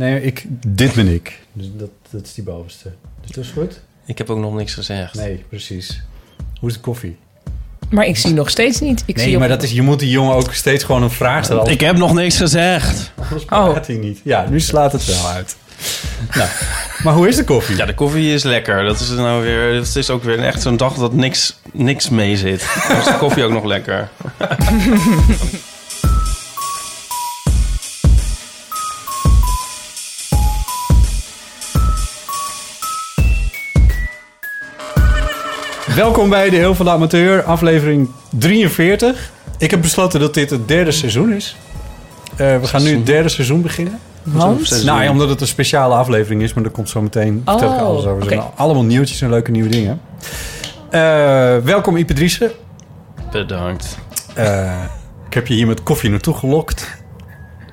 [0.00, 1.38] Nee, ik, dit ben ik.
[1.52, 2.90] Dus dat, dat is die bovenste.
[3.20, 3.80] Dus dat is goed?
[4.06, 5.14] Ik heb ook nog niks gezegd.
[5.14, 6.02] Nee, precies.
[6.60, 7.16] Hoe is de koffie?
[7.90, 9.02] Maar ik zie nog steeds niet.
[9.06, 11.10] Ik nee, zie op- maar dat is, je moet die jongen ook steeds gewoon een
[11.10, 11.66] vraag stellen.
[11.66, 13.12] Ik heb nog niks gezegd.
[13.16, 14.20] Anders praat hij niet.
[14.24, 15.56] Ja, nu slaat het wel uit.
[16.34, 16.48] nou,
[17.02, 17.76] maar hoe is de koffie?
[17.76, 18.84] Ja, de koffie is lekker.
[18.84, 19.74] Dat is nou weer.
[19.74, 22.66] Het is ook weer echt zo'n dag dat niks, niks mee zit.
[22.88, 24.08] Dan is de koffie ook nog lekker.
[36.00, 39.30] Welkom bij de Heel van de Amateur, aflevering 43.
[39.58, 41.56] Ik heb besloten dat dit het derde seizoen is.
[42.36, 43.98] Eh, we gaan nu het derde seizoen beginnen.
[44.22, 44.84] Want?
[44.84, 47.74] Nou ja, omdat het een speciale aflevering is, maar er komt zo meteen Oh, vertel
[47.74, 48.32] ik alles over.
[48.32, 50.00] Er allemaal nieuwtjes en leuke nieuwe dingen.
[50.90, 51.00] Eh,
[51.56, 52.50] welkom Ipe Driessen.
[53.30, 53.98] Bedankt.
[54.34, 54.82] Eh,
[55.26, 56.88] ik heb je hier met koffie naartoe gelokt.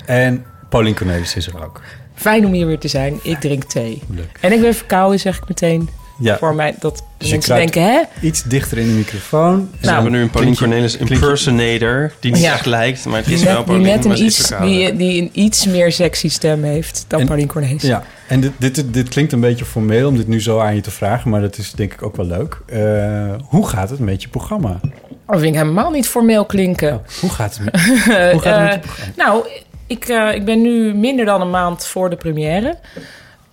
[0.06, 1.82] En Paulien Cornelis is er ook.
[2.14, 3.20] Fijn om hier weer te zijn.
[3.22, 4.02] Ik drink thee.
[4.10, 4.38] Leuk.
[4.42, 5.90] En ik ben verkouden, zeg ik meteen.
[6.20, 8.02] Ja, Voor mij dat Dus mensen denken, hè?
[8.22, 9.70] iets dichter in de microfoon.
[9.82, 12.12] we hebben nu een Pauline Cornelis impersonator.
[12.20, 12.54] Die niet Ja.
[12.54, 13.90] echt lijkt, maar het Die is wel die, Pauline.
[13.90, 17.48] net maar een iets, die, die een iets meer sexy stem heeft dan En- Pauline
[17.50, 17.82] Cornelis.
[17.82, 20.82] Ja, en dit, dit, dit klinkt een beetje formeel om dit nu zo aan je
[20.82, 22.60] te vragen, maar dat is denk ik ook wel leuk.
[22.66, 24.80] Eh, hoe gaat het met je programma?
[25.28, 26.94] Dat vind ik helemaal niet formeel klinken.
[26.94, 27.82] Oh, hoe gaat het met,
[28.32, 29.14] hoe gaat het met je Eh, programma?
[29.18, 29.46] nou,
[29.88, 32.78] ik, eh, ik ben nu minder dan een maand voor de première.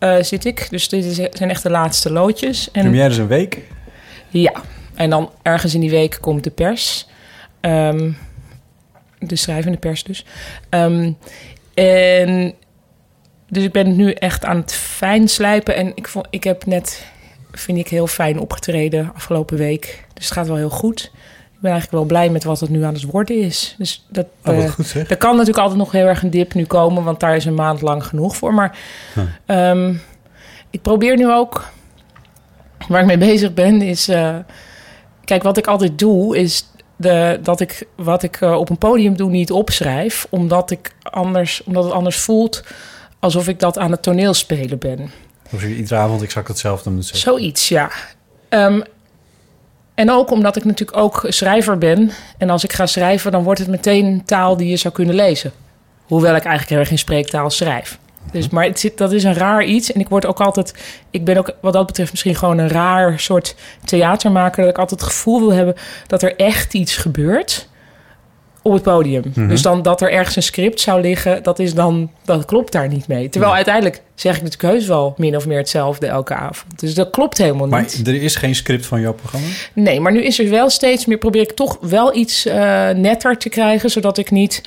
[0.05, 0.67] Eh, zit ik.
[0.71, 2.71] Dus dit is- zijn echt de laatste loodjes.
[2.71, 3.59] En Première is een week.
[4.29, 4.53] Ja,
[4.95, 7.07] en dan ergens in die week komt de pers.
[7.61, 8.11] Ehm,
[9.19, 10.25] de schrijvende pers dus.
[10.71, 11.13] Ehm,
[11.75, 12.55] en
[13.49, 15.77] dus ik ben nu echt aan het fijn slijpen.
[15.77, 17.07] En ik, vond, ik heb net,
[17.53, 20.05] vind ik, heel fijn opgetreden afgelopen week.
[20.15, 21.11] Dus het gaat wel heel goed.
[21.65, 23.75] Ben eigenlijk wel blij met wat het nu aan het worden is.
[23.79, 26.65] Dus dat, Oh, eh, goed er kan natuurlijk altijd nog heel erg een dip nu
[26.65, 28.55] komen, want daar is een maand lang genoeg voor.
[28.55, 28.79] Maar
[29.15, 29.25] Huh.
[29.47, 29.95] ehm,
[30.71, 31.65] ik probeer nu ook,
[32.89, 34.09] waar ik mee bezig ben, is.
[34.09, 34.37] eh,
[35.25, 36.67] kijk, wat ik altijd doe, is
[36.97, 41.63] de, dat ik wat ik eh, op een podium doe niet opschrijf, omdat, ik anders,
[41.65, 42.65] omdat het anders voelt
[43.19, 45.11] alsof ik dat aan het toneel spelen ben.
[45.53, 47.21] Of je iedere avond exact hetzelfde moet zeggen.
[47.33, 47.91] Zoiets, ja.
[48.49, 48.81] Ehm,
[49.95, 52.11] en ook omdat ik natuurlijk ook schrijver ben.
[52.39, 55.53] En als ik ga schrijven, dan wordt het meteen taal die je zou kunnen lezen.
[56.07, 57.99] Hoewel ik eigenlijk heel erg in spreektaal schrijf.
[58.33, 59.93] Dus, maar het zit, dat is een raar iets.
[59.93, 60.75] En ik word ook altijd...
[61.11, 64.63] Ik ben ook wat dat betreft misschien gewoon een raar soort theatermaker...
[64.63, 65.75] dat ik altijd het gevoel wil hebben
[66.07, 67.69] dat er echt iets gebeurt
[68.65, 69.23] op het podium.
[69.35, 69.49] Mhm.
[69.49, 72.89] Dus dan dat er ergens een script zou liggen, dat, is dan, dat klopt daar
[72.89, 73.29] niet mee.
[73.29, 76.81] Terwijl uiteindelijk zeg ik natuurlijk heus wel min of meer hetzelfde elke avond.
[76.81, 78.07] Dus dat klopt helemaal Maar niet.
[78.07, 79.47] er is geen script van jouw programma?
[79.73, 83.39] Nee, maar nu is er wel steeds meer, probeer ik toch wel iets eh, netter
[83.39, 84.63] te krijgen, zodat ik niet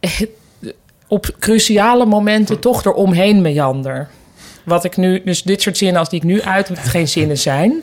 [0.00, 0.10] eh,
[1.08, 4.08] op cruciale momenten toch eromheen meander.
[4.68, 7.38] Wat ik nu, dus dit soort zinnen als die ik nu uit, het geen zinnen
[7.38, 7.82] zijn.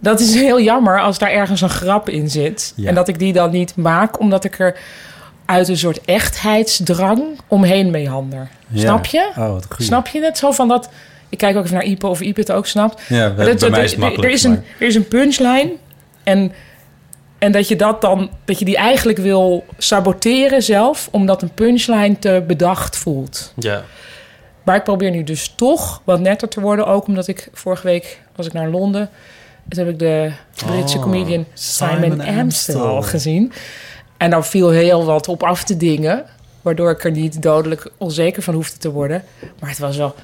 [0.00, 2.72] Dat is heel jammer als daar ergens een grap in zit.
[2.76, 2.88] Ja.
[2.88, 4.76] En dat ik die dan niet maak, omdat ik er
[5.44, 8.48] uit een soort echtheidsdrang omheen meander.
[8.68, 8.80] Ja.
[8.80, 9.30] Snap je?
[9.38, 9.56] Oh.
[9.78, 10.38] Snap je het?
[10.38, 10.88] Zo van dat.
[11.28, 13.02] Ik kijk ook even naar Ipe of Ipe het ook snapt.
[13.08, 14.28] Ja, bij, Dat- bij mij dat- is het er- makkelijk.
[14.28, 15.72] Er is, een, er is een punchline.
[16.22, 16.52] En,
[17.38, 22.18] en dat je dat dan, dat je die eigenlijk wil saboteren zelf, omdat een punchline
[22.18, 23.52] te bedacht voelt.
[23.58, 23.82] Ja.
[24.64, 26.86] Maar ik probeer nu dus toch wat netter te worden.
[26.86, 29.10] Ook omdat ik vorige week was ik naar Londen.
[29.68, 30.32] Toen heb ik de
[30.66, 33.02] Britse Oh, comedian Simon, Simon Amstel Amstel.
[33.02, 33.52] gezien.
[34.16, 36.24] En daar viel heel wat op af te dingen.
[36.62, 39.24] Waardoor ik er niet dodelijk onzeker van hoefde te worden.
[39.60, 40.14] Maar het was wel...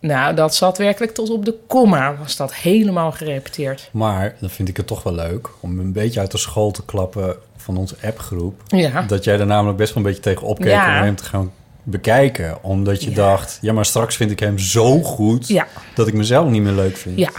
[0.00, 2.16] Nou, dat zat werkelijk tot op de komma.
[2.16, 3.88] Was dat helemaal gerepeteerd.
[3.92, 6.84] Maar dan vind ik het toch wel leuk om een beetje uit de school te
[6.84, 8.62] klappen van onze appgroep.
[8.66, 9.02] Ja.
[9.02, 10.98] Dat jij er namelijk best wel een beetje tegen opkeek Ja.
[10.98, 11.52] om hem te gaan
[11.86, 12.62] bekijken.
[12.62, 13.16] Omdat je Ja.
[13.16, 15.48] dacht, ja, maar straks vind ik hem zo goed...
[15.48, 15.66] Ja.
[15.94, 17.18] dat ik mezelf niet meer leuk vind.
[17.18, 17.30] Ja.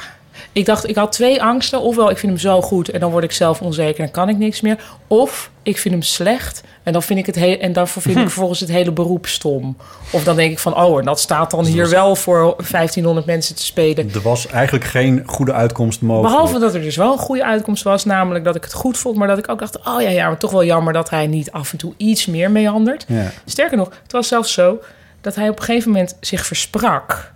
[0.57, 1.81] Ik dacht, ik had twee angsten.
[1.81, 4.38] Ofwel, ik vind hem zo goed en dan word ik zelf onzeker en kan ik
[4.38, 4.77] niks meer.
[5.07, 8.24] Of ik vind hem slecht en dan vind ik het heel en daarvoor vind ik
[8.31, 9.77] vervolgens het hele beroep stom.
[10.12, 13.56] Of dan denk ik van, oh, en dat staat dan hier wel voor 1500 mensen
[13.56, 14.13] te spelen.
[14.13, 16.33] Er was eigenlijk geen goede uitkomst mogelijk.
[16.33, 19.18] Behalve dat er dus wel een goede uitkomst was, namelijk dat ik het goed vond,
[19.18, 21.51] maar dat ik ook dacht, oh ja, ja, maar toch wel jammer dat hij niet
[21.51, 23.06] af en toe iets meer meandert.
[23.07, 23.31] Ja.
[23.45, 24.80] Sterker nog, het was zelfs zo
[25.21, 27.31] dat hij op een gegeven moment zich versprak.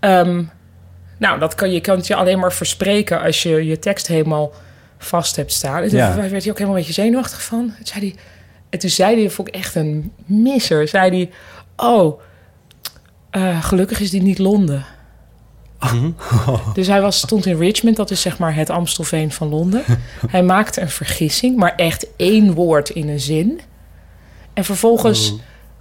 [0.00, 0.42] Ehm,
[1.18, 4.52] nou, dat kan, je kan het je alleen maar verspreken als je je tekst helemaal
[4.98, 5.82] vast hebt staan.
[5.82, 6.14] En toen Ja.
[6.16, 7.72] werd hij ook helemaal een beetje zenuwachtig van.
[7.76, 8.14] Toen zei hij,
[8.70, 11.30] en toen zei hij, vond ik echt een misser, zei hij...
[11.76, 12.20] Oh,
[13.30, 14.84] eh, gelukkig is dit niet Londen.
[16.74, 19.82] Dus hij was, stond in Richmond, dat is zeg maar het Amstelveen van Londen.
[20.28, 23.60] Hij maakte een vergissing, maar echt één woord in een zin.
[24.54, 25.34] En vervolgens,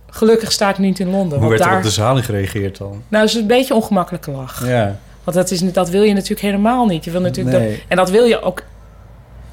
[0.10, 1.40] gelukkig sta ik niet in Londen.
[1.40, 3.04] Hoe want werd er op de zaal gereageerd dan?
[3.08, 4.68] Nou, het is een beetje een ongemakkelijke lach.
[4.68, 7.04] Ja, Want dat, is, dat wil je natuurlijk helemaal niet.
[7.04, 7.70] Je wil natuurlijk Nee.
[7.70, 8.64] dat, en dat wil je ook...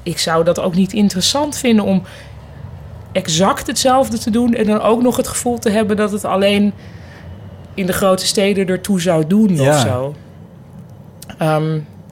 [0.03, 2.03] Ik zou dat ook niet interessant vinden om
[3.11, 4.53] exact hetzelfde te doen...
[4.53, 6.73] en dan ook nog het gevoel te hebben dat het alleen
[7.73, 9.69] in de grote steden ertoe zou doen Ja.
[9.69, 10.15] of zo.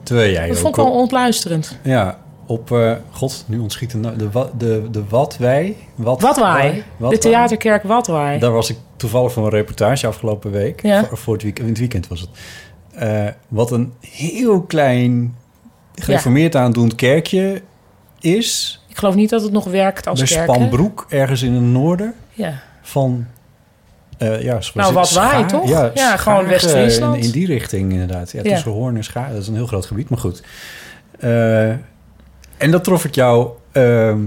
[0.02, 1.78] Terwijl jij dat vond ik wel ontluisterend.
[1.82, 2.72] ja, op...
[2.72, 5.76] eh, God, nu ontschiet de, na- de, wa- de, de Watwij.
[5.94, 6.82] Wat, Watwaai.
[6.96, 8.38] Wat De theaterkerk Watwaai.
[8.38, 10.82] Daar was ik toevallig voor een reportage afgelopen week.
[10.82, 11.04] Ja.
[11.04, 12.28] Voor, voor het, weekend, in het weekend was het.
[12.98, 15.36] Eh, wat een heel klein
[15.94, 17.62] gereformeerd aandoend kerkje
[18.20, 18.82] is.
[18.88, 20.46] Ik geloof niet dat het nog werkt als bij kerk.
[20.48, 20.54] hè?
[20.54, 22.60] Spanbroek, ergens in het noorden Ja.
[22.82, 23.26] van...
[24.18, 25.68] eh ja, Nou, Watwaai, Schaar- toch?
[25.68, 27.16] Ja, Ja, gewoon West-Friesland.
[27.16, 28.30] In, in die richting inderdaad.
[28.32, 28.50] Ja, Ja.
[28.52, 29.32] tussen Hoorn en Schaar.
[29.32, 30.42] Dat is een heel groot gebied, maar goed.
[31.18, 31.68] Eh,
[32.56, 33.48] en dat trof ik jou...
[33.72, 34.18] ehm,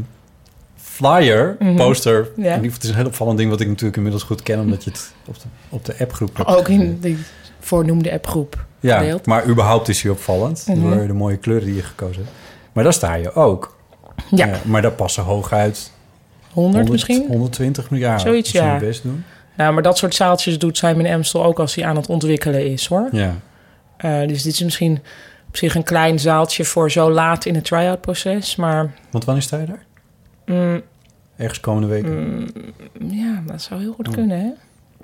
[0.82, 1.76] flyer, Mhm.
[1.76, 2.14] poster.
[2.16, 2.24] Ja.
[2.36, 4.60] In ieder geval, het is een heel opvallend ding wat ik natuurlijk inmiddels goed ken,
[4.60, 6.50] omdat je het op de, op de appgroep hebt.
[6.50, 7.18] Ook in die
[7.62, 8.66] voornoemde appgroep.
[8.80, 9.26] Ja, gedeeld.
[9.26, 10.82] maar überhaupt is hij opvallend Mhm.
[10.82, 12.36] door de mooie kleuren die je gekozen hebt.
[12.72, 13.78] Maar daar sta je ook.
[14.30, 15.92] Ja, Eh, maar daar passen hooguit
[16.52, 17.26] 100 misschien.
[17.28, 18.20] 120 jaar.
[18.20, 18.78] Zoiets, ja.
[18.78, 19.24] best doen.
[19.58, 22.86] Ja, maar dat soort zaaltjes doet Simon Amstel ook als hij aan het ontwikkelen is,
[22.86, 23.08] hoor.
[23.12, 23.36] Ja.
[23.98, 25.00] Eh, dus dit is misschien
[25.48, 28.56] op zich een klein zaaltje voor zo laat in het try-out proces.
[28.56, 29.84] Maar Want wanneer sta je daar?
[30.46, 30.82] mm,
[31.38, 32.06] Ergens komende week.
[32.06, 32.48] mm,
[33.10, 34.14] ja, dat zou heel goed Oh.
[34.14, 34.50] kunnen, hè?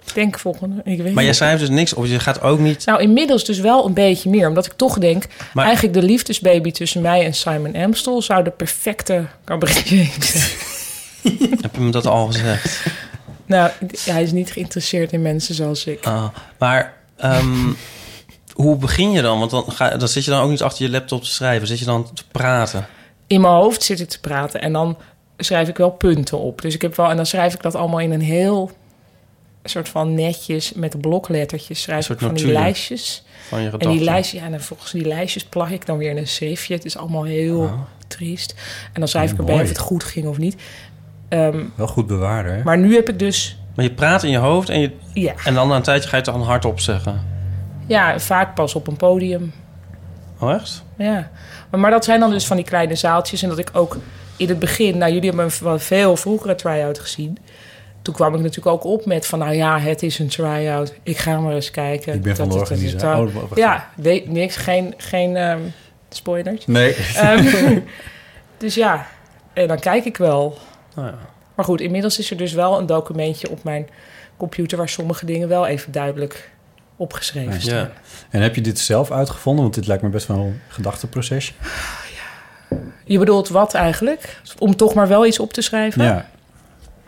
[0.08, 2.06] Ik denk volgende, ik weet Maar jij schrijft dus niks op.
[2.06, 2.86] Je gaat ook niet...
[2.86, 4.48] Nou, inmiddels dus wel een beetje meer.
[4.48, 5.24] Omdat ik toch denk,
[5.54, 8.22] Maar- eigenlijk de liefdesbaby tussen mij en Simon Amstel...
[8.22, 10.50] zou de perfecte cabaretier zijn.
[11.62, 12.86] Heb je me dat al gezegd?
[13.46, 13.72] nou,
[14.06, 16.06] hij is niet geïnteresseerd in mensen zoals ik.
[16.06, 16.28] Ah,
[16.58, 17.72] maar ehm,
[18.54, 19.40] hoe begin je dan?
[19.40, 21.68] Want dan, ga, dan zit je dan ook niet achter je laptop te schrijven.
[21.68, 22.88] Zit je dan te praten?
[23.28, 24.98] in mijn hoofd zit ik te praten en dan
[25.38, 26.62] schrijf ik wel punten op.
[26.62, 28.72] Dus ik heb wel en dan schrijf ik dat allemaal in een heel
[29.70, 33.24] soort van netjes met bloklettertjes schrijf Een ik van die lijstjes.
[33.48, 36.18] Van je En die lijstjes, ja, en volgens die lijstjes plak ik dan weer in
[36.18, 36.74] een schriftje.
[36.74, 37.82] Het is allemaal heel Oh.
[38.08, 38.56] triest.
[38.94, 39.64] En dan schrijf ik erbij Mooi.
[39.66, 40.56] of het goed ging of niet.
[41.30, 42.64] Ehm, Wel goed bewaren, hè?
[42.64, 45.54] maar nu heb ik dus, Maar je praat in je hoofd en, je, ja, en
[45.54, 47.22] dan na een tijdje ga je het dan hardop zeggen.
[47.88, 49.54] ja, vaak pas op een podium.
[50.40, 50.84] Oh, echt?
[50.98, 51.30] Ja,
[51.70, 53.42] maar, maar dat zijn dan dus van die kleine zaaltjes.
[53.42, 53.98] En dat ik ook
[54.38, 54.98] in het begin...
[54.98, 57.38] Nou, jullie hebben een veel vroegere try-out gezien.
[58.08, 59.40] Toen kwam ik natuurlijk ook op met van...
[59.40, 60.94] Nou ja, het is een try-out.
[61.04, 62.14] Ik ga maar eens kijken.
[62.14, 63.40] Ik ben van de Dat, organisatie.
[63.40, 63.46] Oh.
[63.56, 64.56] Ja, weet niks.
[64.56, 65.60] Geen, geen ehm
[66.10, 66.66] spoilers.
[66.66, 66.96] Nee.
[67.16, 67.80] Ehm,
[68.58, 69.08] dus ja,
[69.54, 70.58] en dan kijk ik wel.
[70.96, 71.18] Nou ja.
[71.56, 73.88] Maar goed, inmiddels is er dus wel een documentje op mijn
[74.38, 74.78] computer...
[74.78, 76.50] waar sommige dingen wel even duidelijk
[76.96, 77.60] opgeschreven Ja.
[77.60, 77.78] staan.
[77.78, 77.92] Ja.
[78.30, 79.64] En heb je dit zelf uitgevonden?
[79.64, 81.54] Want dit lijkt me best wel een gedachteprocesje.
[83.04, 84.42] Je bedoelt wat eigenlijk?
[84.58, 86.04] Om toch maar wel iets op te schrijven?
[86.04, 86.30] Ja.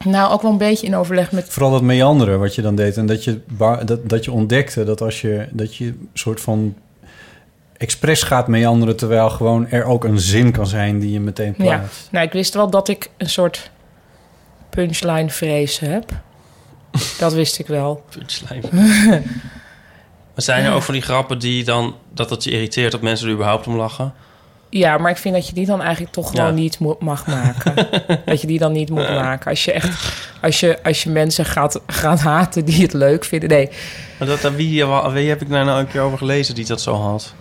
[0.06, 1.46] Nou, ook wel een beetje in overleg met...
[1.50, 2.98] Vooral dat meanderen wat je dan deed.
[2.98, 3.40] En dat je,
[3.86, 6.76] dat, dat je ontdekte dat als je, dat je een soort van
[7.78, 8.96] expres gaat meanderen...
[8.96, 11.64] terwijl gewoon er ook een zin kan zijn die je meteen Ja.
[11.64, 12.08] plaatst.
[12.12, 13.72] Nou, ik wist wel dat ik een soort
[14.70, 16.12] punchline-vrees heb.
[17.20, 18.04] Dat wist ik wel.
[18.18, 18.68] Punchline.
[20.34, 21.96] maar zijn er ook van die grappen die dan...
[22.14, 24.14] dat het je irriteert dat mensen er überhaupt om lachen?
[24.70, 26.52] Ja, maar ik vind dat je die dan eigenlijk toch gewoon Ja.
[26.52, 27.74] niet mo- mag maken.
[28.26, 29.50] dat je die dan niet moet maken.
[29.50, 30.18] Als je echt...
[30.42, 33.50] Als je, als je mensen gaat, gaat haten die het leuk vinden.
[33.50, 33.70] Nee.
[34.20, 36.82] Maar dat, dat- wie, wie heb ik daar nou een keer over gelezen die dat
[36.82, 37.34] zo had?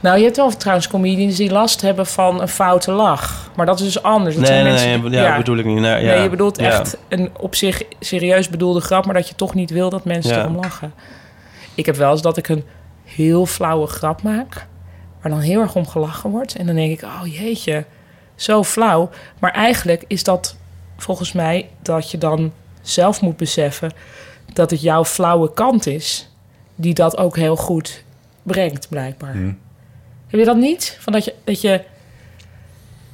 [0.00, 3.50] Nou, je hebt wel trouwens comedians die last hebben van een foute lach.
[3.56, 4.34] Maar dat is dus anders.
[4.34, 5.78] Dat Nee, zijn nee, mensen nee, die- ja, bedoel ik niet.
[5.80, 6.12] Nee, ja.
[6.14, 6.64] Nee, je bedoelt Ja.
[6.66, 10.34] echt een op zich serieus bedoelde grap, maar dat je toch niet wil dat mensen
[10.34, 10.40] Ja.
[10.40, 10.92] erom lachen.
[11.74, 12.64] Ik heb wel eens dat ik een
[13.04, 14.66] heel flauwe grap maak,
[15.28, 16.56] waar dan heel erg om gelachen wordt.
[16.56, 17.84] En dan denk ik, oh jeetje,
[18.34, 19.10] zo flauw.
[19.38, 20.56] Maar eigenlijk is dat
[20.96, 22.52] volgens mij dat je dan
[22.82, 23.92] zelf moet beseffen
[24.52, 26.30] dat het jouw flauwe kant is,
[26.74, 28.04] die dat ook heel goed
[28.42, 29.32] brengt, blijkbaar.
[29.32, 29.52] Hm.
[30.28, 30.96] Heb je dat niet?
[31.00, 31.84] Van dat, je, dat, je,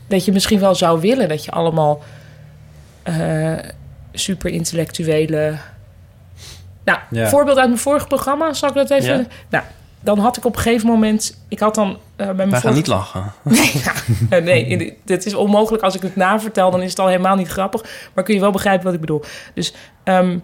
[0.07, 2.02] dat je misschien wel zou willen dat je allemaal
[3.02, 3.59] eh,
[4.12, 5.57] super intellectuele.
[6.85, 7.28] Nou, Ja.
[7.28, 9.19] voorbeeld uit mijn vorige programma, zal ik dat even.
[9.19, 9.26] Ja.
[9.49, 9.64] Nou,
[10.02, 11.42] dan had ik op een gegeven moment.
[11.49, 13.32] Ik had dan eh, bij mijn Wij gaan vorige niet lachen.
[14.30, 15.82] Eh, nee, in de- dit is onmogelijk.
[15.82, 17.85] Als ik het navertel, dan is het al helemaal niet grappig.
[18.14, 19.23] Maar kun je wel begrijpen wat ik bedoel.
[19.54, 20.38] Dus ehm,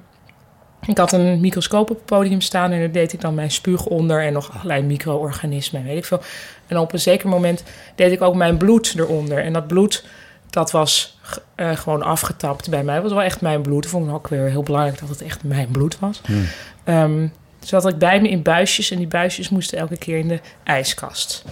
[0.86, 2.70] ik had een microscoop op het podium staan...
[2.70, 4.22] en daar deed ik dan mijn spuug onder...
[4.24, 6.20] en nog allerlei micro-organismen, weet ik veel.
[6.66, 9.44] En op een zeker moment deed ik ook mijn bloed eronder.
[9.44, 10.04] En dat bloed,
[10.50, 11.18] dat was
[11.54, 12.94] eh, gewoon afgetapt bij mij.
[12.94, 13.84] Het was wel echt mijn bloed.
[13.84, 16.20] Ik vond het ook weer heel belangrijk dat het echt mijn bloed was.
[16.26, 16.44] Hmm.
[16.84, 17.26] Ehm,
[17.68, 18.90] dus dat had ik bij me in buisjes...
[18.90, 21.44] en die buisjes moesten elke keer in de ijskast.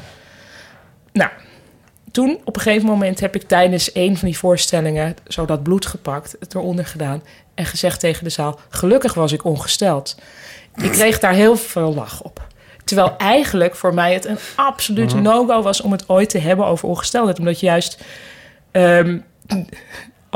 [1.13, 1.31] Nou,
[2.11, 5.87] toen op een gegeven moment heb ik tijdens een van die voorstellingen zo dat bloed
[5.87, 7.23] gepakt, het eronder gedaan
[7.55, 10.17] en gezegd tegen de zaal: Gelukkig was ik ongesteld.
[10.77, 12.47] Ik kreeg daar heel veel lach op.
[12.85, 16.89] Terwijl eigenlijk voor mij het een absolute no-go was om het ooit te hebben over
[16.89, 17.39] ongesteldheid.
[17.39, 18.05] Omdat juist
[18.71, 19.19] ehm,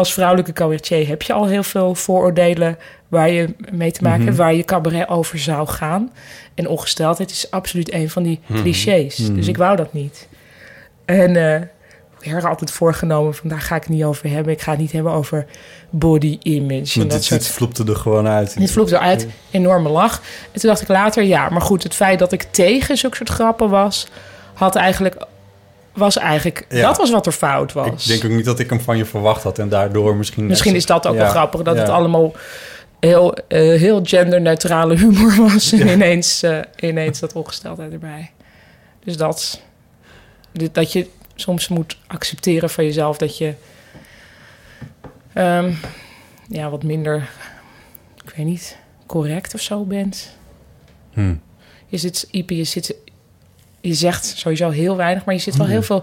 [0.01, 2.79] als vrouwelijke cabaretier heb je al heel veel vooroordelen
[3.09, 6.13] waar je mee te maken hebt, waar je cabaret over zou gaan.
[6.55, 9.17] En ongesteldheid is absoluut een van die clichés.
[9.17, 10.29] Dus ik wou dat niet.
[11.05, 11.61] En eh
[12.23, 14.53] erg altijd voorgenomen van daar ga ik het niet over hebben.
[14.53, 15.47] Ik ga het niet hebben over
[15.91, 16.99] body image.
[16.99, 18.59] Want dit, soort vloepte er gewoon uit.
[18.59, 20.23] dit vloog eruit, enorme lach.
[20.53, 23.29] En toen dacht ik later, ja, maar goed, het feit dat ik tegen zulke soort
[23.29, 24.07] grappen was,
[24.55, 25.27] had eigenlijk,
[25.93, 26.87] was eigenlijk, Ja.
[26.87, 28.03] dat was wat er fout was.
[28.03, 30.47] Ik denk ook niet dat ik hem van je verwacht had en daardoor misschien...
[30.47, 31.81] Misschien is dat ook Ja, wel grappig, dat ja.
[31.81, 32.33] het allemaal
[33.01, 35.73] heel, eh, heel genderneutrale humor was.
[35.73, 38.31] En ineens, eh, ineens dat ongesteldheid erbij.
[39.05, 39.61] Dus dat,
[40.73, 43.55] dat je soms moet accepteren van jezelf dat je
[45.33, 45.73] ehm,
[46.49, 47.29] ja, wat minder,
[48.25, 50.37] ik weet niet, correct of zo bent.
[51.13, 51.35] Hm.
[51.87, 52.95] Je zit, Ipe, je zit,
[53.81, 56.03] je zegt sowieso heel weinig, maar je zit wel heel veel,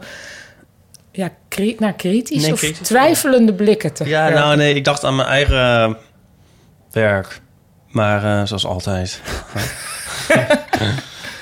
[1.11, 2.87] ja, kri nou, kritisch Nee, of kritisch.
[2.87, 5.93] twijfelende blikken te Ja, nou nee, ik dacht aan mijn eigen eh,
[6.91, 7.41] werk.
[7.87, 9.21] Maar eh, zoals altijd.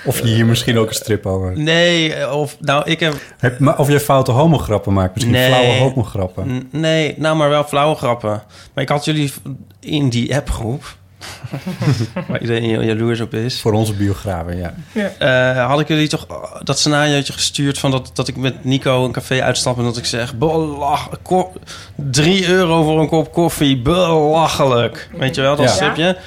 [0.06, 1.60] Of je hier misschien ook een strip over...
[1.60, 3.14] Nee, eh, of nou, ik heb...
[3.38, 5.14] Heb, maar of je foute homograppen maakt.
[5.14, 5.48] Misschien Nee.
[5.48, 6.68] flauwe homograppen.
[6.72, 8.44] Nee, nou maar wel flauwe grappen.
[8.74, 9.34] Maar ik had jullie
[9.80, 10.98] in die appgroep...
[12.28, 13.62] waar iedereen heel jaloers op is...
[13.62, 14.74] Voor onze biografen, ja.
[15.18, 17.80] eh, had ik jullie toch eh, dat scenariootje gestuurd...
[17.80, 19.78] van dat, dat ik met Nico een café uitstap...
[19.78, 20.36] en dat ik zeg...
[20.36, 21.54] belach, ko-
[21.96, 25.10] 3 euro voor een kop koffie, belachelijk.
[25.18, 25.72] Weet je wel, dat Ja.
[25.72, 26.18] stripje?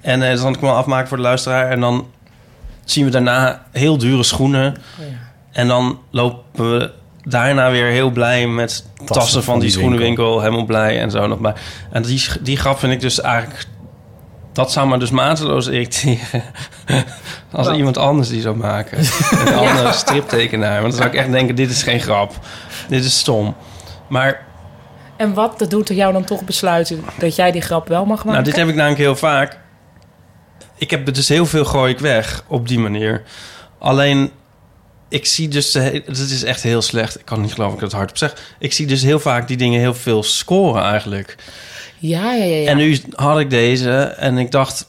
[0.00, 1.70] En eh, dan kan ik hem wel afmaken voor de luisteraar...
[1.70, 2.06] en dan
[2.84, 4.76] zien we daarna heel dure schoenen...
[5.00, 5.14] Oh ja.
[5.52, 6.90] En dan lopen we
[7.22, 10.40] daarna weer heel blij met tassen, van, die, schoenenwinkel.
[10.40, 11.52] Helemaal blij en zo nog bij.
[11.90, 13.66] En die, die grap vind ik dus eigenlijk...
[14.56, 16.42] Dat zou me dus mateloos irriteren.
[17.52, 18.98] Als iemand anders die zou maken.
[19.46, 20.80] Een andere striptekenaar.
[20.80, 22.32] Want dan zou ik echt denken, dit is geen grap.
[22.88, 23.56] Dit is stom.
[24.08, 24.46] Maar
[25.16, 28.16] En wat dat doet er jou dan toch besluiten dat jij die grap wel mag
[28.16, 28.32] maken?
[28.32, 29.58] nou, dit heb ik namelijk heel vaak.
[30.76, 33.22] Ik heb dus heel veel gooi ik weg op die manier.
[33.78, 34.30] Alleen,
[35.08, 35.74] ik zie dus...
[35.74, 37.18] Het is echt heel slecht.
[37.18, 38.54] Ik kan niet geloven dat ik het hardop zeg.
[38.58, 41.36] Ik zie dus heel vaak die dingen heel veel scoren eigenlijk.
[41.98, 42.56] Ja, ja, ja.
[42.56, 42.68] ja.
[42.70, 44.88] En nu had ik deze en ik dacht...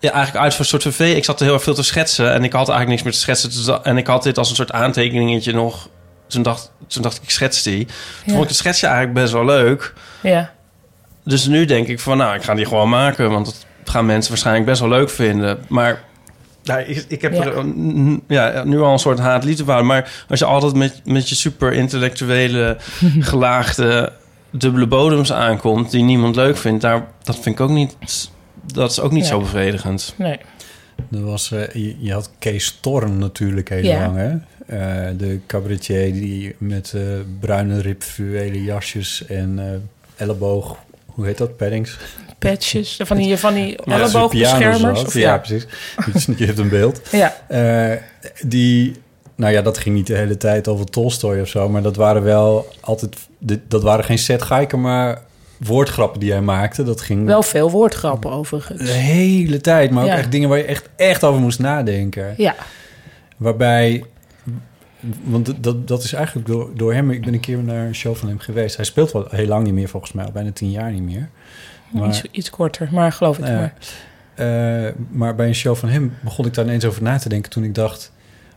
[0.00, 1.16] Ja, eigenlijk uit voor een soort tv.
[1.16, 3.18] Ik zat er heel erg veel te schetsen en ik had eigenlijk niks meer te
[3.18, 3.50] schetsen.
[3.50, 5.88] Dus En ik had dit als een soort aantekeningetje nog.
[6.26, 7.84] Toen dacht, toen dacht ik, ik schets die.
[7.84, 8.30] Toen Ja.
[8.32, 9.92] vond ik het schetsje eigenlijk best wel leuk.
[10.22, 10.52] ja.
[11.24, 13.30] Dus nu denk ik van, nou, ik ga die gewoon maken.
[13.30, 15.58] Want dat gaan mensen waarschijnlijk best wel leuk vinden.
[15.68, 16.02] Maar
[16.64, 17.42] nou, ik, ik heb Ja.
[17.44, 17.64] er
[18.28, 19.82] ja, nu al een soort haat-liefde.
[19.82, 22.76] Maar als je altijd met, met je super intellectuele,
[23.20, 24.12] gelaagde,
[24.58, 25.90] dubbele bodems aankomt...
[25.90, 27.96] die niemand leuk vindt, daar, dat vind ik ook niet...
[28.66, 30.14] Dat is ook niet zo bevredigend.
[30.18, 30.38] Nee.
[31.12, 34.00] Er was, eh, je, je had Kees Storm natuurlijk heel Ja.
[34.00, 34.30] lang, hè?
[34.66, 37.02] Eh, de cabaretier die met eh,
[37.40, 40.76] bruine ribfluwelen jasjes en eh, elleboog...
[41.06, 41.56] Hoe heet dat?
[41.56, 41.98] Paddings?
[42.38, 45.04] Patches, van die, van die Ja, elleboogbeschermers.
[45.04, 45.14] Of.
[45.14, 45.66] Ja, precies.
[46.36, 47.00] Je hebt een beeld.
[47.10, 47.36] ja.
[47.48, 47.98] Eh,
[48.46, 48.94] die,
[49.36, 52.22] nou ja, dat ging niet de hele tijd over Tolstoy of zo, maar dat waren
[52.22, 53.16] wel altijd,
[53.68, 55.22] dat waren geen set Geiken, maar
[55.58, 56.82] woordgrappen die hij maakte.
[56.82, 58.80] Dat ging Wel veel woordgrappen overigens.
[58.86, 60.16] de hele tijd, maar ook Ja.
[60.16, 62.34] echt dingen waar je echt, echt over moest nadenken.
[62.36, 62.54] Ja.
[63.36, 64.04] Waarbij,
[65.22, 68.14] want dat- dat, is eigenlijk door, door hem, ik ben een keer naar een show
[68.16, 68.76] van hem geweest.
[68.76, 71.28] Hij speelt wel heel lang niet meer volgens mij, al bijna tien jaar niet meer.
[71.92, 73.52] Maar- Iets, iets korter, maar geloof ik Ja.
[73.54, 73.74] maar.
[74.34, 77.50] Eh, maar bij een show van hem begon ik daar ineens over na te denken
[77.50, 78.12] toen ik dacht,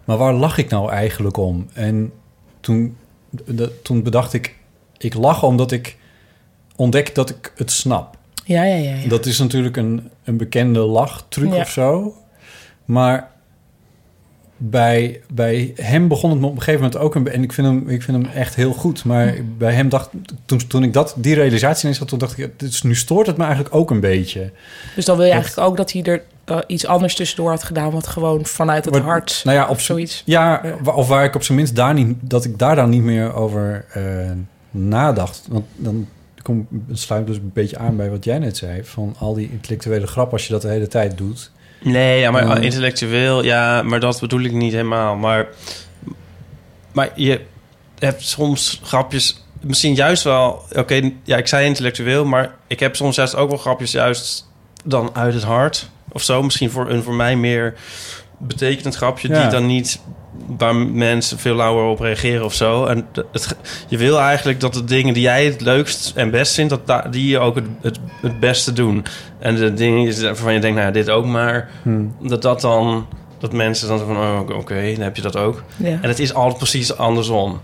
[0.08, 1.68] maar waar lach ik nou eigenlijk om?
[1.74, 2.12] En
[2.60, 2.98] toen,
[3.46, 4.56] de- toen bedacht ik,
[4.98, 5.98] ik lach omdat ik
[6.76, 8.18] ontdek dat ik het snap.
[8.44, 8.96] Ja, ja, ja.
[8.96, 9.08] ja.
[9.08, 11.62] Dat is natuurlijk een, een bekende lachtruc Ja.
[11.62, 12.16] of zo.
[12.86, 13.32] Maar
[14.58, 17.16] bij, bij hem begon het me op een gegeven moment ook...
[17.16, 19.04] Een, en ik vind, hem, ik vind hem echt heel goed.
[19.06, 20.10] Maar bij hem dacht...
[20.46, 22.08] Toen, toen ik dat, die realisatie ineens had...
[22.08, 24.52] Toen dacht ik, dus nu stoort het me eigenlijk ook een beetje.
[24.96, 27.64] Dus dan wil je Dat- eigenlijk ook dat hij er eh, iets anders tussendoor had
[27.64, 27.92] gedaan...
[27.92, 30.22] wat gewoon vanuit het Maar- hart Nou ja, of op zoiets.
[30.26, 32.16] Ja, of waar ik op zijn minst daar niet...
[32.22, 34.04] Dat ik daar dan niet meer over eh,
[34.72, 35.46] nadacht.
[35.50, 36.08] Want dan
[36.42, 38.84] kom, sluit ik dus een beetje aan bij wat jij net zei.
[38.84, 41.52] Van al die intellectuele grap als je dat de hele tijd doet.
[41.84, 42.56] Nee, ja, maar Ja.
[42.58, 45.16] intellectueel, ja, maar dat bedoel ik niet helemaal.
[45.16, 45.48] Maar,
[46.92, 47.42] maar je
[48.00, 53.16] hebt soms grapjes, misschien juist wel, oké, ja, ik zei intellectueel, maar ik heb soms
[53.16, 54.50] juist ook wel grapjes juist
[54.86, 56.44] dan uit het hart of zo.
[56.44, 57.74] Misschien voor een voor mij meer
[58.38, 59.42] betekenend grapje Ja.
[59.42, 60.00] die dan niet
[60.58, 62.86] waar mensen veel lauwer op reageren of zo.
[62.86, 63.56] En het,
[63.88, 67.08] je wil eigenlijk dat de dingen die jij het leukst en best vindt, dat da-
[67.12, 69.06] die je ook het, het, het beste doen.
[69.40, 72.16] En de dingen is waarvan je denkt, nou ja, dit ook maar Hmm.
[72.22, 73.08] dat dat dan
[73.40, 75.64] dat mensen dan zo van oh, oké, dan heb je dat ook.
[75.78, 75.88] Ja.
[76.02, 77.60] En het is altijd precies andersom.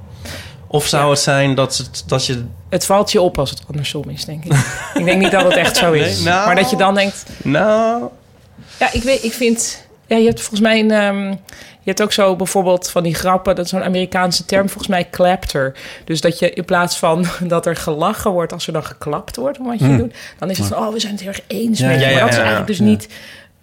[0.67, 4.09] Of zou het zijn dat, het, dat je Het valt je op als het andersom
[4.09, 4.53] is, denk ik.
[4.93, 6.15] ik denk niet dat het echt zo is.
[6.17, 6.45] Nee, nou.
[6.45, 7.25] Maar dat je dan denkt...
[7.43, 8.03] nou
[8.79, 9.85] Ja, ik weet, ik vind...
[10.07, 10.91] Ja, je hebt volgens mij een...
[10.91, 11.29] ehm,
[11.79, 13.55] je hebt ook zo bijvoorbeeld van die grappen...
[13.55, 15.73] dat is zo'n Amerikaanse term, volgens mij clapter.
[16.05, 18.53] Dus dat je in plaats van dat er gelachen wordt...
[18.53, 19.97] als er dan geklapt wordt om wat je Hmm.
[19.97, 20.13] doet...
[20.39, 22.05] dan is het van, oh, we zijn het heel erg eens Ja, met je.
[22.05, 23.07] ja, Maar dat is eigenlijk dus niet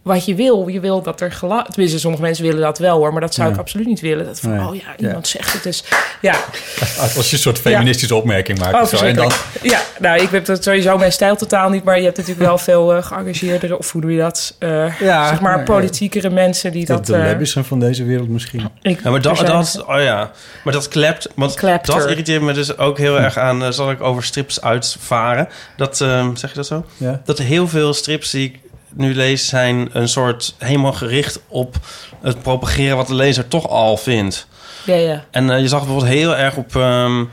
[0.02, 0.68] wat je wil.
[0.68, 1.70] Je wil dat er gelachen...
[1.72, 3.12] Tenminste, sommige mensen willen dat wel, hoor.
[3.12, 3.54] Maar dat zou Ja.
[3.54, 4.24] ik absoluut niet willen.
[4.26, 4.66] Dat van, Nee.
[4.66, 5.84] oh ja, iemand zegt het dus...
[6.20, 6.32] Ja,
[7.16, 8.74] Als je een soort feministische opmerking maakt.
[8.74, 9.04] Oh, of zo.
[9.04, 9.74] En dan, verschrikkelijk.
[9.74, 12.58] Ja, nou, ik heb dat sowieso mijn stijl totaal niet, maar je hebt natuurlijk wel
[12.58, 14.56] veel eh geëngageerdere, of hoe doe je dat?
[14.58, 17.06] Eh, ja, zeg maar politiekere mensen die de, dat.
[17.06, 18.68] de eh, Lebbisen van deze wereld misschien.
[18.82, 20.30] ik, Ja, maar dat, zijn- dat, oh ja,
[20.64, 23.72] maar dat klept, want dat irriteert me dus ook heel erg aan.
[23.72, 25.48] zal ik over strips uitvaren?
[25.76, 26.84] Dat ehm, zeg je dat zo?
[26.96, 27.20] Ja.
[27.24, 28.58] Dat heel veel strips die ik
[28.94, 31.76] nu lees zijn een soort helemaal gericht op
[32.22, 34.46] het propageren wat de lezer toch al vindt.
[34.84, 35.24] Ja, ja.
[35.30, 37.24] En eh, je zag bijvoorbeeld heel erg op ehm,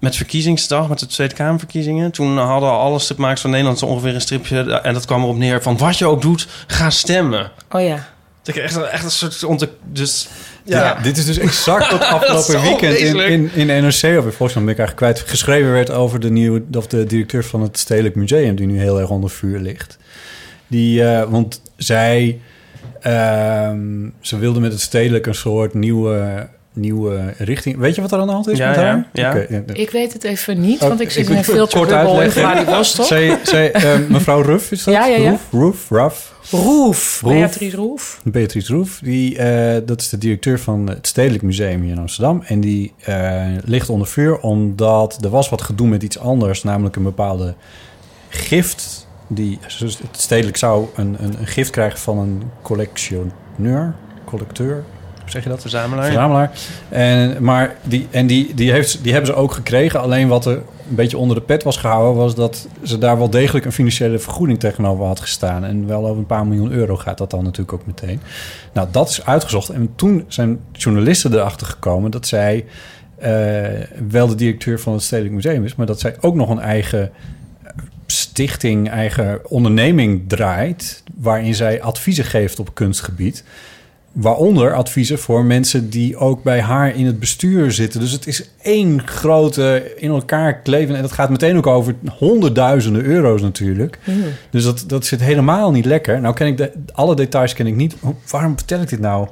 [0.00, 2.10] met verkiezingsdag, met de Tweede Kamerverkiezingen.
[2.10, 5.62] Toen hadden alle stripmakers van Nederland zo ongeveer een stripje en dat kwam erop neer
[5.62, 7.50] van wat je ook doet, ga stemmen.
[7.70, 8.08] Oh ja.
[8.42, 10.28] Dat ik echt, echt een soort onte, dus
[10.64, 10.94] Ja, Ja.
[11.02, 14.74] dit is dus exact wat afgelopen weekend in, in, in NRC, of in Volkskrant ben
[14.74, 18.56] ik eigenlijk kwijt, geschreven werd over de nieuwe, of de directeur van het Stedelijk Museum,
[18.56, 19.98] die nu heel erg onder vuur ligt.
[20.66, 22.40] Die, eh, want zij,
[23.00, 27.76] ehm, ze wilde met het Stedelijk een soort nieuwe, nieuwe richting.
[27.76, 29.06] Weet je wat er aan de hand is Ja, met ja, haar?
[29.12, 29.62] ja.
[29.72, 32.12] Ik weet het even niet, Oh, want ik zit ik in een filter kort bubbel
[32.14, 32.42] in uitleggen.
[32.42, 33.04] Vladivostok.
[33.06, 34.94] Zij, zij, eh, mevrouw Ruff is dat?
[34.94, 35.30] Ja, ja, ja.
[35.30, 36.34] Roef, Roef, Ruff.
[36.50, 37.20] Roef.
[37.20, 37.32] Roef.
[37.34, 38.20] Beatrice Roef.
[38.24, 42.42] Beatrice Roef, die, eh, dat is de directeur van het Stedelijk Museum hier in Amsterdam.
[42.46, 46.96] En die eh, ligt onder vuur omdat er was wat gedoe met iets anders, namelijk
[46.96, 47.54] een bepaalde
[48.28, 49.05] gift.
[49.26, 49.58] Die,
[50.10, 54.84] Stedelijk zou een, een, een gift krijgen van een collectioneur, collecteur,
[55.26, 55.60] hoe zeg je dat?
[55.60, 56.04] verzamelaar.
[56.04, 56.50] Verzamelaar.
[56.88, 60.00] En, maar die, en die, die, heeft, die hebben ze ook gekregen.
[60.00, 60.56] Alleen wat er
[60.88, 62.22] een beetje onder de pet was gehouden...
[62.22, 65.64] was dat ze daar wel degelijk een financiële vergoeding tegenover had gestaan.
[65.64, 68.20] En wel over een paar miljoen euro gaat dat dan natuurlijk ook meteen.
[68.72, 69.68] Nou, dat is uitgezocht.
[69.68, 72.10] En toen zijn journalisten erachter gekomen...
[72.10, 72.64] dat zij
[73.18, 73.30] eh,
[74.08, 75.74] wel de directeur van het Stedelijk Museum is...
[75.74, 77.10] maar dat zij ook nog een eigen
[78.06, 81.02] stichting, eigen onderneming draait...
[81.14, 83.44] waarin zij adviezen geeft op kunstgebied...
[84.16, 88.00] Waaronder adviezen voor mensen die ook bij haar in het bestuur zitten.
[88.00, 90.96] Dus het is één grote in elkaar kleven.
[90.96, 93.98] En dat gaat meteen ook over honderdduizenden euro's natuurlijk.
[94.04, 94.22] Hmm.
[94.50, 96.20] Dus dat, dat zit helemaal niet lekker.
[96.20, 97.96] Nou ken ik de, alle details ken ik niet.
[98.30, 99.28] Waarom vertel ik dit nou?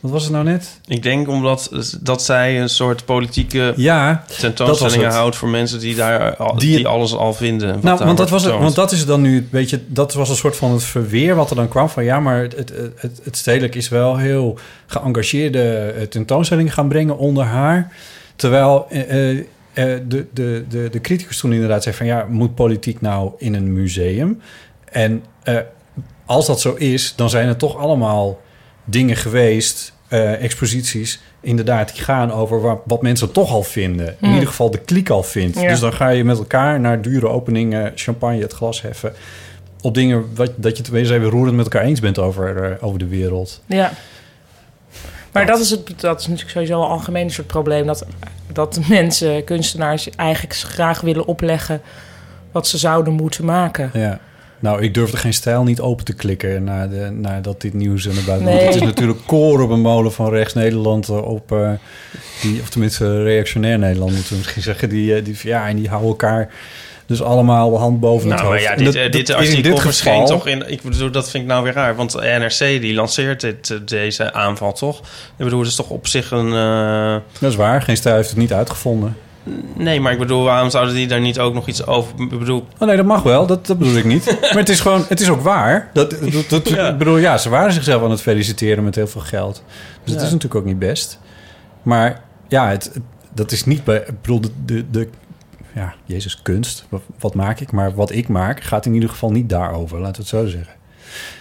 [0.00, 0.80] Wat was het nou net?
[0.86, 5.14] Ik denk omdat dat zij een soort politieke Ja, tentoonstellingen het.
[5.14, 7.78] houdt voor mensen die daar al, Die- die, alles al vinden.
[7.82, 10.36] nou, want dat, was het, want dat is dan nu, weet je, dat was een
[10.36, 13.36] soort van het verweer wat er dan kwam van ja, maar het, het, het, het
[13.36, 17.92] stedelijk is wel heel geëngageerde eh, tentoonstellingen gaan brengen onder haar.
[18.36, 23.00] Terwijl eh, eh, de, de, de, de criticus toen inderdaad zei van ja, moet politiek
[23.00, 24.40] nou in een museum?
[24.84, 25.24] En
[26.26, 28.38] als dat zo is, dan zijn er toch allemaal
[28.90, 34.16] dingen geweest, eh, exposities, inderdaad, die gaan over wat, wat mensen toch al vinden.
[34.20, 35.60] In ieder geval de kliek al vindt.
[35.60, 35.68] Ja.
[35.68, 39.12] Dus dan ga je met elkaar naar dure openingen, champagne, het glas heffen.
[39.82, 42.98] Op dingen wat, dat je tenminste even roerend met elkaar eens bent over, eh, over
[42.98, 43.62] de wereld.
[43.66, 43.92] Ja.
[45.32, 47.86] Maar dat is, het, dat is natuurlijk sowieso een algemeen soort probleem.
[47.86, 48.06] Dat,
[48.52, 51.82] dat mensen, kunstenaars, eigenlijk graag willen opleggen
[52.52, 53.90] wat ze zouden moeten maken.
[53.92, 54.20] Ja.
[54.60, 58.14] Nou, ik durfde geen stijl niet open te klikken na de, nadat dit nieuws naar
[58.26, 58.46] buiten.
[58.48, 58.64] Nee.
[58.64, 61.52] Het is natuurlijk koor op een molen van rechts Nederland eh, op...
[61.52, 61.70] eh,
[62.42, 64.88] die, of tenminste reactionair Nederland moeten we misschien zeggen.
[64.88, 66.48] Die, eh, die, ja, en die houden elkaar
[67.06, 68.70] Dus allemaal de hand boven het Nou, maar hoofd.
[68.70, 70.70] ja, En dit, dat- dit artikel dit verscheen geval- toch in...
[70.70, 71.96] Ik bedoel, dat vind ik nou weer raar.
[71.96, 74.98] Want NRC die lanceert dit, deze aanval, toch?
[75.36, 76.52] Ik bedoel, het is toch op zich een...
[76.52, 79.16] eh, Dat is waar, geen stijl heeft het niet uitgevonden.
[79.76, 82.20] Nee, maar ik bedoel, waarom zouden die daar niet ook nog iets over...
[82.20, 84.24] Ik bedoel, Oh nee, dat mag wel, dat, dat bedoel ik niet.
[84.40, 85.90] maar het is gewoon, het is ook waar.
[85.92, 86.88] Dat, dat, dat- Ja.
[86.88, 89.62] Ik bedoel, ja, ze waren zichzelf aan het feliciteren met heel veel geld.
[90.04, 90.26] Dus dat Ja.
[90.26, 91.18] is natuurlijk ook niet best.
[91.82, 92.90] Maar ja, het,
[93.34, 93.96] dat is niet bij...
[94.06, 95.08] Ik bedoel, de, de, de
[95.74, 96.84] ja, Jezus, kunst.
[96.88, 97.72] Wat, wat maak ik?
[97.72, 99.98] Maar wat ik maak gaat in ieder geval niet daarover.
[99.98, 100.74] Laten we het zo zeggen.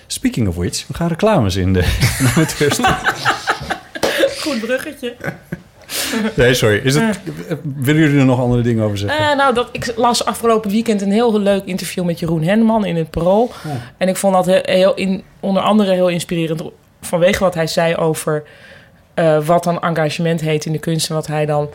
[0.07, 1.83] Speaking of which, we gaan reclames in de.
[4.41, 5.15] Goed bruggetje.
[6.35, 6.81] Nee, sorry.
[6.83, 7.19] Is het,
[7.75, 9.29] willen jullie er nog andere dingen over zeggen?
[9.29, 12.95] Eh, nou, dat, ik las afgelopen weekend een heel leuk interview met Jeroen Henneman in
[12.95, 13.51] het Parool.
[13.97, 16.63] En ik vond dat heel, heel in, onder andere heel inspirerend
[17.01, 18.43] vanwege wat hij zei over
[19.13, 21.69] eh, wat dan engagement heet in de kunst en wat hij dan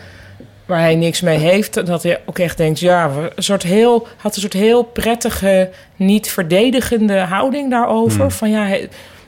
[0.66, 1.86] waar hij niks mee heeft.
[1.86, 6.30] Dat hij ook echt denkt, ja, een soort heel, had een soort heel prettige, niet
[6.30, 8.20] verdedigende houding daarover.
[8.20, 8.30] Hmm.
[8.30, 8.76] Van ja,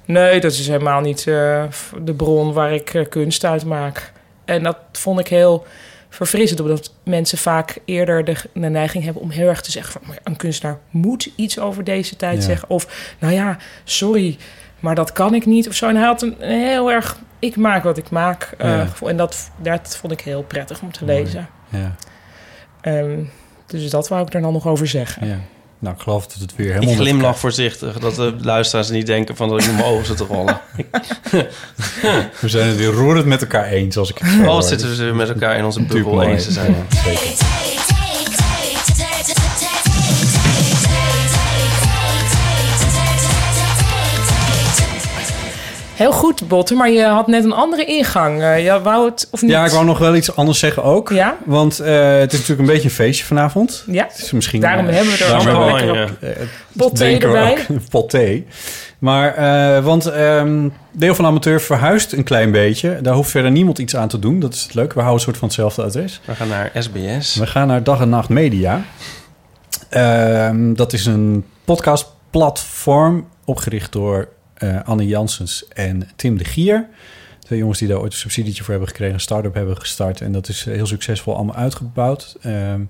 [0.04, 1.64] nee, dat is helemaal niet eh,
[2.02, 4.12] de bron waar ik kunst uit maak.
[4.46, 5.66] En dat vond ik heel
[6.08, 10.02] verfrissend, omdat mensen vaak eerder de, de neiging hebben om heel erg te zeggen van
[10.06, 12.42] "Maar een kunstenaar moet iets over deze tijd Ja.
[12.44, 12.70] zeggen.
[12.70, 14.36] Of nou ja, sorry,
[14.80, 15.88] maar dat kan ik niet of zo.
[15.88, 18.54] En hij had een, een heel erg, ik maak wat ik maak.
[18.58, 18.88] eh, Ja.
[19.08, 21.22] En dat, dat vond ik heel prettig om te Mooi.
[21.22, 21.48] lezen.
[21.68, 21.94] Ja,
[22.80, 23.18] Ehm,
[23.66, 25.46] dus dat wou ik er dan nog over zeggen.
[25.78, 26.90] Nou, ik geloof dat het weer helemaal...
[26.92, 27.98] ik met glimlach voorzichtig.
[27.98, 30.60] Dat de luisteraars niet denken van dat ik met mijn ogen zit te rollen.
[32.40, 34.62] We zijn het weer roerend met elkaar eens, als ik het zo Oh, hoor.
[34.62, 36.74] zitten we met elkaar in onze bubbel eens te zijn.
[45.96, 48.42] Heel goed, Botte, maar je had net een andere ingang.
[48.42, 49.50] Eh, je wou het of niet?
[49.50, 51.08] Ja, ik wou nog wel iets anders zeggen ook.
[51.10, 51.36] Ja?
[51.44, 53.84] Want eh, het is natuurlijk een beetje een feestje vanavond.
[53.86, 56.20] Ja, Het is misschien, daarom hebben we er daarom allemaal hebben we- lekker op.
[56.20, 56.28] ja.
[56.42, 57.50] eh, pot thee erbij.
[57.50, 58.46] ook, een pot thee.
[58.98, 62.98] Maar, eh, want ehm, deel van amateur verhuist een klein beetje.
[63.02, 64.40] Daar hoeft verder niemand iets aan te doen.
[64.40, 64.92] Dat is het leuk.
[64.92, 66.20] We houden een soort van hetzelfde adres.
[66.24, 67.34] We gaan naar SBS.
[67.36, 68.82] We gaan naar Dag en Nacht Media.
[69.88, 76.86] Ehm, dat is een podcastplatform opgericht door eh, Anne Janssens en Tim de Gier.
[77.38, 80.20] Twee jongens die daar ooit een subsidietje voor hebben gekregen, een start-up hebben gestart.
[80.20, 82.36] En dat is heel succesvol allemaal uitgebouwd.
[82.42, 82.80] Ehm,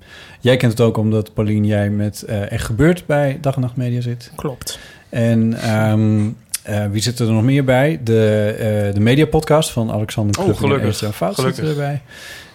[0.40, 3.76] jij kent het ook omdat, Paulien, jij met eh Echt Gebeurd bij Dag en Nacht
[3.76, 4.31] Media zit.
[4.37, 4.79] Klopt.
[5.09, 6.29] En ehm,
[6.62, 8.00] eh, wie zit er nog meer bij?
[8.05, 10.88] De, eh de Media Podcast van Alexander Oh, en gelukkig.
[10.88, 11.61] Esther Fout Gelukkig.
[11.66, 12.00] zit erbij.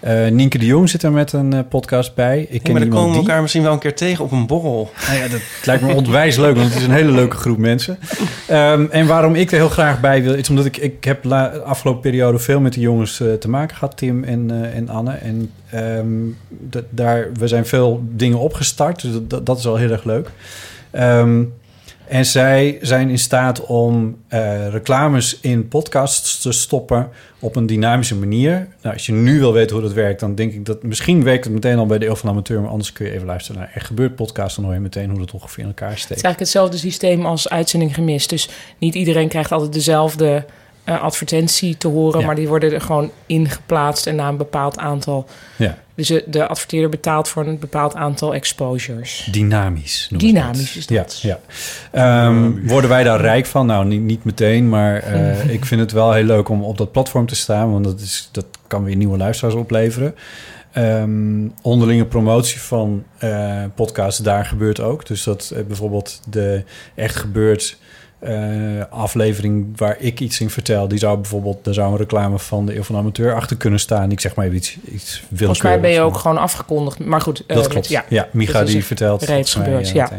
[0.01, 2.41] Eh Nienke de Jong zit er met een eh, podcast bij.
[2.41, 3.21] Ik Hey, ken maar dan komen we die...
[3.21, 4.91] elkaar misschien wel een keer tegen op een borrel.
[5.07, 7.97] Nou ja, dat lijkt me onwijs leuk, want het is een hele leuke groep mensen.
[8.47, 11.49] Ehm, en waarom ik er heel graag bij wil, is omdat ik, ik heb la,
[11.49, 15.11] de afgelopen periode veel met de jongens eh, te maken gehad, Tim en, en Anne.
[15.11, 16.07] En ehm,
[16.89, 20.29] daar, we zijn veel dingen opgestart, dus dat, dat is al heel erg leuk.
[20.91, 21.43] Ehm,
[22.11, 28.15] en zij zijn in staat om eh, reclames in podcasts te stoppen op een dynamische
[28.15, 28.67] manier.
[28.81, 31.43] Nou, als je nu wil weten hoe dat werkt, dan denk ik dat misschien werkt
[31.43, 33.71] het meteen al bij de Eeuw van Amateur, maar anders kun je even luisteren naar
[33.73, 36.23] Er Gebeurt podcast, dan hoor je meteen hoe dat ongeveer in elkaar Het is steekt.
[36.23, 38.29] eigenlijk hetzelfde systeem als uitzending gemist.
[38.29, 40.45] Dus niet iedereen krijgt altijd dezelfde
[40.95, 42.25] eh, advertentie te horen, Ja.
[42.25, 45.25] maar die worden er gewoon ingeplaatst en na een bepaald aantal.
[45.57, 49.27] Ja, Dus de- de adverteerder betaalt voor een bepaald aantal exposures.
[49.31, 50.09] dynamisch.
[50.17, 51.19] Dynamisch is dat.
[51.21, 51.39] Ja,
[51.91, 52.25] ja.
[52.25, 53.65] Ehm, worden wij daar rijk van?
[53.65, 56.91] Nou, niet, niet meteen, maar eh, ik vind het wel heel leuk om op dat
[56.91, 60.15] platform te staan, want dat, is, dat kan weer nieuwe luisteraars opleveren.
[60.71, 65.05] Ehm, onderlinge promotie van eh podcasts, daar gebeurt ook.
[65.07, 66.63] Dus dat bijvoorbeeld de
[66.95, 67.77] Echt Gebeurt
[68.21, 68.33] eh,
[68.89, 72.75] aflevering waar ik iets in vertel, die zou bijvoorbeeld, daar zou een reclame van de
[72.75, 74.11] Eeuw van de Amateur achter kunnen staan.
[74.11, 76.99] Ik zeg maar even iets, iets Volgens mij ben je ook gewoon afgekondigd.
[76.99, 77.87] Maar goed, eh, Dat klopt.
[77.87, 78.05] Ja.
[78.09, 79.23] Ja, Micha die er vertelt.
[79.23, 80.09] reeds gebeurd, eh, ja.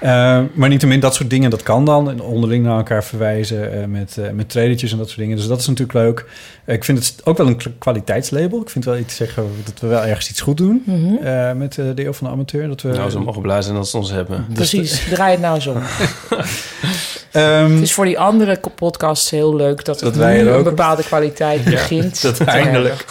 [0.00, 2.10] Eh, maar niettemin, dat soort dingen, dat kan dan.
[2.10, 5.36] En onderling naar elkaar verwijzen eh, met, met trailertjes en dat soort dingen.
[5.36, 6.24] Dus dat is natuurlijk leuk.
[6.66, 8.60] Ik vind het ook wel een kwaliteitslabel.
[8.60, 11.14] Ik vind wel iets zeggen dat we wel ergens iets goed doen Mhm.
[11.26, 12.68] eh, met de Eeuw van de Amateur.
[12.68, 14.46] Dat we, Nou, ze mogen blij zijn dat ze ons hebben.
[14.54, 15.66] Precies, draai het nou eens
[17.32, 20.52] Ehm, Het is voor die andere podcasts heel leuk dat, Dat het wij er een
[20.54, 22.22] ook- bepaalde kwaliteit begint.
[22.22, 23.04] dat eindelijk.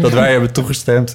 [0.00, 1.14] dat wij hebben toegestemd.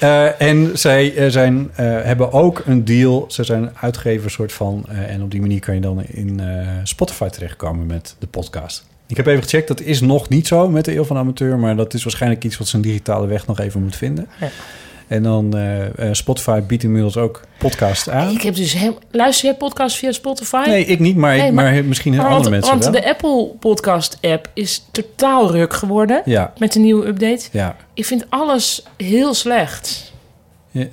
[0.00, 3.24] Eh, en zij eh, zijn, eh, hebben ook een deal.
[3.28, 4.84] Ze zijn uitgever soort van.
[5.08, 6.40] en op die manier kan je dan in
[6.84, 8.86] Spotify terechtkomen met de podcast.
[9.06, 11.58] Ik heb even gecheckt, dat is nog niet zo met de Eeuw van Amateur.
[11.58, 14.28] Maar dat is waarschijnlijk iets wat zijn digitale weg nog even moet vinden.
[14.40, 14.48] Ja.
[15.08, 18.30] En dan eh, eh, Spotify biedt inmiddels ook podcast aan.
[18.30, 18.98] Ik heb dus heel...
[19.10, 20.62] Luister jij podcast via Spotify?
[20.66, 23.02] Nee, ik niet, maar, Nee, maar, maar- misschien heel Maar andere want, mensen want wel.
[23.02, 27.44] de Apple Podcast app is totaal ruk geworden Ja, met de nieuwe update.
[27.52, 27.76] ja.
[27.94, 30.12] Ik vind alles heel slecht.
[30.70, 30.86] Ja,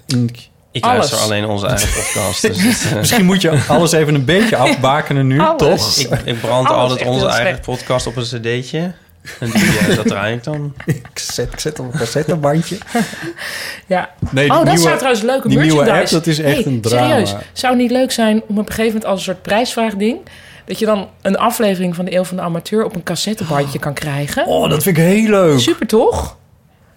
[0.72, 0.98] Ik Alles.
[0.98, 2.42] luister alleen onze eigen podcast.
[2.42, 5.58] Dus het, eh, Misschien moet je alles even een beetje afbakenen nu, Alles.
[5.58, 5.98] toch?
[5.98, 7.62] ik, ik brand Alles altijd onze eigen slecht.
[7.62, 8.94] podcast op een cd'tje.
[9.40, 10.74] En die, eh, dat draai ik dan.
[10.86, 12.78] Ik zet, ik zet op een cassettebandje.
[13.88, 14.10] Ja.
[14.32, 16.82] Nee, oh, dat nieuwe- zou trouwens leuke die nieuwe app, dat is echt Hey, een
[16.82, 17.08] drama.
[17.08, 20.18] Serieus, zou het niet leuk zijn om op een gegeven moment als een soort prijsvraagding...
[20.66, 23.94] dat je dan een aflevering van de Eeuw van de Amateur op een cassettebandje kan
[23.94, 24.46] krijgen?
[24.46, 25.60] Oh, dat vind ik heel leuk.
[25.60, 26.38] Super toch?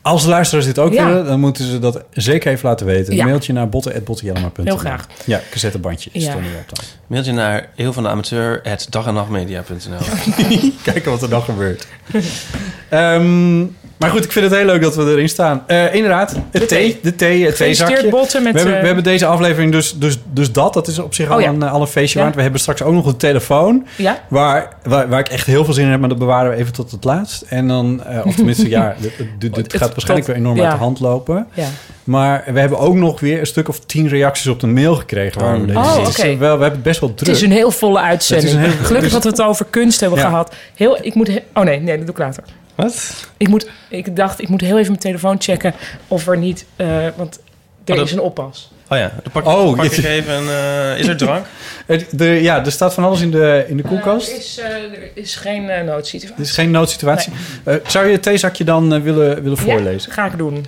[0.02, 1.06] Als de luisteraars dit ook Ja.
[1.06, 3.10] willen, dan moeten ze dat zeker even laten weten.
[3.12, 3.24] Een Ja.
[3.24, 4.64] mailtje naar botten.bottenjellema.nl.
[4.64, 5.06] Heel graag.
[5.24, 6.28] Ja, cassettebandje is Ja.
[6.28, 6.84] het onderwerp dan.
[7.06, 9.98] Mailtje naar heel van de amateur dag en nachtmedia.nl.
[10.82, 11.86] Kijken wat er dan gebeurt.
[12.88, 13.64] Ehm,
[13.98, 15.62] maar goed, ik vind het heel leuk dat we erin staan.
[15.66, 18.08] Eh, inderdaad, het thee, de thee, het theezakje.
[18.08, 18.52] Botten met...
[18.52, 20.74] We hebben, eh, we hebben deze aflevering dus, dus, dus dat.
[20.74, 21.48] Dat is op zich al, Oh ja.
[21.48, 22.24] een, eh, al een feestje Ja.
[22.24, 22.36] waard.
[22.36, 23.86] We hebben straks ook nog een telefoon.
[23.96, 24.18] Ja?
[24.28, 26.72] Waar, waar, waar ik echt heel veel zin in heb, maar dat bewaren we even
[26.72, 27.42] tot het laatst.
[27.42, 30.60] En dan, eh, of tenminste, ja, dit, dit, dit Het- gaat waarschijnlijk tot- weer enorm
[30.60, 31.46] uit de hand lopen.
[31.54, 31.66] Ja.
[32.08, 35.40] Maar we hebben ook nog weer een stuk of tien reacties op de mail gekregen.
[35.40, 37.34] Waar we, Oh, deze- oh, het is, wel, we hebben het best wel Het druk.
[37.34, 38.52] is een heel volle uitzending.
[38.60, 40.28] Het heel- Gelukkig dat we het over kunst hebben Ja.
[40.28, 40.54] gehad.
[40.74, 41.28] Heel, ik moet...
[41.54, 42.42] oh nee, nee, dat doe ik later.
[42.74, 43.26] Wat?
[43.36, 45.74] Ik, moet, ik dacht, ik moet heel even mijn telefoon checken
[46.08, 46.64] of er niet...
[46.76, 47.34] eh, want
[47.84, 48.72] er Oh, dat- is een oppas.
[48.90, 50.48] Oh ja, dan pak, Oh, pak je- ik even een...
[50.48, 51.46] eh, is er drank?
[51.86, 54.30] Er- de, ja, er staat van alles in de, in de Eh, koelkast.
[54.30, 56.36] er, is, eh, er is geen noodsituatie.
[56.36, 57.32] Dit is geen noodsituatie.
[57.86, 60.08] Zou je het theezakje dan willen, willen voorlezen?
[60.08, 60.66] Ja, ga ik doen.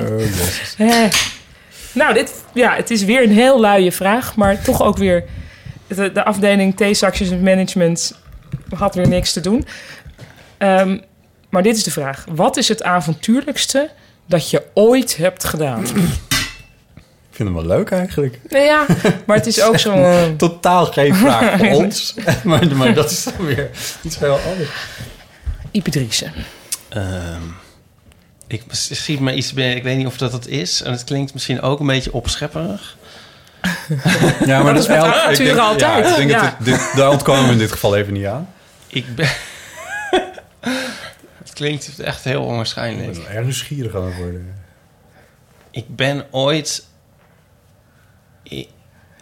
[0.00, 0.22] Oh.
[0.90, 1.04] Eh,
[1.92, 5.24] nou, dit, ja, het is weer een heel luie vraag, maar toch ook weer...
[5.86, 8.18] De, de afdeling en management
[8.74, 9.66] had weer niks te doen.
[10.58, 10.98] Ehm,
[11.48, 12.24] maar dit is de vraag.
[12.28, 13.90] Wat is het avontuurlijkste
[14.26, 15.82] dat je ooit hebt gedaan?
[15.84, 18.38] Ik vind hem wel leuk eigenlijk.
[18.48, 18.86] nou ja,
[19.26, 19.92] maar het is ook zo...
[19.92, 22.14] eh, Totaal geen vraag voor ons.
[22.44, 23.70] maar, maar dat is dan weer
[24.02, 24.70] iets heel anders.
[25.70, 26.32] Ipe Driessen.
[28.50, 29.76] Ik schiet me iets binnen.
[29.76, 30.82] Ik weet niet of dat het is.
[30.82, 32.96] En het klinkt misschien ook een beetje opschepperig.
[34.46, 36.04] Ja, maar Dat is elk- ik avonturen denk- altijd.
[36.04, 36.40] Ja, ik denk Ja.
[36.42, 38.48] dat dit, dit, daar ontkomen we in dit geval even niet aan.
[38.86, 39.28] Ik ben...
[41.42, 43.12] het klinkt echt heel Ik onwaarschijnlijk.
[43.12, 44.54] ben erg nieuwsgierig aan het worden.
[45.70, 46.84] Ik ben ooit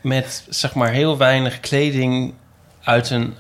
[0.02, 2.34] met zeg maar heel weinig kleding
[2.82, 3.34] uit een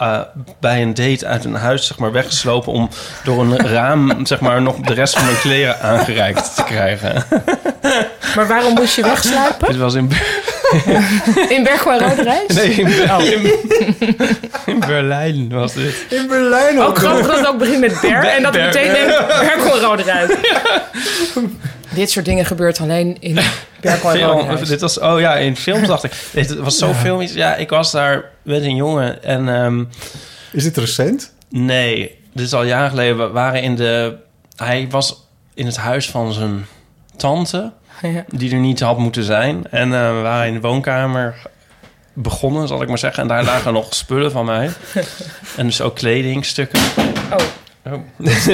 [0.00, 0.20] eh,
[0.60, 2.88] bij een date uit een huis zeg maar weggeslopen om
[3.24, 7.22] door een raam zeg maar nog de rest van mijn kleren aangereikt te krijgen.
[8.36, 9.66] Maar waarom moest je wegsluipen?
[9.68, 10.10] Dit was in,
[11.56, 12.46] In Bergwijn Rode Reis?
[12.54, 13.24] nee, in, Ber- Oh.
[13.24, 13.52] in,
[14.66, 15.94] in Berlijn was dit.
[16.08, 19.80] In Berlijn Ook grappig dat het ook begint met Ber en dat meteen denk Bergwijn
[19.80, 20.30] Rode Reis.
[21.94, 23.38] Dit soort dingen gebeurt alleen in
[23.82, 26.12] Film, dit was, oh ja, in films dacht ik.
[26.32, 27.32] Het was zo filmisch.
[27.32, 29.84] Ja, ik was daar met een jongen en ehm,
[30.52, 31.32] Is dit recent?
[31.48, 33.18] Nee, dit is al jaren geleden.
[33.18, 34.16] We waren in de...
[34.56, 36.66] Hij was in het huis van zijn
[37.16, 38.24] tante, Ja.
[38.28, 39.66] die er niet had moeten zijn.
[39.70, 41.34] En eh, we waren in de woonkamer
[42.12, 43.22] begonnen, zal ik maar zeggen.
[43.22, 44.70] En daar lagen nog spullen van mij.
[45.56, 46.80] En dus ook kledingstukken.
[47.32, 47.36] Oh,
[47.86, 48.00] Oh.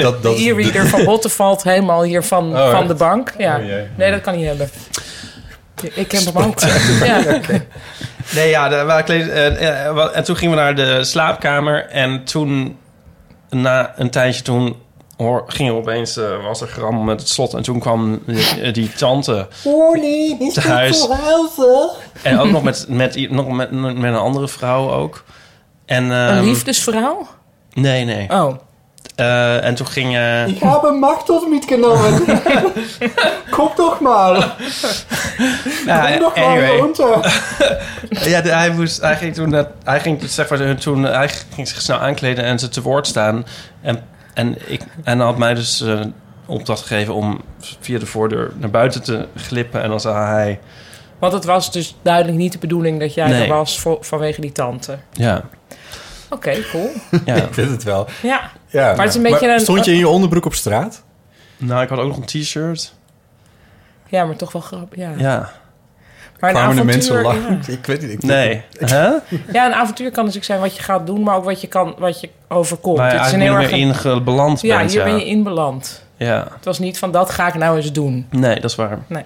[0.03, 3.33] Dat, de e-reader van Botten valt helemaal hier van, Oh, van de bank.
[3.39, 3.57] Ja.
[3.59, 3.87] Oh, jee.
[3.97, 4.71] Nee, dat kan niet hebben.
[5.83, 6.61] Ik heb hem ook.
[7.05, 7.41] Ja.
[8.35, 11.87] Nee, ja, de, eh, eh, en toen gingen we naar de slaapkamer.
[11.87, 12.79] En toen,
[13.51, 14.77] na een tijdje toen...
[15.17, 17.55] Hoor, ging er opeens, eh, was er gram met het slot.
[17.55, 19.49] En toen kwam die, die tante
[20.53, 21.09] te huis.
[22.23, 25.25] En ook nog met, met, nog met, met een andere vrouw ook.
[25.85, 27.27] En, Een ehm, liefdesvrouw?
[27.73, 28.31] Nee, nee.
[28.31, 28.55] Oh.
[29.15, 30.17] Eh, en toen ging...
[30.17, 32.25] eh, Ik heb een machtig mitgenomen.
[33.51, 34.55] Kom toch maar.
[35.87, 36.77] nou, Kom nog anyway.
[36.79, 37.43] runter.
[38.31, 41.29] Ja, de- hij, moest, hij ging toen, net- hij ging toen, zeg maar, toen, hij
[41.55, 43.47] ging zich snel aankleden en ze te woord staan.
[43.83, 44.03] En,
[44.35, 46.01] en, ik, en hij had mij dus eh,
[46.47, 47.41] opdracht gegeven om
[47.81, 49.83] via de voordeur naar buiten te glippen.
[49.83, 50.59] En dan zei hij,
[51.19, 53.43] Want het was dus duidelijk niet de bedoeling dat jij Nee.
[53.43, 54.99] er was voor, vanwege die tante.
[55.13, 55.43] ja,
[56.31, 56.91] Oké, cool.
[57.25, 57.35] ja.
[57.47, 58.07] Ik vind het wel.
[58.23, 58.41] Ja.
[58.69, 61.03] Ja, het is een beetje een- Stond je in je onderbroek op straat?
[61.57, 62.95] Nou, ik had ook nog een t-shirt.
[64.09, 64.99] ja, maar toch wel grappig.
[64.99, 65.11] Ja.
[65.17, 65.51] Ja.
[66.41, 67.67] Maar een Kwamen de avontuur, mensen lang?
[67.67, 67.73] ja.
[67.73, 68.23] Ik weet het niet.
[68.23, 68.63] Nee.
[68.79, 69.13] Huh?
[69.53, 71.95] Ja, een avontuur kan natuurlijk zijn wat je gaat doen, maar ook wat je, kan,
[71.99, 72.97] wat je overkomt.
[72.99, 73.71] Je het is een heel erg...
[73.71, 74.91] in beland Ja, bent.
[74.91, 75.07] hier ja.
[75.07, 76.05] ben je in beland.
[76.17, 76.47] Ja.
[76.55, 78.27] Het was niet van dat ga ik nou eens doen.
[78.31, 78.99] Nee, dat is waar.
[79.07, 79.25] Nee.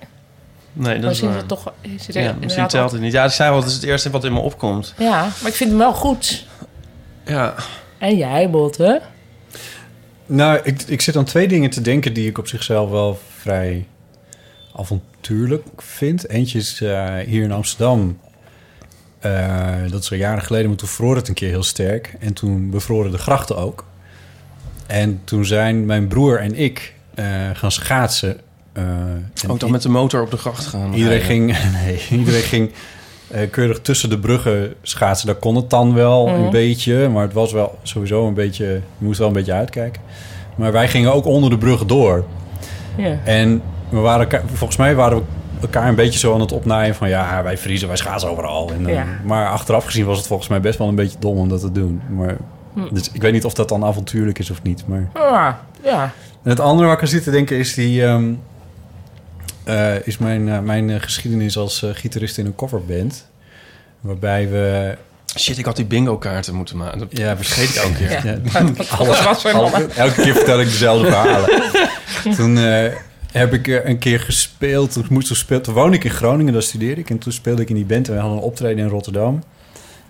[0.73, 1.45] Nee, dat is misschien is waar.
[1.45, 1.73] het toch...
[1.81, 3.13] Is het Ja, misschien telt het niet.
[3.13, 4.95] Ja, ik zei wel, het is het eerste wat in me opkomt.
[4.99, 6.47] Ja, maar ik vind hem wel goed.
[7.25, 7.55] Ja.
[7.99, 9.01] En jij, Botte?
[10.33, 13.87] Nou, ik, ik zit aan twee dingen te denken die ik op zichzelf wel vrij
[14.77, 16.29] avontuurlijk vind.
[16.29, 18.19] Eentje is eh, hier in Amsterdam.
[19.19, 22.17] Eh, dat is al jaren geleden, maar toen vroor het een keer heel sterk.
[22.21, 23.85] En toen bevroren de grachten ook.
[24.87, 26.95] En toen zijn mijn broer en ik...
[27.15, 28.41] eh, gaan schaatsen.
[28.73, 30.95] En Ook dan met de motor op de gracht gaan.
[30.95, 31.55] Iedereen rijden.
[31.55, 32.71] ging, nee, iedereen ging
[33.51, 35.27] keurig tussen de bruggen schaatsen.
[35.27, 36.41] Daar kon het dan wel Mhm.
[36.41, 38.65] een beetje, maar het was wel sowieso een beetje...
[38.65, 40.03] Je moest wel een beetje uitkijken.
[40.55, 42.25] Maar wij gingen ook onder de brug door.
[43.25, 45.25] En we waren volgens mij waren we
[45.61, 47.09] elkaar een beetje zo aan het opnaaien van...
[47.09, 48.71] ja, wij vriezen, wij schaatsen overal.
[48.79, 49.05] En, Ja.
[49.25, 51.73] Maar achteraf gezien was het volgens mij best wel een beetje dom om dat te
[51.73, 52.01] doen.
[52.09, 52.37] Maar,
[52.75, 52.81] Hm.
[52.95, 55.09] dus ik weet niet of dat dan avontuurlijk is of niet, maar...
[55.13, 55.49] Ah,
[55.85, 56.03] ja.
[56.43, 58.05] En het andere waar ik aan zit te denken is die...
[58.05, 58.25] ehm,
[59.71, 63.27] eh, is mijn, eh, mijn eh, geschiedenis als gitarist in een coverband.
[64.01, 64.97] Waarbij we...
[65.39, 66.99] Shit, ik had die bingo kaarten moeten maken.
[66.99, 68.11] Dat Ja, vergeet ik elke keer.
[68.27, 68.39] Ja.
[68.53, 69.79] Ja, alles, was alle- nog.
[69.97, 71.51] elke keer vertel ik dezelfde verhalen.
[72.37, 72.93] toen eh,
[73.33, 74.93] heb ik een keer gespeeld.
[74.93, 77.11] Toen, moest, toen, speel, toen woonde ik in Groningen, daar studeerde ik.
[77.11, 79.43] En toen speelde ik in die band en we hadden een optreden in Rotterdam.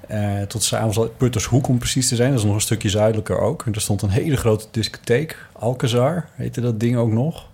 [0.08, 2.30] Eh, tot s'avonds al Puttershoek om precies te zijn.
[2.30, 3.62] Dat is nog een stukje zuidelijker ook.
[3.66, 5.36] En er stond een hele grote discotheek.
[5.52, 7.48] Alcazar heette dat ding ook nog.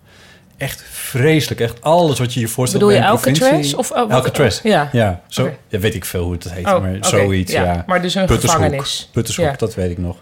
[0.57, 1.61] Echt vreselijk.
[1.61, 3.39] Echt alles wat je je voorstelt Bedoel je Alcatraz?
[3.39, 3.79] provincie.
[3.79, 4.61] Of, oh, wat- Alcatraz.
[4.63, 4.89] Ja.
[4.93, 6.67] Ja, zo, ja, weet ik veel hoe het heet.
[6.67, 7.85] Oh, maar zoiets, ja.
[7.87, 8.61] Maar dus een Puttershoek.
[8.63, 9.09] gevangenis.
[9.13, 9.53] Puttershoek, Ja.
[9.57, 10.17] dat weet ik nog.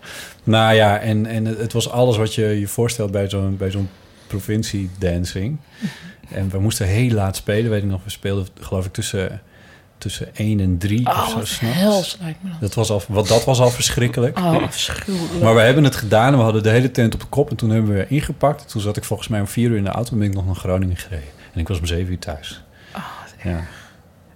[0.45, 3.89] Nou ja, en, en het was alles wat je je voorstelt bij zo'n, bij zo'n
[4.27, 5.57] provincie-dancing.
[6.31, 8.01] En we moesten heel laat spelen, weet ik nog.
[8.05, 9.43] We speelden geloof ik tussen,
[10.05, 11.79] tussen 1 en 3 of Oh, zo s'nachts.
[11.79, 12.61] hels lijkt me dat.
[12.61, 14.39] Dat was al, wat, dat was al verschrikkelijk.
[14.39, 15.43] Oh, afschuwelijk.
[15.43, 17.51] Maar we hebben het gedaan en we hadden de hele tent op de kop.
[17.51, 18.69] En toen hebben we ingepakt.
[18.69, 20.47] Toen zat ik volgens mij om vier uur in de auto en ben ik nog
[20.47, 21.29] naar Groningen gereden.
[21.55, 22.63] En ik was om zeven uur thuis.
[23.45, 23.61] ja.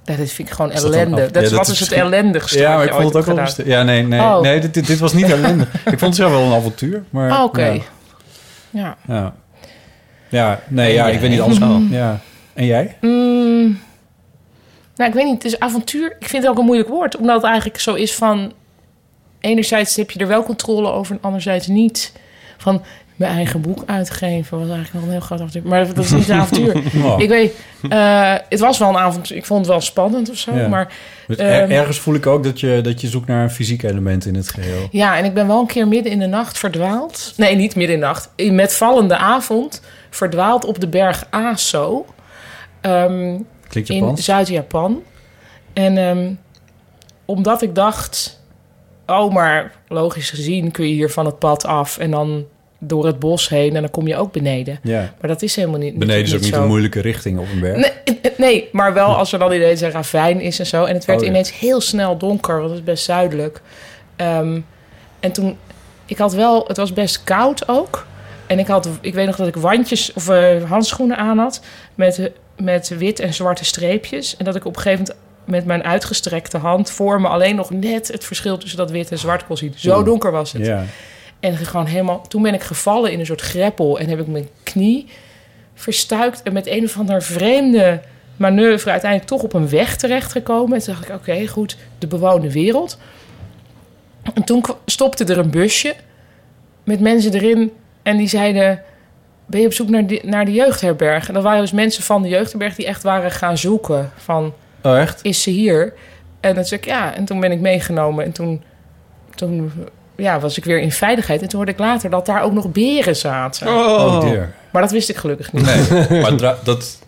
[0.04, 1.22] Ja, dit vind ik gewoon Is dat dan ellende.
[1.24, 3.46] af- Dat is, Ja, dat het ellendigste ja, maar ik vond het ook wel...
[3.64, 4.40] Ja, nee, nee, Oh.
[4.40, 5.68] nee dit, dit, dit was niet ellendig.
[5.74, 7.02] ik vond het zelf wel een avontuur.
[7.11, 7.31] Maar.
[7.31, 7.64] Oh, Oké.
[7.66, 7.83] ja.
[8.70, 8.96] Ja.
[9.09, 9.35] Ja.
[10.28, 11.61] Ja, nee, ja, ik weet niet alles.
[11.61, 11.90] Oh.
[12.00, 12.20] Ja.
[12.54, 12.96] En jij?
[13.00, 13.38] Mm,
[14.98, 15.42] nou, ik weet niet.
[15.42, 16.16] Het is avontuur.
[16.20, 17.16] Ik vind het ook een moeilijk woord.
[17.16, 18.52] Omdat het eigenlijk zo is van...
[19.40, 22.12] Enerzijds heb je er wel controle over en anderzijds niet.
[22.56, 22.82] Van
[23.16, 25.62] mijn eigen boek uitgeven was eigenlijk nog een heel groot avontuur.
[25.66, 26.76] Maar dat is niet een avontuur.
[27.18, 27.52] Ik weet,
[27.88, 29.37] eh, het was wel een avontuur.
[29.37, 30.54] Ik vond het wel spannend of zo.
[30.56, 30.68] Ja.
[30.68, 30.92] Maar
[31.26, 31.70] Dus er- Ehm.
[31.70, 34.48] ergens voel ik ook dat je, dat je zoekt naar een fysiek element in het
[34.48, 34.88] geheel.
[34.90, 37.32] ja, en ik ben wel een keer midden in de nacht verdwaald.
[37.37, 38.30] Nee, niet midden in de nacht.
[38.37, 42.06] In- Met vallende avond verdwaald op de berg Aso.
[42.80, 43.37] Ehm,
[43.68, 44.16] Klinkt in?
[44.16, 45.02] Zuid-Japan.
[45.72, 46.33] En ehm,
[47.24, 48.40] omdat ik dacht,
[49.07, 52.46] oh, maar logisch gezien kun je hier van het pad af en dan
[52.78, 54.78] door het bos heen en dan kom je ook beneden.
[54.83, 55.14] Ja.
[55.20, 55.98] Maar dat is helemaal niet.
[55.98, 56.62] Beneden is ook niet zo.
[56.62, 57.76] een moeilijke richting op een berg.
[57.76, 60.85] Nee, nee, maar wel als er dan ineens een ravijn is en zo.
[60.85, 61.31] En het werd Oh, ja.
[61.31, 63.61] ineens heel snel donker, want het is best zuidelijk.
[64.16, 64.61] Ehm,
[65.20, 65.57] en toen,
[66.07, 68.07] ik had wel, het was best koud ook.
[68.46, 71.61] En ik had, ik weet nog dat ik wandjes of eh, handschoenen aan had
[71.94, 74.36] met, met wit en zwarte streepjes.
[74.36, 77.70] En dat ik op een gegeven moment met mijn uitgestrekte hand voor me alleen nog
[77.70, 79.72] net het verschil tussen dat wit en zwart kon zien.
[79.76, 80.66] Zo donker was het.
[80.66, 80.84] Ja.
[81.40, 84.48] En gewoon helemaal, toen ben ik gevallen in een soort greppel en heb ik mijn
[84.62, 85.06] knie
[85.74, 88.00] verstuikt en met een of andere vreemde
[88.36, 90.78] manoeuvre uiteindelijk toch op een weg terechtgekomen.
[90.78, 92.98] En toen dacht ik, oké, goed, de bewoonde wereld.
[94.34, 95.94] En toen stopte er een busje
[96.84, 98.82] met mensen erin en die zeiden,
[99.48, 101.28] ben je op zoek naar de, naar de jeugdherberg?
[101.28, 104.98] En dat waren dus mensen van de jeugdherberg die echt waren gaan zoeken van, Oh,
[104.98, 105.20] echt?
[105.22, 105.92] is ze hier?
[106.40, 107.14] En dan zei ik, ja.
[107.14, 108.24] En toen ben ik meegenomen.
[108.24, 108.62] En toen,
[109.34, 109.72] toen
[110.16, 111.42] ja, was ik weer in veiligheid.
[111.42, 113.68] En toen hoorde ik later dat daar ook nog beren zaten.
[113.68, 114.52] Oh, dear.
[114.72, 115.64] Maar dat wist ik gelukkig niet.
[116.11, 116.98] Nee, maar dat,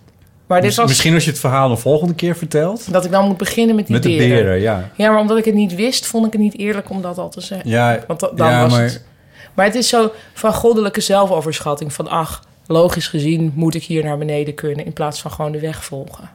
[0.47, 2.93] Maar dit was misschien als je het verhaal een volgende keer vertelt.
[2.93, 4.29] dat ik dan moet beginnen met die Met de beren.
[4.29, 4.91] beren, ja.
[4.97, 7.29] Ja, maar omdat ik het niet wist, vond ik het niet eerlijk om dat al
[7.29, 7.71] te zeggen.
[7.71, 9.05] Ja, Want da- dan ja was maar het...
[9.55, 11.93] Maar het is zo van goddelijke zelfoverschatting.
[11.93, 14.85] Van ach, logisch gezien moet ik hier naar beneden kunnen...
[14.87, 16.31] in plaats van gewoon de weg volgen.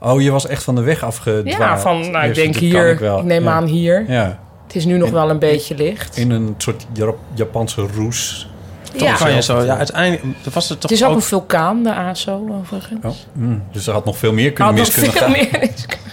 [0.00, 1.58] Oh, je was echt van de weg afgedwaald.
[1.58, 3.50] Ja, van nou, ik denk hier, ik neem Ja.
[3.52, 4.04] aan hier.
[4.10, 6.16] Ja, Het is nu nog In- wel een beetje licht.
[6.16, 8.49] in een soort Jap- Japanse roes.
[8.96, 9.14] Ja.
[9.14, 10.22] Kan je zo, ja, uiteindelijk
[10.52, 11.16] was het toch Het is ook ook...
[11.16, 13.04] een vulkaan, de ASO, overigens.
[13.04, 15.60] Oh, mm, dus er had nog veel meer kunnen Had mis nog kunnen veel gaan.
[15.60, 15.70] meer.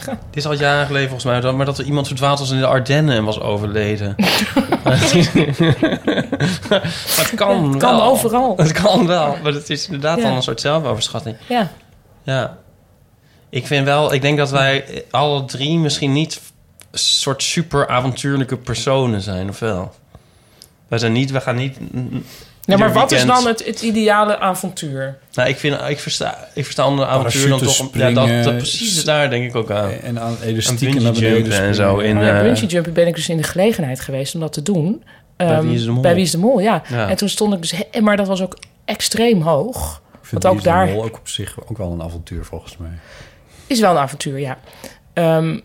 [0.07, 2.65] Dit is al jaren geleden volgens mij, maar dat er iemand verdwaald was in de
[2.65, 4.15] Ardennen en was overleden.
[4.83, 4.99] maar
[7.17, 8.03] het kan Het kan wel.
[8.03, 8.53] overal.
[8.57, 10.23] Het kan wel, maar het is inderdaad Ja.
[10.23, 11.35] dan een soort zelfoverschatting.
[11.47, 11.71] Ja.
[12.23, 12.57] Ja.
[13.49, 16.41] Ik vind wel, ik denk dat wij alle drie misschien niet
[16.91, 19.93] een soort super avontuurlijke personen zijn, of wel?
[20.87, 21.77] Wij zijn niet, we gaan niet...
[22.67, 25.17] Ja, maar wat is dan het, het ideale avontuur?
[25.33, 27.89] Nou, ik, vind, ik, versta, ik versta onder avontuur dan toch...
[27.93, 29.89] Ja, dat, dat, precies daar denk ik ook aan.
[29.91, 33.15] En aan Een elastieken naar beneden en zo in, ja, eh, bungee jumping ben ik
[33.15, 35.03] dus in de gelegenheid geweest om dat te doen.
[35.35, 36.01] Bij Ehm, Wie is de Mol?
[36.01, 36.81] Bij Wie is de Mol, ja.
[36.89, 37.09] Ja.
[37.09, 37.71] En toen stond ik dus...
[37.91, 40.01] he- Maar dat was ook extreem hoog.
[40.21, 42.77] Ik vind Want ook de daar- Mol ook op zich ook wel een avontuur volgens
[42.77, 42.89] mij.
[43.67, 44.57] Is wel een avontuur, ja.
[45.13, 45.59] Ehm,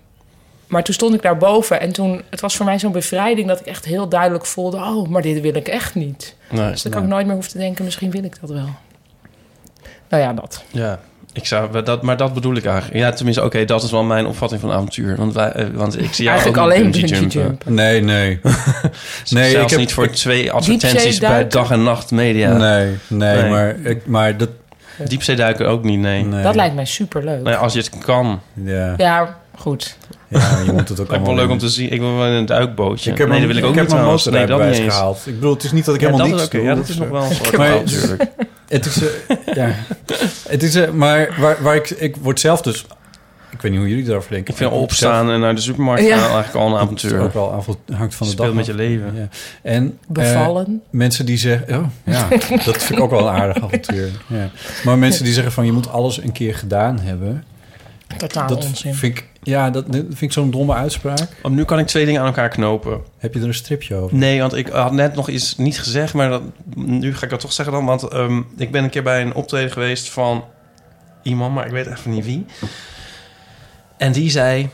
[0.73, 2.23] Maar toen stond ik daar boven en toen...
[2.31, 4.77] Het was voor mij zo'n bevrijding dat ik echt heel duidelijk voelde...
[4.77, 6.35] Oh, maar dit wil ik echt niet.
[6.51, 6.71] Nee.
[6.71, 7.85] Dus dan kan ik nooit meer hoeven te denken...
[7.85, 8.69] Misschien wil ik dat wel.
[10.09, 10.65] Nou ja, dat.
[10.71, 11.01] Ja,
[11.33, 12.97] ik zou, dat, maar dat bedoel ik eigenlijk.
[12.99, 15.17] Ja, tenminste, oké, dat is wel mijn opvatting van avontuur.
[15.17, 17.43] Want, wij, eh, want ik zie jou Eigenlijk ook niet alleen bungee bungee jumpen.
[17.43, 17.75] jumpen.
[17.75, 18.41] Nee, nee.
[19.31, 22.53] nee, Zelfs ik heb, niet voor ik- twee advertenties bij dag en nacht media.
[22.57, 23.51] Nee, nee, Nee.
[23.51, 24.49] maar, ik, maar dat...
[25.09, 26.25] Diepzeeduiken ook niet, nee.
[26.25, 26.43] Nee.
[26.43, 27.43] Dat lijkt mij superleuk.
[27.43, 28.41] Maar ja, als je het kan.
[28.65, 29.97] Ja, Ja, goed.
[30.33, 31.93] Ja, je moet het ook Lijkt wel allemaal leuk om te zien.
[31.93, 33.11] Ik wil wel in een duikbootje.
[33.11, 34.05] Ik heb nee, dat wil ik ook ik heb niet mijn.
[34.07, 34.95] Nee, motorrijbewijs niet eens.
[34.95, 35.23] gehaald.
[35.27, 36.63] Ik bedoel, het is niet dat ik Ja, helemaal dat niks doe.
[36.63, 38.25] Ja, dat is nog wel een soort Maar- natuurlijk.
[38.69, 39.75] Het is, eh, ja.
[40.49, 42.87] Het is, eh, maar waar, waar ik, ik word zelf dus...
[43.51, 44.53] Ik weet niet hoe jullie erover denken.
[44.53, 46.19] Ik vind opstaan en naar de supermarkt Ja.
[46.19, 47.21] gaan eigenlijk al een Het is avontuur.
[47.21, 49.13] ook wel avond, hangt van de Speel dag met je leven.
[49.15, 49.29] Ja.
[49.63, 50.83] En eh, Bevallen.
[50.91, 51.79] mensen die zeggen...
[51.79, 52.29] Oh, ja,
[52.65, 54.11] dat vind ik ook wel een aardig avontuur.
[54.27, 54.51] Ja.
[54.85, 55.65] Maar mensen die zeggen van...
[55.67, 57.45] je moet alles een keer gedaan hebben.
[58.17, 58.95] Totaal dat onzin.
[58.95, 59.29] vind ik...
[59.43, 61.29] Ja, dat dat vind ik zo'n domme uitspraak.
[61.43, 63.01] Oh, nu kan ik twee dingen aan elkaar knopen.
[63.19, 64.17] Heb je er een stripje over?
[64.17, 66.43] Nee, want ik had net nog iets niet gezegd, maar dat,
[66.75, 67.85] nu ga ik dat toch zeggen dan.
[67.85, 70.45] Want ehm, ik ben een keer bij een optreden geweest van
[71.23, 72.47] iemand, maar ik weet even niet wie.
[73.97, 74.69] En die zei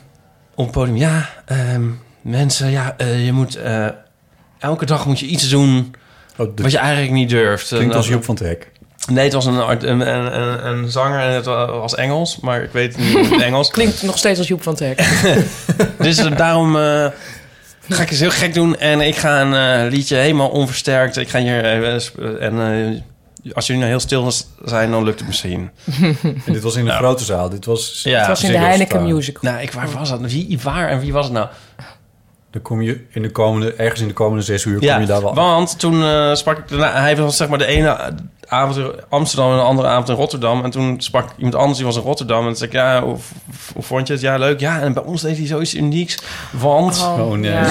[0.55, 1.85] op het podium, ja, ehm,
[2.21, 3.57] mensen, ja, eh, je moet...
[3.57, 3.87] eh,
[4.59, 5.95] elke dag moet je iets doen
[6.39, 7.69] Oh, de, wat je eigenlijk niet durft.
[7.69, 8.73] klinkt En als Joep van het Hek.
[9.07, 12.63] Nee, het was een, art- een, een, een, een zanger en het was Engels, maar
[12.63, 13.71] ik weet niet het Engels.
[13.79, 14.99] Klinkt nog steeds als Joep van Hek.
[15.99, 17.07] Dus eh, daarom eh,
[17.89, 18.77] ga ik eens heel gek doen.
[18.79, 21.17] En ik ga een eh, liedje helemaal onversterkt.
[21.17, 21.65] Ik ga hier...
[22.41, 23.01] en eh,
[23.55, 24.33] als jullie nou heel stil
[24.65, 25.71] zijn, dan lukt het misschien.
[26.47, 26.97] En dit was in een Ja.
[26.97, 27.49] grote zaal.
[27.49, 28.01] Dit was...
[28.05, 28.19] Ja.
[28.19, 29.03] het was in de Heineken.
[29.15, 29.51] Musical.
[29.53, 30.21] Nou, ik, waar was dat?
[30.21, 31.49] Wie, waar en wie was het nou?
[32.51, 35.23] Dan kom je in de komende, ergens in de komende zes uur kom je daar
[35.23, 36.69] wel want toen eh, sprak ik...
[36.69, 38.15] daarna- hij was zeg maar de ene
[38.49, 40.65] avond in Amsterdam en de andere avond in Rotterdam.
[40.65, 42.39] En toen sprak iemand anders, die was in Rotterdam.
[42.41, 43.17] En toen zei ik, ja, hoe,
[43.75, 44.23] hoe vond je het?
[44.23, 44.61] Ja, leuk.
[44.61, 46.19] Ja, en bij ons deed hij zoiets unieks.
[46.51, 46.99] Want...
[47.03, 47.51] Oh, nee.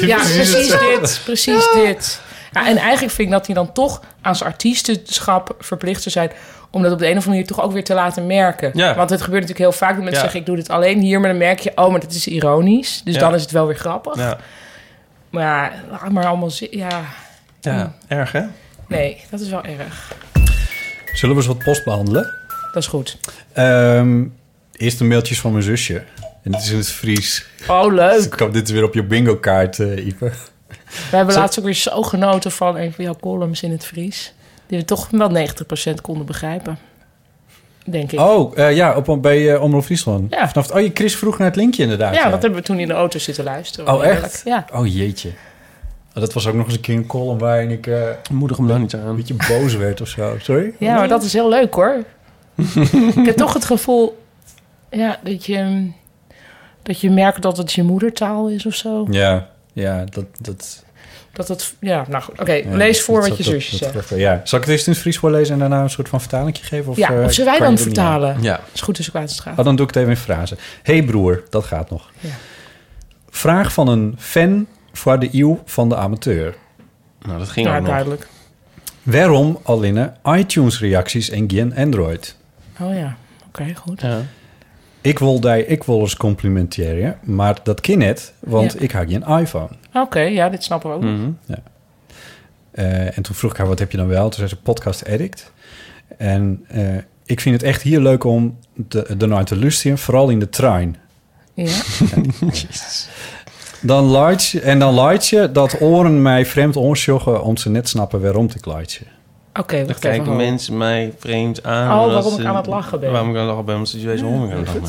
[0.00, 1.20] Ja, ja precies dit.
[1.24, 2.20] Precies dit.
[2.52, 6.30] Ja, en eigenlijk vind ik dat hij dan toch aan zijn artiestenschap verplicht zou zijn...
[6.70, 8.70] om dat op de een of andere manier toch ook weer te laten merken.
[8.74, 8.94] Ja.
[8.94, 10.20] Want het gebeurt natuurlijk heel vaak dat mensen Ja.
[10.20, 10.40] zeggen...
[10.40, 11.72] ik doe dit alleen hier, maar dan merk je...
[11.74, 13.00] oh, maar dat is ironisch.
[13.04, 13.20] Dus Ja.
[13.20, 14.16] dan is het wel weer grappig.
[14.16, 14.38] Ja,
[15.30, 15.72] Maar
[16.10, 16.50] maar allemaal...
[16.70, 17.00] Ja,
[17.60, 18.42] ja erg hè?
[18.88, 20.12] Nee, dat is wel erg.
[21.12, 22.32] Zullen we eens wat post behandelen?
[22.72, 23.18] Dat is goed.
[23.52, 24.24] Ehm,
[24.72, 26.02] eerst een mailtjes van mijn zusje.
[26.42, 27.46] En dit is in het Fries.
[27.68, 28.24] Oh, Dus leuk.
[28.34, 30.32] ik hoop dit weer op je bingo kaart, eh Ipe.
[31.10, 33.86] We hebben Zo- laatst ook weer zo genoten van een van jouw columns in het
[33.86, 34.32] Fries.
[34.66, 36.78] Die we toch wel 90% konden begrijpen.
[37.86, 38.20] Denk ik.
[38.20, 40.32] Oh, eh, ja, op, bij eh Omroep Friesland.
[40.34, 40.48] Ja.
[40.48, 42.14] Vanaf, oh, je Chris vroeg naar het linkje inderdaad.
[42.14, 43.94] ja, dat hebben we toen in de auto zitten luisteren.
[43.94, 44.42] Oh, echt?
[44.44, 44.66] Ja.
[44.72, 45.30] Oh, jeetje.
[46.14, 48.80] Dat was ook nog eens een keer een column waarin ik eh, Moedig hem daar
[48.80, 49.16] niet een aan.
[49.16, 50.36] beetje boos werd of zo.
[50.40, 50.72] Sorry?
[50.78, 52.04] ja, maar dat is heel leuk hoor.
[53.16, 54.22] ik heb toch het gevoel
[54.90, 55.90] ja, dat, je,
[56.82, 59.06] dat je merkt dat het je moedertaal is of zo.
[59.10, 60.24] Ja, ja, dat...
[60.40, 60.84] dat
[61.32, 62.40] Dat het, ja, nou goed.
[62.40, 64.08] Oké, ja, lees voor dat- wat je zusje dat- zegt.
[64.20, 64.40] Ja.
[64.44, 66.90] Zal ik het eerst in het Fries voorlezen en daarna een soort van vertaling geven?
[66.90, 68.42] Of, Ja, eh, of zullen wij dan er vertalen?
[68.42, 68.60] Ja.
[68.72, 69.58] is goed als ik kwaad gaat.
[69.58, 70.56] Oh, dan doe ik het even in frase.
[70.82, 72.10] hey broer, dat gaat nog.
[72.20, 72.28] Ja.
[73.30, 74.66] Vraag van een fan
[74.96, 76.54] voor de eeuw van de amateur.
[77.22, 77.88] Nou, dat ging Ja, ook nog.
[77.90, 78.28] duidelijk.
[79.02, 82.36] Waarom alleen iTunes-reacties en geen Android?
[82.80, 83.16] Oh ja,
[83.46, 84.00] oké, goed.
[84.00, 84.20] Ja.
[85.00, 88.78] Ik wil die ik wil eens complimenteren, maar dat kan net, want Ja.
[88.78, 89.68] ik heb geen iPhone.
[89.94, 91.02] Oké, ja, dit snappen we ook.
[91.02, 91.30] Mhm.
[92.70, 94.22] Eh, en toen vroeg ik haar, wat heb je dan wel?
[94.22, 95.52] Toen zei ze, podcast addict.
[96.18, 100.28] En eh, ik vind het echt heel leuk om de, de naar te luisteren, vooral
[100.28, 100.96] in de trein.
[101.54, 101.64] Ja.
[103.86, 107.88] Dan laat je, en dan laat je dat oren mij vreemd onsjoggen om ze net
[107.88, 109.00] snappen waarom ik laat je.
[109.60, 110.36] Oké, Dan wacht kijken even.
[110.36, 111.98] mensen mij vreemd aan.
[112.06, 113.10] Oh, waarom ze- ik aan het lachen ben.
[113.12, 114.82] Waarom ik aan het lachen ben, omdat ze deze aan het lachen.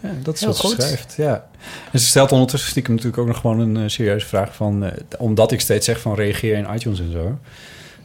[0.00, 0.82] Ja, dat is Heel wat ze goed.
[0.82, 1.14] schrijft.
[1.16, 1.44] Ja.
[1.92, 4.84] En ze stelt ondertussen stiekem natuurlijk ook nog gewoon een eh, serieuze vraag van...
[4.84, 7.38] eh, omdat ik steeds zeg van reageer in iTunes en zo.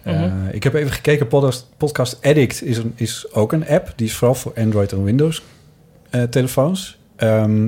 [0.04, 0.48] Eh, Mhm.
[0.52, 3.94] ik heb even gekeken, podcast, podcast Addict is, een, is ook een app.
[3.96, 5.42] Die is vooral voor Android en Windows
[6.10, 6.98] eh, telefoons.
[7.16, 7.68] Ehm,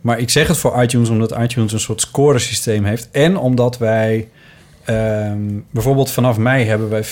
[0.00, 3.08] maar ik zeg het voor iTunes omdat iTunes een soort scoresysteem heeft.
[3.10, 4.28] En omdat wij...
[4.84, 5.38] ehm,
[5.70, 7.04] bijvoorbeeld vanaf mei hebben wij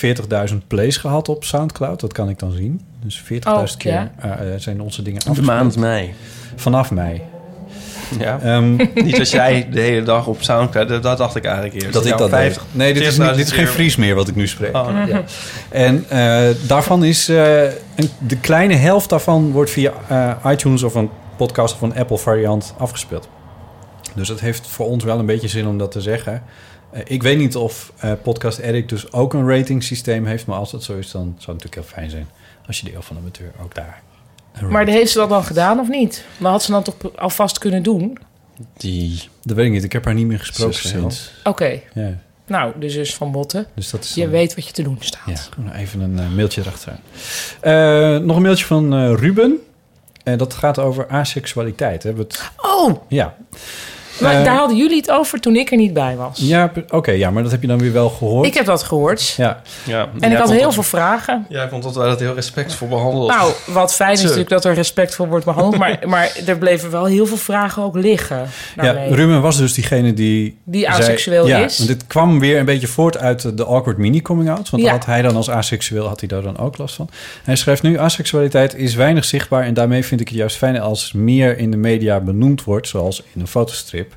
[0.50, 2.00] 40.000 plays gehad op Soundcloud.
[2.00, 2.80] Dat kan ik dan zien.
[3.04, 4.10] Dus 40.000 Oh, keer ja.
[4.20, 5.58] eh, eh, zijn onze dingen De afgespeeld.
[5.58, 6.14] maand mei.
[6.56, 7.22] Vanaf mei.
[8.18, 8.38] Ja.
[8.42, 10.88] Ehm, Niet als jij de hele dag op Soundcloud...
[10.88, 11.92] Dat, dat dacht ik eigenlijk eerst.
[11.92, 12.74] dat ik dat 50 deed.
[12.76, 14.76] Nee, dit is, niet, dit is geen Fries meer wat ik nu spreek.
[14.76, 15.06] Oh, nee.
[15.06, 15.22] Ja.
[15.68, 20.94] En eh, daarvan is eh, een, de kleine helft daarvan wordt via eh, iTunes of
[20.94, 23.28] een podcast of een Apple variant afgespeeld.
[24.14, 26.42] Dus het heeft voor ons wel een beetje zin om dat te zeggen.
[26.90, 30.58] Eh, ik weet niet of eh, Podcast Addict dus ook een rating systeem heeft, maar
[30.58, 32.28] als dat zo is, dan zou het natuurlijk heel fijn zijn
[32.66, 34.02] als je de Eeuw van de Amateur ook daar
[34.70, 36.24] Maar heeft ze dat dan gedaan of niet?
[36.36, 38.18] Maar had ze dan toch alvast kunnen doen?
[38.76, 39.84] Die Dat weet ik niet.
[39.84, 41.32] Ik heb haar niet meer gesproken sinds.
[41.44, 43.66] Oké, Ja, nou, de zus van Botten.
[43.74, 45.50] dus dat is Je dan- weet wat je te doen staat.
[45.64, 47.00] Ja, even een eh, mailtje erachteraan.
[47.60, 49.58] Eh, nog een mailtje van eh, Ruben.
[50.32, 52.02] En dat gaat over asexualiteit.
[52.02, 52.50] Het...
[52.56, 53.36] Oh, Ja.
[54.20, 56.38] Maar Eh, daar hadden jullie het over toen ik er niet bij was.
[56.38, 58.46] Ja, oké, ja, maar dat heb je dan weer wel gehoord.
[58.46, 59.34] Ik heb dat gehoord.
[59.36, 61.46] Ja, Ja, En ik had heel veel vragen.
[61.48, 63.28] Jij vond dat wij dat heel respectvol behandeld.
[63.30, 64.22] Nou, wat fijn is Zo.
[64.24, 65.76] natuurlijk dat er respectvol wordt behandeld.
[65.78, 68.46] Maar, maar er bleven wel heel veel vragen ook liggen.
[68.76, 68.92] ja.
[68.92, 70.58] Ruben was dus diegene die...
[70.64, 71.76] Die zei- ja, is.
[71.78, 74.70] want dit kwam weer een beetje voort uit de- awkward mini-coming-out.
[74.70, 74.90] Want Ja.
[74.90, 77.08] had hij dan als asexueel, had hij daar dan ook last van.
[77.44, 79.62] Hij schrijft nu, asexualiteit is weinig zichtbaar...
[79.64, 82.88] en daarmee vind ik het juist fijn als meer in de media benoemd wordt...
[82.88, 84.07] zoals in een fotostrip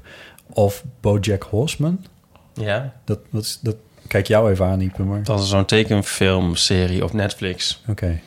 [0.53, 2.05] of BoJack Horseman.
[2.53, 3.75] Ja, Dat, dat, is, dat
[4.07, 5.23] kijk jou even aan, Ipe, maar...
[5.23, 8.21] dat is zo'n tekenfilmserie op Netflix Oké,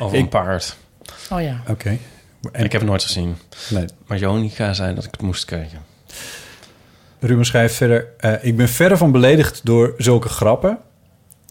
[0.00, 0.76] Ik- een paard.
[1.30, 1.62] Oh ja.
[1.68, 1.98] oké.
[2.52, 3.36] En ik heb het nooit gezien.
[3.70, 3.84] Nee.
[4.06, 5.78] Maar Jonica zei dat ik het moest kijken.
[7.20, 8.08] Ruben schrijft verder...
[8.18, 10.78] eh, ik ben verre van beledigd door zulke grappen.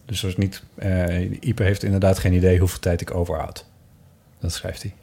[0.05, 0.63] Dus dat is niet...
[0.75, 3.65] eh Ipe heeft inderdaad geen idee hoeveel tijd ik overhoud.
[4.39, 4.93] Dat schrijft hij.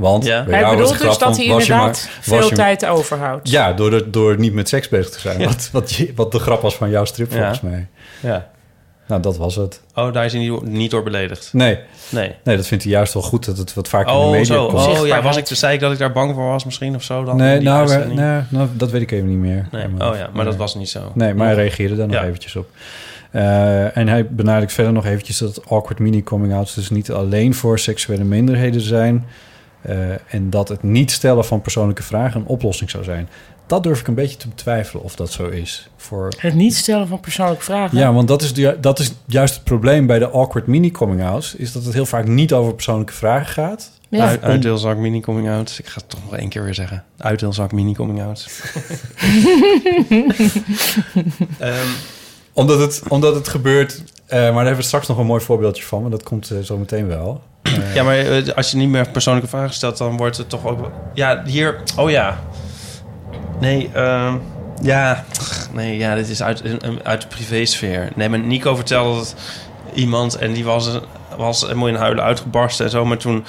[0.00, 0.44] Want Ja.
[0.44, 3.50] bij Hij jou bedoelt dus dat hij inderdaad maar- veel je- tijd overhoudt.
[3.50, 5.44] Ja, door, de- door niet met seks bezig te zijn.
[5.44, 7.36] Wat, wat, je- wat de grap was van jouw strip Ja.
[7.36, 7.86] volgens mij.
[8.20, 8.48] Ja.
[9.06, 9.80] Nou, dat was het.
[9.94, 11.48] Oh, daar is hij niet, niet door beledigd.
[11.52, 11.78] Nee,
[12.08, 12.34] Nee.
[12.44, 14.44] nee, dat vindt hij juist wel goed dat het wat vaker in de Oh, media
[14.44, 14.66] zo.
[14.66, 14.86] komt.
[14.98, 17.24] Oh ja, was ik, zei ik dat ik daar bang voor was misschien of zo
[17.24, 17.36] dan?
[17.36, 19.68] nee, nou, we- nee, nou, dat weet ik even niet meer.
[19.70, 19.88] Nee.
[19.88, 21.12] Maar- Oh ja, maar dat was niet zo.
[21.14, 22.68] Nee, maar hij reageerde daar nog eventjes op.
[23.30, 28.24] Eh, en hij benadrukt verder nog eventjes dat awkward mini-coming-outs dus niet alleen voor seksuele
[28.24, 29.26] minderheden zijn.
[29.82, 33.28] Eh, en dat het niet stellen van persoonlijke vragen een oplossing zou zijn.
[33.66, 35.88] Dat durf ik een beetje te betwijfelen of dat zo is.
[35.96, 36.32] Voor...
[36.38, 37.98] Het niet stellen van persoonlijke vragen.
[37.98, 41.54] Ja, want dat is, de, dat is juist het probleem bij de awkward mini-coming-outs.
[41.54, 43.90] Is dat het heel vaak niet over persoonlijke vragen gaat.
[44.08, 44.26] Ja.
[44.26, 45.76] Uit, uitdeelzak mini coming out.
[45.78, 47.04] Ik ga het toch nog één keer weer zeggen.
[47.18, 48.46] Uitdeelzak mini coming out.
[51.58, 51.86] Ehm,
[52.52, 54.02] Omdat het, omdat het gebeurt...
[54.26, 56.00] eh, maar daar hebben we straks nog een mooi voorbeeldje van.
[56.02, 57.42] Maar dat komt eh, zo meteen wel.
[57.94, 60.90] Ja, maar eh, als je niet meer persoonlijke vragen stelt, dan wordt het toch ook.
[61.14, 61.76] Ja, hier.
[61.96, 62.38] Oh ja.
[63.60, 64.34] Nee, ehm,
[64.82, 65.24] ja.
[65.72, 68.08] Nee, ja, dit is uit, een- uit de privésfeer.
[68.14, 69.34] Nee, maar Nico vertelde dat
[69.94, 70.90] iemand en die was,
[71.36, 73.04] was helemaal in huilen uitgebarsten en zo.
[73.04, 73.44] Maar toen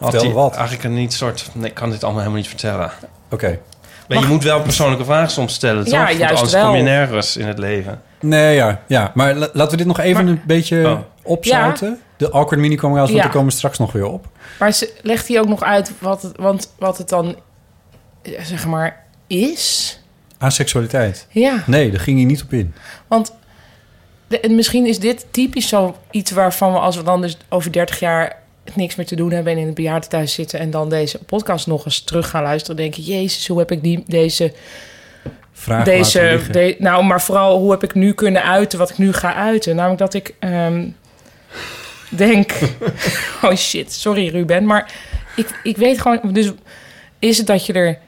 [0.00, 0.54] had hij wat?
[0.54, 1.48] eigenlijk een niet soort.
[1.52, 2.90] Nee, ik kan dit allemaal helemaal niet vertellen.
[3.30, 3.58] Oké.
[4.08, 5.92] Maar je moet wel persoonlijke vragen soms stellen, toch?
[5.94, 6.64] Ja, Want juist anders wel.
[6.66, 8.00] kom je nergens in het leven.
[8.20, 8.82] Nee, ja.
[8.86, 9.10] ja.
[9.14, 10.98] Maar la- laten we dit nog even Maar- een beetje Oh.
[11.22, 12.00] opzouten.
[12.16, 13.30] De awkward mini coming outs, want Ja.
[13.30, 14.26] die komen straks nog weer op.
[14.58, 17.36] Maar ze, legt hij ook nog uit wat het, want, wat het dan,
[18.22, 19.98] eh, zeg maar, is?
[20.38, 21.26] Asexualiteit.
[21.30, 22.74] Ja, Nee, daar ging hij niet op in.
[23.06, 23.34] want
[24.26, 27.72] de- en misschien is dit typisch zo iets waarvan we als we dan dus over
[27.72, 28.38] 30 jaar
[28.74, 31.84] niks meer te doen hebben en in het bejaardentehuis zitten en dan deze podcast nog
[31.84, 34.52] eens terug gaan luisteren, denken, jezus, hoe heb ik die, deze,
[35.60, 39.12] Vraag deze, de, nou, maar vooral hoe heb ik nu kunnen uiten wat ik nu
[39.12, 39.76] ga uiten?
[39.76, 40.88] Namelijk dat ik ehm,
[42.08, 42.52] denk,
[43.42, 44.92] oh shit, sorry Ruben, maar
[45.36, 46.52] ik, ik weet gewoon, dus
[47.18, 47.98] is het dat je er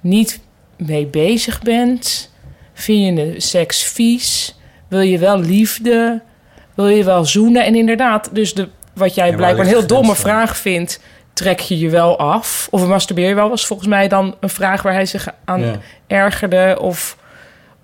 [0.00, 0.40] niet
[0.76, 2.32] mee bezig bent?
[2.74, 4.56] Vind je de seks vies?
[4.88, 6.22] Wil je wel liefde?
[6.74, 7.64] Wil je wel zoenen?
[7.64, 11.00] En inderdaad, dus de, wat jij Ja, blijkbaar een heel domme vraag vindt,
[11.38, 12.68] trek je je wel af?
[12.70, 13.48] Of masturbeer je wel?
[13.48, 15.78] Was volgens mij dan een vraag waar hij zich aan Ja.
[16.06, 17.16] ergerde of,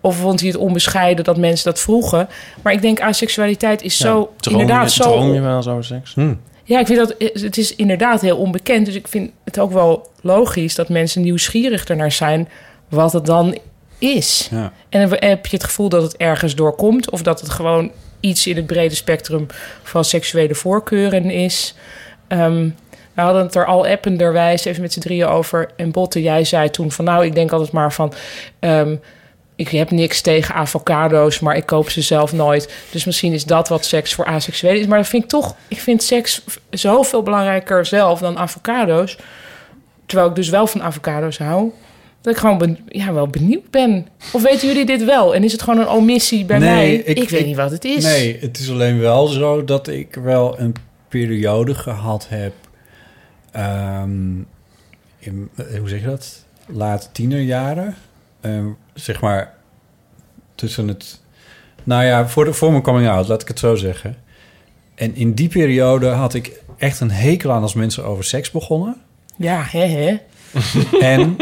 [0.00, 2.28] of vond hij het onbescheiden dat mensen dat vroegen.
[2.62, 5.10] Maar ik denk asexualiteit is zo droom inderdaad je, zo.
[5.10, 6.14] Droom je wel zo seks?
[6.14, 6.34] Hm.
[6.64, 8.86] Ja, ik vind dat het is inderdaad heel onbekend.
[8.86, 12.48] Dus ik vind het ook wel logisch dat mensen nieuwsgierig ernaar zijn
[12.88, 13.58] wat het dan
[13.98, 14.48] is.
[14.50, 14.72] Ja.
[14.88, 17.90] En heb heb je het gevoel dat het ergens doorkomt of dat het gewoon
[18.20, 19.46] iets in het brede spectrum
[19.82, 21.74] van seksuele voorkeuren is.
[22.28, 22.68] Ehm,
[23.14, 25.70] we hadden het er al appenderwijs even met z'n drieën over.
[25.76, 28.12] En Botte, jij zei toen van nou, ik denk altijd maar van...
[28.58, 28.96] ehm,
[29.56, 32.74] ik heb niks tegen avocado's, maar ik koop ze zelf nooit.
[32.90, 34.86] Dus misschien is dat wat seks voor asexuelen is.
[34.86, 35.54] Maar dat vind ik toch...
[35.68, 39.16] Ik vind seks zoveel belangrijker zelf dan avocado's.
[40.06, 41.70] Terwijl ik dus wel van avocado's hou.
[42.20, 44.06] Dat ik gewoon ben, ja, wel benieuwd ben.
[44.32, 45.34] Of weten jullie dit wel?
[45.34, 46.94] En is het gewoon een omissie bij Nee, mij?
[46.94, 48.04] ik- Ik, weet ik- niet wat het is.
[48.04, 50.74] Nee, het is alleen wel zo dat ik wel een
[51.08, 52.52] periode gehad heb.
[53.54, 54.36] Ehm,
[55.18, 56.44] in, eh, hoe zeg je dat?
[56.66, 57.94] Late tienerjaren.
[58.40, 59.54] Ehm, zeg maar
[60.54, 61.20] tussen het.
[61.84, 64.16] Nou ja, voor, de, voor mijn coming out, laat ik het zo zeggen.
[64.94, 68.96] En in die periode had ik echt een hekel aan als mensen over seks begonnen.
[69.36, 70.16] Ja, hè, hè.
[71.00, 71.36] En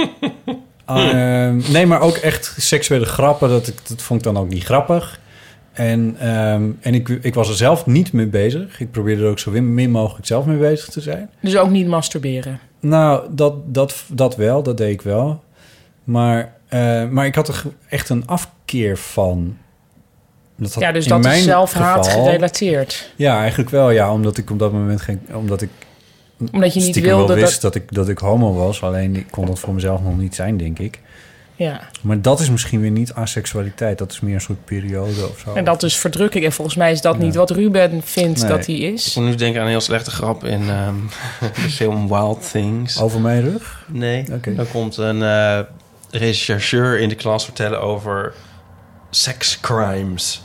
[0.85, 3.49] ehm, nee, maar ook echt seksuele grappen.
[3.49, 5.21] Dat, ik, dat vond ik dan ook niet grappig.
[5.73, 8.81] En, ehm, en ik, ik was er zelf niet mee bezig.
[8.81, 11.31] Ik probeerde er ook zo min, mogelijk zelf mee bezig te zijn.
[11.41, 12.61] Dus ook niet masturberen.
[12.81, 15.43] Nou, dat, dat, dat wel, dat deed ik wel.
[16.05, 19.57] Maar, eh, maar ik had er echt een afkeer van.
[20.57, 23.13] Dat Ja, dus dat is zelfhaat geval- gerelateerd.
[23.17, 24.13] Ja, eigenlijk wel, ja.
[24.13, 25.21] Omdat ik op dat moment geen...
[25.33, 25.71] Omdat ik
[26.53, 27.73] Omdat je niet wilde wel wist dat...
[27.73, 27.83] dat...
[27.83, 28.83] ik, dat ik homo was.
[28.83, 31.01] Alleen ik kon dat voor mezelf nog niet zijn, denk ik.
[31.57, 31.81] Ja.
[32.03, 33.99] Maar dat is misschien weer niet asexualiteit.
[33.99, 35.53] Dat is meer een soort periode of zo.
[35.55, 36.45] En dat is verdrukking.
[36.45, 37.23] En volgens mij is dat Ja.
[37.23, 38.51] niet wat Ruben vindt Nee.
[38.51, 39.15] dat hij Ik is.
[39.15, 40.95] moet nu denken aan een heel slechte grap in ehm,
[41.55, 43.01] de film Wild Things.
[43.01, 43.85] Over mijn rug?
[43.89, 44.55] Nee, Oké.
[44.55, 45.59] dan komt een eh,
[46.11, 48.33] rechercheur in de klas vertellen over
[49.11, 50.43] sex crimes.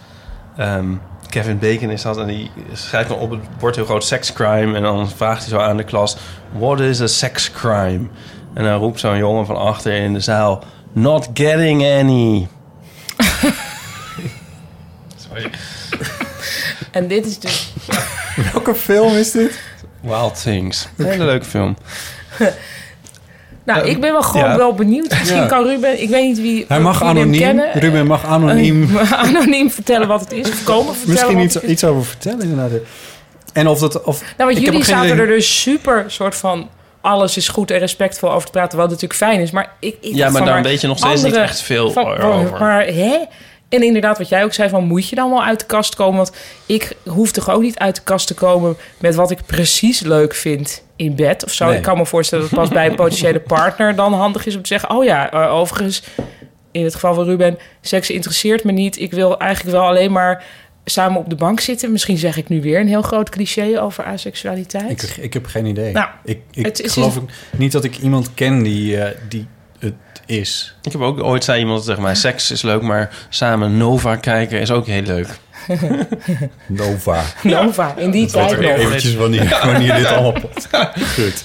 [0.58, 0.86] Ehm,
[1.30, 4.76] Kevin Bacon is dat en die schrijft dan op het bord heel groot sex crime
[4.76, 6.18] en dan vraagt hij zo aan de klas:
[6.58, 8.08] What is a sex crime?
[8.54, 12.48] En dan roept zo'n jongen van achter in de zaal: Not getting any.
[15.30, 15.50] Sorry.
[16.92, 17.74] En dit is dus...
[18.54, 19.60] Welke film is dit?
[20.02, 20.88] Wild Things.
[20.98, 21.78] Een hele leuke film.
[23.64, 24.58] Nou, Eh, ik ben wel gewoon ja.
[24.58, 25.10] wel benieuwd.
[25.10, 25.46] Misschien Ja.
[25.48, 26.02] kan Ruben...
[26.02, 26.66] Ik weet niet wie...
[26.68, 27.40] Hij mag wie anoniem.
[27.40, 27.72] kennen.
[27.74, 28.98] Ruben mag anoniem.
[28.98, 30.50] Eh, anoniem vertellen wat het is.
[30.50, 32.80] Of komen vertellen misschien iets, iets over vertellen, inderdaad.
[33.54, 34.04] En of dat...
[34.04, 35.20] Of, Nou, want ik heb jullie zaten idee.
[35.22, 36.70] er dus super soort van...
[37.08, 39.52] Alles is goed en respectvol over te praten, wat natuurlijk fijn is.
[39.52, 42.60] Maar ik, ik Ja, maar daar weet je nog steeds niet echt veel van- over.
[42.60, 43.18] Maar hè?
[43.70, 46.16] En inderdaad, wat jij ook zei, van moet je dan wel uit de kast komen?
[46.16, 46.32] Want
[46.66, 50.36] ik hoef toch ook niet uit de kast te komen met wat ik precies leuk
[50.36, 51.66] vind in bed of zo.
[51.66, 51.76] Nee.
[51.76, 54.62] Ik kan me voorstellen dat het pas bij een potentiële partner dan handig is om
[54.62, 56.04] te zeggen: Oh ja, eh, overigens,
[56.72, 59.00] in het geval van Ruben, seks interesseert me niet.
[59.00, 60.44] Ik wil eigenlijk wel alleen maar
[60.90, 61.92] samen op de bank zitten.
[61.92, 65.04] Misschien zeg ik nu weer een heel groot cliché over asexualiteit.
[65.04, 65.94] ik, ik heb geen idee.
[65.94, 67.20] Nou, ik ik het is- geloof
[67.58, 69.48] niet dat ik iemand ken die, eh, die
[69.80, 69.94] het
[70.26, 70.76] is.
[70.82, 74.60] Ik heb ook ooit zei iemand tegen mij: seks is leuk, maar samen Nova kijken
[74.60, 75.28] is ook heel leuk.
[76.68, 77.24] Nova.
[77.44, 78.70] Nova, in die tijd nog.
[78.72, 80.34] Eventjes wanneer, wanneer dit allemaal.
[81.16, 81.44] Goed.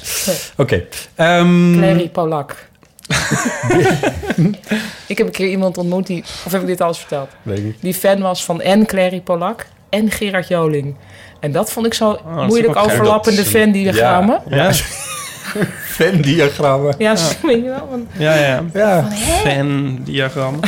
[0.57, 0.85] Oké.
[1.15, 2.71] ehm, Clary Polak.
[5.07, 7.29] ik heb een keer iemand ontmoet die, of heb ik dit al eens verteld?
[7.43, 7.77] weet ik niet.
[7.81, 10.97] Die fan was van en Clary Polak en Gerard Joling.
[11.41, 14.41] En dat vond ik zo Oh, moeilijk overlappende fan-diagrammen.
[14.49, 14.71] Ja,
[15.83, 16.95] Venn-diagrammen.
[17.07, 17.89] Ja, zo weet je wel.
[17.91, 18.63] want- ja, ja.
[18.75, 19.09] Ja.
[19.45, 20.61] Fan-diagram.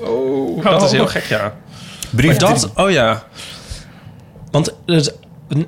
[0.00, 1.54] Oh, dat is heel gek, ja.
[2.10, 3.22] Brief dat, oh ja.
[4.50, 5.14] Want het,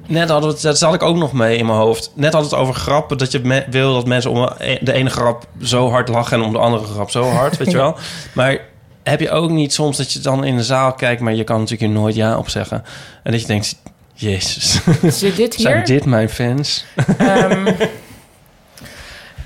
[0.07, 2.11] net hadden we het, dat zat ik ook nog mee in mijn hoofd.
[2.15, 4.51] Net had het over grappen, dat je me- wil dat mensen om
[4.81, 7.77] de ene grap zo hard lachen en om de andere grap zo hard, weet je
[7.77, 7.97] wel.
[8.33, 8.59] Maar
[9.03, 11.59] heb je ook niet soms dat je dan in de zaal kijkt, maar je kan
[11.61, 12.85] natuurlijk nooit ja op zeggen.
[13.23, 13.77] En dat je denkt,
[14.15, 15.87] jezus, Zit dit zijn hier?
[15.87, 16.85] dit mijn fans?
[17.19, 17.67] Ehm,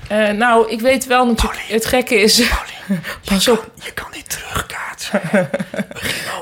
[0.07, 1.63] eh, nou, ik weet wel natuurlijk...
[1.67, 2.43] Het gekke is...
[3.25, 3.71] Pas op.
[3.83, 5.21] Je kan niet terugkaatsen.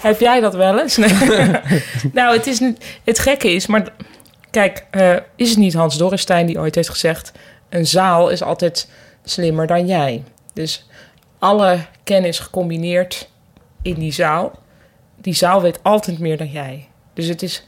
[0.10, 0.98] Heb jij dat wel eens?
[0.98, 1.14] Nee.
[2.14, 2.60] nou, het, is
[3.04, 3.88] het gekke is, maar
[4.52, 7.32] kijk, eh, is het niet Hans Dorrestein die ooit heeft gezegd:
[7.70, 8.90] een zaal is altijd
[9.24, 10.24] slimmer dan jij.
[10.54, 10.88] Dus
[11.40, 13.30] alle kennis gecombineerd
[13.82, 14.60] in die zaal,
[15.22, 16.88] die zaal weet altijd meer dan jij.
[17.14, 17.68] Dus het is,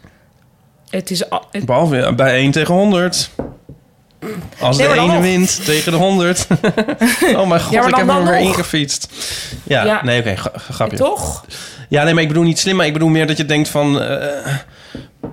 [0.90, 3.30] het is, al- het- Behalve bij 1 tegen 100.
[4.60, 5.22] Als Nee, de ene nog.
[5.22, 6.48] wint tegen de 100.
[7.36, 9.08] oh mijn god, Ja, ik heb hem weer ingefietst.
[9.64, 10.04] Ja, Ja.
[10.04, 10.98] nee, oké, gra- grapje.
[10.98, 11.46] toch?
[11.90, 14.02] Ja, nee, maar ik bedoel niet slim, maar ik bedoel meer dat je denkt van...
[14.02, 14.54] eh,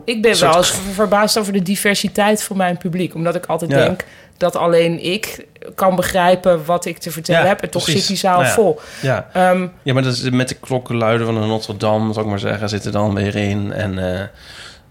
[0.05, 3.14] Ik ben soort- wel eens ver- verbaasd over de diversiteit van mijn publiek.
[3.14, 3.77] Omdat ik altijd Ja.
[3.77, 4.05] denk
[4.37, 7.61] dat alleen ik kan begrijpen wat ik te vertellen Ja, heb.
[7.62, 8.01] En toch precies.
[8.01, 8.53] zit die zaal Nou ja.
[8.55, 8.81] vol.
[9.01, 9.29] ja.
[9.33, 12.41] Ehm, ja, maar dat is met de klokkenluiden van de Notre Dame, zou ik maar
[12.41, 13.73] zeggen, zit er dan weer in.
[13.73, 14.21] En eh,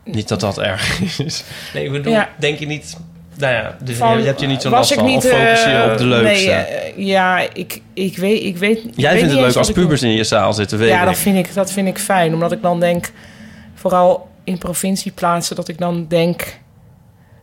[0.04, 1.44] niet dat dat erg is.
[1.74, 2.30] Nee, ik bedoel, Ja.
[2.40, 2.98] denk je niet...
[3.40, 5.08] Nou ja, dus van, je hebt je niet zo'n was last ik van.
[5.08, 6.50] niet, of focus je eh, op de leukste.
[6.50, 8.44] Nee, eh, ja, ik, ik weet...
[8.44, 10.78] Ik weet ik Jij niet vindt het leuk als ik pubers in je zaal zitten,
[10.78, 11.06] weet Ja, ik.
[11.06, 12.34] dat vind, ik, dat vind ik fijn.
[12.34, 13.12] Omdat ik dan denk...
[13.76, 16.58] Vooral in provincieplaatsen dat ik dan denk...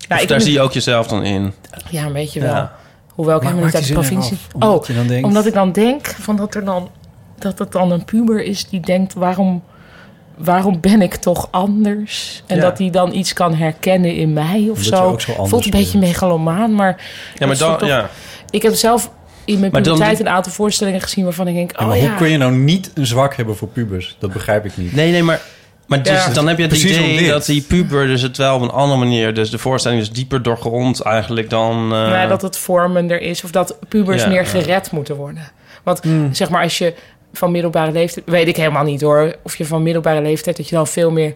[0.09, 1.53] Nou, ik daar zie je ook jezelf dan in.
[1.91, 2.55] Ja, een beetje wel.
[2.55, 2.73] Ja.
[3.09, 4.37] Hoewel ik Maar helemaal niet uit de provincie...
[4.37, 4.55] eraf?
[4.55, 5.27] Omdat oh, je dan denkt...
[5.27, 6.91] omdat ik dan denk van dat er dan
[7.39, 9.63] dat het dan een puber is die denkt waarom
[10.37, 12.63] waarom ben ik toch anders en Ja.
[12.63, 14.95] dat hij dan iets kan herkennen in mij of Omdat zo.
[15.05, 16.97] ook zo Voelt een beetje megalomaan, maar
[17.39, 17.79] Ja, maar dan...
[17.79, 18.11] toch- Ja.
[18.51, 19.11] ik heb zelf
[19.45, 22.15] in mijn puberteit een aantal voorstellingen gezien waarvan ik denk, Ja, oh maar ja, hoe
[22.17, 24.17] kun je nou niet een zwak hebben voor pubers?
[24.19, 24.93] Dat begrijp ik niet.
[24.95, 25.41] Nee, nee, maar...
[25.87, 26.33] Maar dus, Ja.
[26.33, 29.35] dan heb je het idee dat die puber dus het wel op een andere manier...
[29.35, 31.75] Dus de voorstelling is dieper doorgrond eigenlijk dan...
[31.83, 34.49] eh, nou, dat het vormender is of dat pubers Ja, meer ja.
[34.49, 35.51] gered moeten worden.
[35.83, 36.01] Want
[36.33, 36.95] zeg maar als je
[37.37, 40.75] van middelbare leeftijd, weet ik helemaal niet hoor, of je van middelbare leeftijd dat je
[40.75, 41.35] dan veel meer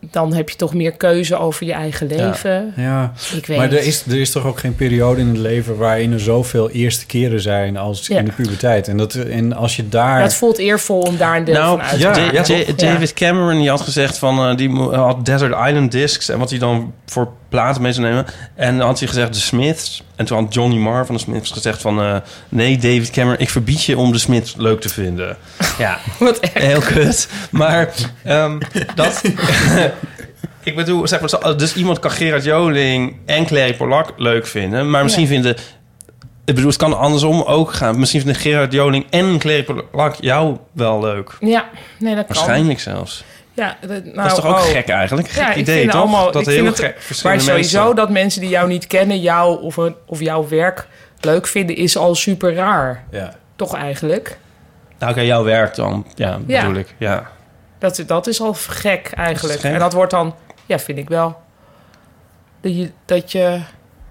[0.00, 2.72] dan heb je toch meer keuze over je eigen leven.
[2.76, 5.76] Ja, Ik weet maar er is, er is toch ook geen periode in het leven
[5.76, 8.18] waarin er zoveel eerste keren zijn als Ja.
[8.18, 8.88] in de puberteit.
[8.88, 10.22] En, dat, en als je daar.
[10.22, 12.54] Het voelt eervol om daar een deel Nou, van uit te ja, maken.
[12.66, 16.50] Ja, David Cameron die had gezegd van eh, die had Desert Island Discs en wat
[16.50, 18.26] hij dan voor platen mee zou nemen.
[18.54, 20.02] En dan had hij gezegd de Smiths.
[20.16, 22.16] En toen had Johnny Marr van de Smiths gezegd van eh,
[22.48, 25.36] nee David Cameron, ik verbied je om de Smiths leuk te vinden.
[25.78, 27.28] Ja, Wat heel kut.
[27.50, 27.88] Maar
[28.24, 28.58] ehm,
[28.94, 29.22] dat.
[30.62, 34.90] ik bedoel, zeg maar, zo- dus iemand kan Gerard Joling en Clary Polak leuk vinden,
[34.90, 35.30] maar misschien Ja.
[35.30, 35.56] vinden.
[36.44, 37.98] Ik bedoel, het kan andersom ook gaan.
[37.98, 41.36] Misschien vinden Gerard Joling en Clary Polak jou wel leuk.
[41.40, 42.36] Ja, nee, dat kan.
[42.36, 43.24] Waarschijnlijk zelfs.
[43.60, 44.62] Ja, dat, nou, dat is toch ook oh.
[44.62, 45.28] gek eigenlijk?
[45.28, 46.00] Gek Ja, idee, toch?
[46.00, 48.86] allemaal- dat ik heel het- gek Maar verschillende sowieso mensen- dat mensen die jou niet
[48.86, 50.88] kennen, jou of, een- of jouw werk
[51.20, 53.04] leuk vinden, is al super raar.
[53.10, 53.34] ja.
[53.56, 54.38] Toch eigenlijk?
[54.98, 56.06] Nou, oké, jouw werk dan.
[56.14, 56.60] Ja, Ja.
[56.62, 56.94] bedoel ik.
[56.98, 57.30] Ja.
[57.78, 59.60] Dat, dat is al gek eigenlijk.
[59.60, 59.72] Gek?
[59.72, 60.34] En dat wordt dan,
[60.66, 61.36] ja, vind ik wel.
[62.60, 63.60] Dat je, dat je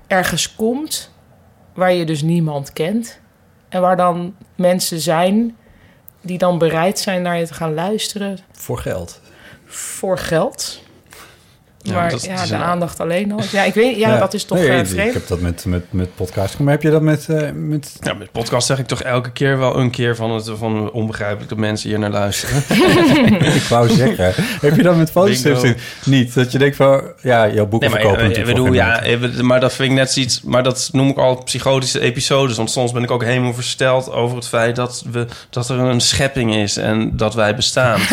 [0.08, 1.12] ergens komt
[1.74, 3.20] waar je dus niemand kent.
[3.70, 5.56] En waar dan mensen zijn
[6.22, 9.19] die dan bereid zijn naar je te gaan luisteren Voor geld.
[9.70, 10.82] Voor geld.
[11.82, 13.40] Ja, maar dat ja, is de een- aandacht alleen al.
[13.52, 15.08] Ja, ik weet, ja, dat is toch Nee, eh, ik- vreemd.
[15.08, 16.60] Ik heb dat met, met, met podcast.
[16.60, 17.30] Maar heb je dat met...
[17.30, 17.96] eh, met...
[18.02, 21.50] ja, met podcast zeg ik toch elke keer wel een keer van het van onbegrijpelijk
[21.50, 22.58] dat mensen hier naar luisteren.
[23.56, 24.34] ik wou zeggen.
[24.62, 26.34] heb je dat met fotostrips niet?
[26.34, 27.02] Dat je denkt van...
[27.22, 29.02] Ja, jouw boeken Nee, maar, verkopen eh, ik bedoel, ja,
[29.42, 30.42] maar dat vind ik net zoiets.
[30.42, 32.58] Maar dat noem ik al psychotische episodes.
[32.58, 36.02] Want soms ben ik ook helemaal versteld over het feit dat, we, dat er een
[36.02, 38.00] schepping is en dat wij bestaan.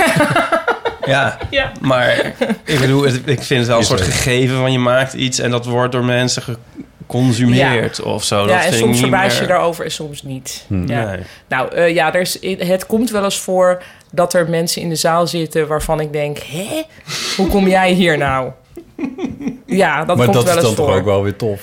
[1.07, 1.73] ja, Ja.
[1.81, 2.33] maar
[2.65, 5.51] ik bedoel, ik vind het wel een Is soort gegeven van je maakt iets en
[5.51, 6.43] dat wordt door mensen
[7.07, 8.41] geconsumeerd of zo.
[8.49, 10.65] Ja, dat en soms verbaas je daarover en soms niet.
[10.67, 10.89] Hmm.
[10.89, 11.05] Ja.
[11.11, 11.21] Nee.
[11.49, 13.83] Nou eh, ja, er is, het komt wel eens voor
[14.13, 16.83] dat er mensen in de zaal zitten waarvan ik denk: hè,
[17.37, 18.51] hoe kom jij hier nou?
[19.67, 20.87] Ja, dat maar komt dat wel is eens dan voor.
[20.87, 21.61] toch ook wel weer tof.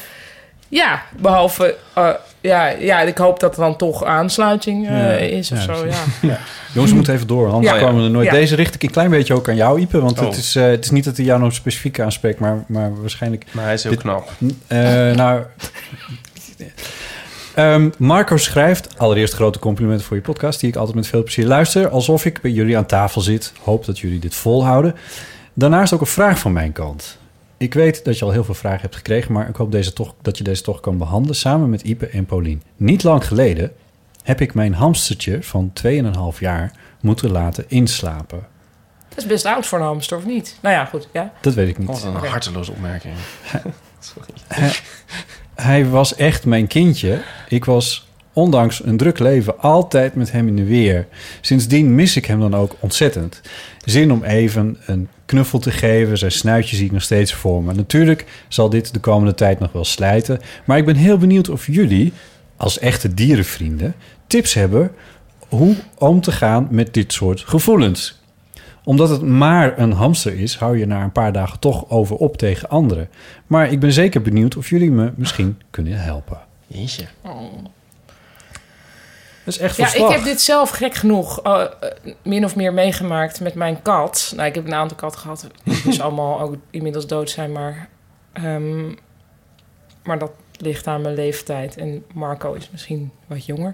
[0.70, 2.10] Ja, behalve, eh,
[2.42, 5.82] ja, ja, ik hoop dat er dan toch aansluiting eh, Ja, is of ja, zo.
[5.82, 5.98] precies.
[6.22, 6.40] Ja.
[6.74, 7.80] Jongens, we moeten even door, anders Ja.
[7.80, 8.26] komen we er nooit.
[8.26, 8.32] Ja.
[8.34, 10.00] Deze richt ik een klein beetje ook aan jou, Ipe.
[10.00, 10.26] Want Oh.
[10.26, 13.46] het, is, eh, het is niet dat hij jou nog specifiek aanspreekt, maar, maar waarschijnlijk...
[13.52, 14.32] Maar hij is heel Dit- knap.
[14.68, 14.78] Eh,
[15.12, 15.42] nou...
[17.56, 20.60] Ehm, Marco schrijft, allereerst grote complimenten voor je podcast...
[20.60, 21.90] die ik altijd met veel plezier luister.
[21.90, 23.54] Alsof ik bij jullie aan tafel zit.
[23.64, 24.96] Hoop dat jullie dit volhouden.
[25.54, 27.18] Daarnaast ook een vraag van mijn kant.
[27.58, 29.34] Ik weet dat je al heel veel vragen hebt gekregen...
[29.34, 31.36] maar ik hoop deze toch, dat je deze toch kan behandelen...
[31.36, 32.62] samen met Ipe en Paulien.
[32.78, 33.72] Niet lang geleden
[34.24, 36.72] heb ik mijn hamstertje van 2,5 jaar...
[37.02, 38.46] moeten laten inslapen.
[39.10, 40.58] Dat is best oud voor een hamster, of niet?
[40.62, 41.08] Nou ja, goed.
[41.14, 41.34] Ja.
[41.42, 41.88] Dat weet ik niet.
[41.88, 43.14] Wat een harteloze opmerking.
[45.56, 47.22] Hij was echt mijn kindje.
[47.48, 51.08] Ik was, ondanks een druk leven, altijd met hem in de weer.
[51.42, 53.42] Sindsdien mis ik hem dan ook ontzettend.
[53.86, 56.18] Zin om even een knuffel te geven.
[56.18, 57.74] Zijn snuitje zie ik nog steeds voor me.
[57.74, 60.42] Natuurlijk zal dit de komende tijd nog wel slijten.
[60.66, 62.14] Maar ik ben heel benieuwd of jullie,
[62.58, 63.96] als echte dierenvrienden,
[64.28, 64.92] tips hebben
[65.48, 68.22] hoe om te gaan met dit soort gevoelens
[68.84, 72.38] omdat het maar een hamster is, hou je na een paar dagen toch over op
[72.38, 73.10] tegen anderen.
[73.48, 76.42] Maar ik ben zeker benieuwd of jullie me misschien kunnen helpen.
[76.68, 77.06] Jeetje.
[79.44, 80.10] Dat is echt Ja, verslag.
[80.10, 84.34] ik heb dit zelf gek genoeg eh, eh, min of meer meegemaakt met mijn kat.
[84.36, 87.90] Nou, ik heb een aantal katten gehad, die dus allemaal ook inmiddels dood zijn, maar,
[88.34, 88.88] ehm,
[90.04, 91.78] maar dat ligt aan mijn leeftijd.
[91.78, 93.74] En Marco is misschien wat jonger.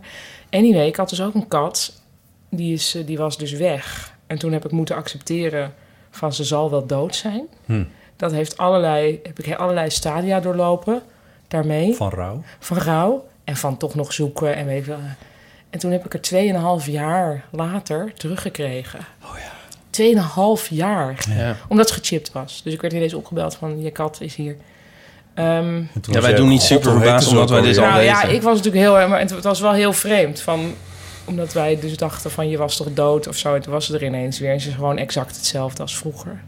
[0.49, 2.01] Anyway, ik had dus ook een kat,
[2.49, 4.17] die, is, eh, die was dus weg.
[4.27, 5.73] En toen heb ik moeten accepteren
[6.09, 7.47] van ze zal wel dood zijn.
[7.65, 7.83] Hm.
[8.15, 11.01] Dat heeft allerlei, heb ik allerlei stadia doorlopen
[11.47, 12.43] daarmee Van rouw.
[12.59, 14.87] van rouw en van toch nog zoeken en weet.
[15.69, 16.21] En toen heb ik er
[16.81, 18.99] 2,5 jaar later teruggekregen.
[19.23, 19.57] Oh ja.
[20.61, 21.25] 2,5 jaar.
[21.29, 21.55] Ja.
[21.67, 22.61] Omdat ze gechipt was.
[22.63, 24.57] Dus ik werd ineens opgebeld van je kat is hier.
[25.39, 28.35] Ehm, toen Ja, wij doen niet super verbaasd omdat wij dit al nou ja, weten.
[28.35, 29.09] ik was natuurlijk heel erg...
[29.09, 30.41] Maar het, het was wel heel vreemd.
[30.41, 30.73] Van,
[31.25, 33.55] omdat wij dus dachten van je was toch dood of zo.
[33.55, 34.51] En toen was ze er ineens weer.
[34.51, 36.39] En ze is gewoon exact hetzelfde als vroeger.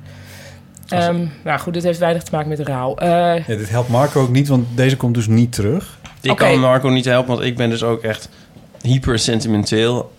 [0.89, 2.95] Als- Ehm, nou goed, dit heeft weinig te maken met rouw.
[2.95, 3.07] Eh,
[3.47, 5.99] Ja, dit helpt Marco ook niet, want deze komt dus niet terug.
[6.21, 8.29] Ik kan Marco niet helpen, want ik ben dus ook echt
[8.81, 10.11] hyper sentimenteel.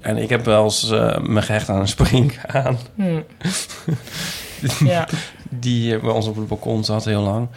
[0.00, 2.78] En ik heb wel eens eh, me gehecht aan een springhaan.
[2.96, 3.20] hm.
[4.84, 5.08] ja.
[5.48, 7.48] Die eh, bij ons op het balkon zat heel lang.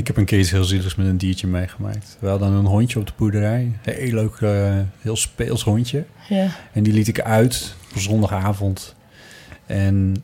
[0.00, 2.16] Ik heb een keer iets heel zieligs met een diertje meegemaakt.
[2.20, 3.60] We hadden een hondje op de boerderij.
[3.84, 6.04] Een heel leuk, eh, heel speels hondje.
[6.28, 6.48] ja.
[6.72, 8.94] En die liet ik uit op zondagavond.
[9.66, 10.22] En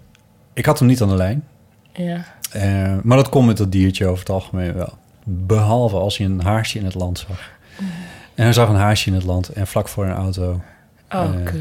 [0.52, 1.44] ik had hem niet aan de lijn.
[1.92, 2.24] Ja.
[2.52, 4.98] Eh, maar dat komt met dat diertje over het algemeen wel.
[5.24, 7.50] Behalve als je een haarsje in het land zag.
[8.34, 10.60] En hij zag een haarsje in het land en vlak voor een auto
[11.14, 11.52] Oh, eh,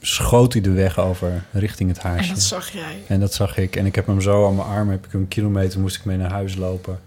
[0.00, 2.28] schoot hij de weg over richting het huisje.
[2.28, 3.02] En dat zag jij.
[3.06, 3.76] En dat zag ik.
[3.76, 6.16] En ik heb hem zo aan mijn arm, heb ik een kilometer, moest ik mee
[6.16, 6.98] naar huis lopen.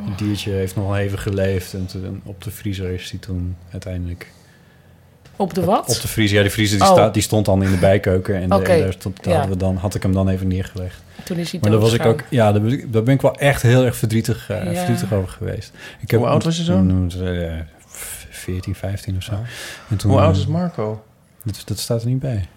[0.00, 0.08] Oh.
[0.08, 1.74] Het diertje heeft nog even geleefd.
[1.74, 4.32] En toen, op de vriezer is hij toen uiteindelijk...
[5.36, 5.96] Op de wat?
[5.96, 6.92] Op de vriezer, ja, die vriezer die, Oh.
[6.92, 8.34] staat, die stond dan in de bijkeuken.
[8.34, 9.38] En, de- en daar, stond, daar ja.
[9.40, 11.02] hadden we dan, had ik hem dan even neergelegd.
[11.24, 13.20] Toen is hij Maar daar was ik ook, ja, daar ben ik, daar ben ik
[13.20, 14.72] wel echt heel erg verdrietig, eh, Ja.
[14.74, 15.72] verdrietig over geweest.
[16.00, 17.12] Ik Hoe oud was je toen?
[17.16, 17.52] Uh,
[18.30, 19.32] 14, 15 of zo.
[19.88, 21.04] En toen, Hoe oud is Marco?
[21.42, 22.48] Dat, dat staat er niet bij.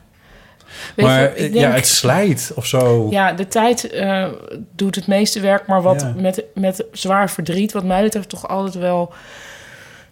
[0.95, 3.07] Maar je, ja, het slijt of zo.
[3.09, 4.27] Ja, de tijd eh,
[4.75, 5.67] doet het meeste werk.
[5.67, 6.13] Maar wat Ja.
[6.21, 9.13] met, met zwaar verdriet, wat mij betreft toch altijd wel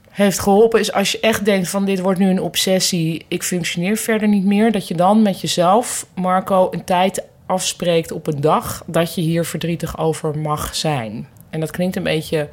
[0.10, 0.80] heeft geholpen...
[0.80, 3.26] is als je echt denkt van dit wordt nu een obsessie...
[3.28, 4.72] ik functioneer verder niet meer...
[4.72, 8.84] dat je dan met jezelf, Marco, een tijd afspreekt op een dag...
[8.88, 11.28] dat je hier verdrietig over mag zijn.
[11.50, 12.50] En dat klinkt een beetje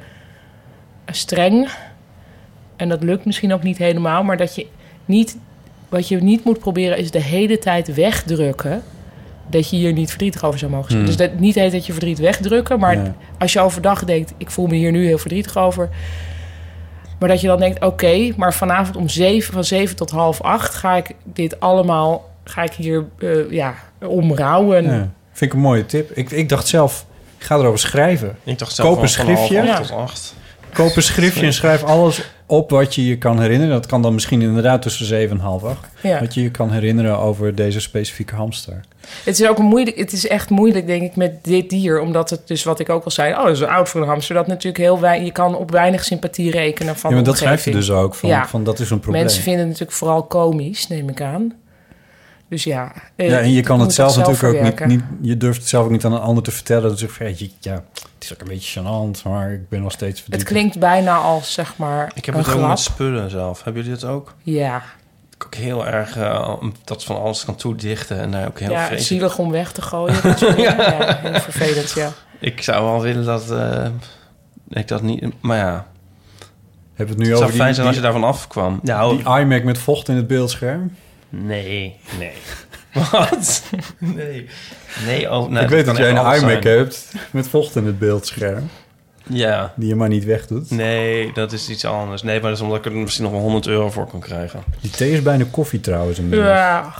[1.05, 1.69] streng.
[2.75, 4.23] En dat lukt misschien ook niet helemaal.
[4.23, 4.67] Maar dat je
[5.05, 5.37] niet...
[5.93, 8.81] Wat je niet moet proberen is de hele tijd wegdrukken
[9.47, 10.97] dat je hier niet verdrietig over zou mogen zijn.
[11.03, 11.07] Hmm.
[11.07, 13.15] Dus dat niet heet dat je verdriet wegdrukken, maar Ja.
[13.39, 15.89] als je overdag denkt, ik voel me hier nu heel verdrietig over.
[17.19, 20.73] Maar dat je dan denkt, oké, maar vanavond om zeven, van zeven tot half acht
[20.73, 23.73] ga ik dit allemaal, ga ik hier, eh, ja,
[24.05, 24.83] omrouwen.
[24.83, 26.11] Ja, vind ik een mooie tip.
[26.11, 27.05] Ik, ik dacht zelf,
[27.37, 28.37] ik ga erover schrijven.
[28.43, 29.59] Ik dacht zelf Koop een van half schriftje.
[29.59, 29.79] acht Ja.
[29.87, 30.35] tot acht.
[30.73, 33.73] Koop een schriftje en schrijf alles op wat je je kan herinneren.
[33.73, 35.87] Dat kan dan misschien inderdaad tussen zeven en half acht.
[36.01, 36.19] Ja.
[36.19, 38.79] Wat je je kan herinneren over deze specifieke hamster.
[39.23, 42.29] Het is ook een moeilijk, het is echt moeilijk, denk ik, met dit dier, omdat
[42.29, 44.35] het dus, wat ik ook al zei, oh, dat is een oud voor een hamster,
[44.35, 47.65] dat natuurlijk heel weinig, je kan op weinig sympathie rekenen van ja, maar dat schrijf
[47.65, 48.15] je dus ook.
[48.15, 48.47] Van, Ja.
[48.47, 49.21] van dat is een probleem.
[49.23, 51.53] Mensen vinden het natuurlijk vooral komisch, neem ik aan.
[52.53, 52.91] Dus ja.
[53.15, 55.01] eh, ja, en je kan het zelf natuurlijk ook niet.
[55.21, 56.89] Je durft het zelf ook niet aan een ander te vertellen.
[56.89, 60.11] Dus ja, je- ja, het is ook een beetje gênant, maar ik ben nog steeds
[60.19, 60.47] Het verdrietig.
[60.47, 62.67] klinkt bijna als, zeg maar, Ik heb een het ook grap.
[62.69, 63.63] met spullen zelf.
[63.63, 64.33] Hebben jullie dat ook?
[64.43, 64.81] Ja,
[65.35, 68.77] Ik ook heel erg eh, dat van alles kan toedichten en daar ook heel ja
[68.85, 70.15] vreselijk- zielig om weg te gooien.
[70.61, 71.17] ja.
[71.21, 72.09] heel vervelend, ja.
[72.39, 73.85] Ik zou wel willen dat eh,
[74.69, 75.25] ik dat niet...
[75.41, 75.85] Maar ja,
[76.95, 78.79] we het nu het zou over fijn die, zijn als je daarvan afkwam.
[78.83, 80.91] Nou, die iMac met vocht in het beeldscherm?
[81.41, 82.31] Nee, nee.
[83.11, 83.63] Wat?
[83.97, 84.47] Nee.
[85.05, 86.63] Nee, oh, nee, ik weet dat jij een iMac zijn.
[86.63, 88.69] hebt met vocht in het beeldscherm.
[89.27, 89.73] Ja.
[89.75, 90.71] Die je maar niet wegdoet.
[90.71, 92.21] Nee, dat is iets anders.
[92.23, 94.63] Nee, maar dat is omdat ik er misschien nog wel 100 euro voor kan krijgen.
[94.81, 96.19] Die thee is bijna koffie trouwens.
[96.19, 96.49] inmiddels.
[96.49, 96.93] Ja,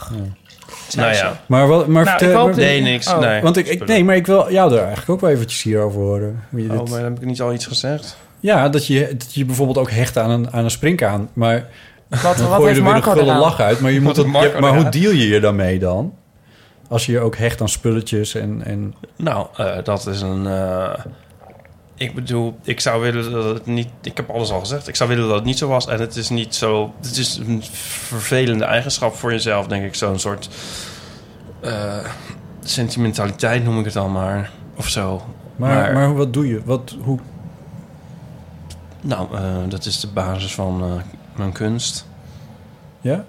[0.96, 1.42] nou ja.
[1.46, 2.30] Maar, wat, maar Nou, vertel...
[2.30, 3.08] ik hoop maar- dat- Nee, niks.
[3.08, 3.20] Oh.
[3.20, 3.42] Nee.
[3.42, 6.44] Want ik, ik, nee, maar ik wil jou daar eigenlijk ook wel eventjes hierover horen.
[6.50, 6.80] Hoe je dit...
[6.80, 8.18] Oh, maar heb ik niet al iets gezegd?
[8.40, 11.30] Ja, dat je, dat je bijvoorbeeld ook hecht aan een, aan een springkaan.
[11.34, 11.68] Maar
[12.22, 13.40] wat, dan wat gooi je heeft er weer een Marco gulle eraan?
[13.40, 13.80] lach uit.
[13.80, 16.14] Maar, je moet het, ja, maar hoe deal je je daarmee dan?
[16.90, 18.62] Als je je ook hecht aan spulletjes en...
[18.66, 20.48] en Nou, eh, dat is een...
[20.48, 20.94] eh,
[21.96, 23.88] ik bedoel, ik zou willen dat het niet...
[24.02, 24.88] Ik heb alles al gezegd.
[24.88, 25.88] Ik zou willen dat het niet zo was.
[25.88, 26.94] En het is niet zo...
[27.02, 29.96] Het is een vervelende eigenschap voor jezelf, denk ik.
[29.96, 30.50] Zo'n soort...
[31.62, 31.98] eh,
[32.64, 34.52] sentimentaliteit noem ik het dan maar.
[34.78, 35.22] Of zo.
[35.56, 36.62] maar, Maar- maar, wat doe je?
[36.66, 37.20] Wat, hoe,
[39.02, 40.92] Nou, eh, dat is de basis van eh,
[41.38, 42.08] mijn kunst.
[43.02, 43.24] ja?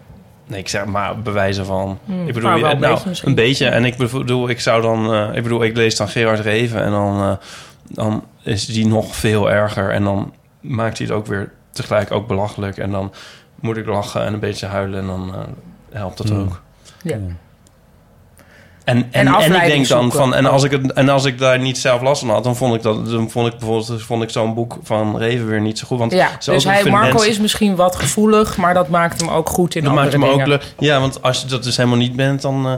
[0.46, 1.98] Nee, ik zeg maar bewijzen van.
[2.04, 3.28] Hmm, ik bedoel, maar wel je- een nou, beetje misschien.
[3.28, 3.66] een beetje.
[3.68, 6.90] En ik bedoel, ik zou dan, eh, ik bedoel, ik lees dan Gerard Reven en
[6.90, 7.32] dan, eh,
[7.88, 12.26] dan is die nog veel erger en dan maakt hij het ook weer tegelijk ook
[12.28, 13.12] belachelijk en dan
[13.60, 15.40] moet ik lachen en een beetje huilen en dan eh,
[15.92, 16.40] helpt dat Hmm.
[16.40, 16.60] ook.
[17.02, 17.16] Ja.
[18.84, 20.18] En, en, en, ik denk dan zoeken.
[20.18, 22.56] van, en als ik het, en als ik daar niet zelf last van had, dan
[22.56, 25.78] vond ik dat, dan vond ik bijvoorbeeld, vond ik zo'n boek van Reven weer niet
[25.78, 25.98] zo goed.
[25.98, 29.48] Want Ja, dus hij, Marco mensen- is misschien wat gevoelig, maar dat maakt hem ook
[29.48, 30.48] goed in dat andere maakt hem ook dingen.
[30.48, 30.74] leuk.
[30.78, 32.66] Ja, want als je dat dus helemaal niet bent, dan...
[32.66, 32.72] eh,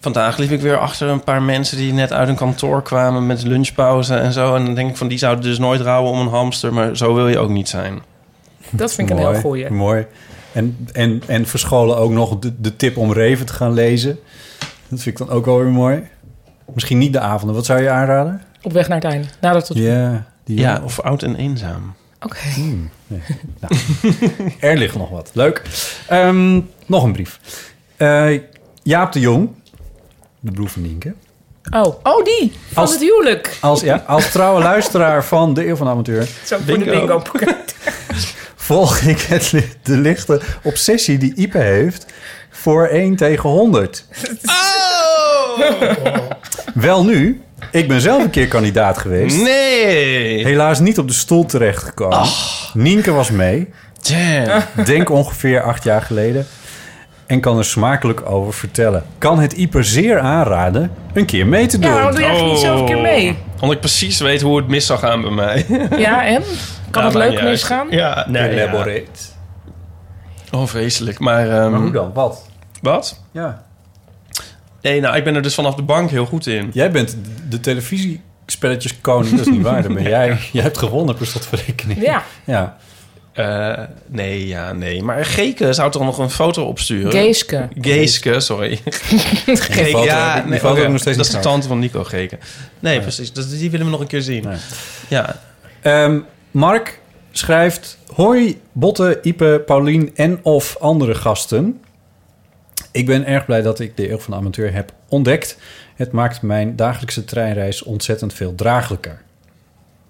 [0.00, 3.42] vandaag liep ik weer achter een paar mensen die net uit een kantoor kwamen met
[3.42, 4.54] lunchpauze en zo.
[4.54, 7.14] En dan denk ik van, die zouden dus nooit rouwen om een hamster, maar zo
[7.14, 8.02] wil je ook niet zijn.
[8.70, 9.70] Dat vind ik een heel goeie.
[9.70, 10.06] Mooi.
[10.52, 14.18] En, en, en verscholen ook nog de, de tip om Reven te gaan lezen.
[14.94, 16.02] Dat vind ik dan ook wel weer mooi.
[16.74, 17.56] Misschien niet de avonden.
[17.56, 18.42] Wat zou je aanraden?
[18.62, 19.26] Op weg naar het einde.
[19.40, 19.76] Nadat tot...
[19.76, 21.94] Ja, die Ja, of oud en eenzaam.
[22.20, 22.48] Oké.
[22.54, 23.20] Hmm, nee.
[23.60, 23.74] nou,
[24.60, 25.30] er ligt nog wat.
[25.32, 25.62] Leuk.
[26.08, 27.40] Ehm, nog een brief.
[27.96, 28.40] Eh,
[28.82, 29.48] Jaap de Jong,
[30.40, 31.14] de broer van Nienke.
[31.70, 31.94] Oh.
[32.02, 32.52] oh, die.
[32.72, 33.58] Van Als- het huwelijk.
[33.60, 36.28] Als, ja, als trouwe luisteraar van de Eeuw van de Amateur...
[36.44, 37.22] Zo voor de Bingo.
[38.54, 39.50] volg ik het,
[39.82, 42.06] de lichte obsessie die Ipe heeft...
[42.50, 44.06] voor 1 tegen 100.
[46.74, 49.42] Wel nu, ik ben zelf een keer kandidaat geweest.
[49.42, 50.44] Nee!
[50.44, 52.28] Helaas niet op de stoel terechtgekomen.
[52.74, 53.70] Nienke was mee.
[54.02, 54.62] Damn.
[54.84, 56.46] Denk ongeveer acht jaar geleden.
[57.26, 59.04] En kan er smakelijk over vertellen.
[59.18, 61.90] Kan het Iper zeer aanraden een keer mee te doen.
[61.90, 63.38] Ja, waarom doe je eigenlijk niet zelf een keer mee?
[63.54, 65.66] Omdat ik precies weet hoe het mis zou gaan bij mij.
[65.96, 66.42] Ja, en?
[66.90, 67.48] Kan Ja, het maakt leuk niet uit.
[67.48, 67.86] misgaan?
[67.90, 68.48] Ja, nee, ja.
[68.62, 69.02] Elaborate.
[70.52, 71.18] Oh, vreselijk.
[71.18, 72.10] Maar, ehm, Maar hoe dan?
[72.14, 72.46] Wat?
[72.82, 73.20] Wat?
[73.32, 73.63] Ja.
[74.84, 76.70] Nee, nou, ik ben er dus vanaf de bank heel goed in.
[76.72, 77.16] Jij bent
[77.48, 79.36] de televisiespelletjes koning.
[79.36, 79.82] Dat is niet waar.
[79.82, 80.38] Dan ben jij.
[80.52, 82.02] Jij hebt gewonnen per slotverrekening.
[82.02, 82.76] Ja, Ja.
[83.32, 85.02] Eh, nee, ja, nee.
[85.02, 87.10] Maar Geke zou toch nog een foto opsturen?
[87.10, 87.68] Geeske.
[87.80, 88.68] Geeske, sorry.
[89.46, 92.04] Die Geke, foto- ja, die nee, foto nog steeds Dat is de tante van Nico
[92.04, 92.38] Geke.
[92.80, 93.32] Nee, precies.
[93.32, 94.42] Dus die willen we nog een keer zien.
[94.44, 94.56] Nee.
[95.08, 95.40] Ja.
[95.82, 96.18] Ehm,
[96.50, 97.00] Mark
[97.32, 97.98] schrijft...
[98.14, 101.80] Hoi, Botte, Ipe, Paulien en of andere gasten.
[102.94, 105.58] Ik ben erg blij dat ik de Eeuw van de Amateur heb ontdekt.
[105.94, 109.22] Het maakt mijn dagelijkse treinreis ontzettend veel draaglijker.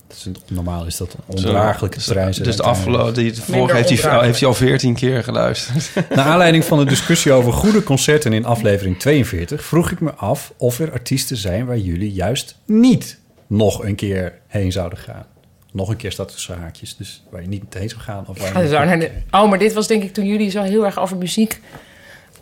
[0.07, 2.37] Dat is een- normaal is dat een ondraaglijke treinreis.
[2.37, 4.25] Dus de afgelopen, die, de vorige heeft hij, ondraaglijk.
[4.27, 5.91] heeft hij al veertien keer geluisterd.
[6.17, 9.65] Naar aanleiding van de discussie over goede concerten in aflevering 42...
[9.65, 14.39] vroeg ik me af of er artiesten zijn waar jullie juist niet nog een keer
[14.47, 15.27] heen zouden gaan.
[15.73, 18.25] Nog een keer staat tussen haakjes, dus waar je niet heen zou gaan.
[18.29, 18.71] Of waar je niet-
[19.31, 21.61] Oh, maar dit was denk ik toen jullie zo heel erg over muziek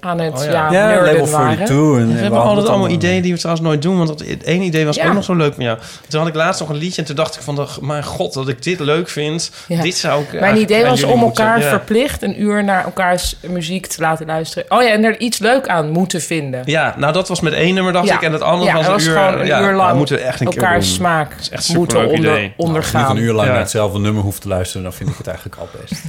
[0.05, 0.73] aan het Oh, ja.
[0.73, 0.91] ja.
[0.93, 1.65] ja, level waren.
[1.65, 1.69] 42.
[1.77, 3.97] En, We en hebben hadden altijd allemaal ideeën die we trouwens nooit doen.
[3.97, 5.07] Want dat het ene idee was Ja.
[5.09, 5.79] ook nog zo leuk van jou.
[6.09, 7.55] Toen had ik laatst nog een liedje en toen dacht ik van...
[7.55, 9.51] de- Mijn god, dat ik dit leuk vind.
[9.69, 9.83] Ja.
[9.83, 11.69] Dit zou ik Mijn idee was om moeten- elkaar ja.
[11.69, 14.65] verplicht een uur naar elkaars muziek te laten luisteren.
[14.71, 16.63] Oh ja, en er iets leuk aan moeten vinden.
[16.65, 18.15] Ja, nou dat was met één nummer dacht Ja.
[18.15, 18.23] ik.
[18.23, 19.17] En het andere Ja, was het een was uur.
[19.17, 20.95] gewoon een ja, uur nou, lang moeten we echt een keer elkaars doen.
[20.95, 22.53] smaak is echt moeten onder, idee.
[22.57, 23.03] Als ondergaan.
[23.03, 23.53] ik niet een uur lang Ja.
[23.53, 24.83] naar hetzelfde nummer hoef te luisteren...
[24.83, 26.03] dan vind ik het eigenlijk al best.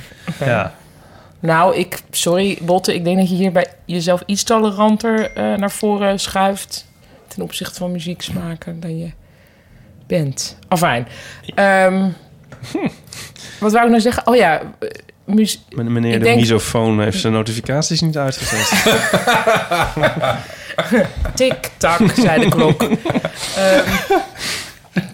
[0.46, 0.74] Ja.
[1.44, 5.72] Nou, ik, sorry Botte, ik denk dat je hier bij jezelf iets toleranter eh, naar
[5.72, 6.86] voren schuift
[7.28, 9.12] ten opzichte van muzieksmaken dan je
[10.08, 10.58] bent.
[10.68, 11.08] Afijn.
[11.56, 12.10] Ehm,
[13.60, 14.28] wat wou ik nou zeggen?
[14.28, 14.90] Oh ja, eh,
[15.26, 18.84] muzie- Men- Meneer Ik de denk- misofoon heeft zijn notificaties niet uitgezet.
[21.36, 22.84] tik-tak, zei de klok.
[23.56, 23.90] Ehm,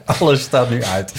[0.06, 1.14] Alles staat nu uit.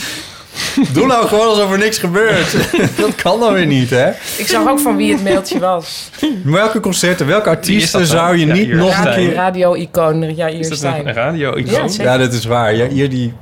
[0.94, 2.52] Doe nou gewoon alsof er niks gebeurt.
[3.00, 4.10] dat kan dan weer niet, hè?
[4.38, 6.10] ik zag ook van wie het mailtje was.
[6.44, 8.76] Welke concerten, welke is artiesten zou je Ja, niet hier.
[8.76, 9.34] nog een keer...
[9.34, 11.56] radio-icoon, ja, hier Is een radio?
[11.56, 12.02] Ik Ja, ja.
[12.04, 12.74] Ja, dat is waar.
[12.74, 13.32] Ja, hier die...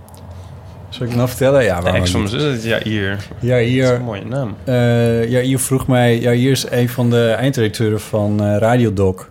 [0.89, 1.65] Zal ik het nou vertellen?
[1.65, 2.33] Ja, waarom ex van niet?
[2.33, 2.65] mijn zus.
[2.65, 3.11] Ja, hier.
[3.11, 3.93] Dat Ja, is hier...
[3.93, 4.57] een mooie naam.
[4.65, 6.21] Eh, ja, hier vroeg mij...
[6.21, 9.31] Ja, hier is een van de eindredacteuren van eh Radiodoc.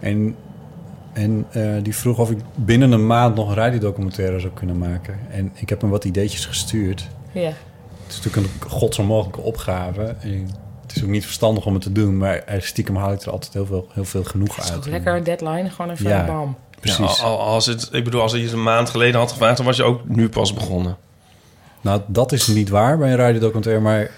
[0.00, 0.34] En,
[1.12, 5.18] en eh, die vroeg of ik binnen een maand nog een radiodocumentaire zou kunnen maken.
[5.30, 7.08] En ik heb hem wat ideetjes gestuurd.
[7.40, 7.52] Ja.
[8.06, 10.02] Het is natuurlijk een godsonmogelijke opgave.
[10.20, 10.48] En
[10.86, 12.16] het is ook niet verstandig om het te doen.
[12.16, 14.78] Maar stiekem haal ik er altijd heel veel, heel veel genoeg Het is uit.
[14.78, 16.24] ook lekker een deadline, gewoon even Ja.
[16.26, 16.56] bam.
[16.80, 17.18] Precies.
[17.18, 19.56] Ja, als het, ik bedoel, als je het een maand geleden had gevraagd...
[19.56, 20.96] dan was je ook nu pas begonnen.
[21.80, 24.10] Nou, dat is niet waar bij een radiodocumentaire, maar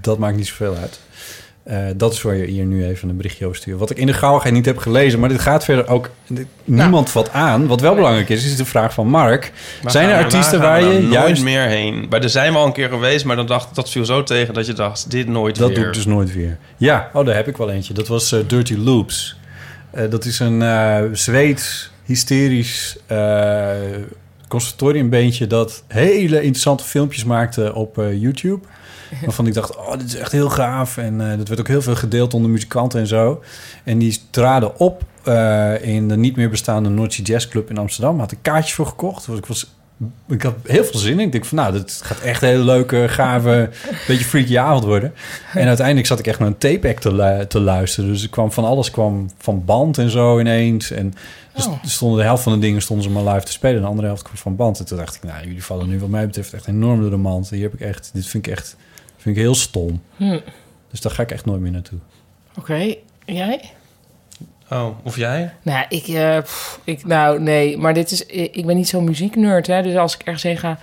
[0.00, 1.00] dat maakt niet zoveel uit.
[1.62, 3.78] Eh, dat is waar je hier nu even een berichtje over stuurt.
[3.78, 6.10] Wat ik in de gauwigheid niet heb gelezen, maar dit gaat verder ook...
[6.26, 7.66] dit- Niemand vat aan.
[7.66, 9.52] Wat wel belangrijk is, is de vraag van Mark.
[9.82, 11.42] Maar Zijn er artiesten waar je juist...
[11.42, 12.06] meer heen?
[12.08, 14.54] Bij er zijn we al een keer geweest, maar dan dacht, dat viel zo tegen
[14.54, 15.76] dat je dacht, dit nooit Dat weer.
[15.78, 16.58] doe ik dus nooit weer.
[16.76, 17.94] Ja, oh, daar heb ik wel eentje.
[17.94, 19.36] Dat was eh, Dirty Loops.
[19.90, 23.70] Eh, dat is een eh Zweeds, hysterisch eh
[24.48, 25.46] conservatoriumbeentje...
[25.46, 28.66] dat hele interessante filmpjes maakte op eh, YouTube.
[29.24, 30.96] Waarvan ik dacht, oh, dit is echt heel gaaf.
[30.96, 33.42] En eh, dat werd ook heel veel gedeeld onder muzikanten en zo.
[33.84, 38.18] En die traden op eh, in de niet meer bestaande Noordse Jazz Club in Amsterdam.
[38.18, 39.26] Had ik kaartjes voor gekocht.
[39.26, 39.74] Dus ik was
[40.28, 41.26] ik had heel veel zin in.
[41.26, 43.70] Ik denk van, nou, dit gaat echt een hele leuke, gave,
[44.08, 45.14] beetje freaky avond worden.
[45.54, 48.10] En uiteindelijk zat ik echt naar een tape-act te, lu- te luisteren.
[48.10, 50.90] Dus er kwam van alles kwam van band en zo ineens.
[50.90, 51.14] En
[51.54, 51.84] dus Oh.
[51.84, 53.76] stonden de helft van de dingen stonden ze maar live te spelen.
[53.76, 54.78] En de andere helft kwam van band.
[54.78, 57.16] En toen dacht ik, nou, jullie vallen nu wat mij betreft echt enorm door de
[57.16, 57.50] mand.
[57.50, 58.76] Hier heb ik echt, dit vind ik echt,
[59.20, 60.02] vind ik heel stom.
[60.16, 60.38] Hm.
[60.90, 61.98] Dus daar ga ik echt nooit meer naartoe.
[62.58, 62.94] Oké,
[63.24, 63.70] jij?
[64.70, 65.52] Oh, of jij?
[65.62, 69.04] Nou, ik, eh, pff, ik, nou, nee, maar dit is, ik ik ben niet zo'n
[69.04, 69.82] muzieknerd, hè.
[69.82, 70.78] Dus als ik ergens heen ga,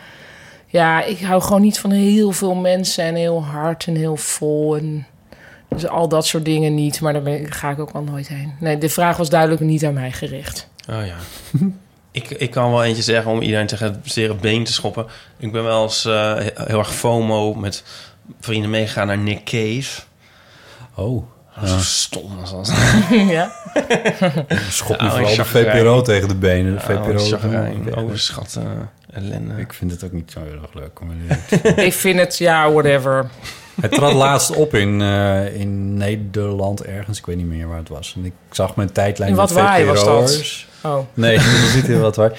[0.68, 4.78] ja, ik hou gewoon niet van heel veel mensen en heel hard en heel vol
[4.78, 5.06] en
[5.68, 7.02] dus al dat soort dingen niet.
[7.02, 8.54] Maar daar ben ik, ga ik ook al nooit heen.
[8.60, 10.70] Nee, de vraag was duidelijk niet aan mij gericht.
[10.90, 11.16] Oh ja.
[12.12, 15.06] ik, ik kan wel eentje zeggen om iedereen tegen het zere been te schoppen.
[15.38, 17.84] Ik ben wel eens eh, heel erg FOMO met
[18.40, 20.02] vrienden meegegaan naar Nick Cave.
[20.96, 21.24] Oh,
[21.62, 22.72] Dat stom als dat.
[23.30, 23.52] ja.
[24.70, 25.46] schop me Oh, vooral de.
[25.46, 26.72] VPRO tegen de benen.
[26.74, 27.18] De Oh, VPRO.
[27.18, 29.60] chagrijn, overschat, eh, ellende.
[29.62, 31.02] ik vind het ook niet zo heel erg leuk.
[31.02, 31.12] om
[31.86, 33.30] ik vind het, ja, whatever.
[33.82, 37.18] Hij trad laatst op in, eh, in Nederland ergens.
[37.18, 38.14] Ik weet niet meer waar het was.
[38.18, 40.66] En ik zag mijn tijdlijn In met wat waai was dat?
[40.88, 42.32] Oh, Nee, dat is niet heel wat waar.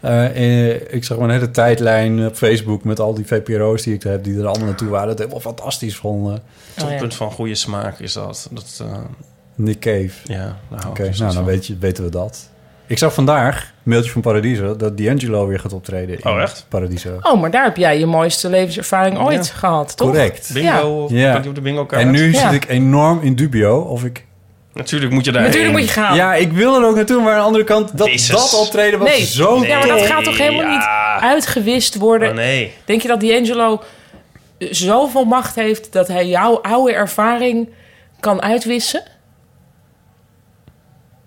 [0.00, 0.24] Eh,
[0.70, 4.24] eh, ik zag mijn hele tijdlijn op Facebook met al die VPRO's die ik heb...
[4.24, 5.08] die er allemaal naartoe waren.
[5.08, 6.32] Dat helemaal fantastisch vonden.
[6.34, 6.40] oh
[6.76, 6.86] ja.
[6.86, 8.48] Toppunt van goede smaak is dat.
[8.50, 8.98] dat eh,
[9.54, 10.10] Nick Cave.
[10.24, 11.44] ja, ik Oké, nou dan van.
[11.44, 12.48] weet je, weten we dat.
[12.86, 16.66] Ik zag vandaag, mailtje van Paradiso, dat D'Angelo weer gaat optreden in Oh, echt?
[16.68, 17.18] Paradiso.
[17.22, 19.52] Oh, maar daar heb jij je mooiste levenservaring ooit Ja.
[19.52, 20.08] gehad, toch?
[20.08, 20.50] Correct.
[20.52, 21.32] Bingo, Ja.
[21.34, 21.42] ja.
[21.48, 22.02] op de bingo kaart.
[22.02, 22.50] En nu Ja.
[22.52, 24.26] zit ik enorm in dubio of ik...
[24.72, 26.16] Natuurlijk moet je daar Natuurlijk moet je gaan.
[26.16, 28.28] Ja, ik wil er ook naartoe, maar aan de andere kant, dat, Jezus.
[28.28, 29.24] dat optreden was Nee.
[29.24, 30.74] zo Ja, maar dat gaat toch helemaal Ja.
[31.16, 32.28] niet uitgewist worden?
[32.28, 32.72] Oh nee.
[32.84, 33.82] Denk je dat D'Angelo
[34.58, 37.68] zoveel macht heeft dat hij jouw oude ervaring
[38.20, 39.02] kan uitwissen?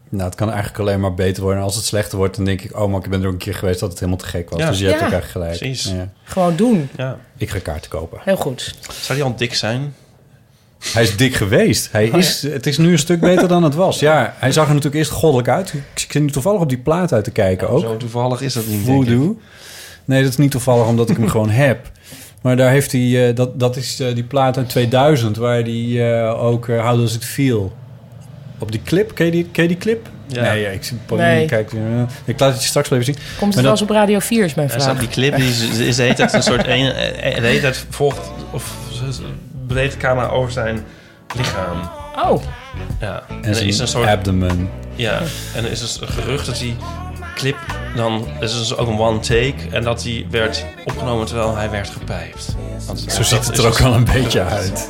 [0.10, 1.60] Nou, het kan eigenlijk alleen maar beter worden.
[1.60, 2.80] En als het slechter wordt, dan denk ik...
[2.80, 4.60] oh, maar ik ben er ook een keer geweest dat het helemaal te gek was.
[4.60, 4.70] Ja.
[4.70, 5.58] Dus je hebt eigenlijk gelijk.
[5.58, 5.84] Precies.
[5.92, 6.10] Ja.
[6.24, 6.90] Gewoon doen.
[6.98, 7.18] Ja.
[7.38, 8.20] Ik ga kaarten kopen.
[8.24, 8.76] Heel goed.
[9.02, 9.96] Zou die al dik zijn?
[10.94, 11.90] Hij is dik geweest.
[11.92, 14.00] Hij Oh, is, Het is nu een stuk beter dan het was.
[14.00, 15.74] Ja, hij zag er natuurlijk eerst goddelijk uit.
[15.94, 17.82] Ik zit nu toevallig op die plaat uit te kijken ook.
[17.82, 19.08] Zo toevallig is dat niet, denk ik.
[19.08, 19.38] Voodoo.
[20.06, 21.92] Nee, dat is niet toevallig omdat ik hem gewoon heb.
[22.42, 23.30] Maar daar heeft hij...
[23.30, 25.38] eh, dat, dat is eh, die plaat uit 2000...
[25.38, 27.74] waar hij eh, ook eh, How Does It Feel...
[28.60, 30.10] Op die clip, ken je die, ken je die clip?
[30.28, 30.42] Ja.
[30.42, 31.46] Nee, ja, ik zie Pauline Nee.
[31.46, 31.74] kijkt.
[31.74, 31.80] eh,
[32.26, 33.24] ik laat het je straks wel even zien.
[33.40, 35.00] Komt het wel eens op Radio 4 is mijn Ja, zo, vraag.
[35.00, 36.68] die clip die is, is de hele tijd een soort...
[36.68, 38.20] Een, eh, de hele tijd volgt...
[38.52, 38.76] Of
[39.68, 40.86] breed de camera over zijn
[41.36, 41.78] lichaam.
[42.26, 42.44] Oh,
[43.00, 43.24] Ja.
[43.30, 44.08] En, En er zijn is een soort...
[44.08, 44.70] abdomen.
[44.96, 45.20] Ja.
[45.56, 46.76] En er is dus een gerucht dat die
[47.36, 47.58] clip
[47.96, 48.26] dan...
[48.40, 49.54] Is dus ook een one take.
[49.72, 52.56] En dat die werd opgenomen terwijl hij werd gepijpt.
[52.88, 54.90] Want Zo ziet het er ook dus- wel een beetje uit.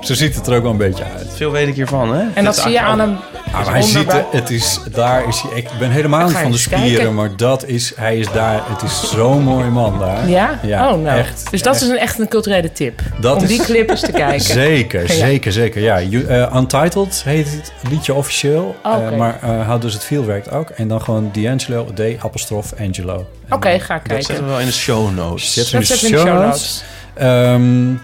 [0.00, 1.26] Zo ziet het er ook wel een beetje uit.
[1.34, 2.24] Veel weet ik hiervan, hè?
[2.34, 3.16] en dat zie je aan hem.
[3.52, 6.58] Ah, maar hij er, het is, daar is hij, ik ben helemaal niet van de
[6.58, 7.14] spieren, kijken.
[7.14, 10.28] maar dat is, hij is daar, het is zo'n mooi man daar.
[10.28, 10.58] Ja?
[10.62, 11.18] Ja, oh, nou.
[11.18, 11.82] echt, dus dat echt.
[11.82, 13.00] is een, echt een culturele tip.
[13.20, 14.40] Dat om is- die clip eens te kijken.
[14.64, 15.08] Zeker, Ja.
[15.14, 15.82] zeker, zeker.
[15.82, 19.10] Ja, You- eh, Untitled heet het liedje officieel, Oh, Oké.
[19.10, 20.68] eh, maar eh How Does It Feel werkt ook.
[20.70, 23.26] En dan gewoon D'Angelo, D, apostrof, Angelo.
[23.50, 24.44] Oké, ga ik Dat zetten kijken.
[24.44, 25.52] we wel in de show notes.
[25.52, 26.84] Zetten we Dat in de show notes.
[27.14, 27.94] Ehm,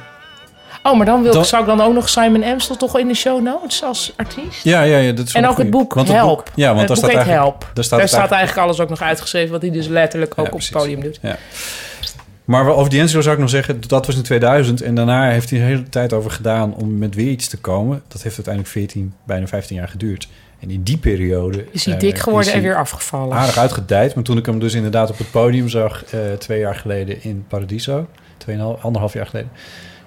[0.83, 3.15] Oh, maar dan wil ik, zou ik dan ook nog Simon Amstel toch in de
[3.15, 4.65] show notes als artiest?
[4.65, 6.37] ja, ja, ja, dat is En ook het boek Want Help.
[6.37, 7.61] boek- ja, want het daar staat eigenlijk, Help.
[7.61, 9.51] Daar staat, Daar het staat eigenlijk alles ook nog uitgeschreven...
[9.53, 11.19] wat hij dus letterlijk ook Ja, op het podium doet.
[11.23, 11.37] Ja.
[12.45, 14.81] Maar over D'Angelo zou ik nog zeggen, dat was in 2000.
[14.83, 18.03] En daarna heeft hij de hele tijd over gedaan om met weer iets te komen.
[18.09, 20.29] Dat heeft uiteindelijk 14, bijna 15 jaar geduurd.
[20.61, 21.65] En in die periode...
[21.71, 23.37] Is hij eh, dik geworden en weer afgevallen?
[23.37, 24.15] Aardig uitgedijd.
[24.15, 27.45] Maar toen ik hem dus inderdaad op het podium zag, eh, twee jaar geleden in
[27.49, 28.07] Paradiso.
[28.37, 29.51] Tweeënhalf, anderhalf jaar geleden.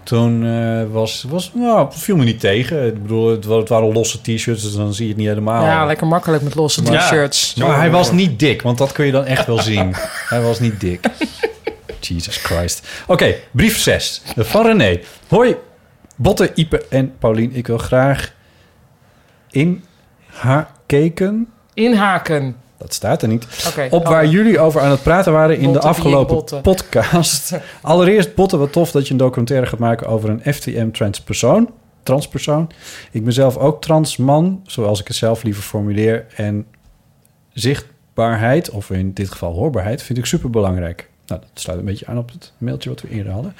[0.03, 2.87] Toen eh, was, was, nou, viel me niet tegen.
[2.87, 5.63] Ik bedoel, het, het waren losse t-shirts, dus dan zie je het niet helemaal.
[5.63, 6.99] Ja, lekker makkelijk met losse Ja.
[6.99, 7.55] t-shirts.
[7.55, 9.95] Maar hij was niet dik, want dat kun je dan echt wel zien.
[10.29, 11.05] Hij was niet dik.
[11.99, 12.87] Jesus Christ.
[13.07, 14.99] Oké, brief 6 van René.
[15.27, 15.55] Hoi,
[16.15, 17.55] Botte, Ipe en Paulien.
[17.55, 18.33] Ik wil graag
[19.51, 19.83] in
[20.25, 21.47] haar keken.
[21.73, 22.55] Inhaken.
[22.81, 23.47] Dat staat er niet.
[23.89, 24.09] Op Oh.
[24.11, 27.53] waar jullie over aan het praten waren in de afgelopen podcast.
[27.81, 31.69] Allereerst, Botte, wat tof dat je een documentaire gaat maken over een FTM-transpersoon.
[32.03, 32.69] Transpersoon.
[33.11, 36.25] Ik ben zelf ook transman, zoals ik het zelf liever formuleer.
[36.35, 36.65] En
[37.53, 41.09] zichtbaarheid, of in dit geval hoorbaarheid, vind ik super belangrijk.
[41.31, 43.55] Nou, dat sluit een beetje aan op het mailtje wat we eerder hadden.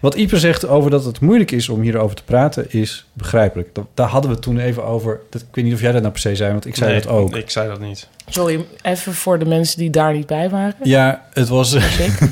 [0.00, 3.74] Wat Ipe zegt over dat het moeilijk is om hierover te praten, is begrijpelijk.
[3.74, 5.20] Dat, daar hadden we het toen even over.
[5.30, 7.00] Dat, ik weet niet of jij dat nou per se zei, want ik zei Nee,
[7.00, 7.36] dat ook.
[7.36, 8.08] Ik zei dat niet.
[8.28, 10.74] Sorry, even voor de mensen die daar niet bij waren.
[10.82, 11.76] Ja, het was,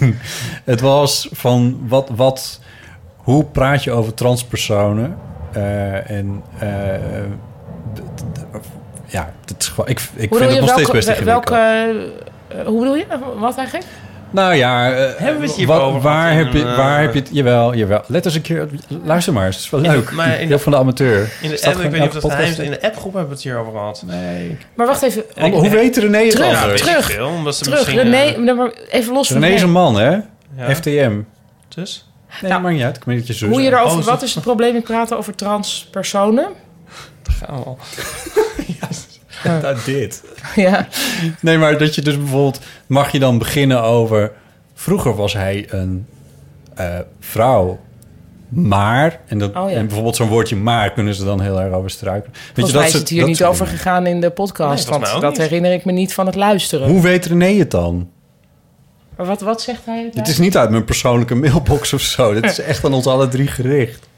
[0.65, 2.61] het was van wat, wat,
[3.17, 5.17] hoe praat je over transpersonen?
[5.53, 6.69] Eh, en eh,
[9.07, 12.27] ja, het is gewoon, ik, ik vind het nog steeds welke, best welke, ingewikkeld.
[12.49, 13.07] eh, hoe bedoel je?
[13.39, 13.87] Wat eigenlijk?
[14.31, 16.97] Nou ja, eh, Hebben we het hier wat- over waar, heb in je, een, waar
[16.97, 17.29] eh, heb je het?
[17.33, 18.03] Jawel, jawel.
[18.07, 18.69] Let eens een keer,
[19.05, 19.55] luister maar eens.
[19.57, 20.11] Het is wel In leuk.
[20.13, 21.33] maar in de- van de amateur.
[21.43, 23.57] In de app, ik weet niet of dat In de appgroep hebben we het hier
[23.59, 24.03] over gehad.
[24.07, 24.59] Nee.
[24.75, 25.25] Maar wacht even.
[25.35, 26.81] ik- Hoe weet René het Terug, Ja, anders?
[26.81, 29.63] ik terug, veel, omdat ze Terug, misschien, René, eh, maar even los van René is
[29.63, 30.11] een man, hè?
[30.57, 30.75] ja.
[30.75, 31.21] FTM.
[31.69, 32.09] Dus?
[32.41, 32.97] Nee, Nou, maakt niet uit.
[32.97, 35.35] Ik weet dat je Hoe je erover, Oh, wat is het probleem met praten over
[35.35, 36.49] transpersonen?
[37.47, 37.79] Gaan we al.
[39.45, 40.23] Nou, dit.
[40.55, 40.89] ja.
[41.41, 42.61] Nee, maar dat je dus bijvoorbeeld...
[42.87, 44.33] Mag je dan beginnen over...
[44.75, 46.07] Vroeger was hij een
[46.75, 47.79] eh, vrouw,
[48.49, 49.21] maar...
[49.27, 49.77] En, dat, Oh ja.
[49.77, 52.33] en bijvoorbeeld zo'n woordje maar kunnen ze dan heel erg over struikelen.
[52.33, 53.79] Weet Volgens mij is het hier dat niet over dingen.
[53.81, 54.91] gegaan in de podcast.
[54.91, 55.41] Nee, want dat niet.
[55.41, 56.89] herinner ik me niet van het luisteren.
[56.89, 58.11] Hoe weet René het dan?
[59.17, 60.11] Maar wat, wat zegt hij?
[60.15, 62.35] Het is niet uit mijn persoonlijke mailbox of zo.
[62.35, 64.09] Dit is echt aan ons alle drie gericht.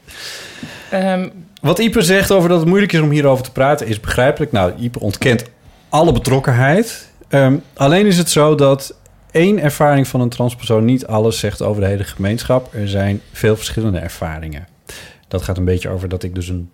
[0.91, 1.29] Ehm,
[1.61, 3.87] Wat Ipe zegt over dat het moeilijk is om hierover te praten...
[3.87, 4.51] is begrijpelijk.
[4.51, 5.43] Nou, Ipe ontkent
[5.89, 7.09] alle betrokkenheid.
[7.27, 8.95] Ehm, alleen is het zo dat
[9.31, 10.85] één ervaring van een transpersoon...
[10.85, 12.73] niet alles zegt over de hele gemeenschap.
[12.73, 14.67] Er zijn veel verschillende ervaringen.
[15.27, 16.69] Dat gaat een beetje over dat ik dus een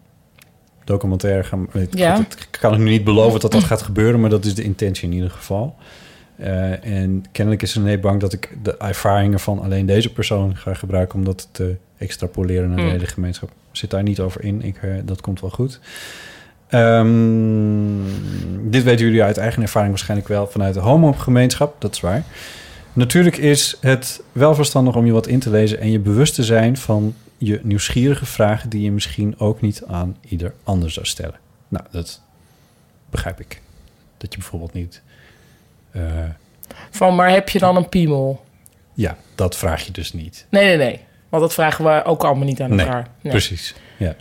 [0.84, 1.58] documentaire ga...
[1.92, 2.18] Ja.
[2.20, 4.20] ik kan het nu niet beloven dat dat gaat gebeuren...
[4.20, 5.76] maar dat is de intentie in ieder geval.
[6.36, 10.74] Eh, en kennelijk is René bang dat ik de ervaringen van alleen deze persoon ga
[10.74, 11.18] gebruiken...
[11.20, 12.92] om dat te extrapoleren naar de Hmm.
[12.92, 13.50] hele gemeenschap.
[13.78, 14.62] Zit daar niet over in.
[14.62, 15.80] Ik, eh, dat komt wel goed.
[16.68, 21.82] Ehm, dit weten jullie uit eigen ervaring waarschijnlijk wel vanuit de homo-gemeenschap.
[21.82, 22.24] Dat is waar.
[22.94, 26.44] Natuurlijk is het wel verstandig om je wat in te lezen en je bewust te
[26.44, 31.36] zijn van je nieuwsgierige vragen die je misschien ook niet aan ieder ander zou stellen.
[31.68, 32.22] Nou, dat
[33.10, 33.62] begrijp ik.
[34.18, 35.02] Dat je bijvoorbeeld niet.
[35.92, 36.02] eh,
[36.92, 38.46] Van, maar heb je dan een piemel?
[38.94, 40.46] ja, dat vraag je dus niet.
[40.50, 41.00] Nee, nee, nee.
[41.30, 43.08] Want dat vragen we ook allemaal niet aan elkaar.
[43.22, 43.32] Nee.
[43.32, 43.76] Precies.
[43.98, 44.16] Ja.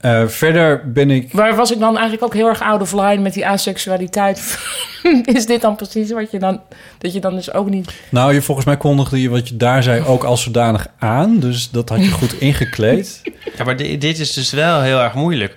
[0.00, 1.32] Eh, verder ben ik.
[1.32, 4.58] Waar was ik dan eigenlijk ook heel erg out of line met die aseksualiteit?
[5.24, 6.60] Is dit dan precies wat je dan...
[6.98, 7.92] Dat je dan dus ook niet...
[8.10, 11.38] Nou, je, volgens mij kondigde je wat je daar zei ook als zodanig aan.
[11.38, 13.22] Dus dat had je goed ingekleed.
[13.56, 15.54] Ja, maar di- dit is dus wel heel erg moeilijk.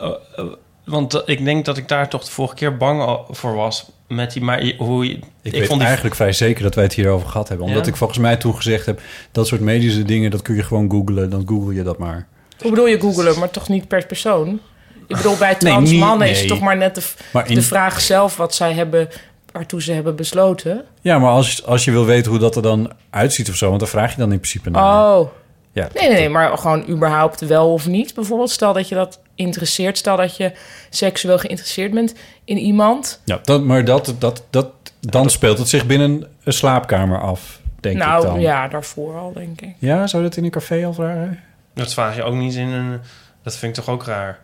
[0.00, 0.44] Uh, uh,
[0.84, 3.90] want uh, ik denk dat ik daar toch de vorige keer bang voor was.
[4.08, 6.92] Met die, maar hoe je, Ik, weet vond die, eigenlijk vrij zeker dat wij het
[6.94, 7.66] hierover gehad hebben.
[7.66, 7.90] Omdat Ja?
[7.90, 9.00] ik volgens mij toen gezegd heb...
[9.32, 11.30] dat soort medische dingen, dat kun je gewoon googlen.
[11.30, 12.26] Dan google je dat maar.
[12.60, 14.60] Hoe bedoel je googelen, maar toch niet per persoon?
[15.08, 17.02] Ik bedoel, bij Nee, trans niet- mannen is het toch maar net de,
[17.32, 19.08] Maar in- de vraag zelf wat zij hebben...
[19.52, 20.84] waartoe ze hebben besloten.
[21.00, 23.66] Ja, maar als, als je wil weten hoe dat er dan uitziet of zo...
[23.68, 25.16] want dan vraag je dan in principe naar.
[25.16, 25.28] Oh,
[25.74, 28.14] Ja, nee, nee, nee, maar gewoon überhaupt wel of niet.
[28.14, 29.98] Bijvoorbeeld, stel dat je dat interesseert.
[29.98, 30.52] Stel dat je
[30.90, 32.14] seksueel geïnteresseerd bent
[32.44, 33.20] in iemand.
[33.24, 34.70] Ja, dat, maar dat, dat, dat,
[35.00, 38.40] dan speelt het zich binnen een slaapkamer af, denk ik nou, dan.
[38.40, 39.74] ja, daarvoor al, denk ik.
[39.78, 41.40] Ja, zou dat in een café al vragen?
[41.74, 43.00] dat vraag je ook niet in een...
[43.42, 44.38] Dat vind ik toch ook raar.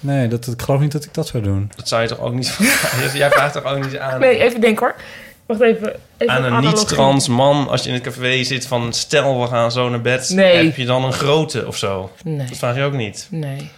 [0.00, 1.70] Nee, dat, ik geloof niet dat ik dat zou doen.
[1.76, 3.18] Dat zou je toch ook niet vragen?
[3.18, 4.94] Jij vraagt toch ook niet aan, Nee, even denken hoor.
[5.58, 5.92] Wacht even.
[6.18, 7.68] even aan een niet-trans man...
[7.68, 8.92] als je in het café zit van...
[8.92, 10.30] stel, we gaan zo naar bed.
[10.30, 10.64] Nee.
[10.66, 12.10] Heb je dan een grote of zo?
[12.24, 13.26] Nee, Dat vraag je ook niet.
[13.30, 13.70] nee.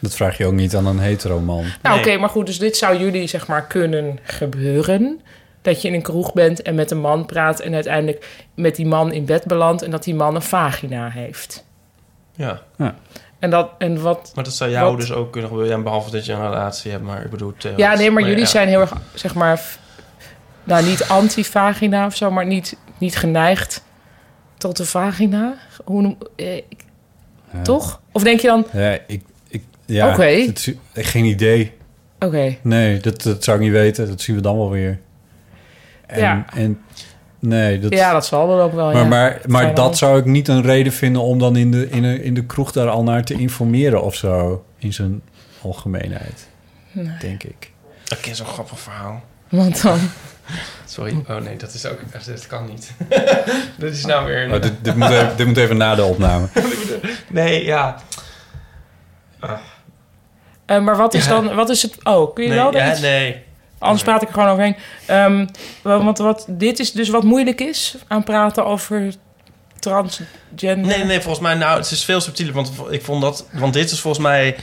[0.00, 1.64] Dat vraag je ook niet aan een hetero man.
[1.82, 2.04] Nou, Nee.
[2.04, 5.20] oké, maar goed, dus dit zou jullie zeg maar kunnen gebeuren.
[5.62, 8.86] Dat je in een kroeg bent en met een man praat en uiteindelijk met die
[8.86, 11.64] man in bed belandt en dat die man een vagina heeft.
[12.36, 12.62] Ja,
[13.38, 14.32] En dat en wat.
[14.34, 15.00] maar dat zou jou Wat?
[15.00, 15.76] dus ook kunnen gebeuren.
[15.76, 17.52] Ja, behalve dat je een relatie hebt, maar ik bedoel...
[17.76, 18.46] Ja, nee, maar jullie ja.
[18.46, 19.60] zijn heel erg zeg maar,
[20.64, 23.84] nou niet anti-vagina of zo, maar niet, niet geneigd
[24.58, 25.54] tot de vagina.
[25.84, 26.84] Hoe noem, eh, ik-
[27.52, 27.62] Ja.
[27.62, 28.00] toch?
[28.12, 29.22] Of denk je dan, Ja, ik...
[29.48, 30.24] ik ja, Oké.
[30.24, 31.72] het is- geen idee.
[32.18, 34.08] oké, Nee, dat, dat zou ik niet weten.
[34.08, 34.98] Dat zien we dan wel weer.
[36.06, 36.44] En, Ja.
[36.54, 36.80] en
[37.38, 37.92] nee, dat...
[37.92, 38.86] ja, dat zal dan ook wel.
[38.92, 39.04] maar ja.
[39.04, 42.22] maar, maar dat zou ik niet een reden vinden om dan in de, in, de,
[42.22, 44.64] in de kroeg daar al naar te informeren of zo.
[44.78, 45.22] In zijn
[45.62, 46.48] algemeenheid,
[46.92, 47.16] Nee.
[47.20, 47.70] denk ik.
[48.08, 49.22] Ik ken zo'n grappig verhaal.
[49.48, 49.98] Want dan.
[50.84, 51.24] Sorry.
[51.28, 51.98] Oh nee, dat is ook...
[52.26, 52.92] Dat kan niet.
[53.78, 54.42] dat is nou weer...
[54.44, 56.46] een- Oh, dit, dit, moet even, dit moet even na de opname.
[57.28, 57.96] Nee, ja.
[60.66, 61.30] Eh, maar wat is Ja.
[61.30, 61.96] dan, wat is het?
[62.04, 63.00] Oh, kun je Nee, wel ja, iets?
[63.00, 63.42] nee.
[63.78, 64.76] Anders praat ik er gewoon overheen.
[65.06, 65.46] Ehm,
[65.82, 69.14] want wat, dit is dus wat moeilijk is aan praten over
[69.78, 70.76] transgender.
[70.96, 72.54] Nee, nee, volgens mij, nou, het is veel subtieler.
[72.54, 74.56] Want ik vond dat, want dit is volgens mij,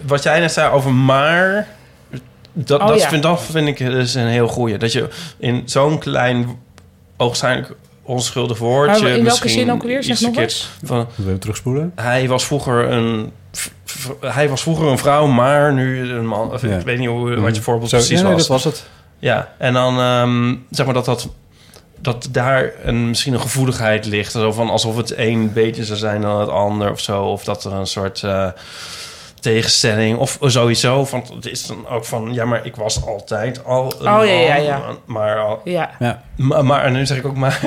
[0.00, 1.66] wat jij net zei over maar.
[2.56, 3.08] Dat, Oh, dat, ja.
[3.08, 4.78] vind, dat vind ik dus een heel goeie.
[4.78, 5.08] Dat je
[5.38, 6.58] in zo'n klein,
[7.16, 9.02] oogschijnlijk onschuldig woordje.
[9.02, 10.02] Maar in welke misschien zin ook weer?
[10.02, 10.70] Zeg nog eens.
[10.82, 11.92] Van, even terugspoelen?
[11.94, 13.32] hij was vroeger een.
[14.20, 16.52] Hij was vroeger een vrouw, maar nu een man.
[16.52, 16.76] Of Ja.
[16.76, 18.46] Ik weet niet hoe, wat je voorbeeld Zo, precies ja, nee, was.
[18.46, 18.84] dat was het.
[19.18, 21.28] Ja, en dan ehm, zeg maar dat dat
[22.00, 24.32] dat daar een, misschien een gevoeligheid ligt.
[24.32, 27.22] Zo van alsof het een beter zou zijn dan het ander of zo.
[27.22, 28.48] Of dat er een soort eh,
[29.44, 31.04] tegenstelling of sowieso.
[31.04, 34.32] Van, het is dan ook van, ja, maar ik was altijd al een Oh, ja,
[34.40, 34.82] ja, ja.
[35.04, 35.90] Maar, al- Ja.
[35.98, 36.22] Ja.
[36.36, 37.60] maar, maar, en nu zeg ik ook maar.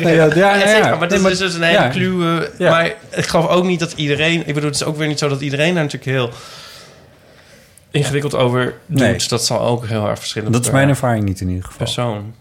[0.00, 0.96] Nee, ja, ja, ja, ja.
[0.96, 1.88] maar dat is dus een hele ja.
[1.88, 2.50] kluwe...
[2.58, 2.70] Ja.
[2.70, 4.38] Maar ik geloof ook niet dat iedereen...
[4.40, 6.30] Ik bedoel, het is ook weer niet zo dat iedereen daar natuurlijk heel
[7.90, 8.98] ingewikkeld over doet.
[9.00, 9.16] Nee.
[9.28, 10.52] Dat zal ook heel erg verschillen.
[10.52, 11.78] Dat is mijn ervaring niet in ieder geval.
[11.78, 12.34] persoon.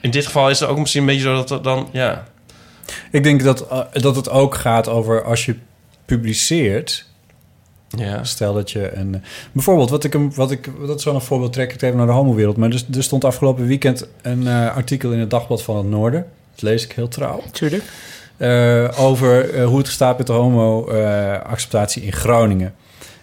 [0.00, 1.88] In dit geval is het ook misschien een beetje zo dat het dan...
[1.92, 2.24] Ja,
[3.10, 5.56] Ik denk dat, eh, dat het ook gaat over als je
[6.04, 7.06] publiceert...
[7.96, 8.24] ja.
[8.24, 9.22] Stel dat je een...
[9.52, 12.06] Bijvoorbeeld, wat ik, hem- wat ik, dat is wel een voorbeeld, trek ik even naar
[12.06, 12.56] de homowereld.
[12.56, 16.26] Maar er, er stond afgelopen weekend een eh, artikel in het Dagblad van het Noorden.
[16.54, 17.42] Dat lees ik heel trouw.
[17.50, 17.82] Tuurlijk.
[18.36, 22.74] eh, over eh, hoe het staat met de homo-acceptatie in Groningen.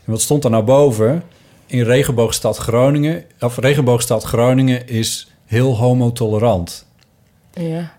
[0.05, 1.23] En wat stond daar nou boven?
[1.65, 6.85] In regenboogstad Groningen, of regenboogstad Groningen is heel homotolerant.
[7.53, 7.93] Ja.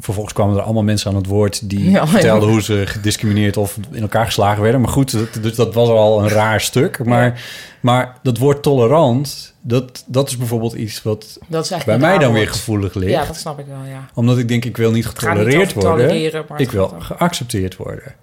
[0.00, 2.52] Vervolgens kwamen er allemaal mensen aan het woord die Ja, vertelden ja.
[2.54, 4.80] hoe ze gediscrimineerd of in elkaar geslagen werden.
[4.80, 7.04] Maar goed, dat, dus dat was al een raar stuk.
[7.04, 7.42] Maar,
[7.80, 12.32] maar dat woord tolerant, dat, dat is bijvoorbeeld iets wat Dat is bij mij dan
[12.32, 13.12] weer gevoelig ligt.
[13.12, 14.06] Ja, dat snap ik wel, ja.
[14.14, 16.32] Omdat ik denk, ik wil niet getolereerd worden.
[16.56, 18.14] Ik wil geaccepteerd worden.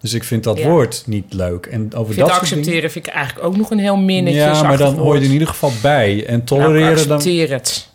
[0.00, 1.66] Dus ik vind dat woord niet leuk.
[1.66, 4.42] En over vind dat accepteren dingen- vind ik eigenlijk ook nog een heel minnetjes.
[4.44, 6.26] Ja, maar dan hoor je er in ieder geval bij.
[6.26, 7.16] En Nou, tolereren dan...
[7.16, 7.88] accepteer het.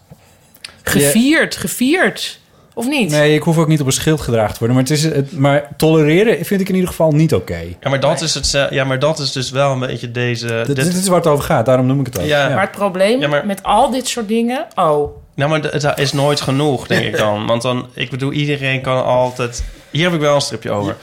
[0.83, 2.39] Gevierd, gevierd.
[2.73, 3.09] Of niet?
[3.09, 4.75] Nee, ik hoef ook niet op een schild gedragen te worden.
[4.77, 7.59] Maar, het is, het, maar tolereren vind ik in ieder geval niet oké.
[7.81, 8.67] Ja, maar dat is het.
[8.69, 10.47] Ja, maar dat is dus wel een beetje deze.
[10.47, 12.25] Dit, dit- dit is waar het over gaat, daarom noem ik het ook.
[12.25, 12.49] Ja.
[12.49, 14.65] Maar het probleem Ja, maar- met al dit soort dingen...
[14.75, 17.45] Oh, Nou, maar het is nooit genoeg, denk ik dan.
[17.47, 19.63] Want dan, ik bedoel, iedereen kan altijd.
[19.91, 20.95] Hier heb ik wel een stripje over.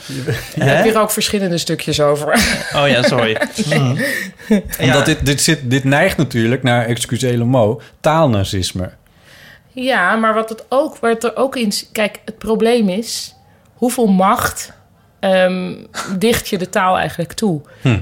[0.55, 2.33] je hebt hier ook verschillende stukjes over.
[2.77, 3.37] Oh ja, sorry.
[4.81, 8.91] Omdat dit, dit, zit, dit neigt natuurlijk naar, excusez le mot, taalnazisme.
[9.73, 11.73] Ja, maar wat het ook, waar het er ook in...
[11.93, 13.35] Kijk, het probleem is...
[13.75, 14.73] Hoeveel macht
[15.21, 15.75] ehm,
[16.19, 17.61] dicht je de taal eigenlijk toe?
[17.81, 17.99] Hm.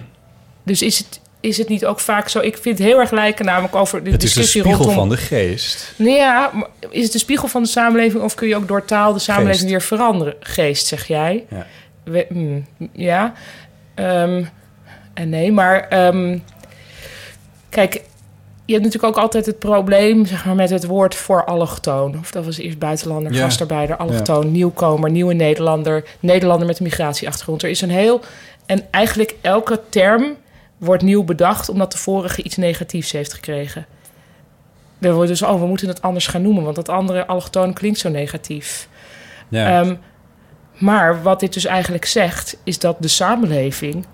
[0.62, 2.38] Dus is het, is het niet ook vaak zo...
[2.40, 5.00] Ik vind het heel erg lijken namelijk over de Het is een discussie spiegel rondom...
[5.00, 5.92] van de geest.
[5.96, 6.50] Nee, ja,
[6.90, 8.22] is het de spiegel van de samenleving...
[8.22, 9.70] of kun je ook door taal de samenleving Geest.
[9.70, 10.34] weer veranderen?
[10.40, 11.44] Geest, zeg jij.
[11.50, 11.66] Ja.
[12.04, 13.32] We- mm, ja.
[13.94, 14.44] Ehm,
[15.14, 15.88] en nee, maar...
[15.88, 16.38] ehm,
[17.68, 18.02] kijk,
[18.68, 20.26] je hebt natuurlijk ook altijd het probleem...
[20.26, 22.18] Zeg maar, met het woord voor allochtoon.
[22.18, 24.52] Of dat was eerst buitenlander, gastarbeider, allochtoon...
[24.52, 26.04] nieuwkomer, nieuwe Nederlander...
[26.20, 27.62] Nederlander met een migratieachtergrond.
[27.62, 28.20] Er is een heel...
[28.66, 30.36] En eigenlijk elke term
[30.78, 31.68] wordt nieuw bedacht...
[31.68, 33.86] omdat de vorige iets negatiefs heeft gekregen.
[34.98, 36.64] Er wordt dus, oh, we moeten het anders gaan noemen...
[36.64, 38.88] want dat andere allochtoon klinkt zo negatief.
[39.48, 39.80] Ja.
[39.80, 39.94] Ehm,
[40.78, 44.06] maar wat dit dus eigenlijk zegt, is dat de samenleving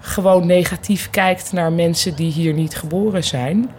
[0.00, 3.70] gewoon negatief kijkt naar mensen die hier niet geboren zijn.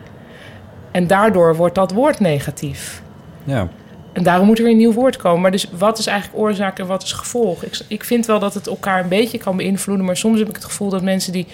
[0.92, 3.02] En daardoor wordt dat woord negatief.
[3.44, 3.68] ja.
[4.14, 5.42] En daarom moet er weer een nieuw woord komen.
[5.42, 7.64] Maar dus wat is eigenlijk oorzaak en wat is gevolg?
[7.64, 10.06] Ik, ik vind wel dat het elkaar een beetje kan beïnvloeden.
[10.06, 11.48] Maar soms heb ik het gevoel dat mensen die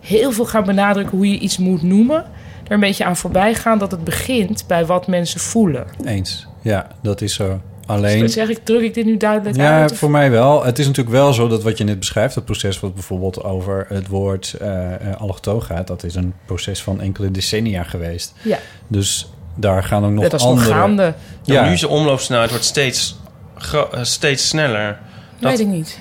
[0.00, 2.24] heel veel gaan benadrukken hoe je iets moet noemen,
[2.64, 5.86] er een beetje aan voorbij gaan dat het begint bij wat mensen voelen.
[6.04, 6.46] Eens.
[6.62, 7.60] Ja, dat is zo.
[7.86, 8.18] Alleen...
[8.20, 9.90] Dus zeg ik, druk ik dit nu duidelijk Ja, uit?
[9.92, 10.64] Of- voor mij wel.
[10.64, 13.86] Het is natuurlijk wel zo dat wat je net beschrijft, het proces wat bijvoorbeeld over
[13.88, 18.34] het woord eh eh, allochtoon gaat, dat is een proces van enkele decennia geweest.
[18.42, 18.58] Ja,
[18.88, 20.68] Dus daar gaan ook nog dat is andere...
[20.68, 21.14] nog gaande.
[21.42, 21.62] Ja.
[21.64, 23.16] Ja, Nu zijn omloopsnelheid wordt steeds,
[23.56, 24.98] gro- eh, steeds sneller.
[25.38, 26.00] Dat- Weet ik niet.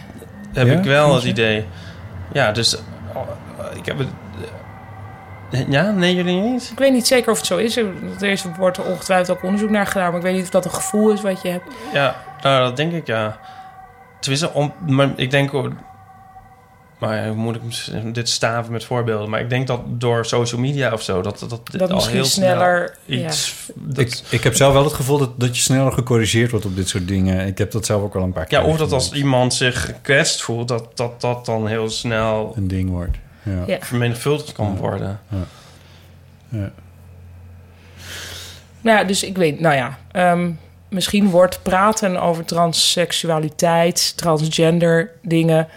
[0.53, 0.73] Heb Ja?
[0.73, 1.65] ik wel het idee.
[2.33, 2.77] Ja, dus...
[3.13, 3.21] oh,
[3.77, 4.07] ik heb het...
[5.69, 5.91] Ja?
[5.91, 6.69] Nee, jullie niet?
[6.71, 7.77] Ik weet niet zeker of het zo is.
[7.77, 7.87] Er
[8.21, 10.07] is- wordt er ongetwijfeld ook onderzoek naar gedaan.
[10.07, 11.65] Maar ik weet niet of dat een gevoel is wat je hebt.
[11.93, 13.39] Ja, nou, dat denk ik, ja.
[14.19, 15.53] Tenminste, om, maar ik denk...
[15.53, 15.71] ook-
[16.99, 19.29] Maar ja, hoe moet ik dit staven met voorbeelden?
[19.29, 21.21] Maar ik denk dat door social media of zo...
[21.21, 22.97] dat dat, Dat al misschien heel snel sneller...
[23.05, 23.55] iets...
[23.75, 26.75] Dat, ik, ik heb zelf wel het gevoel dat, dat je sneller gecorrigeerd wordt op
[26.75, 27.47] dit soort dingen.
[27.47, 29.85] Ik heb dat zelf ook wel een paar keer ja, of dat als iemand zich
[29.85, 30.67] gekwetst voelt...
[30.67, 33.17] dat dat, dat dan heel snel een ding wordt.
[33.43, 33.63] Ja.
[33.67, 33.77] Ja.
[33.79, 34.79] vermenigvuldigd kan Ja.
[34.79, 35.19] worden.
[36.49, 36.71] Ja.
[38.81, 39.59] Nou ja, dus ik weet...
[39.59, 40.51] Nou ja, ehm,
[40.89, 45.67] misschien wordt praten over transseksualiteit, transgender dingen...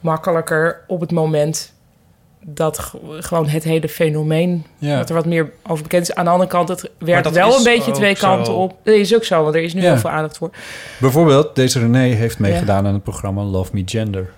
[0.00, 1.72] makkelijker op het moment
[2.44, 4.66] dat gewoon het hele fenomeen...
[4.78, 4.96] Ja.
[4.98, 6.14] dat er wat meer over bekend is.
[6.14, 8.58] Aan de andere kant, het werkt wel een beetje twee kanten zo.
[8.58, 8.76] op.
[8.82, 9.90] Dat is ook zo, want er is nu Ja.
[9.90, 10.50] heel veel aandacht voor.
[10.98, 14.30] Bijvoorbeeld, deze René heeft meegedaan aan het programma Love Me Gender.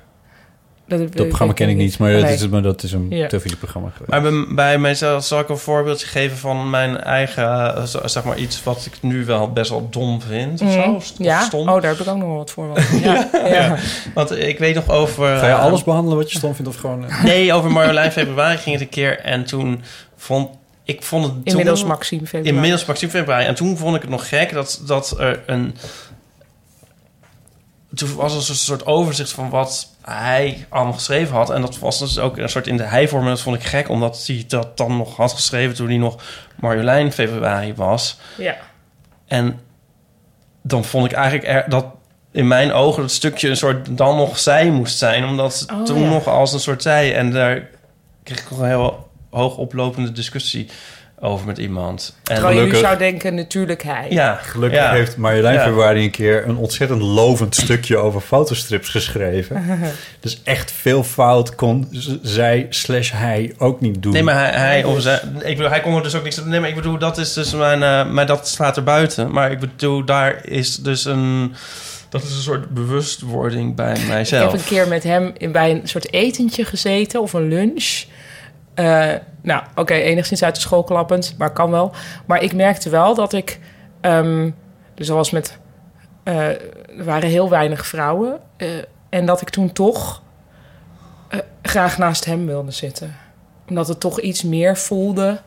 [0.98, 3.26] Dat, Dat programma ken ik niet, maar, dat, is, maar dat is een Ja.
[3.26, 4.10] televisieprogramma geweest.
[4.10, 8.38] Maar bij, bij mijzelf zal ik een voorbeeldje geven van mijn eigen, eh, zeg maar
[8.38, 10.78] iets wat ik nu wel best wel dom vind of zo.
[10.80, 10.90] Mhm.
[10.90, 11.60] Of Ja, stom.
[11.68, 12.66] oh, daar heb ik ook nog wel wat voor.
[13.02, 13.76] Ja, ja.
[14.14, 15.36] Want ik weet nog over...
[15.36, 17.04] Ga je eh, alles behandelen wat je stom vindt of gewoon...
[17.08, 19.82] eh, Nee, over Marjolein Februari ging het een keer en toen
[20.16, 20.48] vond
[20.84, 22.48] ik vond het Inmiddels toen- Maxime Februari.
[22.54, 23.44] Inmiddels Maxime Februari.
[23.46, 25.74] En toen vond ik het nog gek dat, dat er een...
[27.94, 31.50] Toen was er een soort overzicht van wat hij allemaal geschreven had.
[31.50, 33.22] En dat was dus ook een soort in de hij-vorm.
[33.22, 35.74] En dat vond ik gek, omdat hij dat dan nog had geschreven...
[35.74, 36.22] toen hij nog
[36.60, 38.18] Marjolein Februari was.
[38.36, 38.56] Ja.
[39.26, 39.60] En
[40.62, 41.86] dan vond ik eigenlijk er, dat
[42.30, 45.24] in mijn ogen dat stukje een soort dan nog zij moest zijn.
[45.24, 46.08] Omdat het Oh, toen ja.
[46.08, 47.16] nog als een soort zij.
[47.16, 47.68] En daar
[48.22, 50.68] kreeg ik nog een heel hoog oplopende discussie
[51.24, 52.14] over met iemand.
[52.24, 52.78] En Terwijl gelukkig.
[52.80, 54.06] zou denken, natuurlijk hij.
[54.10, 54.90] ja, Gelukkig ja.
[54.92, 55.62] heeft Marjolein Ja.
[55.64, 59.64] Februari een keer een ontzettend lovend stukje over fotostrips geschreven.
[60.20, 61.88] dus echt veel fout kon
[62.22, 64.12] zij slash hij ook niet doen.
[64.12, 66.48] Nee, maar hij, hij, of zij, ik bedoel, hij kon er dus ook niks aan
[66.48, 67.82] Nee, maar ik bedoel, dat is dus mijn...
[67.82, 69.30] eh, maar dat staat er buiten.
[69.32, 71.54] Maar ik bedoel, daar is dus een...
[72.08, 74.52] Dat is een soort bewustwording bij Ik heb mijzelf.
[74.52, 78.02] een keer met hem in, bij een soort etentje gezeten of een lunch.
[78.74, 79.12] Eh,
[79.42, 81.92] nou, oké, enigszins uit de school klappend, maar kan wel.
[82.26, 83.60] Maar ik merkte wel dat ik...
[84.00, 84.50] ehm
[84.94, 85.58] dus dat was met...
[86.22, 86.48] eh,
[86.98, 88.40] er waren heel weinig vrouwen.
[88.56, 88.68] eh,
[89.08, 90.22] en dat ik toen toch
[91.62, 93.14] graag naast hem wilde zitten.
[93.68, 95.40] Omdat het toch iets meer voelde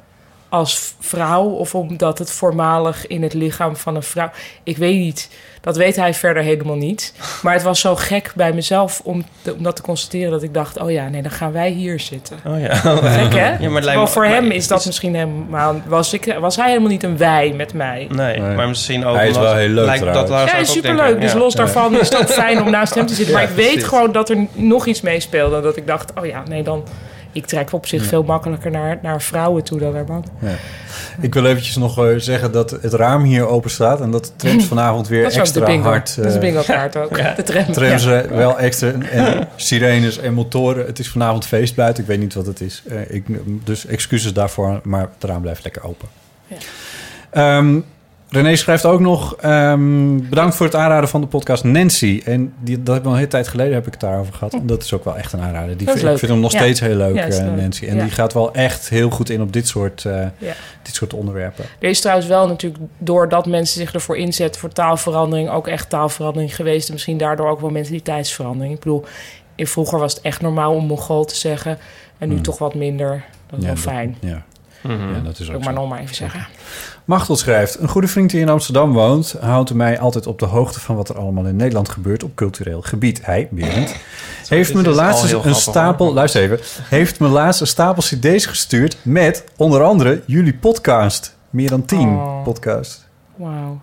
[0.55, 4.29] als vrouw of omdat het voormalig in het lichaam van een vrouw.
[4.63, 5.29] Ik weet niet.
[5.61, 7.13] Dat weet hij verder helemaal niet.
[7.41, 10.53] Maar het was zo gek bij mezelf om, te- om dat te constateren dat ik
[10.53, 12.37] dacht: oh ja, nee, dan gaan wij hier zitten.
[12.47, 12.75] Oh ja.
[12.75, 13.55] Gek hè?
[13.63, 15.81] Ja, maar lijkt me- voor maar hem is- is dat misschien helemaal.
[15.87, 18.07] Was, ik, was hij helemaal niet een wij met mij?
[18.09, 18.55] Nee, Nee.
[18.55, 20.29] maar misschien ook Hij is wel heel leuk lijkt- trouwens.
[20.29, 21.21] Dat Ja, hij is superleuk.
[21.21, 21.37] Dus ja.
[21.37, 23.33] los daarvan is het ook fijn om naast hem te zitten.
[23.33, 23.87] Maar Ja, ik weet precies.
[23.87, 25.61] gewoon dat er nog iets meespeelde.
[25.61, 26.83] Dat ik dacht, oh ja, nee, dan...
[27.35, 30.29] Ik trek op zich veel makkelijker naar, naar vrouwen toe dan naar mannen.
[31.21, 34.01] Ik wil eventjes nog eh, zeggen dat het raam hier open staat...
[34.01, 35.89] en dat de trams vanavond weer Dat is ook de extra bingo.
[35.89, 36.15] hard...
[36.15, 37.35] dat is de eh, bingo kaart ook.
[37.35, 37.71] De tram.
[37.71, 38.27] Trams Ja.
[38.27, 40.85] wel extra en sirenes en motoren.
[40.85, 42.03] Het is vanavond feest buiten.
[42.03, 42.83] Ik weet niet wat het is.
[42.87, 43.25] Eh, ik,
[43.63, 46.07] dus excuses daarvoor, maar het raam blijft lekker open.
[46.47, 46.57] Ja.
[48.35, 49.35] René schrijft ook nog...
[49.35, 52.21] ehm, bedankt voor het aanraden van de podcast Nancy.
[52.25, 54.53] En die, dat heb ik al een hele tijd geleden heb ik het daarover gehad.
[54.53, 55.77] En dat is ook wel echt een aanrader.
[55.77, 56.57] Die Dat is vind- ik vind hem nog Ja.
[56.59, 57.55] steeds heel leuk, Ja, eh, leuk.
[57.61, 57.85] Nancy.
[57.85, 58.01] En Ja.
[58.03, 60.53] die gaat wel echt heel goed in op dit soort, eh, Ja.
[60.81, 61.65] dit soort onderwerpen.
[61.79, 66.55] Er is trouwens wel natuurlijk, doordat mensen zich ervoor inzetten voor taalverandering, ook echt taalverandering
[66.55, 66.87] geweest.
[66.87, 68.73] En misschien daardoor ook wel mentaliteitsverandering.
[68.73, 69.05] Ik bedoel,
[69.55, 71.77] in- vroeger was het echt normaal om Mongool te zeggen.
[72.17, 72.43] En nu Hmm.
[72.43, 73.23] toch wat minder.
[73.49, 74.17] Dat is Ja, wel fijn.
[74.19, 74.43] Ja,
[74.81, 75.69] ja, dat is ook ik zo.
[75.69, 76.47] maar nog maar even zeggen.
[77.05, 77.79] Machtel schrijft...
[77.79, 79.35] Een goede vriend die in Amsterdam woont...
[79.39, 82.23] houdt mij altijd op de hoogte van wat er allemaal in Nederland gebeurt...
[82.23, 83.25] op cultureel gebied.
[83.25, 83.95] Hij, Berend,
[84.47, 86.05] heeft me de laatste een grappig, stapel...
[86.05, 86.13] hoor.
[86.15, 86.59] Luister even.
[86.81, 88.97] Heeft me laatst een stapel cd's gestuurd...
[89.01, 91.35] met onder andere jullie podcast.
[91.49, 92.43] Meer dan tien Oh.
[92.43, 93.07] podcast.
[93.35, 93.81] Wauw.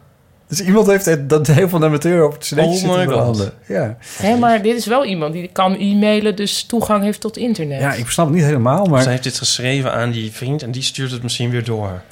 [0.48, 3.12] Dus iemand heeft het, dat heel veel amateur op het cd'tje Oh zitten my God.
[3.12, 3.52] verhandelen.
[3.66, 3.96] Ja.
[4.16, 7.80] Hé, maar dit is wel iemand die kan e-mailen, dus toegang heeft tot internet.
[7.80, 9.02] ja, ik snap het niet helemaal, maar...
[9.02, 12.02] Ze heeft dit geschreven aan die vriend en die stuurt het misschien weer door.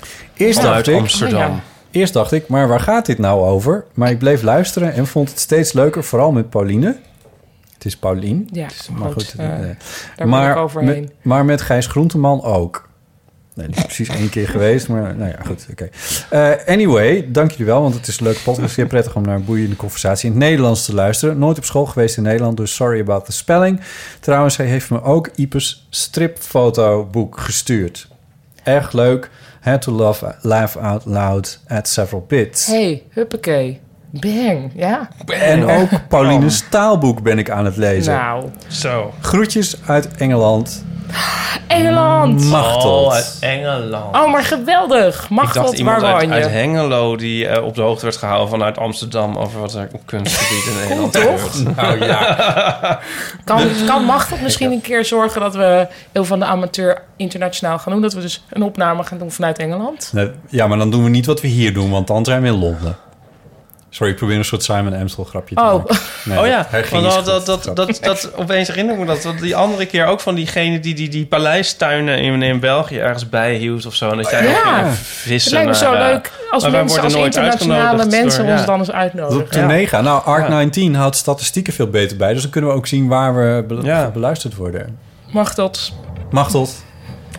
[0.40, 1.52] Eerst Vanuit ik, Amsterdam.
[1.52, 1.60] Ja.
[1.90, 3.84] eerst dacht ik, maar waar gaat dit nou over?
[3.94, 6.96] Maar ik bleef luisteren en vond het steeds leuker, vooral met Pauline.
[7.74, 8.48] Het is Paulien.
[8.52, 9.76] Ja, Maar goed, goed, eh, eh, daar
[10.16, 11.00] ben maar, ik overheen.
[11.00, 12.88] Met, maar met Gijs Groenteman ook.
[13.54, 15.88] Nee, die is precies één keer geweest, maar nou ja, goed, oké.
[16.30, 18.74] Eh, anyway, dank jullie wel, want het is een leuke podcast.
[18.74, 21.38] Zeer prettig om naar een boeiende conversatie in het Nederlands te luisteren.
[21.38, 23.80] Nooit op school geweest in Nederland, dus sorry about the spelling.
[24.20, 28.08] Trouwens, hij heeft me ook Ipes stripfotoboek gestuurd.
[28.62, 29.30] Erg leuk.
[29.60, 32.66] Had to love, laugh out loud at several bits.
[32.66, 33.80] hey, huppakee.
[34.12, 35.08] Bang, ja?
[35.26, 38.14] En ook Pauline's taalboek ben ik aan het lezen.
[38.14, 39.12] Nou, Zo.
[39.20, 40.84] Groetjes uit Engeland.
[41.66, 42.44] Engeland!
[42.44, 43.06] Machteld.
[43.06, 44.16] Oh, uit Engeland.
[44.16, 45.26] Oh, maar geweldig.
[45.30, 46.34] ik dacht waar iemand uit, woon je?
[46.34, 50.00] uit Hengelo die eh, op de hoogte werd gehouden vanuit Amsterdam over wat er op
[50.04, 51.52] kunstgebied in Nederland toch?
[51.52, 51.76] gebeurt.
[51.76, 52.18] Nou ja.
[53.44, 57.92] Kan, kan Machteld misschien een keer zorgen dat we heel van de amateur internationaal gaan
[57.92, 58.02] doen?
[58.02, 60.10] Dat we dus een opname gaan doen vanuit Engeland?
[60.12, 62.48] Nee, ja, maar dan doen we niet wat we hier doen, want dan zijn we
[62.48, 62.96] in Londen.
[63.92, 65.72] Sorry, ik probeer een soort Simon Amstel grapje te Oh.
[65.72, 65.96] maken.
[66.24, 69.22] Nee, Oh ja, want dat, dat, dat, dat, dat, opeens herinner ik me dat.
[69.24, 73.28] Want die andere keer ook van diegene die die, die paleistuinen in, in België ergens
[73.28, 74.10] bijhield of zo.
[74.10, 74.54] En dat jij Ja.
[74.54, 75.52] ging Het vissen.
[75.52, 78.52] lijkt me zo eh, leuk als maar wij mensen, worden als nooit internationale mensen door-
[78.52, 78.66] ons ja.
[78.66, 79.40] dan eens Dat uitnodigen.
[79.42, 80.04] op tournee gaan.
[80.04, 80.48] Nou, Art Ja.
[80.48, 82.32] 19 houdt statistieken veel beter bij.
[82.32, 84.10] Dus dan kunnen we ook zien waar we be- Ja.
[84.10, 84.98] beluisterd worden.
[85.32, 85.92] Machteld,
[86.30, 86.84] Machteld.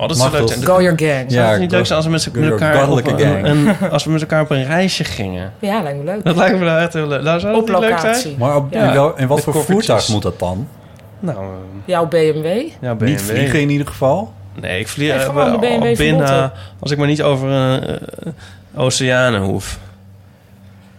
[0.02, 0.50] Oh, dat is zo Mag leuk.
[0.50, 1.32] En go your gang.
[1.32, 3.76] Zou het niet leuk zijn als we met, z'n- met Your elkaar op goddelijke een,
[3.92, 5.54] als we met elkaar op een reisje gingen?
[5.60, 6.24] Ja, lijkt me leuk.
[6.24, 7.22] Dat lijkt me nou echt heel leuk.
[7.22, 8.22] Nou, zou dat Op niet leuk locatie.
[8.22, 8.36] zijn?
[8.38, 8.88] Maar op, Ja.
[8.88, 9.86] in, wel, in wat Met voor koffertjes.
[9.86, 10.68] voertuig moet dat dan?
[11.20, 11.44] Nou, eh,
[11.86, 12.46] Jouw BMW?
[12.82, 13.08] ja, BMW.
[13.10, 14.34] Niet vliegen in ieder geval.
[14.62, 17.50] Nee, ik vlieg Nee, eh, gewoon de wel BMW binnen als ik maar niet over
[17.50, 17.96] een eh,
[18.76, 19.80] oceanen hoef.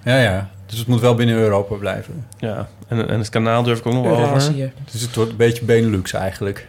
[0.05, 0.49] Ja, ja.
[0.66, 2.27] Dus het moet wel binnen Europa blijven.
[2.39, 4.43] Ja, en, en het kanaal durf ik ook nog wel over.
[4.93, 6.66] Dus het wordt een beetje Benelux eigenlijk.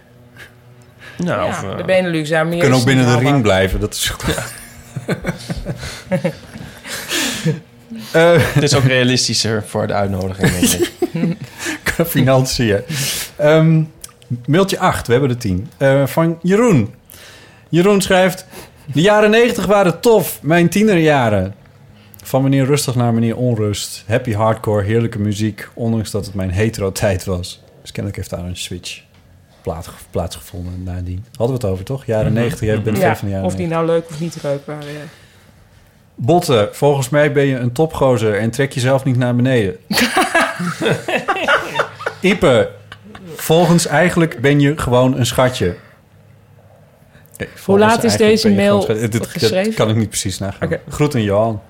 [1.24, 3.42] Nou, Ja, of, eh, de Benelux, ja, meer We kunnen ook binnen de ring haalbaar.
[3.42, 3.80] blijven.
[3.80, 4.12] Dat is.
[8.12, 10.92] Eh, het is ook realistischer voor de uitnodiging, denk ik.
[11.84, 12.82] qua financiën.
[13.36, 13.82] Ehm,
[14.46, 15.70] mailtje 8, we hebben de 10.
[15.78, 16.94] Eh, van Jeroen.
[17.70, 18.46] Jeroen schrijft...
[18.94, 21.56] De jaren 90 waren tof, mijn tienerjaren.
[22.24, 24.04] Van meneer rustig naar meneer onrust.
[24.08, 25.70] Happy hardcore, heerlijke muziek.
[25.74, 27.64] Ondanks dat het mijn hetero tijd was.
[27.82, 29.02] Dus kennelijk heeft daar een switch
[29.64, 31.26] plaats, plaatsgevonden nadien.
[31.30, 32.06] Hadden we het over, toch?
[32.06, 33.88] Jaren 90, jij bent fan Ja, van de jaren of die 90.
[33.88, 34.92] nou leuk of niet leuk waren.
[34.94, 35.00] Ja.
[36.16, 39.78] Botten, volgens mij ben je een topgozer en trek jezelf niet naar beneden.
[42.22, 42.70] Ipe,
[43.36, 45.76] volgens eigenlijk ben je gewoon een schatje.
[47.38, 49.64] Nee, volgens laat is deze mail dit- geschreven?
[49.66, 50.68] Dat kan ik niet precies nagaan.
[50.68, 50.80] Oké.
[50.90, 51.62] Groeten Johan.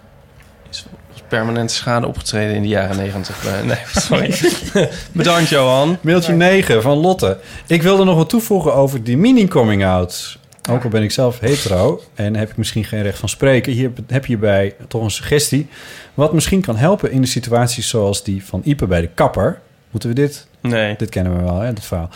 [1.37, 3.45] Permanente schade opgetreden in de jaren negentig.
[3.45, 4.33] Eh, nee, sorry.
[5.11, 5.97] Bedankt, Johan.
[6.01, 7.39] Mailtje 9 van Lotte.
[7.67, 10.37] Ik wilde nog wat toevoegen over die mini-coming-out.
[10.69, 13.73] Ook al ben ik zelf hetero en heb ik misschien geen recht van spreken...
[13.73, 15.67] hier heb je hierbij toch een suggestie...
[16.13, 19.59] wat misschien kan helpen in de situaties zoals die van Ipe bij de kapper.
[19.91, 20.95] Moeten we dit Nee.
[20.97, 22.09] Dit kennen we wel, hè, dit verhaal.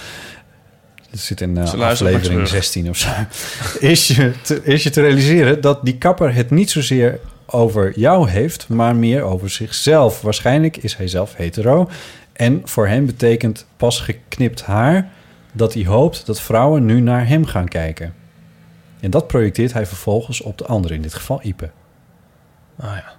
[1.11, 2.63] Dat zit in eh, luistert aflevering maar terug.
[2.63, 3.09] 16 of zo.
[3.93, 8.29] Is je, te, is je te realiseren dat die kapper het niet zozeer over jou
[8.29, 10.21] heeft, maar meer over zichzelf.
[10.21, 11.89] Waarschijnlijk is hij zelf hetero.
[12.33, 15.09] En voor hem betekent pas geknipt haar
[15.51, 18.13] dat hij hoopt dat vrouwen nu naar hem gaan kijken.
[18.99, 21.69] En dat projecteert hij vervolgens op de ander, in dit geval Ipe.
[22.79, 23.15] Ah ja.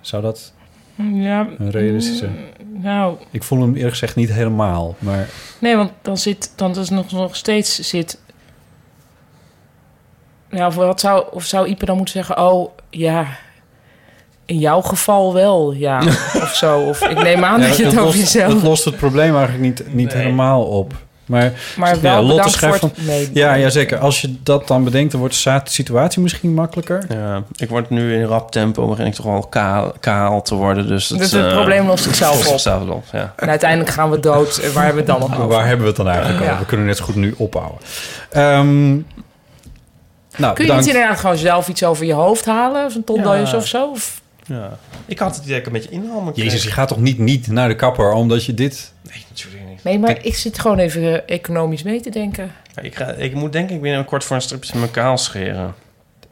[0.00, 0.52] Zou dat
[0.96, 2.26] Ja, een realistische...
[2.26, 5.28] mm, Nou, Ik voel hem eerlijk gezegd niet helemaal, maar...
[5.58, 8.20] nee, want dan zit, dan is nog, nog steeds zit.
[10.50, 12.38] Ja, of wat zou, of zou Ipe dan moeten zeggen?
[12.44, 13.26] Oh, ja,
[14.44, 15.98] in jouw geval wel, ja,
[16.44, 16.80] of zo.
[16.80, 18.52] Of ik neem aan dat je het over jezelf.
[18.52, 20.22] het lost het probleem eigenlijk niet, niet Nee.
[20.22, 20.92] helemaal op.
[21.26, 23.30] Maar Maar Ja, wel Lotte bedankt schrijft meedoen.
[23.34, 23.98] ja, ja, zeker.
[23.98, 27.04] Als je dat dan bedenkt, dan wordt de situatie misschien makkelijker.
[27.08, 27.42] ja.
[27.56, 30.86] Ik word nu in rap tempo, begin ik toch wel kaal, kaal te worden.
[30.86, 32.42] Dus het, Dus het eh, probleem lost zichzelf op.
[32.44, 33.04] zichzelf op.
[33.12, 33.32] Ja.
[33.36, 34.56] En uiteindelijk gaan we dood.
[34.56, 35.56] En waar hebben we het dan nog over?
[35.56, 36.46] Waar hebben we het dan eigenlijk Ja.
[36.46, 36.58] over?
[36.58, 37.78] We kunnen net zo goed nu ophouden.
[38.30, 38.96] Ehm,
[40.38, 40.86] nou, Kun je bedankt.
[40.86, 42.84] niet inderdaad gewoon zelf iets over je hoofd halen?
[42.86, 43.56] Of een tondeus Ja.
[43.56, 43.90] of zo?
[43.90, 44.78] Of- ja.
[45.06, 45.88] Ik had het idee dat ik een beetje
[46.32, 46.44] kreeg.
[46.44, 48.92] Jezus, je gaat toch niet, niet naar de kapper omdat je dit...
[49.10, 49.82] Nee, natuurlijk niet.
[49.84, 52.52] Nee, maar ik zit gewoon even eh, economisch mee te denken.
[52.74, 55.74] Ja, Ik, ga, ik moet denk ik binnenkort voor een stripje mijn kaal scheren.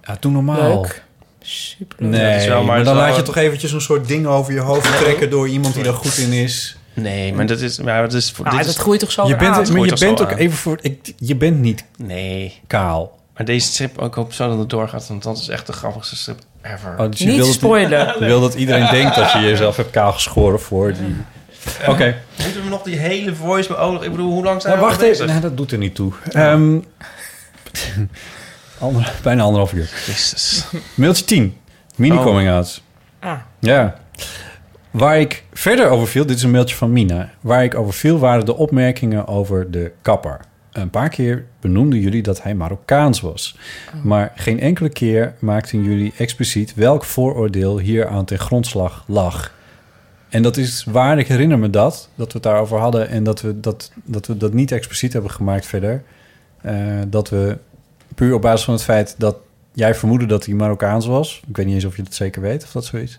[0.03, 0.81] Ja, doe normaal.
[0.81, 1.03] Leuk.
[1.41, 1.97] Super.
[2.07, 5.31] Nee, wel, maar dan laat je toch eventjes een soort ding over je hoofd trekken
[5.31, 6.77] door iemand die daar goed in is.
[6.95, 7.78] Nee, maar dat is...
[7.81, 9.73] Maar dat is, voor, Nou, dit dat is groeit toch zo Je bent, aan?
[9.73, 10.39] maar je bent ook aan.
[10.39, 10.78] even voor...
[10.81, 12.61] Ik, je bent niet Nee.
[12.66, 13.15] kaal.
[13.36, 16.16] Maar deze strip, ik hoop zo dat het doorgaat, want dat is echt de grappigste
[16.16, 16.94] strip ever.
[16.98, 18.14] Oh, dus je Niet wil dat- spoilen.
[18.18, 21.16] Je wil dat iedereen denkt dat je jezelf hebt kaal geschoren voor die...
[21.88, 22.16] Oké.
[22.44, 24.04] Moeten we nog die hele voice beogen?
[24.04, 25.26] Ik bedoel, hoe lang zijn Nou, we wacht even.
[25.26, 26.12] Nee, dat doet er niet toe.
[26.32, 26.78] Ehm,
[28.78, 29.90] ander- bijna anderhalf uur.
[30.06, 30.64] Jezus.
[30.94, 31.56] Mailtje 10.
[31.96, 32.82] Mini-coming-outs.
[33.20, 33.94] Ah, Ja.
[34.90, 37.30] Waar ik verder over viel, dit is een mailtje van Mina.
[37.40, 40.40] Waar ik over viel waren de opmerkingen over de kapper.
[40.77, 43.57] Een paar keer benoemden jullie dat hij Marokkaans was.
[44.03, 49.55] Maar geen enkele keer maakten jullie expliciet welk vooroordeel hier aan ten grondslag lag.
[50.28, 53.09] En dat is waar, ik herinner me dat, dat we het daarover hadden...
[53.09, 56.03] en dat we dat, dat, we dat niet expliciet hebben gemaakt verder.
[56.61, 56.74] Eh,
[57.09, 57.59] dat we
[58.15, 59.36] puur op basis van het feit dat
[59.73, 61.43] jij vermoedde dat hij Marokkaans was...
[61.48, 63.19] ik weet niet eens of je dat zeker weet of dat zo is...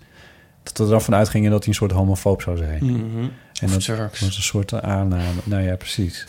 [0.64, 2.86] dat we er dan vanuit gingen dat hij een soort homofoob zou zijn.
[2.86, 3.24] Mhm.
[3.62, 4.20] En Of dat Turks.
[4.20, 5.40] was een soort aanname.
[5.44, 6.26] Nou ja, precies.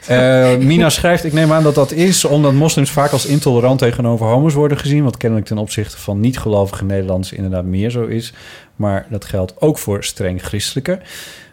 [0.08, 4.26] Eh, Mina schrijft, ik neem aan dat dat is omdat moslims vaak als intolerant tegenover
[4.26, 8.34] homo's worden gezien, wat kennelijk ten opzichte van niet-gelovige Nederlanders inderdaad meer zo is.
[8.76, 11.00] Maar dat geldt ook voor streng christelijke.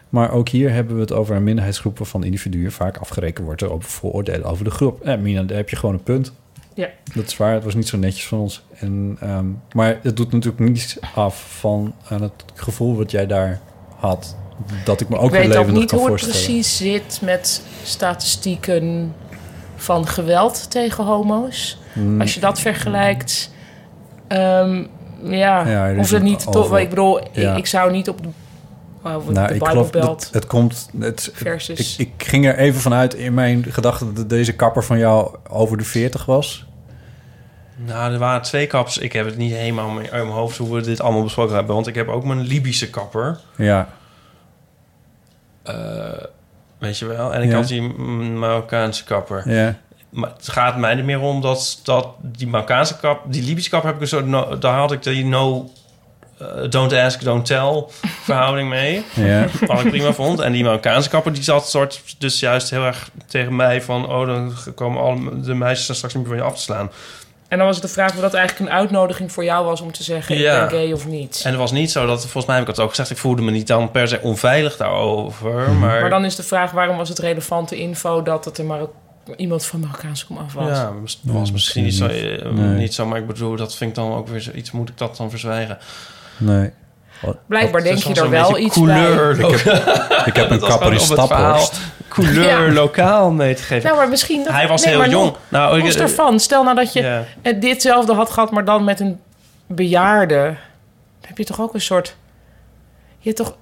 [0.09, 3.83] Maar ook hier hebben we het over een minderheidsgroep waarvan individuen vaak afgerekend worden op
[3.83, 5.01] vooroordelen over de groep.
[5.01, 6.33] Eh, Mina, daar heb je gewoon een punt.
[6.73, 6.89] Ja.
[7.13, 8.65] Dat is waar, het was niet zo netjes van ons.
[8.79, 13.61] En, ehm, maar het doet natuurlijk niets af van aan het gevoel wat jij daar
[13.95, 14.37] had.
[14.83, 16.45] Dat ik me ook ik weer weet ook levendig niet kan hoe het voorstellen.
[16.45, 19.13] precies zit met statistieken
[19.75, 21.77] van geweld tegen homo's.
[21.93, 22.21] Hmm.
[22.21, 23.51] Als je dat vergelijkt,
[24.27, 24.83] ehm,
[25.23, 26.77] ja, Ja, hoeft het niet toch.
[26.79, 27.51] Ik bedoel, Ja.
[27.51, 28.29] ik, ik zou niet op de,
[29.01, 30.89] oh, Nou, de ik Bible geloof Belt dat het komt.
[30.99, 31.97] Het, versus.
[31.97, 35.77] ik, ik ging er even vanuit in mijn gedachten dat deze kapper van jou over
[35.77, 36.65] de 40 was.
[37.85, 38.97] Nou, er waren twee kappers.
[38.97, 41.75] Ik heb het niet helemaal uit mijn hoofd hoe we dit allemaal besproken hebben.
[41.75, 43.39] Want ik heb ook mijn Libische kapper.
[43.57, 43.87] Ja,
[46.79, 47.33] weet je wel?
[47.33, 47.55] En ik Ja.
[47.55, 49.49] had die Marokkaanse kapper.
[49.51, 49.75] ja.
[50.09, 53.21] Maar het gaat mij er meer om dat, dat die Marokkaanse kap...
[53.27, 54.25] Die Libische kapper heb ik een soort...
[54.25, 55.71] No, daar had ik die no...
[56.37, 57.83] eh, don't ask, don't tell
[58.23, 59.03] verhouding mee.
[59.15, 59.45] ja.
[59.67, 60.39] Wat ik prima vond.
[60.39, 64.09] En die Marokkaanse kapper die zat soort dus juist heel erg tegen mij van...
[64.09, 66.91] oh, dan komen alle de meisjes straks niet meer van je af te slaan.
[67.47, 69.91] En dan was het de vraag of dat eigenlijk een uitnodiging voor jou was om
[69.91, 70.63] te zeggen: Ja.
[70.63, 71.41] ik ben gay of niet.
[71.43, 73.09] En het was niet zo dat, volgens mij heb ik het ook gezegd...
[73.09, 75.51] ik voelde me niet dan per se onveilig daarover.
[75.51, 75.79] Mhm.
[75.79, 78.81] Maar, Maar dan is de vraag: waarom was het relevante info dat het er maar
[79.35, 80.77] iemand van Marokkaanse kom af was?
[80.77, 82.77] ja, was misschien niet zo, eh, Nee.
[82.77, 83.05] niet zo...
[83.05, 84.71] maar ik bedoel, dat vind ik dan ook weer zoiets...
[84.71, 85.77] moet ik dat dan verzwijgen?
[86.37, 86.71] Nee.
[87.47, 89.49] Blijkbaar denk je er wel iets couleur, bij.
[89.49, 90.99] Ik heb, ik heb een kapper in
[92.23, 92.71] couleur Ja.
[92.73, 93.83] lokaal mee te geven.
[93.83, 94.43] Nou, maar misschien.
[94.43, 95.33] Dat, Hij was nee, heel maar jong.
[95.49, 96.39] Nou, ik- los daarvan.
[96.39, 99.19] Stel nou dat je het ditzelfde had gehad, maar dan met een
[99.67, 100.43] bejaarde.
[101.19, 102.15] Dan heb je toch ook een soort.
[103.19, 103.57] Je hebt toch.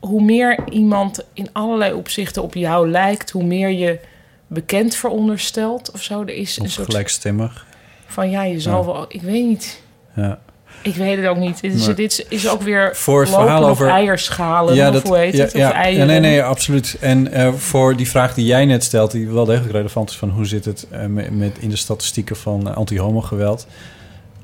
[0.00, 3.98] Hoe meer iemand in allerlei opzichten op jou lijkt, hoe meer je
[4.46, 6.20] bekend veronderstelt of zo.
[6.20, 7.66] Er is een soort gelijkstemmig.
[8.06, 8.84] van ja, je zal Ja.
[8.86, 9.04] wel.
[9.08, 9.82] Ik weet niet.
[10.14, 10.38] Ja.
[10.82, 11.60] Ik weet het ook niet.
[11.60, 15.36] Dit is, Maar- dit is, ook weer Voor het verhaal over- eierschalen of hoe heet
[15.36, 15.54] ja, het?
[15.54, 16.96] Of ja, nee, nee, absoluut.
[17.00, 20.30] En eh, voor die vraag die jij net stelt, die wel degelijk relevant is van
[20.30, 23.66] hoe zit het eh, met, met in de statistieken van eh, anti-homo geweld.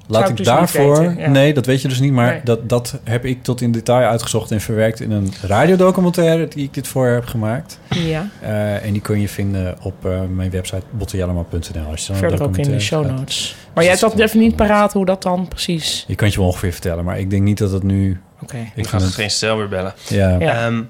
[0.06, 0.98] Laat ik dus daarvoor...
[0.98, 1.28] weten, ja.
[1.28, 2.12] Nee, dat weet je dus niet.
[2.12, 2.40] Maar Nee.
[2.44, 6.74] dat, dat heb ik tot in detail uitgezocht en verwerkt in een radiodocumentaire die ik
[6.74, 7.78] dit voor heb gemaakt.
[7.88, 11.86] Ja, Eh, en die kun je vinden op eh, mijn website bottenjellema.nl.
[11.90, 13.56] Als je dan verder ook in de show gaat- notes.
[13.74, 16.04] Maar jij hebt dat even niet paraat hoe dat dan precies...
[16.08, 18.20] Ik kan je wel ongeveer vertellen, maar ik denk niet dat het nu...
[18.42, 18.56] Oké.
[18.74, 19.94] Ik ga het, geen stel weer bellen.
[20.08, 20.28] ja.
[20.38, 20.66] Ja.
[20.66, 20.82] Ehm,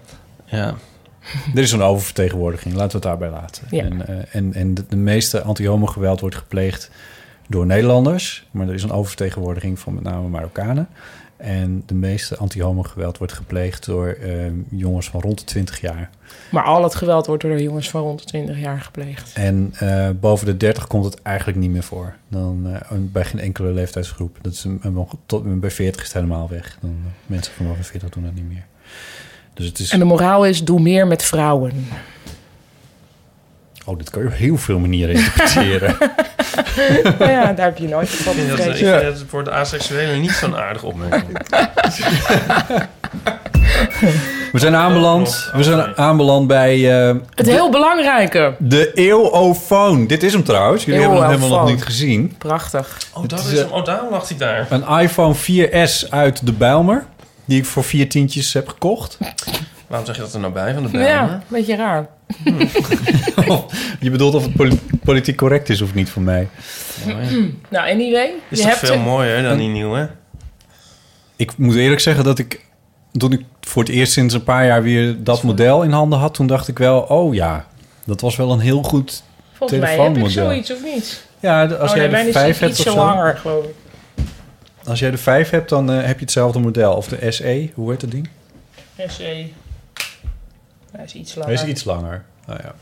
[0.44, 0.74] ja.
[1.54, 3.62] Er is een oververtegenwoordiging, laten we het daarbij laten.
[3.70, 3.82] Ja.
[3.84, 6.90] En, eh, en, en de, de meeste anti-homo-geweld wordt gepleegd
[7.48, 8.46] door Nederlanders.
[8.50, 10.88] Maar er is een oververtegenwoordiging van met name Marokkanen.
[11.36, 14.30] En de meeste anti-homo-geweld wordt gepleegd door eh,
[14.68, 16.10] jongens van rond de 20 jaar.
[16.50, 19.32] Maar al het geweld wordt door jongens van rond de 20 jaar gepleegd.
[19.34, 22.14] En eh, boven de 30 komt het eigenlijk niet meer voor.
[22.28, 24.38] Dan, eh, bij geen enkele leeftijdsgroep.
[24.42, 26.78] Dat is een, een- tot, bij 40 is het helemaal weg.
[26.80, 28.64] Dan, eh, mensen van boven 40 doen dat niet meer.
[29.54, 29.90] Dus het is...
[29.90, 31.72] En de moraal is, doe meer met vrouwen.
[33.84, 35.96] Oh, dit kan je op heel veel manieren interpreteren.
[37.18, 39.50] Nou ja, daar heb je nooit van Ik vind dat- ik vind het voor de
[39.50, 41.38] asexuelen niet zo'n aardig opmerking.
[44.52, 48.54] We zijn aanbeland, we zijn aanbeland bij eh, Het heel belangrijke.
[48.58, 50.06] de eeuwofoon.
[50.06, 50.84] Dit is hem trouwens.
[50.84, 52.34] Jullie hebben hem helemaal nog niet gezien.
[52.38, 52.98] Prachtig.
[53.14, 53.72] Oh, dat is, is eh, hem.
[53.72, 54.66] Oh, daarom lag hij daar.
[54.70, 57.04] Een iPhone 4S uit de Bijlmer.
[57.44, 59.18] Die ik voor vier tientjes heb gekocht.
[59.94, 61.14] Waarom zeg je dat er nou bij van de Bijlmer?
[61.14, 62.06] Ja, een beetje raar.
[64.00, 66.48] Je bedoelt of het poli- politiek correct is of niet voor mij.
[67.06, 67.58] Mooi.
[67.68, 68.30] Nou, anyway.
[68.48, 70.10] Is je toch hebt veel mooier dan die nieuwe?
[71.36, 72.66] Ik moet eerlijk zeggen dat ik...
[73.12, 76.34] Toen ik voor het eerst sinds een paar jaar weer dat model in handen had...
[76.34, 77.66] toen dacht ik wel, oh ja,
[78.04, 79.22] dat was wel een heel goed...
[79.52, 80.44] Volgens mij heb ik telefoonmodel.
[80.44, 81.26] zoiets of niet.
[81.40, 83.04] Ja, als oh, jij nee, de is vijf hebt iets of zo zo.
[83.04, 83.74] langer, geloof ik.
[84.84, 86.94] Als jij de 5 hebt, dan eh, heb je hetzelfde model.
[86.94, 88.28] Of de SE, hoe heet dat ding?
[89.08, 89.46] SE.
[90.96, 91.54] Hij is iets langer.
[91.54, 92.24] Hij is iets langer.
[92.46, 92.74] Nou ja.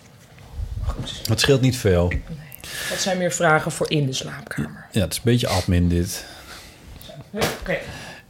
[1.28, 2.12] Het scheelt niet veel.
[2.90, 4.86] Dat zijn meer vragen voor in de slaapkamer.
[4.90, 6.24] Ja, het is een beetje admin dit.
[7.30, 7.76] Oké.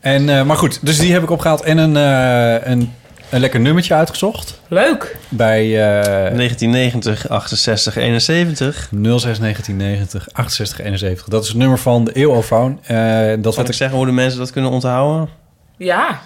[0.00, 2.92] En, eh, maar goed, dus die heb ik opgehaald en een, eh, een,
[3.30, 4.60] een lekker nummertje uitgezocht.
[4.68, 5.16] Leuk.
[5.28, 8.88] Bij eh 1990, 68, 71.
[9.18, 11.28] 06 1990 68 71.
[11.28, 12.80] Dat is het nummer van de eeuwofoon.
[12.82, 15.28] Eh dat ik ik zeggen hoe de mensen dat kunnen onthouden?
[15.76, 16.20] Ja.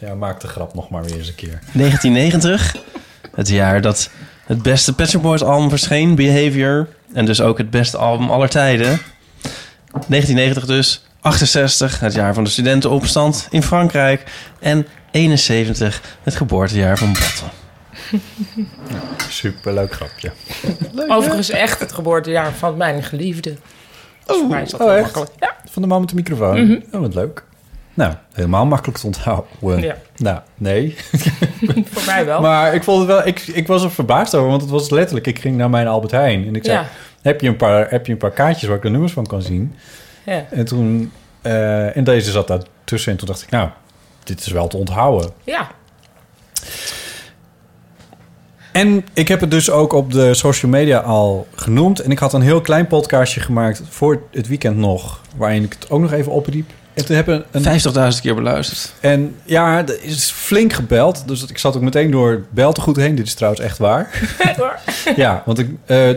[0.00, 1.60] Ja, maak de grap nog maar weer eens een keer.
[1.72, 2.76] 1990,
[3.34, 4.10] het jaar dat
[4.46, 6.88] het beste Pet Shop Boys album verscheen, Behavior.
[7.12, 9.00] En dus ook het beste album aller tijden.
[10.08, 14.22] 1990 dus, 68, het jaar van de studentenopstand in Frankrijk.
[14.60, 17.50] En 71, het geboortejaar van Botten.
[19.28, 20.32] Superleuk grapje.
[21.08, 23.56] Overigens echt het geboortejaar van mijn geliefde.
[24.26, 25.04] Voor mij is dat oh, wel echt?
[25.04, 25.30] makkelijk.
[25.38, 25.56] Ja.
[25.70, 26.82] Van de man met de microfoon.
[26.92, 27.44] Oh, wat leuk.
[27.98, 29.80] Nou, helemaal makkelijk te onthouden.
[29.80, 29.96] Ja.
[30.16, 30.96] Nou, nee.
[31.90, 32.40] Voor mij wel.
[32.40, 35.26] Maar ik vond het wel, ik, ik was er verbaasd over, want het was letterlijk,
[35.26, 36.86] ik ging naar mijn Albert Heijn en ik zei, Ja.
[37.22, 39.42] heb, je een paar, heb je een paar kaartjes waar ik de nummers van kan
[39.42, 39.74] zien?
[40.24, 40.44] ja.
[40.50, 41.12] En toen,
[41.42, 43.68] eh, en deze zat daar tussen en toen dacht ik, nou,
[44.24, 45.30] dit is wel te onthouden.
[45.44, 45.68] ja.
[48.72, 52.32] En ik heb het dus ook op de social media al genoemd en ik had
[52.32, 56.32] een heel klein podcastje gemaakt voor het weekend nog, waarin ik het ook nog even
[56.32, 56.70] opriep.
[56.98, 58.92] En toen hebben een, 50.000 keer beluisterd.
[59.00, 61.22] En ja, er is flink gebeld.
[61.26, 63.14] Dus ik zat ook meteen door beltegoed heen.
[63.14, 64.10] Dit is trouwens echt waar.
[65.16, 66.08] ja, want ik, eh,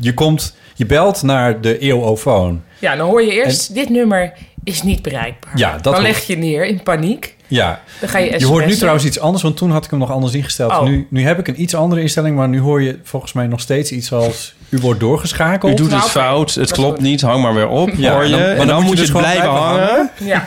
[0.00, 2.62] je komt, je belt naar de eeuwofoon.
[2.78, 4.32] Ja, dan hoor je eerst, dit nummer
[4.64, 5.58] is niet bereikbaar.
[5.58, 7.36] Ja, dat dan leg je neer in paniek.
[7.48, 9.98] Ja, Dan ga je je hoort nu trouwens iets anders, want toen had ik hem
[9.98, 10.72] nog anders ingesteld.
[10.72, 10.82] Oh.
[10.82, 13.60] Nu, nu heb ik een iets andere instelling, maar nu hoor je volgens mij nog
[13.60, 14.54] steeds iets als...
[14.68, 15.72] U wordt doorgeschakeld.
[15.72, 16.18] U doet Nou, het oké.
[16.20, 17.00] fout, het klopt goed.
[17.00, 18.30] niet, hang maar weer op, Ja, hoor je.
[18.30, 20.10] dan- en dan dan, moet je dus gewoon blijven blijven hangen.
[20.18, 20.46] Ja,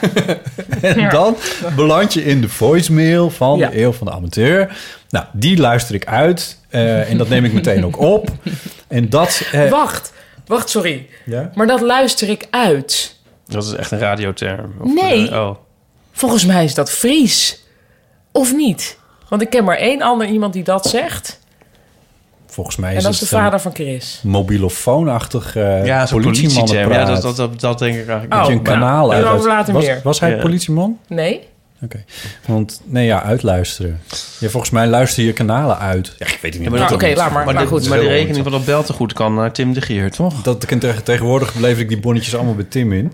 [1.04, 1.36] En dan
[1.76, 3.70] beland je in de voicemail van Ja.
[3.70, 4.78] de Eeuw van de Amateur.
[5.10, 6.58] Nou, die luister ik uit.
[6.70, 8.30] eh, en dat neem ik meteen ook op.
[8.88, 9.42] En dat...
[9.52, 10.14] eh, wacht.
[10.46, 11.08] Wacht, sorry.
[11.26, 11.52] ja?
[11.56, 13.16] Maar dat luister ik uit.
[13.48, 14.74] Dat is echt een radioterm.
[14.82, 15.32] Of, Nee.
[15.40, 15.56] oh.
[16.12, 17.64] Volgens mij is dat Fries.
[18.32, 18.98] Of niet?
[19.30, 21.40] Want ik ken maar één ander iemand die dat zegt.
[22.48, 24.20] Volgens mij En is dat is de vader van Chris.
[24.24, 26.68] mobilofoonachtig eh Ja, zo'n politieman.
[26.68, 28.40] Ja, dat, dat, dat, dat denk ik eigenlijk Oh.
[28.40, 29.44] Dat je een nou, kanaal uit.
[29.44, 30.00] later was, meer.
[30.04, 30.42] was hij Ja.
[30.42, 31.00] politieman?
[31.08, 31.50] Nee?
[31.84, 32.04] Oké.
[32.46, 34.02] Want, nee ja, uitluisteren.
[34.40, 36.16] Ja, volgens mij luister je kanalen uit.
[36.18, 36.70] Ja, ik weet het niet.
[36.70, 37.46] maar Nou, dat- Oké, laat maar.
[37.46, 37.90] Maar, Maar de, goed.
[37.90, 40.42] maar rekening van dat beltegoed kan naar Tim de Geer, toch?
[40.42, 43.12] Dat, tegen- tegenwoordig lever ik die bonnetjes allemaal bij Tim in.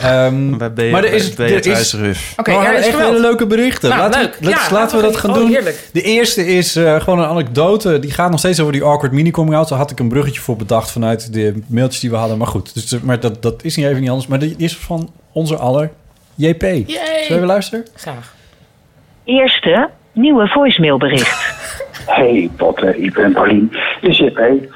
[0.00, 2.34] Ehm, Bij B- maar er is, bij er Beatrice is, Ruf.
[2.36, 3.08] Oké, er is echt geweld.
[3.10, 3.88] hele leuke berichten.
[3.88, 4.36] Nou, laten leuk.
[4.38, 5.48] we, laten, Ja, laten we dat oh, gaan doen.
[5.48, 5.88] heerlijk.
[5.92, 7.98] De eerste is eh, gewoon een anekdote.
[7.98, 9.68] Die gaat nog steeds over die awkward mini coming out.
[9.68, 12.38] Daar had ik een bruggetje voor bedacht vanuit de mailtjes die we hadden.
[12.38, 14.28] Maar goed, dus, maar dat, dat is niet even niet anders.
[14.28, 15.90] Maar die is van onze aller
[16.34, 16.60] JP.
[16.62, 17.24] Zullen we Yay.
[17.28, 17.86] even luisteren?
[17.94, 18.34] Graag.
[19.24, 21.40] Eerste nieuwe voicemailbericht.
[22.06, 23.72] Hey Potter, ik ben Paulien.
[24.00, 24.68] Dus Jip, hé.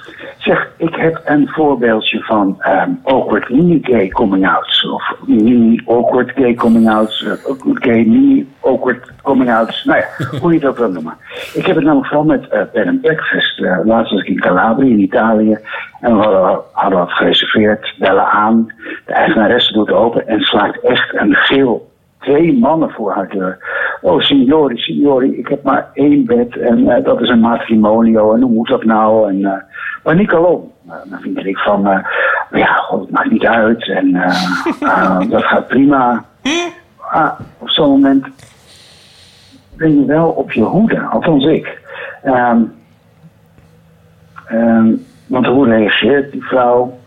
[0.46, 4.88] Zeg, ik heb een voorbeeldje van ehm, awkward mini-gay coming-outs.
[4.88, 7.22] Of mini-awkward gay coming-outs.
[7.24, 9.84] eh, awkward gay mini-awkward coming-outs.
[9.84, 10.06] Nou ja,
[10.40, 11.16] hoe je dat wil noemen.
[11.54, 13.60] Ik heb het namelijk vooral met eh Bed and Breakfast.
[13.60, 15.58] Eh, laatst was ik in Calabria, in Italië.
[16.00, 18.72] En we hadden, hadden wat gereserveerd, bellen aan.
[19.06, 21.94] De eigenaresse doet open en slaakt echt een geel
[22.26, 23.58] twee mannen voor haar deur.
[24.00, 28.40] Oh, signori, signori, ik heb maar één bed en eh, dat is een matrimonio en
[28.40, 29.28] hoe moet dat nou?
[29.28, 29.62] En, eh
[30.04, 30.30] maar niet.
[30.30, 31.98] Nou, dan vind ik van, eh,
[32.50, 36.24] ja, god, het maakt niet uit en eh, dat gaat prima.
[37.10, 38.26] Ah, op zo'n moment
[39.76, 41.80] ben je wel op je hoede, althans ik.
[42.22, 42.60] Ehm,
[44.46, 44.92] ehm,
[45.26, 46.98] want hoe reageert die vrouw?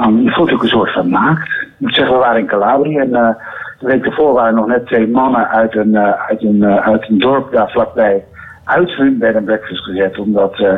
[0.00, 1.48] Um, je voelt ook een soort van naakt.
[1.48, 3.36] Ik moet zeggen, we waren in Calabria en
[3.84, 7.08] de week ervoor waren nog net twee mannen uit een, eh, uit een, eh, uit
[7.08, 8.24] een dorp daar vlakbij
[8.64, 10.18] uit hun bed and breakfast gezet.
[10.18, 10.74] Omdat eh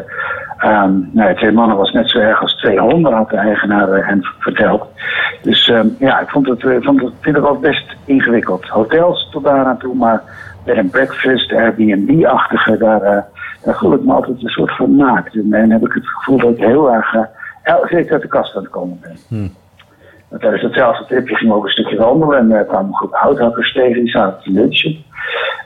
[0.59, 4.25] ehm, nou twee mannen was net zo erg als twee honden, had de eigenaar hen
[4.39, 4.87] verteld.
[5.43, 8.69] Dus ehm, ja, ik vond het, eh, vond het, vind het wel best ingewikkeld.
[8.69, 10.23] Hotels tot daar toe, maar
[10.65, 13.01] bed and breakfast, Airbnb-achtige, daar,
[13.65, 15.35] daar voel ik me altijd een soort van naakt.
[15.35, 17.23] En, en heb ik het gevoel dat ik heel erg, eh,
[17.63, 19.17] el- zeker uit de kast aan het komen ben.
[20.29, 23.15] Want tijdens datzelfde tripje gingen we ook een stukje wandelen en er kwamen een groep
[23.15, 25.05] houthakkers tegen, die zaten te lunchen.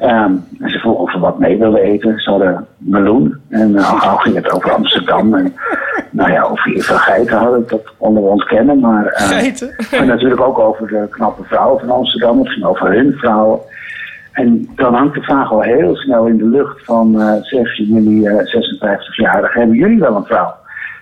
[0.00, 2.18] Ehm, en ze vroegen of we wat mee wilden eten.
[2.18, 5.34] Ze hadden meloen en uh, al ging het over Amsterdam.
[5.34, 5.54] En
[6.10, 8.80] nou ja, of we hier veel geiten hadden, dat konden we ontkennen.
[8.80, 9.74] Maar, eh, Geiten?
[9.90, 12.38] en natuurlijk ook over de knappe vrouwen van Amsterdam.
[12.38, 13.58] Het ging over hun vrouwen.
[14.32, 18.28] En dan hangt de vraag al heel snel in de lucht van, eh zeg jullie
[18.28, 20.54] eh 56-jarigen, hebben jullie wel een vrouw?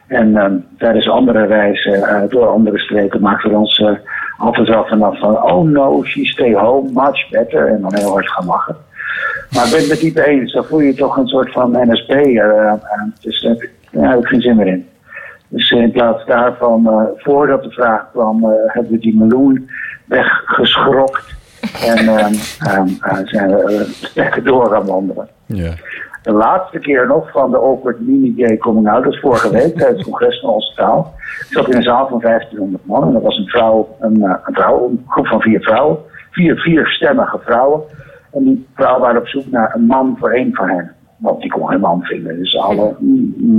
[0.08, 3.90] En ehm, tijdens andere reizen eh, door andere streken maakten we ons eh,
[4.38, 7.66] altijd wel vanaf van, oh no, she stay home, much better.
[7.66, 8.76] En dan heel hard gaan lachen.
[9.52, 12.10] Maar ik ben het met eens, dan voel je toch een soort van NSP.
[12.10, 12.72] eh,
[13.20, 14.86] dus daar heb ik- geen zin meer in.
[15.48, 19.70] Dus in plaats daarvan, voordat de vraag kwam, hebben we die meloen
[20.04, 21.36] weggeschrokt.
[21.86, 25.28] En ehm, ehm, eh, zijn we lekker door gaan wandelen.
[25.46, 25.70] Ja.
[26.28, 29.76] De laatste keer nog van de Awkward Mini Gay Coming Out, dat is vorige week
[29.76, 31.14] tijdens het congres van onze taal.
[31.16, 34.34] Ik zat in een zaal van 1500 man en er was een vrouw, een, eh,
[34.44, 35.98] een vrouw, een groep van vier vrouwen,
[36.30, 37.80] vier vierstemmige vrouwen.
[38.32, 40.92] En die vrouwen waren op zoek naar een man voor één van hen.
[41.18, 42.38] Want die kon geen man vinden.
[42.38, 42.96] Dus alle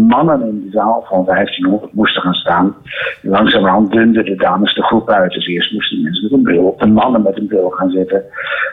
[0.08, 2.76] mannen in de zaal van 1500 moesten gaan staan.
[3.24, 5.32] En langzamerhand dunden de dames de groep uit.
[5.32, 8.24] Dus eerst moesten mensen met een bril, de mannen met een bril gaan zitten.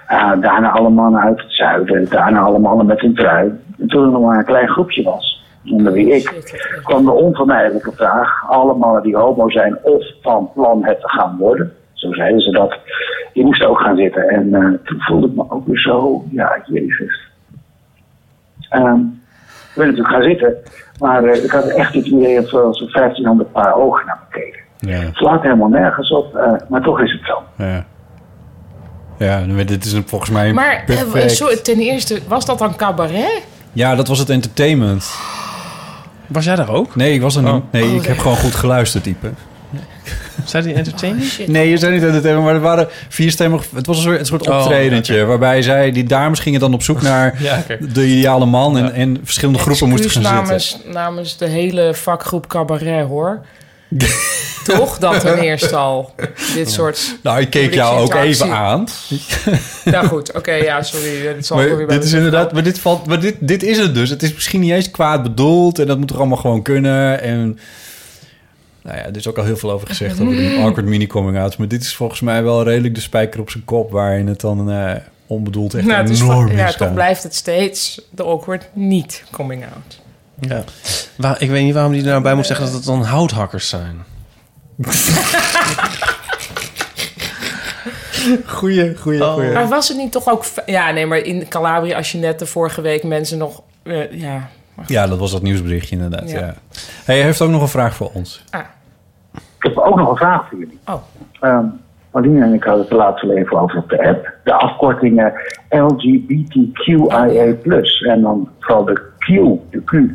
[0.07, 2.09] Eh, daarna alle mannen uit het zuiden.
[2.09, 3.53] Daarna alle mannen met een trui.
[3.79, 6.43] En toen er nog maar een klein groepje was, onder wie ik,
[6.83, 8.45] kwam de onvermijdelijke vraag.
[8.49, 11.73] Alle mannen die homo zijn of van plan het te gaan worden.
[11.93, 12.79] Zo zeiden ze dat.
[13.33, 14.29] Die moesten ook gaan zitten.
[14.29, 17.29] En eh, toen voelde ik me ook weer zo, ja, jezus.
[18.69, 19.01] Ehm,
[19.71, 20.57] ik ben natuurlijk gaan zitten,
[20.99, 24.61] maar eh, ik had echt het idee dat zo'n 1500 paar ogen naar me keken.
[24.79, 25.07] Ja.
[25.07, 27.43] Het slaat helemaal nergens op, eh, maar toch is het zo.
[27.65, 27.85] Ja.
[29.19, 31.33] Ja, dit is volgens mij Maar perfect.
[31.33, 33.47] zo, ten eerste, was dat dan cabaret?
[33.77, 35.11] Ja, dat was het entertainment.
[36.27, 36.97] Was jij daar ook?
[36.97, 37.53] Nee, ik was er niet.
[37.53, 37.63] Oh.
[37.71, 39.31] Nee, Oh, ik heb gewoon goed geluisterd, type.
[40.45, 41.47] Zei die entertainment?
[41.49, 43.65] Nee, je zei niet entertainment, maar er waren vierstemmig...
[43.75, 45.25] Het was een soort, een soort Oh, optredentje...
[45.25, 48.79] waarbij zij, die dames gingen dan op zoek naar Ja, de ideale man...
[48.79, 50.91] En, en verschillende groepen moesten gaan Excuus zitten.
[50.93, 53.41] namens, namens de hele vakgroep cabaret, hoor.
[54.65, 54.99] Toch?
[54.99, 56.15] Dat ten eerste al.
[56.55, 57.19] Dit soort...
[57.23, 58.87] Nou, ik keek jou ook even aan.
[59.85, 61.35] Nou goed, oké, ja, sorry.
[61.35, 63.79] Dit zal Maar weer bij dit is inderdaad, maar dit, valt, maar dit, dit is
[63.79, 64.11] het dus.
[64.11, 67.21] Het is misschien niet eens kwaad bedoeld en dat moet er allemaal gewoon kunnen.
[67.23, 67.59] En
[68.83, 71.39] nou ja, er is ook al heel veel over gezegd over die awkward mini coming
[71.39, 71.59] out.
[71.59, 74.71] Maar dit is volgens mij wel redelijk de spijker op zijn kop waarin het dan
[74.71, 74.93] eh,
[75.27, 79.65] onbedoeld echt Nou, is enorm van- ja, toch blijft het steeds de awkward niet coming
[79.65, 80.01] out.
[80.41, 80.65] Ja.
[81.17, 83.69] Waar, ik weet niet waarom die er nou bij moet zeggen dat het dan houthakkers
[83.69, 84.05] zijn.
[88.47, 89.33] Goeie, goeie, Oh.
[89.33, 89.53] goeie.
[89.53, 90.45] Maar was het niet toch ook...
[90.67, 93.63] Ja, nee, maar in Calabria, als je net de vorige week mensen nog...
[93.83, 94.49] eh, ja,
[94.87, 96.31] Ja, dat was dat nieuwsberichtje inderdaad.
[96.31, 96.39] Ja.
[96.39, 96.55] Ja.
[97.05, 98.45] Hij heeft ook nog een vraag voor ons.
[98.51, 98.61] ah,
[99.33, 100.79] Ik heb ook nog een vraag voor jullie.
[100.87, 101.03] oh.
[101.41, 101.65] Ehm
[102.17, 104.33] Marlene en ik hadden het er laatst wel even over op de app.
[104.45, 105.33] De afkortingen
[105.69, 107.27] LGBTQIA+.
[108.13, 109.27] En dan vooral de Q,
[109.71, 110.09] de Q, Ja.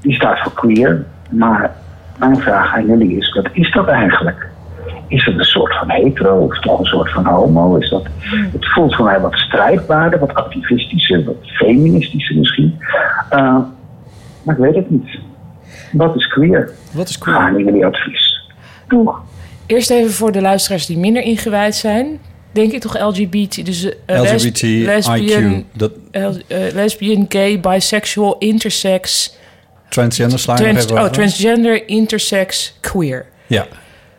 [0.00, 1.04] die staat voor queer.
[1.30, 1.70] Maar
[2.18, 4.46] mijn vraag aan jullie is, wat is dat eigenlijk?
[5.08, 7.76] Is het een soort van hetero of toch een soort van homo?
[7.76, 8.06] Is dat,
[8.52, 12.76] het voelt voor mij wat strijdbaarder, wat activistischer, wat feministischer misschien.
[13.30, 13.58] Eh,
[14.42, 15.18] maar ik weet het niet.
[15.92, 16.70] Wat is queer?
[16.92, 17.36] Wat is queer?
[17.36, 18.50] aan jullie advies.
[18.88, 19.20] Doeg.
[19.68, 22.20] Eerst even voor de luisteraars die minder ingewijd zijn.
[22.52, 23.64] denk ik toch LGBT.
[23.64, 26.16] Dus eh, LGBT, lesbian, IQ, dat L-
[26.48, 29.34] eh, lesbian, gay, bisexual, intersex,
[29.88, 33.26] transgender slaan trans, oh, transgender, intersex, queer.
[33.46, 33.66] Ja.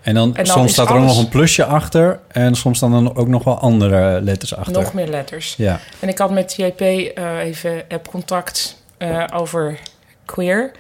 [0.02, 2.20] En dan, En dan soms staat er ook nog een plusje achter.
[2.28, 4.74] En soms staan er ook nog wel andere letters achter.
[4.74, 5.54] Nog meer letters.
[5.58, 5.80] Ja.
[6.00, 9.78] En ik had met JP eh, even app-contact eh, over
[10.26, 10.72] queer.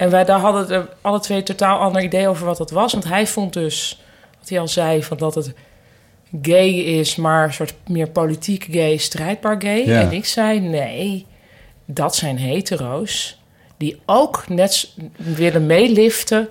[0.00, 2.92] En wij daar hadden er alle twee totaal ander idee over wat dat was.
[2.92, 4.02] Want hij vond dus,
[4.38, 5.52] wat hij al zei, van dat het
[6.42, 9.86] gay is, maar een soort meer politiek gay, strijdbaar gay.
[9.86, 10.00] Ja.
[10.00, 11.26] En ik zei, nee,
[11.84, 13.40] dat zijn hetero's
[13.76, 16.48] die ook net willen meeliften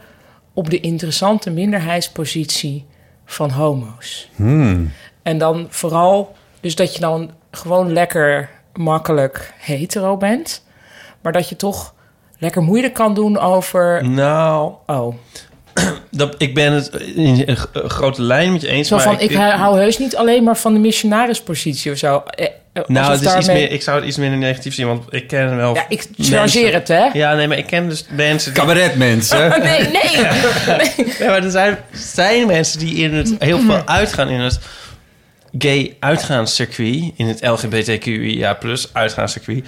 [0.53, 2.85] op de interessante minderheidspositie
[3.25, 4.29] van homo's.
[4.35, 4.91] Hmm.
[5.21, 10.65] En dan vooral, dus dat je dan gewoon lekker makkelijk hetero bent,
[11.21, 11.93] maar dat je toch
[12.39, 14.09] lekker moeilijk kan doen over.
[14.09, 15.15] Nou, Oh,
[16.11, 18.87] dat, ik ben het in grote lijn met je eens.
[18.87, 22.23] zo maar van ik, hou heus niet alleen maar van de missionarispositie of zo.
[22.25, 25.03] Eh, eh, Nou, het is iets meer, ik zou het iets minder negatief zien, want
[25.09, 25.75] ik ken wel...
[25.75, 27.05] Ja, ik chargeer het, hè?
[27.13, 28.53] Ja, nee, maar ik ken dus mensen...
[28.53, 29.49] Die, Cabaretmensen.
[29.49, 30.17] Nee, nee.
[31.19, 34.59] ja, maar er zijn, zijn mensen die in het heel veel uitgaan in het
[35.57, 39.65] gay uitgaanscircuit, in het LGBTQIA plus uitgaanscircuit.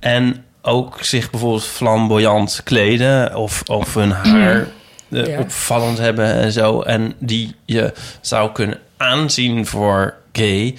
[0.00, 4.66] En ook zich bijvoorbeeld flamboyant kleden of, of hun haar
[5.10, 5.38] eh, Ja.
[5.38, 6.80] opvallend hebben en zo.
[6.80, 10.76] En die je zou kunnen aanzien voor gay,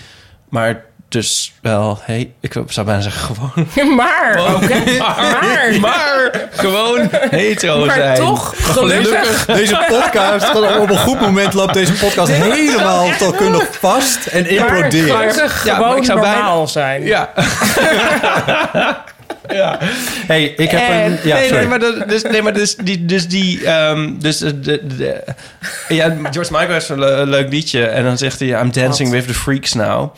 [0.49, 4.97] maar dus wel, hey, ik zou bijna zeggen gewoon, Maar, oké.
[4.97, 8.15] Maar, maar gewoon hetero maar zijn.
[8.17, 9.45] toch, gelukkig.
[9.45, 15.07] Deze podcast, op een goed moment loopt deze podcast helemaal taalkundig vast en Maar implodeert.
[15.07, 17.03] Ja, maar gewoon ik zou bijna- normaal zijn.
[17.03, 17.29] Ja.
[19.61, 19.77] ja.
[20.27, 21.17] Hey, ik heb En- een...
[21.23, 21.59] Ja, nee, sorry.
[21.59, 23.05] nee, maar, dat, dus, nee, maar dus die...
[23.05, 25.23] Dus die ehm, dus de, de, de-
[25.87, 27.85] ja, George Michael heeft een le- leuk liedje.
[27.85, 28.47] En dan zegt hij...
[28.49, 29.17] I'm dancing Wat?
[29.17, 30.15] with the freaks now.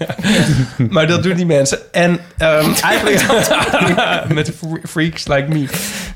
[0.90, 1.78] maar dat doen die mensen.
[1.92, 3.22] En ehm, eigenlijk...
[4.34, 4.50] met
[4.88, 5.64] freaks like me.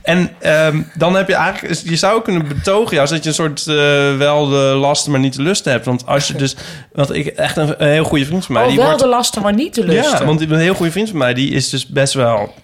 [0.07, 1.81] En ehm, dan heb je eigenlijk...
[1.85, 2.97] Je zou kunnen betogen...
[2.97, 3.67] Ja, dat je een soort...
[3.67, 5.85] eh, wel de lasten, maar niet de lust hebt.
[5.85, 6.57] Want als je dus...
[6.93, 8.63] Want ik echt een, een heel goede vriend van mij...
[8.63, 10.19] Oh, die wel wordt, de lasten, maar niet de lusten.
[10.19, 12.55] ja, want een heel goede vriend van mij, die is dus best wel.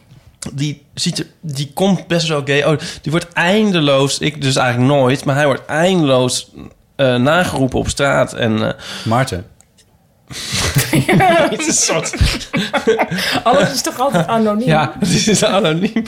[0.53, 2.65] Die, ziet er, die komt best wel gay.
[2.65, 4.19] Oh, die wordt eindeloos.
[4.19, 6.51] Ik dus eigenlijk nooit, maar hij wordt eindeloos
[6.97, 8.33] eh, nageroepen op straat.
[8.33, 8.75] En eh,
[9.05, 9.47] Maarten.
[11.51, 12.15] het is een soort.
[13.45, 14.67] Alles is toch altijd anoniem?
[14.67, 16.05] Ja, het is anoniem.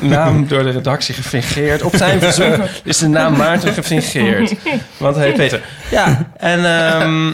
[0.00, 1.82] naam door de redactie gefingeerd.
[1.82, 4.54] Op zijn verzoek is de naam Maarten gefingeerd.
[4.96, 5.62] Want hij heet Peter.
[5.90, 7.32] Ja, en, ehm,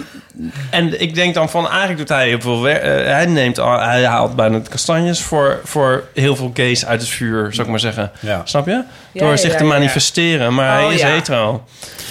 [0.71, 1.69] en ik denk dan van...
[1.69, 2.83] Eigenlijk doet hij heel veel werk.
[2.83, 7.01] eh, hij, neemt, al- hij haalt bijna de kastanjes voor, voor heel veel gays uit
[7.01, 8.11] het vuur, zou ik maar zeggen.
[8.21, 8.41] Ja.
[8.45, 8.83] Snap je?
[9.13, 9.71] Door ja, zich ja, te ja.
[9.71, 10.55] manifesteren.
[10.55, 11.09] Maar Oh, hij is ja.
[11.09, 11.65] hetero.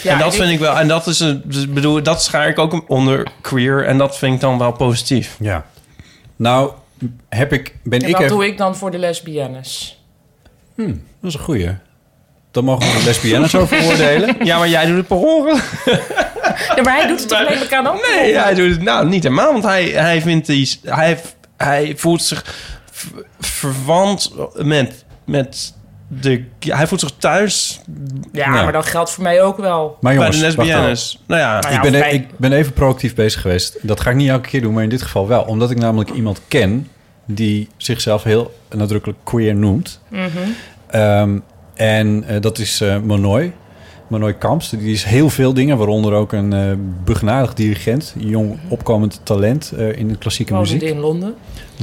[0.03, 0.77] Ja, en dat ik- vind ik wel...
[0.77, 1.41] En dat is een...
[1.45, 3.85] Dus, bedoel, dat schaar ik ook onder queer.
[3.85, 5.35] En dat vind ik dan wel positief.
[5.39, 5.65] Ja.
[6.35, 6.72] Nou,
[7.30, 8.35] heb ik, ben En ik wat even...
[8.35, 9.99] doe ik dan voor de lesbiennes?
[10.76, 10.88] Dat
[11.22, 11.69] is een goeie.
[12.52, 14.35] Dan mogen we de lesbiennes over oordelen.
[14.45, 15.64] Ja, maar jij doet het per ongeluk.
[16.76, 18.07] Ja, maar hij doet het toch ik aan ook?
[18.15, 19.52] Nee, hij doet het nou niet helemaal.
[19.52, 20.80] Want hij, hij vindt die...
[20.84, 21.19] Hij,
[21.57, 22.44] hij voelt zich
[23.40, 24.32] verwant
[24.64, 25.73] met, met
[26.07, 26.44] de...
[26.60, 27.80] Hij voelt zich thuis
[28.32, 29.98] Ja, maar dat geldt voor mij ook wel.
[30.02, 31.23] Maar jongens, bij de lesbiennes.
[31.27, 33.77] Nou ja, Nou ja, ik, ben, e- ik ben even proactief bezig geweest.
[33.82, 35.41] Dat ga ik niet elke keer doen, maar in dit geval wel.
[35.41, 36.90] Omdat ik namelijk iemand ken
[37.26, 39.99] die zichzelf heel nadrukkelijk queer noemt.
[40.88, 41.38] Ehm,
[41.76, 43.53] en eh, dat is eh Monoy.
[44.07, 44.69] Monoy Kamps.
[44.69, 46.72] Die is heel veel dingen, waaronder ook een eh
[47.03, 48.14] begnadigd dirigent.
[48.18, 50.90] Jong opkomend talent eh, in de klassieke Wonend muziek.
[50.90, 51.34] in Londen.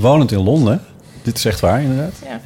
[0.00, 0.80] Wonend in Londen.
[1.22, 2.12] Dit is echt waar, inderdaad.
[2.24, 2.40] Ja.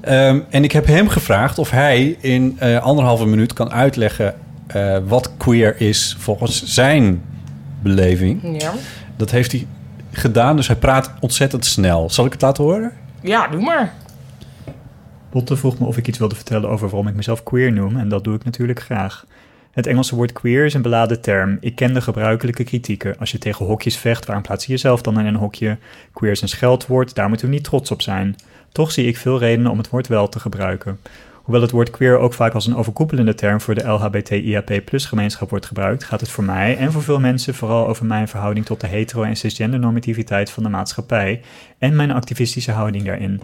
[0.00, 4.34] Ehm, en ik heb hem gevraagd of hij in eh, anderhalve minuut kan uitleggen...
[5.06, 7.22] wat queer is volgens zijn
[7.82, 8.60] beleving.
[8.62, 8.72] Ja.
[9.16, 9.66] Dat heeft hij
[10.12, 12.10] gedaan, dus hij praat ontzettend snel.
[12.10, 12.92] Zal ik het laten horen?
[13.22, 13.92] ja, doe maar.
[15.30, 18.08] Botte vroeg me of ik iets wilde vertellen over waarom ik mezelf queer noem en
[18.08, 19.26] dat doe ik natuurlijk graag.
[19.70, 21.56] Het Engelse woord queer is een beladen term.
[21.60, 23.18] Ik ken de gebruikelijke kritieken.
[23.18, 25.78] Als je tegen hokjes vecht, waarom plaats je jezelf dan in een hokje?
[26.12, 28.36] Queer is een scheldwoord, daar moeten we niet trots op zijn.
[28.72, 30.98] Toch zie ik veel redenen om het woord wel te gebruiken.
[31.42, 35.66] Hoewel het woord queer ook vaak als een overkoepelende term voor de LHBTIAP gemeenschap wordt
[35.66, 38.86] gebruikt, gaat het voor mij en voor veel mensen vooral over mijn verhouding tot de
[38.86, 41.40] hetero- en cisgendernormativiteit van de maatschappij
[41.78, 43.40] en mijn activistische houding daarin.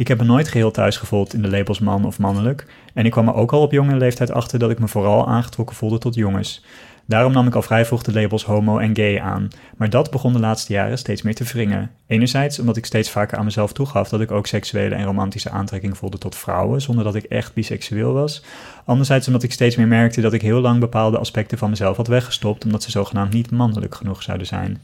[0.00, 2.66] Ik heb me nooit geheel thuis gevoeld in de labels man of mannelijk.
[2.94, 5.76] En ik kwam er ook al op jonge leeftijd achter dat ik me vooral aangetrokken
[5.76, 6.64] voelde tot jongens.
[7.06, 9.48] Daarom nam ik al vrij vroeg de labels homo en gay aan.
[9.76, 11.90] Maar dat begon de laatste jaren steeds meer te wringen.
[12.06, 15.96] Enerzijds omdat ik steeds vaker aan mezelf toegaf dat ik ook seksuele en romantische aantrekking
[15.96, 18.44] voelde tot vrouwen, zonder dat ik echt biseksueel was.
[18.84, 22.06] Anderzijds omdat ik steeds meer merkte dat ik heel lang bepaalde aspecten van mezelf had
[22.06, 24.80] weggestopt, omdat ze zogenaamd niet mannelijk genoeg zouden zijn.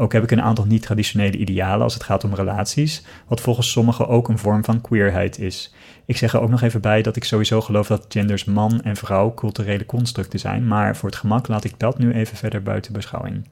[0.00, 4.08] Ook heb ik een aantal niet-traditionele idealen als het gaat om relaties, wat volgens sommigen
[4.08, 5.74] ook een vorm van queerheid is.
[6.04, 8.96] Ik zeg er ook nog even bij dat ik sowieso geloof dat genders man en
[8.96, 12.92] vrouw culturele constructen zijn, maar voor het gemak laat ik dat nu even verder buiten
[12.92, 13.48] beschouwing.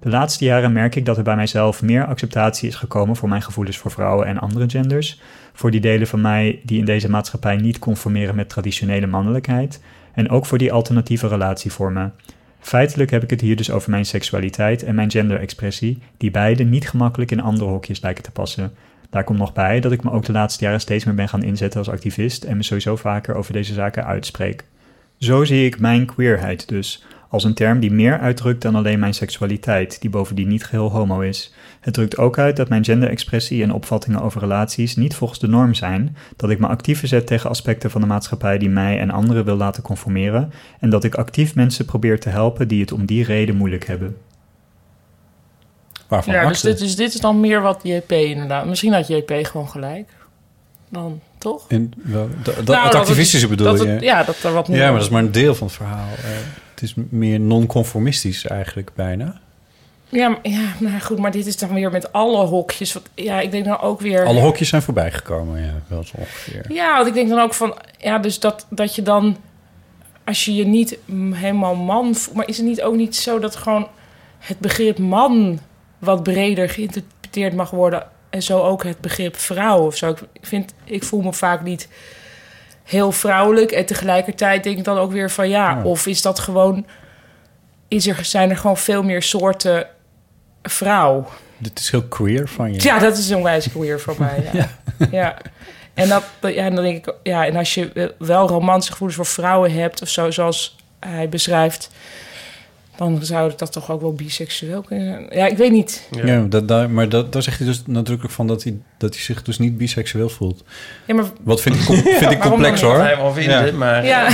[0.00, 3.42] De laatste jaren merk ik dat er bij mijzelf meer acceptatie is gekomen voor mijn
[3.42, 5.20] gevoelens voor vrouwen en andere genders,
[5.52, 9.80] voor die delen van mij die in deze maatschappij niet conformeren met traditionele mannelijkheid,
[10.12, 12.12] en ook voor die alternatieve relatievormen.
[12.66, 16.88] Feitelijk heb ik het hier dus over mijn seksualiteit en mijn genderexpressie, die beide niet
[16.88, 18.74] gemakkelijk in andere hokjes lijken te passen.
[19.10, 21.42] Daar komt nog bij dat ik me ook de laatste jaren steeds meer ben gaan
[21.42, 24.64] inzetten als activist en me sowieso vaker over deze zaken uitspreek.
[25.18, 29.14] Zo zie ik mijn queerheid dus, als een term die meer uitdrukt dan alleen mijn
[29.14, 31.52] seksualiteit, die bovendien niet geheel homo is.
[31.80, 35.74] Het drukt ook uit dat mijn genderexpressie en opvattingen over relaties niet volgens de norm
[35.74, 39.44] zijn, dat ik me actief verzet tegen aspecten van de maatschappij die mij en anderen
[39.44, 43.24] wil laten conformeren, en dat ik actief mensen probeer te helpen die het om die
[43.24, 44.16] reden moeilijk hebben.
[46.08, 48.66] Waarvan Ja, dus dit, is, dit is dan meer wat JP inderdaad.
[48.66, 50.08] Misschien had JP gewoon gelijk.
[50.88, 51.64] Dan, toch?
[51.68, 53.88] In, wel, dat, dat, Nou, het dat activistische het- bedoel dat je?
[53.92, 54.78] het- ja, dat er wat meer...
[54.78, 56.08] Ja, maar dat is maar een deel van het verhaal.
[56.16, 56.30] Eh,
[56.80, 59.40] het is meer non-conformistisch eigenlijk bijna.
[60.08, 62.92] Ja, maar- ja, nou goed, maar dit is dan weer met alle hokjes.
[62.92, 64.24] Wat, ja, ik denk dan ook weer...
[64.24, 66.64] Alle hokjes zijn voorbijgekomen, ja, wel zo ongeveer.
[66.72, 67.78] Ja, want ik denk dan ook van...
[67.98, 69.36] Ja, dus dat, dat je dan...
[70.24, 70.98] Als je je niet
[71.32, 72.36] helemaal man voelt...
[72.36, 73.88] Maar is het niet ook niet zo dat gewoon
[74.38, 75.58] het begrip man...
[75.98, 78.06] wat breder geïnterpreteerd mag worden...
[78.30, 80.10] en zo ook het begrip vrouw of zo.
[80.32, 81.88] Ik vind, ik voel me vaak niet
[82.86, 83.70] heel vrouwelijk...
[83.70, 85.48] en tegelijkertijd denk ik dan ook weer van...
[85.48, 85.82] ja, Ja.
[85.82, 86.86] of is dat gewoon...
[87.88, 89.86] Is er, zijn er gewoon veel meer soorten
[90.62, 91.28] vrouw?
[91.58, 92.82] Dit is heel queer van je.
[92.82, 94.44] Ja, dat is een wijze queer voor mij.
[94.52, 94.68] Ja.
[95.10, 95.36] ja.
[95.94, 99.26] En, dat, ja, en dan denk ik, ja, en als je wel romantische gevoelens voor
[99.26, 101.90] vrouwen hebt of zo, zoals hij beschrijft,
[102.96, 105.26] dan zou dat toch ook wel biseksueel kunnen zijn.
[105.30, 106.08] Ja, ik weet niet.
[106.24, 109.22] Ja, dat, daar, maar dat, daar zegt hij dus nadrukkelijk van dat hij, dat hij
[109.22, 110.64] zich dus niet biseksueel voelt.
[111.06, 112.96] Ja, maar Wat vind ik, com- vind ik complex hoor.
[112.98, 113.72] Wel vinden, Ja.
[113.72, 114.04] maar...
[114.04, 114.26] ja,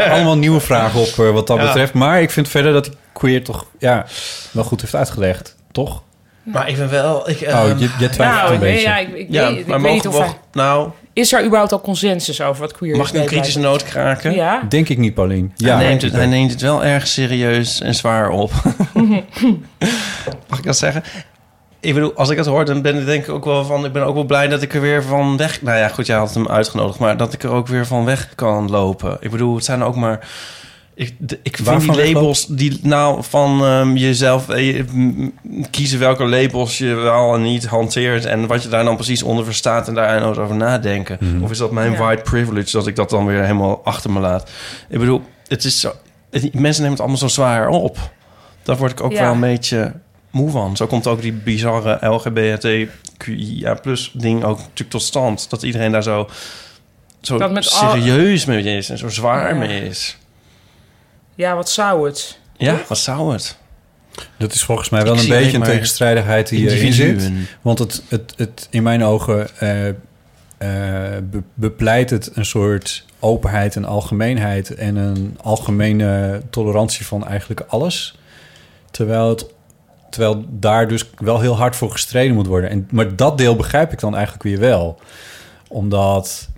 [0.00, 1.64] Er allemaal nieuwe vragen op eh, wat dat Ja.
[1.66, 1.92] betreft.
[1.92, 4.06] Maar ik vind verder dat hij queer toch ja,
[4.52, 5.56] wel goed heeft uitgelegd.
[5.72, 6.02] Toch?
[6.42, 7.30] Maar ik ben wel...
[7.30, 8.88] Ik, oh, ehm, je, je twijfelt nou, een ik weet, beetje.
[8.88, 11.44] ja, ik, ik ja, weet, ik maar weet niet mogen of hij- Nou, Is er
[11.44, 13.12] überhaupt al consensus over wat queer mag is?
[13.12, 14.34] ik een kritische noot kraken?
[14.34, 14.62] Ja.
[14.68, 15.52] Denk ik niet, Paulien.
[15.56, 18.50] Ja, hij, neemt het, hij neemt het wel erg serieus en zwaar op.
[20.48, 21.02] Mag ik dat zeggen?
[21.80, 23.84] Ik bedoel, als ik het hoor, dan ben ik denk ik ook wel van...
[23.84, 25.62] Ik ben ook wel blij dat ik er weer van weg...
[25.62, 26.98] Nou ja, goed, jij had hem uitgenodigd.
[26.98, 29.16] Maar dat ik er ook weer van weg kan lopen.
[29.20, 30.28] Ik bedoel, het zijn ook maar...
[30.98, 34.84] Ik, de- ik vind die labels die nou van ehm, jezelf eh,
[35.70, 39.44] kiezen welke labels je wel en niet hanteert en wat je daar dan precies onder
[39.44, 41.16] verstaat en daar nooit over nadenken.
[41.20, 41.42] Mhm.
[41.42, 41.98] Of is dat mijn Ja.
[41.98, 44.50] white privilege dat ik dat dan weer helemaal achter me laat?
[44.88, 45.92] Ik bedoel, het is zo,
[46.30, 47.96] het- mensen nemen het allemaal zo zwaar op.
[48.62, 49.20] Daar word ik ook Ja.
[49.22, 49.92] wel een beetje
[50.30, 50.76] moe van.
[50.76, 55.50] Zo komt ook die bizarre LGBTQIA plus ding ook natuurlijk tot stand.
[55.50, 56.28] Dat iedereen daar zo,
[57.20, 59.58] zo Dat met al- serieus mee is en zo zwaar Ja.
[59.58, 60.16] mee is.
[61.36, 62.38] Ja, wat zou het?
[62.56, 63.56] Ja, wat zou het?
[64.38, 67.30] Dat is volgens mij wel Ik een beetje een tegenstrijdigheid die hierin zit.
[67.62, 69.94] Want het, het, het in mijn ogen eh, eh,
[71.30, 78.18] be- bepleit het een soort openheid en algemeenheid en een algemene tolerantie van eigenlijk alles.
[78.90, 79.46] Terwijl, het,
[80.10, 82.70] terwijl daar dus wel heel hard voor gestreden moet worden.
[82.70, 85.00] En, maar dat deel begrijp ik dan eigenlijk weer wel.
[85.68, 86.48] Omdat,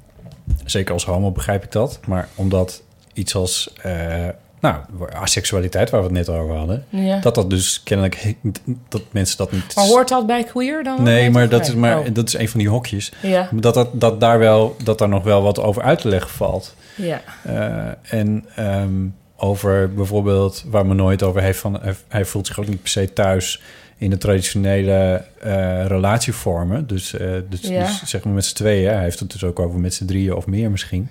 [0.65, 2.83] zeker als homo begrijp ik dat, maar omdat
[3.13, 4.29] iets als, eh,
[4.61, 4.77] nou,
[5.13, 7.19] asexualiteit waar we het net over hadden, Ja.
[7.21, 8.35] dat dat dus kennelijk,
[8.89, 9.75] dat mensen dat niet...
[9.77, 11.03] maar hoort dat bij queer dan?
[11.03, 12.07] Nee, maar dat is, maar Oh.
[12.13, 13.13] dat is een van die hokjes.
[13.23, 16.31] Ja, Dat, dat, dat, daar wel, dat daar nog wel wat over uit te leggen
[16.31, 16.75] valt.
[16.95, 17.21] ja.
[17.43, 19.07] Eh, en ehm,
[19.37, 23.13] over bijvoorbeeld, waar men nooit over heeft, van, hij, voelt zich ook niet per se
[23.13, 23.63] thuis
[23.97, 26.87] in de traditionele eh, relatievormen.
[26.87, 27.85] Dus, eh, dus, Ja.
[27.85, 28.93] dus zeg maar met z'n tweeën.
[28.93, 31.09] Hij heeft het dus ook over met z'n drieën of meer misschien.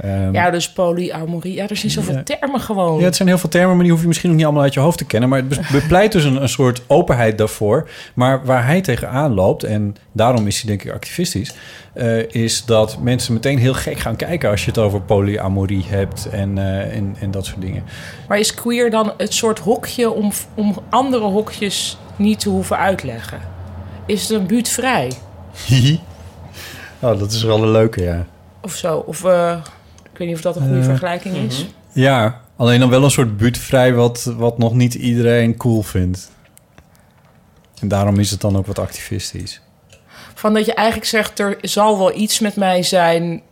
[0.00, 1.54] Ehm, ja, dus polyamorie.
[1.54, 2.22] Ja, er zijn zoveel Ja.
[2.22, 2.98] termen gewoon.
[2.98, 4.74] Ja, het zijn heel veel termen, maar die hoef je misschien nog niet allemaal uit
[4.74, 5.28] je hoofd te kennen.
[5.28, 7.88] Maar het bepleit dus een, een soort openheid daarvoor.
[8.14, 11.54] Maar waar hij tegenaan loopt, en daarom is hij denk ik activistisch...
[11.92, 16.28] eh, is dat mensen meteen heel gek gaan kijken als je het over polyamorie hebt
[16.28, 17.82] en, eh, en, en dat soort dingen.
[18.28, 23.38] Maar is queer dan het soort hokje om, om andere hokjes niet te hoeven uitleggen?
[24.06, 25.12] Is het een buurtvrij
[27.00, 28.26] oh, dat is wel een leuke, ja.
[28.62, 28.96] of zo?
[28.96, 29.56] Of eh,
[30.18, 31.66] ik weet niet of dat een goede Eh, vergelijking is.
[31.92, 36.30] Ja, Alleen dan wel een soort buurtvrij wat, wat nog niet iedereen cool vindt.
[37.80, 39.60] En daarom is het dan ook wat activistisch.
[40.34, 43.42] Van dat je eigenlijk zegt, er zal wel iets met mij zijn,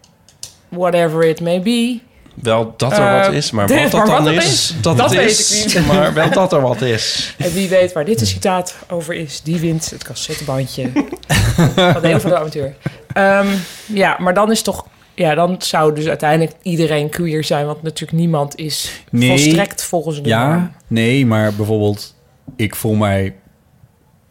[0.68, 1.98] whatever it may be.
[2.34, 5.30] Wel dat er Eh, wat is, maar wat dat maar dan is, is, dat, weet
[5.30, 5.64] is.
[5.64, 5.86] ik niet.
[5.93, 7.34] Maar wel dat er wat is.
[7.38, 10.90] En wie weet waar dit een citaat over is, die wint het cassettebandje
[11.74, 12.74] van de van de Amateur.
[13.12, 13.47] Ehm,
[13.86, 14.86] ja, maar dan is toch...
[15.16, 17.66] Ja, dan zou dus uiteindelijk iedereen queer zijn...
[17.66, 19.28] want natuurlijk niemand is Nee.
[19.28, 20.70] volstrekt volgens de Ja, norm.
[20.86, 22.14] nee, maar bijvoorbeeld...
[22.56, 23.34] Ik voel mij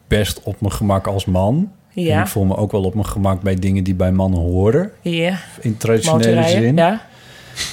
[0.07, 1.71] best op mijn gemak als man.
[1.95, 4.39] En Ja, ik voel me ook wel op mijn gemak bij dingen die bij mannen
[4.39, 4.91] horen.
[5.01, 5.37] ja.
[5.61, 6.75] In traditionele zin.
[6.75, 7.01] ja.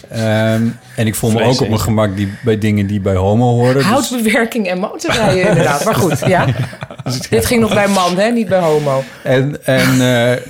[0.08, 0.66] Ehm,
[0.96, 3.74] en ik voel me ook op mijn gemak die, bij dingen die bij homo horen.
[3.74, 5.84] Dus, Houtbewerking en motorrijden inderdaad.
[5.84, 6.46] Maar goed, ja.
[7.30, 8.28] Dit ging nog bij man, hè?
[8.30, 9.02] Niet bij homo.
[9.22, 10.42] en, en, eh,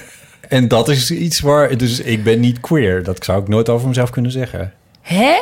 [0.52, 1.76] en dat is iets waar...
[1.76, 3.02] Dus ik ben niet queer.
[3.02, 4.72] Dat zou ik nooit over mezelf kunnen zeggen.
[5.00, 5.34] Hè?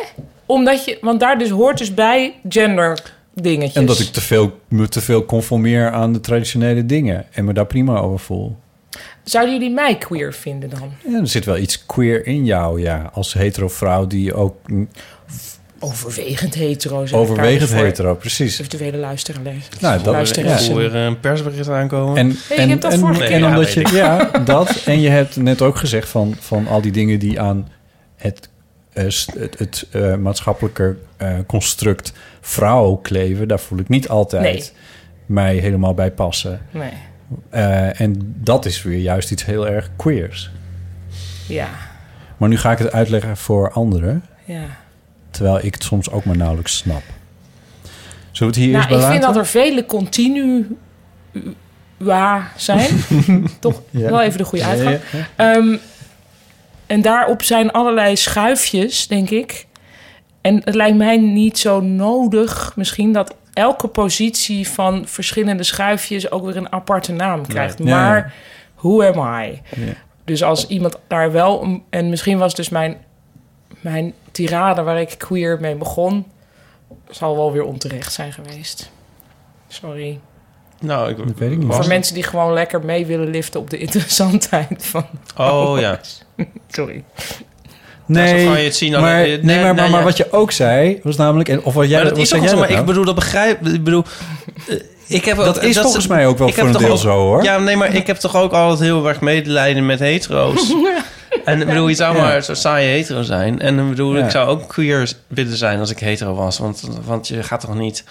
[0.46, 0.98] Omdat je...
[1.00, 3.02] Want daar dus hoort dus bij gender
[3.34, 3.74] dingetjes.
[3.74, 7.26] En dat ik te veel, me te veel conformeer aan de traditionele dingen.
[7.30, 8.56] En me daar prima over voel.
[9.24, 10.92] Zouden jullie mij queer vinden dan?
[11.08, 13.10] Ja, er zit wel iets queer in jou, ja.
[13.12, 14.56] Als hetero vrouw die ook
[15.82, 17.06] Overwegend hetero.
[17.06, 18.58] zeg overwegend hetero, precies.
[18.58, 19.68] Eventuele luisteraars.
[19.80, 20.66] Nou, dat, Luisteraars.
[20.66, 20.74] ja.
[20.74, 22.16] Weer een persbericht aankomen.
[22.16, 24.82] En, je en, hebt dat en, vorige en omdat je, ja, dat.
[24.86, 27.68] En je hebt net ook gezegd van, van al die dingen die aan
[28.16, 28.48] het,
[28.92, 34.42] eh, st- het, het eh, maatschappelijke eh, construct vrouw kleven, daar voel ik niet altijd
[34.42, 34.64] Nee.
[35.26, 36.60] mij helemaal bij passen.
[36.70, 36.92] Nee.
[37.50, 40.50] Eh, en dat is weer juist iets heel erg queers.
[41.48, 41.68] Ja.
[42.36, 44.64] Maar nu ga ik het uitleggen voor anderen, Ja.
[45.30, 47.02] Terwijl ik het soms ook maar nauwelijks snap.
[48.30, 50.66] Zullen we het hier Nou, eerst bij ik vind dat er vele continua
[52.56, 52.88] zijn.
[53.60, 54.10] Toch Ja.
[54.10, 54.98] wel even de goede uitgang.
[55.12, 55.54] ja, ja.
[55.54, 55.76] Ehm,
[56.86, 59.66] en daarop zijn allerlei schuifjes, denk ik.
[60.40, 66.44] En het lijkt mij niet zo nodig, misschien, dat elke positie van verschillende schuifjes ook
[66.44, 67.78] weer een aparte naam krijgt.
[67.78, 67.94] Ja, ja.
[67.96, 68.34] Maar
[68.74, 69.60] who am I?
[69.76, 69.92] Ja.
[70.24, 71.82] Dus als iemand daar wel...
[71.90, 72.96] En misschien was dus mijn,
[73.80, 76.26] mijn tirade waar ik queer mee begon...
[77.10, 78.90] zal wel weer onterecht zijn geweest.
[79.68, 80.18] Sorry.
[80.80, 81.66] nou, ik Dat weet ik niet.
[81.66, 85.06] was- Voor mensen die gewoon lekker mee willen liften op de interessantheid van...
[85.36, 86.00] Oh ja.
[86.68, 87.04] Sorry.
[88.06, 90.04] Nee, zo kan je het zien maar, nee, nee, maar, maar, nee, maar ja.
[90.06, 91.48] wat je ook zei, was namelijk...
[91.48, 92.86] En, of wat jij, maar dat wat is zo, maar ik nou?
[92.86, 93.84] bedoel, dat begrijp ik.
[93.84, 94.04] bedoel,
[94.68, 94.76] eh,
[95.06, 97.42] ik heb Dat is volgens mij ook wel voor een deel ook- zo, hoor.
[97.42, 100.72] Ja, nee, maar ik heb toch ook altijd heel erg medelijden met hetero's.
[101.44, 102.22] En ik bedoel, je zou Ja.
[102.22, 103.60] maar zo saai hetero zijn.
[103.60, 104.24] En ik bedoel, Ja.
[104.24, 106.58] ik zou ook queer willen zijn als ik hetero was.
[106.58, 108.04] Want, want je gaat toch niet...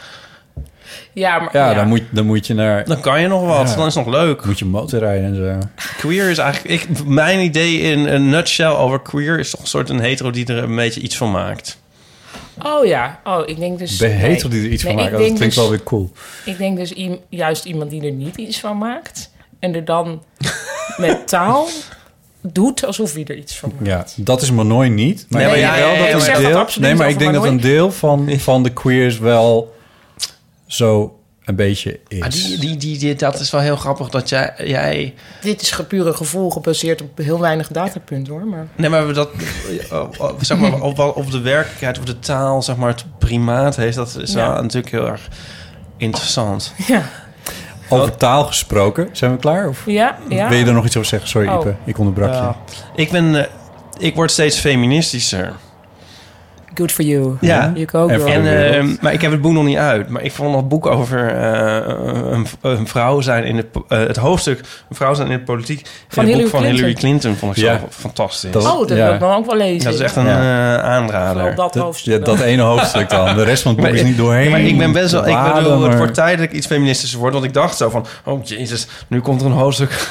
[1.13, 1.49] Ja, maar...
[1.57, 2.85] Ja, Dan, moet, dan moet je naar...
[2.85, 3.75] Dan kan je nog wat, Ja.
[3.75, 4.45] dan is het nog leuk.
[4.45, 5.67] moet je motorrijden en zo.
[5.97, 6.81] Queer is eigenlijk...
[6.81, 9.39] Ik, mijn idee in een nutshell over queer...
[9.39, 11.77] is toch een soort een hetero die er een beetje iets van maakt.
[12.65, 13.19] Oh ja.
[13.23, 13.99] Oh, ik denk dus...
[13.99, 14.09] Nee.
[14.09, 15.13] hetero die er iets Nee, van maakt.
[15.15, 16.11] Dat denk klinkt dus- wel weer cool.
[16.45, 16.93] Ik denk dus
[17.29, 19.31] juist iemand die er niet iets van maakt.
[19.59, 20.23] En er dan
[20.97, 21.67] met taal
[22.41, 24.13] doet alsof hij er iets van maakt.
[24.17, 25.25] Ja, dat is Manoy niet.
[25.29, 26.65] Maar Nee, ik maar denk ja, wel ja, dat ja, een deel...
[26.79, 29.75] Nee, maar ik denk dat een deel van, van de queers wel
[30.65, 32.21] zo een beetje is.
[32.21, 34.53] Ah, die, die, die, die- dat is wel heel grappig dat jij...
[34.63, 38.45] jij Dit is pure gevoel gebaseerd op heel weinig datapunten hoor.
[38.45, 39.29] Maar Nee, maar dat,
[39.91, 43.05] oh, oh, zeg maar, of, wel- of de werkelijkheid of de taal, zeg maar, het
[43.19, 44.51] primaat heeft, dat is Ja.
[44.53, 45.27] wel natuurlijk heel erg
[45.97, 46.73] interessant.
[46.87, 47.09] ja,
[47.89, 49.09] Over taal gesproken.
[49.11, 49.67] Zijn we klaar?
[49.67, 50.49] Of ja, ja.
[50.49, 51.29] wil je er nog iets over zeggen?
[51.29, 51.59] Sorry, Oh.
[51.59, 51.75] Ipe.
[51.83, 52.73] Ik onderbrak je.
[52.95, 53.45] Ik ben, eh,
[53.97, 55.53] ik word steeds feministischer.
[56.79, 57.37] Good for you.
[57.41, 57.71] Ja.
[57.75, 58.45] You go En girl.
[58.45, 60.09] eh, maar ik heb het boek nog niet uit.
[60.09, 61.81] Maar ik vond dat boek over eh,
[62.31, 65.81] een, een vrouw zijn in de, eh, het hoofdstuk een vrouw zijn in de politiek.
[66.07, 66.75] Van in het Hillary boek van Clinton.
[66.75, 67.77] Hillary Clinton vond ik Ja.
[67.79, 68.51] zo fantastisch.
[68.51, 69.03] Dat- oh, dat ja.
[69.05, 69.83] wil ik dan ook wel lezen.
[69.83, 70.77] dat is echt een Ja.
[70.77, 71.55] eh, aanrader.
[71.55, 72.13] Dat Dat- hoofdstuk.
[72.13, 73.35] ja, dat ene hoofdstuk dan.
[73.35, 74.51] De rest van het boek Maar- is niet doorheen.
[74.51, 75.27] maar ik ben best wel...
[75.27, 77.33] Ik bedoel, het wordt tijd dat ik iets feministischer word.
[77.33, 78.05] Want ik dacht zo van...
[78.25, 80.07] Oh, jezus, nu komt er een hoofdstuk...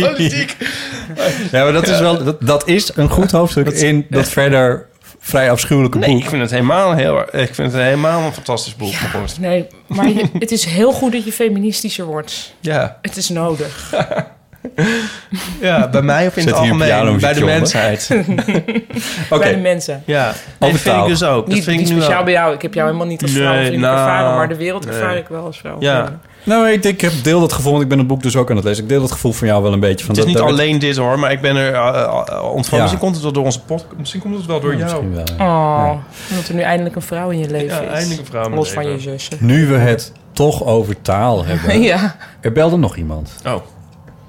[0.00, 0.56] politiek.
[1.52, 2.24] Ja, maar dat is wel...
[2.24, 4.86] Dat, dat is een goed hoofdstuk in dat verder
[5.24, 6.22] vrij afschuwelijke Nee, boek.
[6.22, 7.20] ik vind het helemaal heel...
[7.20, 8.90] Ik vind het helemaal een fantastisch boek.
[8.92, 8.98] Ja.
[9.40, 12.54] Nee, maar je- het is heel goed dat je feministischer wordt.
[12.60, 12.98] Ja.
[13.02, 13.92] Het is nodig.
[15.60, 17.18] ja, bij mij of in Zet het algemeen.
[17.20, 18.08] Bij de mensheid.
[19.30, 20.02] Oké, Bij de mensen.
[20.06, 21.46] Ja, nee, dat vind ik dus ook.
[21.46, 22.24] Dat Niet, vind niet ik nu speciaal wel.
[22.24, 22.54] bij jou.
[22.54, 24.36] Ik heb jou helemaal niet als Nee, vrouw nou, ervaren.
[24.36, 24.94] Maar de wereld nee.
[24.94, 25.76] ervaar ik wel als vrouw.
[25.80, 26.20] Ja.
[26.44, 28.56] Nou, ik, ik heb deel dat gevoel, want ik ben het boek dus ook aan
[28.56, 28.82] het lezen.
[28.82, 30.06] Ik deel dat gevoel van jou wel een beetje.
[30.06, 32.64] Van Het is dat, niet alleen dit hoor, maar ik ben er uh, uh, ontvangen.
[32.70, 32.80] Ja.
[32.80, 33.98] Misschien komt het wel door onze podcast.
[33.98, 34.82] Misschien komt het wel door jou.
[35.04, 35.84] misschien wel, ja.
[35.90, 35.90] Oh,
[36.30, 37.92] omdat er nu eindelijk een vrouw in je leven Ja, is.
[37.92, 39.36] eindelijk een vrouw in Los van je zussen.
[39.40, 41.80] Nu we het toch over taal hebben.
[41.92, 43.40] ja, Er belde nog iemand.
[43.46, 43.54] Oh,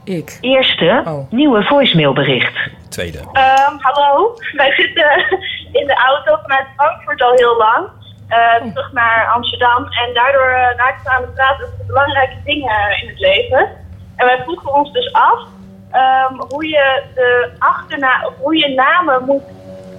[0.03, 0.38] ik.
[0.41, 1.31] Eerste Oh.
[1.31, 2.53] nieuwe voicemailbericht.
[2.90, 3.18] Tweede.
[3.18, 5.06] Ehm, hallo, wij zitten
[5.72, 6.65] in de auto vanuit.
[6.76, 7.88] Frankfurt al heel lang.
[8.34, 9.85] Eh, terug naar Amsterdam.
[9.85, 13.60] En daardoor eh, raakten we aan het praten over de belangrijke dingen in het leven.
[14.15, 15.39] En wij vroegen ons dus af
[15.91, 19.43] ehm, hoe je de achterna of hoe je namen moet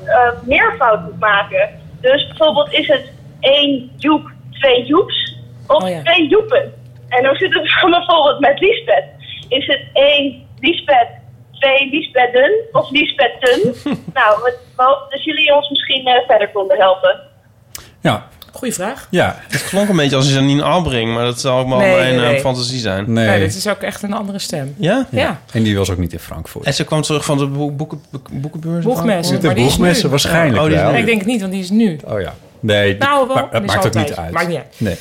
[0.04, 1.68] eh, meervoud moet maken.
[2.00, 5.36] Dus bijvoorbeeld is het één Joep, twee Joeps
[5.66, 6.02] of Oh ja.
[6.02, 6.72] twee Joepen.
[7.08, 9.04] En hoe zit het bijvoorbeeld met Liesbeth?
[9.48, 11.08] Is het één Liesbeth,
[11.52, 13.74] twee Liesbetten of Liesbetten?
[14.18, 17.32] nou, we, we hopen dat jullie ons misschien verder konden helpen.
[18.10, 19.06] Ja, Goeie vraag.
[19.10, 19.36] ja.
[19.48, 22.40] Het klonk een beetje als Janine Albring, maar dat zal ook Nee, mijn nee, eh,
[22.40, 23.12] fantasie zijn.
[23.12, 23.26] Nee.
[23.26, 24.74] Nee, dit is ook echt een andere stem.
[24.78, 25.06] Ja?
[25.10, 26.64] Ja, En die was ook niet in Frankfurt.
[26.64, 28.00] En ze kwam terug van de boek, boeken,
[28.32, 28.84] boekenbeurs.
[28.84, 29.34] boegmessen.
[29.34, 29.62] Zit Maar nu.
[29.62, 30.90] boegmessen waarschijnlijk Oh, die is wel.
[30.90, 31.98] Nee, ik denk het niet, want die is nu.
[32.04, 32.34] Oh ja.
[32.60, 34.30] Nee, Nou, wel, maar dat die maakt ook niet uit.
[34.32, 34.74] Maakt niet uit.
[34.76, 34.96] Nee.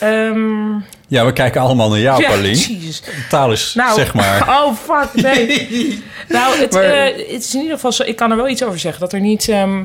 [0.00, 0.72] Ehm,
[1.08, 2.54] Ja, we kijken allemaal naar jou, ja, Paulien.
[2.56, 3.02] jezus.
[3.28, 4.48] Taal is, Nou, zeg maar.
[4.64, 5.46] Oh, fuck, nee.
[6.28, 8.02] nou, het, Maar- eh, het is in ieder geval zo...
[8.02, 9.00] Ik kan er wel iets over zeggen.
[9.00, 9.48] Dat er niet...
[9.48, 9.82] ehm,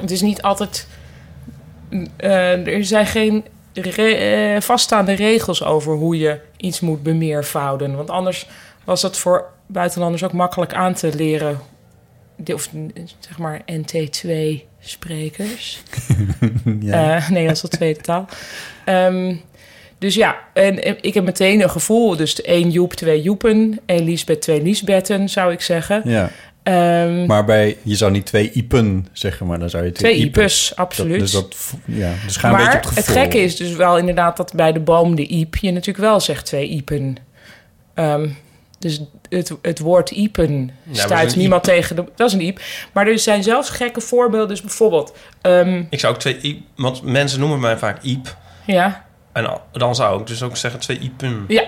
[0.00, 0.86] het is niet altijd...
[2.16, 3.44] eh, er zijn geen
[3.74, 7.96] re- eh, vaststaande regels over hoe je iets moet bemeervouden.
[7.96, 8.46] Want anders
[8.84, 11.58] was dat voor buitenlanders ook makkelijk aan te leren.
[12.54, 12.70] Of
[13.18, 15.78] zeg maar NT2-sprekers.
[16.80, 17.16] Ja.
[17.16, 18.26] Eh, Nederlands als tweede taal.
[18.84, 19.34] Ehm,
[19.98, 22.16] dus ja, en, en ik heb meteen een gevoel.
[22.16, 23.78] Dus één Joep, twee Joepen.
[23.86, 26.02] één Liesbeth, twee Liesbetten, zou ik zeggen.
[26.04, 26.30] ja.
[26.70, 30.16] Ehm, Maar bij, je zou niet twee Ipen zeggen, maar dan zou je twee.
[30.16, 31.18] Ipes, Dat- absoluut.
[31.20, 33.98] dus dat, ja, dus ga een beetje maar op het het gekke is dus wel
[33.98, 35.56] inderdaad dat bij de boom de Iep...
[35.56, 37.16] je natuurlijk wel zegt twee Iepen.
[37.94, 38.28] Ehm,
[38.78, 41.96] dus het, het woord Iepen stuit een niemand tegen.
[41.96, 42.60] De, dat is een Iep.
[42.92, 44.48] Maar er zijn zelfs gekke voorbeelden.
[44.48, 45.16] Dus bijvoorbeeld...
[45.40, 48.36] ehm, Ik zou ook twee Iep, want mensen noemen mij vaak Iep.
[48.66, 51.44] ja, En dan zou ik dus ook zeggen twee Iepen.
[51.48, 51.64] Ja,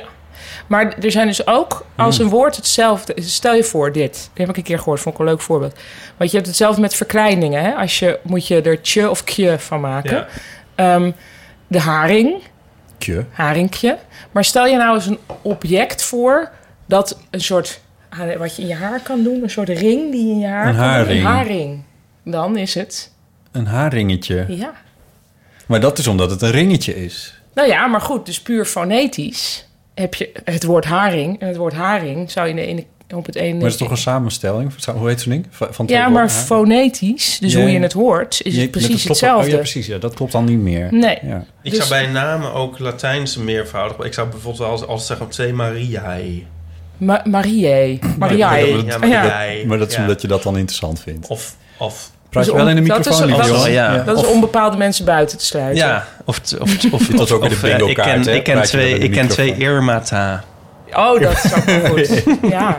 [0.73, 2.25] maar er zijn dus ook, als Hmm.
[2.25, 3.15] een woord hetzelfde...
[3.23, 4.15] Stel je voor, dit.
[4.15, 5.75] Die heb ik een keer gehoord, vond ik een leuk voorbeeld.
[6.17, 7.63] Want je hebt hetzelfde met verkleiningen.
[7.65, 7.73] Hè?
[7.75, 10.17] Als je, moet je er tje of kje van maken.
[10.17, 10.27] Ja.
[10.75, 11.11] Ehm,
[11.67, 12.43] de haring,
[12.99, 13.25] Tje.
[13.31, 13.99] haringje.
[14.31, 16.51] Maar stel je nou eens een object voor...
[16.87, 17.81] dat een soort,
[18.39, 19.43] wat je in je haar kan doen...
[19.43, 20.93] een soort ring die je in je haar Een kan doen.
[20.93, 21.21] haring.
[21.21, 21.83] Een haring.
[22.25, 23.13] Dan is het,
[23.53, 24.45] Een haringetje.
[24.49, 24.73] ja.
[25.67, 27.41] Maar dat is omdat het een ringetje is.
[27.55, 29.67] Nou ja, maar goed, dus puur fonetisch...
[29.95, 31.41] heb je het woord haring.
[31.41, 32.87] En het woord haring zou je in de, in
[33.17, 33.53] op het ene...
[33.55, 34.73] Maar het is toch een samenstelling?
[34.95, 35.47] Hoe heet zo'n ding?
[35.51, 39.05] Van Ja, maar fonetisch, dus Ja, hoe je het hoort, is Je- het precies klopt-
[39.09, 39.45] hetzelfde.
[39.47, 39.87] Oh ja, precies.
[39.87, 40.89] Ja, dat klopt dan niet meer.
[40.91, 41.19] Nee.
[41.23, 41.45] Ja.
[41.63, 43.99] Ik Dus- zou bij namen ook Latijnse meervoudig...
[44.07, 46.45] Ik zou bijvoorbeeld wel als, als zeggen twee Mariae.
[46.97, 47.99] Ma Mariae.
[48.19, 48.67] Mariae.
[48.67, 49.67] Ja, Ja, Mariae.
[49.67, 50.01] Maar dat is Ja.
[50.01, 51.27] omdat je dat dan interessant vindt.
[51.29, 51.57] Of...
[51.79, 53.99] of Praat je Dus wel in de om- dat is- microfoon, dat is- ja.
[53.99, 55.77] Dat is om bepaalde mensen buiten te sluiten.
[55.87, 56.41] ja, of...
[56.59, 58.99] of, of Dat is ook in de of, eh, bingo ik kaart, ik ken twee,
[58.99, 59.75] ik ken twee microfoon.
[59.75, 60.45] Irmata.
[60.95, 62.23] Oh, dat is ook wel goed.
[62.51, 62.77] ja.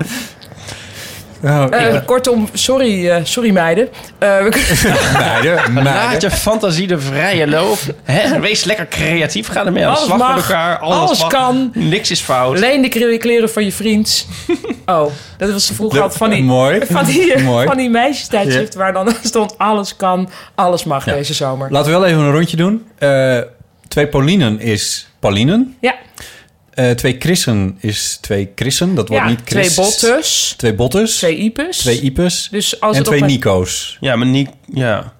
[1.45, 3.88] Oh, Eh, kortom, sorry, eh, sorry meiden.
[4.20, 7.78] Eh, we- meiden, Laat je fantasie de vrije loop.
[8.03, 8.40] Hè?
[8.40, 9.48] Wees lekker creatief.
[9.48, 10.78] Ga ermee aan de Alles slag mag, met elkaar.
[10.78, 11.30] alles mag.
[11.30, 11.72] kan.
[11.74, 12.60] Niks is fout.
[12.60, 14.28] Leen de kle- kleren van je vriend.
[14.86, 15.06] Oh,
[15.38, 16.80] dat was vroeger altijd van die, Mooi.
[16.90, 17.68] van die, Mooi.
[17.68, 18.76] van die meisjestijdschrift...
[18.76, 21.14] waar dan stond alles kan, alles mag Ja.
[21.14, 21.72] deze zomer.
[21.72, 22.86] Laten we wel even een rondje doen.
[22.98, 23.38] Eh,
[23.88, 25.78] twee Paulinen is Paulinen.
[25.82, 25.95] Ja,
[26.74, 28.95] Eh, twee Chrisen is twee Chrisen.
[28.95, 29.74] Dat wordt ja niet Chris.
[29.74, 31.16] twee bottes, Twee Bottes.
[31.16, 31.78] twee ipes.
[31.78, 32.48] Twee Ipes.
[32.52, 33.98] Dus als en het twee op een- Nico's.
[34.00, 35.14] Ja, maar Ni ja.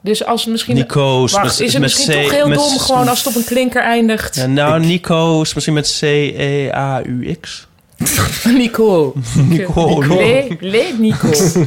[0.00, 0.74] Dus als het misschien...
[0.74, 1.32] Nico's.
[1.32, 3.34] Wacht, met- is het met misschien C- toch heel met- dom gewoon als het op
[3.34, 4.34] een klinker eindigt?
[4.36, 7.66] Ja, nou, Nico's misschien met C-E-A-U-X.
[8.44, 9.12] Nicole.
[9.48, 10.06] Nicole.
[10.06, 11.50] Le, Le Nicole.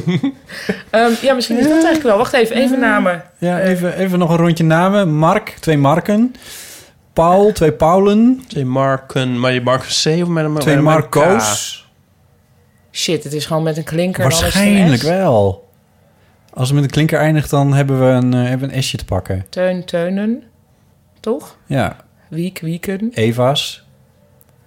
[0.90, 2.16] Ehm, ja, misschien is dat eigenlijk wel.
[2.16, 3.22] Wacht even, even namen.
[3.38, 5.14] Ja, even, even nog een rondje namen.
[5.16, 6.34] Mark, twee Marken.
[7.20, 8.42] Paul, twee Paulen.
[8.48, 11.88] Twee Marken, maar je Marken C of met een Twee met een Marco's.
[12.92, 14.22] Shit, het is gewoon met een klinker.
[14.22, 15.68] dan is het een Waarschijnlijk wel.
[16.52, 19.04] Als het met een klinker eindigt, dan hebben we een, eh, hebben een S'je te
[19.04, 19.46] pakken.
[19.48, 20.42] Teun, Teunen.
[21.20, 21.56] Toch?
[21.66, 21.96] Ja,
[22.28, 23.10] Wiek, Wieken.
[23.14, 23.84] Eva's.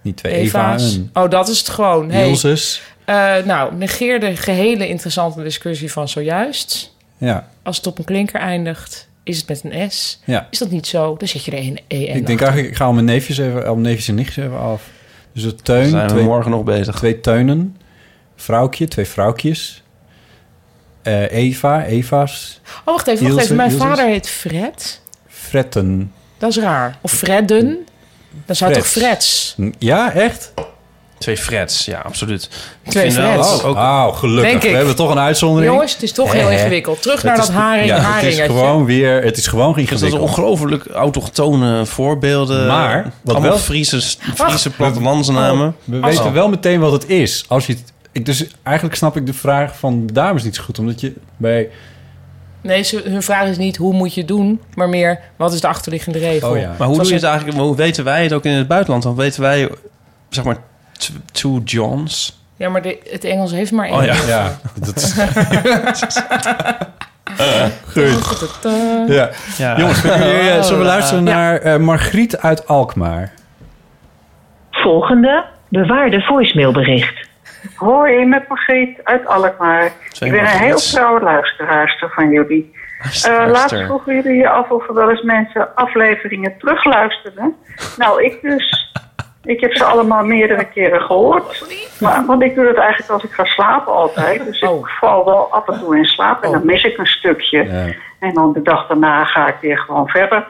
[0.02, 0.82] Niet twee Eva's.
[0.82, 1.24] Eva's.
[1.24, 2.10] Oh, dat is het gewoon.
[2.10, 2.82] Hey, Ilses.
[3.04, 6.96] eh, nou, negeer de gehele interessante discussie van zojuist.
[7.16, 10.20] Ja, Als het op een klinker eindigt, is het met een S.
[10.24, 10.46] ja.
[10.50, 11.16] Is dat niet zo?
[11.18, 13.38] Dan zet je er een E en Ik denk eigenlijk, ik ga al mijn neefjes
[13.38, 14.82] even, al mijn neefjes en nichtjes even af.
[15.32, 16.96] Dus het Daar teun, zijn we twee, morgen nog bezig.
[16.96, 17.76] twee teunen.
[18.36, 19.82] Vrouwtje, twee vrouwtjes.
[21.02, 22.60] Eh, Eva, Eva's.
[22.84, 23.56] Oh, wacht even, wacht even.
[23.56, 23.86] Mijn Ilses.
[23.86, 25.00] vader heet Fred.
[25.28, 26.12] Fretten.
[26.38, 26.98] Dat is raar.
[27.00, 27.86] Of Fredden.
[28.46, 29.52] Dan zou het toch Freds.
[29.56, 29.74] Freds?
[29.78, 30.52] Ja, echt?
[31.24, 32.48] Twee Freds, ja, absoluut.
[32.88, 34.50] Twee Oh, ook oh, gelukkig.
[34.50, 34.70] Denk ik.
[34.70, 35.72] We hebben toch een uitzondering.
[35.72, 37.02] Jongens, het is toch heel ingewikkeld.
[37.02, 39.76] Terug Het naar is dat haring, ja, Het is gewoon weer, het is gewoon Dat
[39.76, 40.22] is ingewikkeld.
[40.22, 42.66] ongelooflijk autochtone voorbeelden.
[42.66, 44.00] Maar, wat allemaal wel- Friese,
[44.34, 45.76] Friese plattelandsnamen.
[45.84, 46.04] We Oh.
[46.04, 47.44] weten wel meteen wat het is.
[47.48, 50.62] Als je het, ik, dus eigenlijk snap ik de vraag van de dames niet zo
[50.62, 50.78] goed.
[50.78, 51.68] Omdat je bij
[52.60, 55.60] Nee, ze, hun vraag is niet hoe moet je het doen, maar meer wat is
[55.60, 56.50] de achterliggende regel.
[56.50, 56.74] Oh ja.
[56.78, 57.58] Maar hoe Zoals doe je het eigenlijk?
[57.58, 59.02] Hoe weten wij het ook in het buitenland?
[59.02, 59.68] Dan weten wij,
[60.28, 60.56] zeg maar,
[61.32, 62.42] two Johns.
[62.56, 63.94] Ja, maar de, het Engels heeft maar één.
[63.94, 64.14] Oh ja.
[64.26, 65.14] Ja, dat is...
[67.94, 69.04] Ta-ta-ta.
[69.06, 69.30] ja.
[69.56, 69.76] Ja.
[69.78, 73.32] Jongens, zullen we, zullen we luisteren naar eh, Margriet uit Alkmaar?
[74.70, 77.28] Volgende bewaarde voicemailbericht.
[77.74, 79.92] Hoi, met Margriet uit Alkmaar.
[80.20, 82.72] Ik ben een heel trouwe luisteraarster van jullie.
[83.24, 87.54] Eh, laatst vroegen jullie je af of er wel eens mensen afleveringen terugluisterden.
[87.96, 88.92] Nou, ik dus.
[89.44, 91.64] Ik heb ze allemaal meerdere keren gehoord.
[92.00, 94.44] Maar, want ik doe het eigenlijk als ik ga slapen altijd.
[94.44, 94.86] Dus ik Oh.
[94.88, 97.64] val wel af en toe in slaap en dan mis ik een stukje.
[97.64, 97.94] Ja.
[98.18, 100.46] En dan de dag daarna ga ik weer gewoon verder.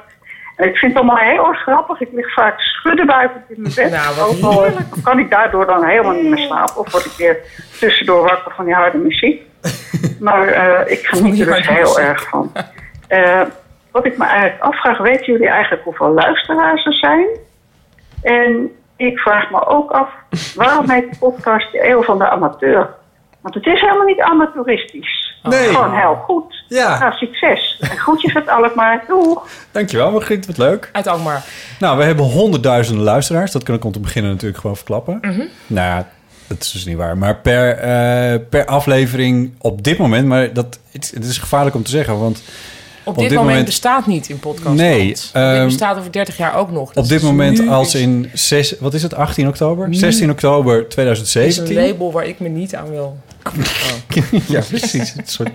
[0.56, 2.00] En ik vind het allemaal heel erg grappig.
[2.00, 3.90] Ik lig vaak schuddenbuikend in mijn bed.
[3.90, 6.76] Nou, wat eh, kan ik daardoor dan helemaal niet meer slapen.
[6.76, 7.38] Of word ik weer
[7.80, 9.42] tussendoor wakker van die harde muziek.
[10.20, 12.52] Maar eh, ik geniet er dus heel erg van.
[13.08, 13.40] Eh,
[13.90, 17.26] wat ik me eigenlijk afvraag, weten jullie eigenlijk hoeveel luisteraars er zijn?
[18.22, 20.08] En ik vraag me ook af,
[20.54, 22.88] waarom heet de podcast de Eeuw van de Amateur?
[23.40, 25.34] Want het is helemaal niet amateuristisch.
[25.42, 25.68] Nee.
[25.68, 26.64] Gewoon heel goed.
[26.68, 26.98] Ja.
[26.98, 27.78] Nou, succes.
[27.80, 29.04] En groetjes uit Alkmaar.
[29.08, 29.48] Doeg!
[29.70, 30.88] Dankjewel Margriet, wat leuk.
[30.92, 31.44] Uit Alkmaar.
[31.78, 33.52] Nou, we hebben honderdduizenden luisteraars.
[33.52, 35.18] Dat kan ik om te beginnen natuurlijk gewoon verklappen.
[35.20, 35.42] Mhm.
[35.66, 36.08] Nou ja,
[36.46, 37.18] dat is dus niet waar.
[37.18, 40.26] Maar per, eh, per aflevering op dit moment...
[40.26, 42.42] maar dat, het, het is gevaarlijk om te zeggen, want...
[43.04, 44.76] Op, dit, dit moment, moment- bestaat niet in podcast.
[44.76, 46.92] Nee, dit ehm, bestaat over 30 jaar ook nog.
[46.92, 48.30] Dat Op dit is moment nu als in...
[48.32, 49.88] Zes, wat is het, 18 oktober?
[49.88, 51.74] Nu- 16 oktober is een 2017.
[51.74, 53.16] label waar ik me niet aan wil.
[54.46, 55.14] ja, precies.
[55.16, 55.50] Een soort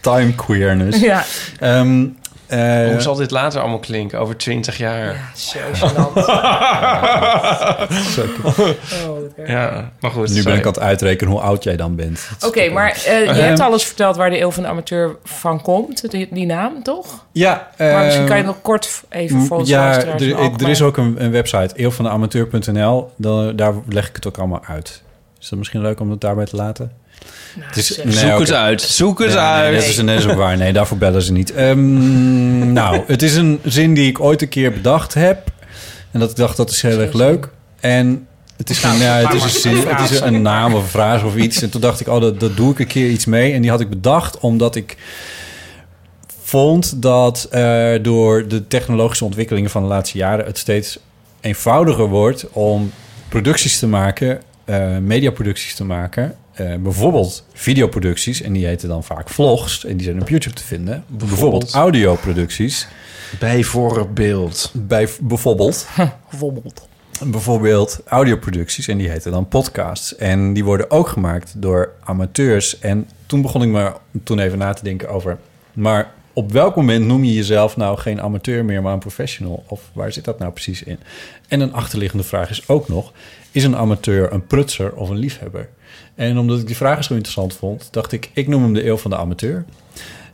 [0.00, 1.00] time queerness.
[1.10, 1.24] Ja,
[1.58, 2.06] Ehm,
[2.48, 4.18] eh, Hoe zal dit later allemaal klinken?
[4.20, 5.04] Over 20 jaar.
[5.06, 6.12] ja zo gênant.
[9.06, 9.46] Oh.
[9.46, 10.28] Ja, maar goed.
[10.30, 12.28] nu ben ik aan het uitrekenen hoe oud jij dan bent.
[12.46, 15.62] Oké, maar eh, je Ehm, hebt alles verteld waar de eeuw van de amateur van
[15.62, 16.10] komt.
[16.10, 17.24] Die, die naam, toch?
[17.32, 20.82] Ja, Maar misschien ehm, kan je nog kort even voor ons Ja, er, er is
[20.82, 23.10] ook een, een website, eeuwvandeamateur.nl.
[23.16, 25.02] Dan- Daar leg ik het ook allemaal uit.
[25.40, 26.92] Is dat misschien leuk om het daarbij te laten?
[27.56, 27.70] Nou,
[28.04, 28.82] nee, Zoek het uit.
[28.82, 29.74] Zoek het Ja, nee, uit.
[29.74, 30.56] dat, is, is ook waar.
[30.56, 31.52] Nee, daarvoor bellen ze niet.
[31.52, 35.50] Ehm, nou, het is een zin die ik ooit een keer bedacht heb.
[36.10, 37.48] En dat ik dacht, dat is heel erg leuk.
[37.80, 38.26] En
[38.56, 41.26] het is, geen, ja, het is, een, zin, het is een naam of een frase
[41.26, 41.62] of iets.
[41.62, 43.52] En toen dacht ik, oh, dat, dat doe ik een keer iets mee.
[43.52, 44.96] En die had ik bedacht omdat ik
[46.42, 50.44] vond dat eh, door de technologische ontwikkelingen van de laatste jaren...
[50.44, 50.98] het steeds
[51.40, 52.92] eenvoudiger wordt om
[53.28, 56.36] producties te maken, eh, mediaproducties te maken.
[56.58, 60.64] Eh, bijvoorbeeld videoproducties, en die heten dan vaak vlogs, en die zijn op YouTube te
[60.64, 61.04] vinden.
[61.06, 62.88] Bijvoorbeeld audioproducties,
[63.40, 64.70] Bijvoorbeeld.
[64.74, 65.86] bij bijvoorbeeld
[66.30, 66.88] Bijvoorbeeld.
[67.26, 70.16] bijvoorbeeld audioproducties en die heten dan podcasts.
[70.16, 72.78] En die worden ook gemaakt door amateurs.
[72.78, 75.38] En toen begon ik maar toen even na te denken over...
[75.72, 79.64] maar op welk moment noem je jezelf nou geen amateur meer, maar een professional?
[79.68, 80.98] Of waar zit dat nou precies in?
[81.48, 83.12] En een achterliggende vraag is ook nog...
[83.50, 85.68] is een amateur een prutser of een liefhebber?
[86.18, 87.88] En omdat ik die vraag zo interessant vond...
[87.90, 89.64] dacht ik, ik noem hem de eeuw van de amateur...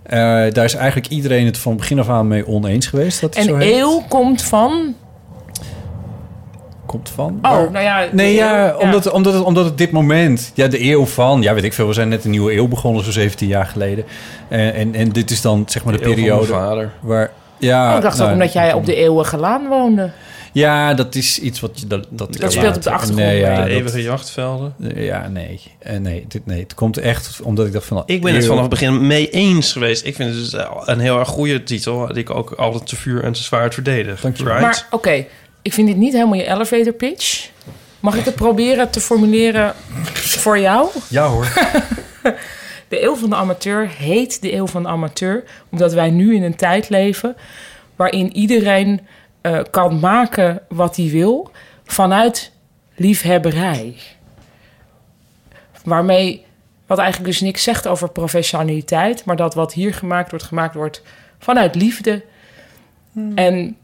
[0.02, 0.18] Eh,
[0.52, 3.20] daar is eigenlijk iedereen het van begin af aan mee oneens geweest.
[3.20, 3.74] Dat zo En heet.
[3.78, 4.94] eeuw komt van...
[6.86, 7.26] komt van.
[7.36, 8.04] Oh, Maar- nou ja...
[8.12, 10.52] Nee, ja, eeuw- omdat, Omdat, het, omdat het dit moment...
[10.54, 11.42] Ja, de eeuw van...
[11.42, 11.86] Ja, weet ik veel.
[11.86, 14.04] We zijn net een nieuwe eeuw begonnen, zo 17 jaar geleden.
[14.48, 16.90] En, en, en dit is dan zeg maar de, De eeuw van periode mijn vader.
[17.00, 17.30] waar...
[17.58, 20.10] Ja, Oh, ik dacht nou, ook omdat jij op de eeuwige laan woonde.
[20.54, 21.86] Ja, dat is iets wat je...
[21.86, 23.54] Dat, dat, Dat speelt op de achtergrond Nee, ja.
[23.54, 24.74] De dat- eeuwige jachtvelden.
[24.94, 25.60] ja, nee.
[25.78, 26.60] Eh, nee, dit, nee.
[26.60, 28.02] Het komt echt omdat ik dacht van...
[28.06, 30.04] Ik ben het vanaf het begin mee eens geweest.
[30.04, 32.06] Ik vind het dus een heel erg goede titel...
[32.06, 34.20] die ik ook altijd te vuur en te zwaard verdedig.
[34.20, 34.44] Dank je.
[34.44, 34.60] Right?
[34.60, 35.24] Maar oké,
[35.62, 37.48] ik vind dit niet helemaal je elevator pitch.
[38.00, 39.72] Mag ik het proberen te formuleren
[40.12, 40.88] voor jou?
[41.08, 41.46] Ja hoor.
[42.88, 45.44] De eeuw van de amateur heet de eeuw van de amateur...
[45.70, 47.36] omdat wij nu in een tijd leven...
[47.96, 49.00] waarin iedereen
[49.44, 51.50] eh, kan maken wat hij wil...
[51.84, 52.52] vanuit
[52.94, 53.96] liefhebberij.
[55.84, 56.46] Waarmee,
[56.86, 59.24] wat eigenlijk dus niks zegt over professionaliteit...
[59.24, 61.02] maar dat wat hier gemaakt wordt, gemaakt wordt
[61.38, 62.24] vanuit liefde.
[63.34, 63.76] En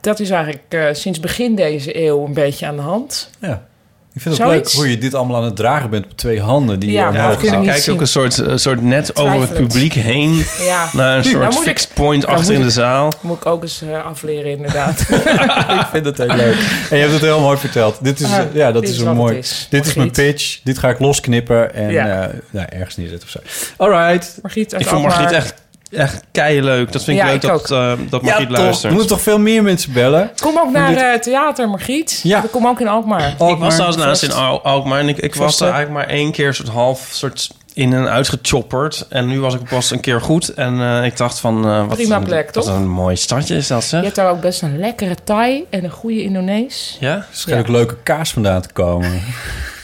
[0.00, 3.30] dat is eigenlijk eh, sinds begin deze eeuw een beetje aan de hand.
[3.40, 3.66] Ja.
[4.14, 4.72] Ik vind het Zoiets?
[4.74, 6.78] leuk hoe je dit allemaal aan het dragen bent op twee handen.
[6.78, 7.12] Die Ja, je
[7.50, 10.44] Dan niet kijk ook een soort, een soort net over het publiek heen...
[10.62, 13.12] Ja, naar een soort Nou moet ik- fixed point nou achter in de ik- zaal.
[13.20, 15.00] moet ik ook eens eh, afleren inderdaad.
[15.80, 16.54] ik vind het heel leuk.
[16.90, 17.98] En je hebt het heel mooi verteld.
[18.02, 19.36] Dit is, Ah, eh, ja, dat dit is is een mooi.
[19.38, 19.66] is.
[19.70, 20.26] Dit is mijn Margriet.
[20.34, 20.60] pitch.
[20.64, 22.22] Dit ga ik losknippen en Ja.
[22.28, 23.38] eh, nou, ergens neerzetten of zo.
[23.76, 24.38] Alright.
[24.42, 25.02] Margriet uit Ik vond.
[25.02, 25.54] Margriet echt,
[25.92, 26.24] echt
[26.62, 26.92] leuk.
[26.92, 28.64] Dat vind ik Ja, leuk ik dat, eh dat Margriet ja, toch.
[28.64, 28.84] luistert.
[28.84, 30.30] Er moeten toch veel meer mensen bellen?
[30.40, 32.20] Kom ook naar dit- eh, theater, Margriet.
[32.22, 32.44] Ja.
[32.50, 33.28] Kom ook in Alkmaar.
[33.28, 36.32] Ik was trouwens naast in Al- Alkmaar en ik, ik was er eigenlijk maar één
[36.32, 39.06] keer soort half soort in en uitgechopperd.
[39.08, 40.48] En nu was ik pas een keer goed.
[40.48, 41.64] En eh, ik dacht van...
[41.68, 42.74] eh, wat Prima een, plek, Wat toch?
[42.76, 44.02] een mooi stadje is dat, Je zeg.
[44.02, 46.96] hebt daar ook best een lekkere Thai en een goede Indonees.
[47.00, 47.14] Ja?
[47.16, 49.10] Er schijnt ook leuke kaas vandaan te komen.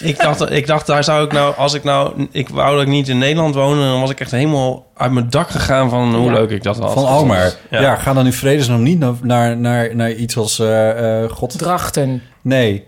[0.00, 1.54] Ik dacht, ik dacht, daar zou ik nou...
[1.56, 2.28] Als ik nou...
[2.32, 3.82] Ik wou dat ik niet in Nederland woonde...
[3.82, 5.90] dan was ik echt helemaal uit mijn dak gegaan...
[5.90, 6.32] van hoe Ja.
[6.32, 6.92] leuk ik dat had.
[6.92, 7.26] Van.
[7.70, 7.80] Ja.
[7.80, 7.96] Ja.
[7.96, 10.58] ga dan in vredesnaam niet naar, naar, naar, naar iets als...
[10.58, 11.58] eh eh, God...
[11.58, 12.22] Drachten.
[12.42, 12.84] Nee.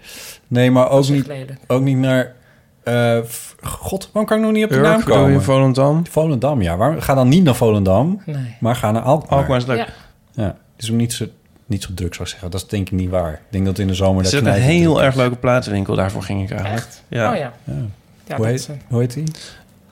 [0.48, 1.52] Nee, maar ook niet, lelijk.
[1.66, 2.34] ook niet naar...
[2.82, 3.18] eh,
[3.62, 5.42] God, waarom kan ik nog niet op de Urk, naam je komen?
[5.42, 6.06] Volendam?
[6.10, 6.76] Volendam, ja.
[6.76, 8.56] Waarom, ga dan niet naar Volendam, Nee.
[8.60, 9.38] maar ga naar Alkmaar.
[9.38, 9.76] Alkmaar is leuk.
[9.78, 9.86] Ja.
[10.32, 11.26] Ja, het is ook niet zo,
[11.66, 12.50] niet zo druk, zou ik zeggen.
[12.50, 13.32] Dat is denk ik niet waar.
[13.32, 14.16] Ik denk dat in de zomer...
[14.16, 15.20] Er dat zit een heel erg is.
[15.20, 15.94] leuke platenwinkel.
[15.94, 16.86] Daarvoor ging ik eigenlijk.
[17.08, 17.30] Ja.
[17.32, 17.52] Oh ja.
[17.64, 17.72] Ja.
[18.26, 19.24] ja hoe, dat, heet, hoe heet die?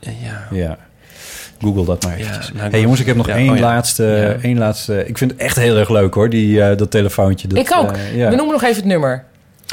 [0.01, 0.47] Ja.
[0.51, 0.77] Ja.
[1.61, 2.53] Google dat maar Ja, eventjes.
[2.53, 3.63] nou, hey jongens, ik heb nog ja, één, oh ja.
[3.63, 4.43] laatste, Ja.
[4.43, 5.05] één laatste...
[5.07, 7.49] Ik vind het echt heel erg leuk hoor, die, eh, dat telefoontje.
[7.49, 7.93] Dat, ik ook.
[7.93, 8.29] eh, ja.
[8.31, 9.25] We noemen nog even het nummer.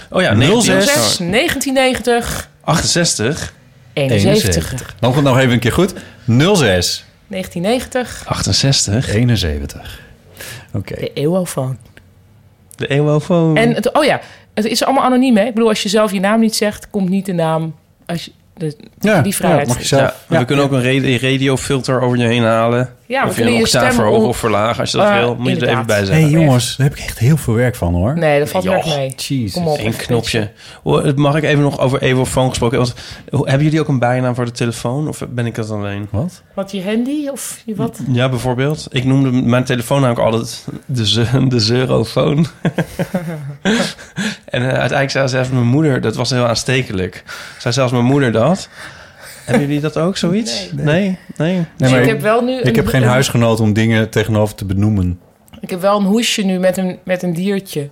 [0.10, 0.64] Oh ja, 06.
[0.86, 3.54] 06 1990 68.
[3.94, 4.70] 71.
[5.00, 5.94] Dan komt het nog even een keer goed.
[6.28, 8.24] 06 1990.
[8.28, 9.14] 68.
[9.14, 10.00] 71.
[10.74, 10.96] Oké.
[10.96, 11.78] De eeuwofoon.
[12.76, 13.58] De eeuwofoon.
[13.58, 14.22] En het, oh ja,
[14.54, 15.44] het is allemaal anoniem, hè?
[15.46, 17.76] Ik bedoel, als je zelf je naam niet zegt, komt niet de naam.
[18.06, 19.68] Als je, de, Ja, die vrijheid.
[19.68, 20.26] ja, mag je Ja, zelf.
[20.40, 22.94] we kunnen ook een ra- radiofilter over je heen halen.
[23.08, 24.80] Ja, of je je octaaf stem verhogen of verlagen.
[24.80, 26.24] Als je dat Eh, wil, moet je er even bij Hé zeggen.
[26.30, 28.18] hey, jongens, daar heb ik echt heel veel werk van hoor.
[28.18, 29.14] Nee, dat valt wel mee.
[29.18, 29.54] Jezus.
[29.54, 29.78] Kom op.
[29.80, 30.52] Eén even knopje.
[31.16, 32.78] Mag ik even nog over eeuwofoon gesproken?
[32.78, 32.94] Want,
[33.30, 35.08] hebben jullie ook een bijnaam voor de telefoon?
[35.08, 36.08] Of ben ik dat alleen?
[36.12, 36.42] Wat?
[36.54, 38.00] Wat, je handy of je wat?
[38.12, 38.88] Ja, bijvoorbeeld.
[38.90, 42.46] Ik noemde mijn telefoon namelijk altijd de, ze- de zerofoon.
[44.46, 46.02] en eh, uiteindelijk zei zelfs mijn moeder...
[46.02, 47.24] Dat was heel aanstekelijk.
[47.60, 48.70] Zei zelfs mijn moeder dat.
[49.46, 50.72] Hebben jullie dat ook, zoiets?
[50.72, 50.86] Nee.
[50.86, 51.18] Nee?
[51.38, 51.66] Nee?
[51.78, 52.60] Nee, maar ik heb wel nu.
[52.60, 55.20] ik een- heb geen een- huisgenoot om dingen tegenover te benoemen.
[55.60, 57.90] Ik heb wel een hoesje nu met een, met een diertje.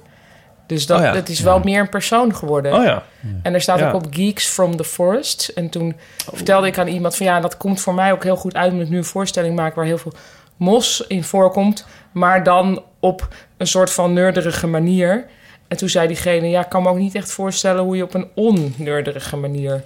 [0.68, 1.12] Dus dat, Oh ja.
[1.12, 2.74] dat is wel meer een persoon geworden.
[2.74, 3.04] Oh ja.
[3.44, 3.88] En er staat Ja.
[3.88, 5.52] ook op Geeks from the Forest.
[5.56, 5.96] En toen
[6.34, 8.86] vertelde ik aan iemand van ja, dat komt voor mij ook heel goed uit omdat
[8.86, 10.14] ik nu een voorstelling maak waar heel veel
[10.58, 13.28] mos in voorkomt, maar dan op
[13.58, 15.26] een soort van neurderige manier.
[15.68, 18.14] En toen zei diegene, ja, ik kan me ook niet echt voorstellen hoe je op
[18.14, 19.84] een onneurderige manier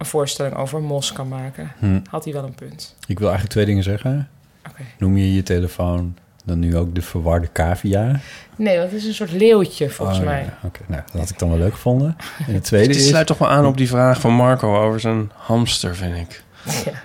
[0.00, 1.72] een voorstelling over mos kan maken.
[1.78, 2.00] Hm.
[2.10, 2.94] Had hij wel een punt.
[3.06, 4.28] Ik wil eigenlijk twee dingen zeggen.
[4.68, 4.82] Oké.
[4.98, 8.20] Noem je je telefoon dan nu ook de verwarde cavia?
[8.56, 10.42] Nee, dat is een soort leeuwtje volgens Oh, mij.
[10.42, 12.16] ja, Oké, nou, dat had ik dan wel leuk gevonden.
[12.46, 13.08] En het tweede Dit is...
[13.08, 16.42] sluit toch wel aan op die vraag van Marco over zijn hamster, vind ik.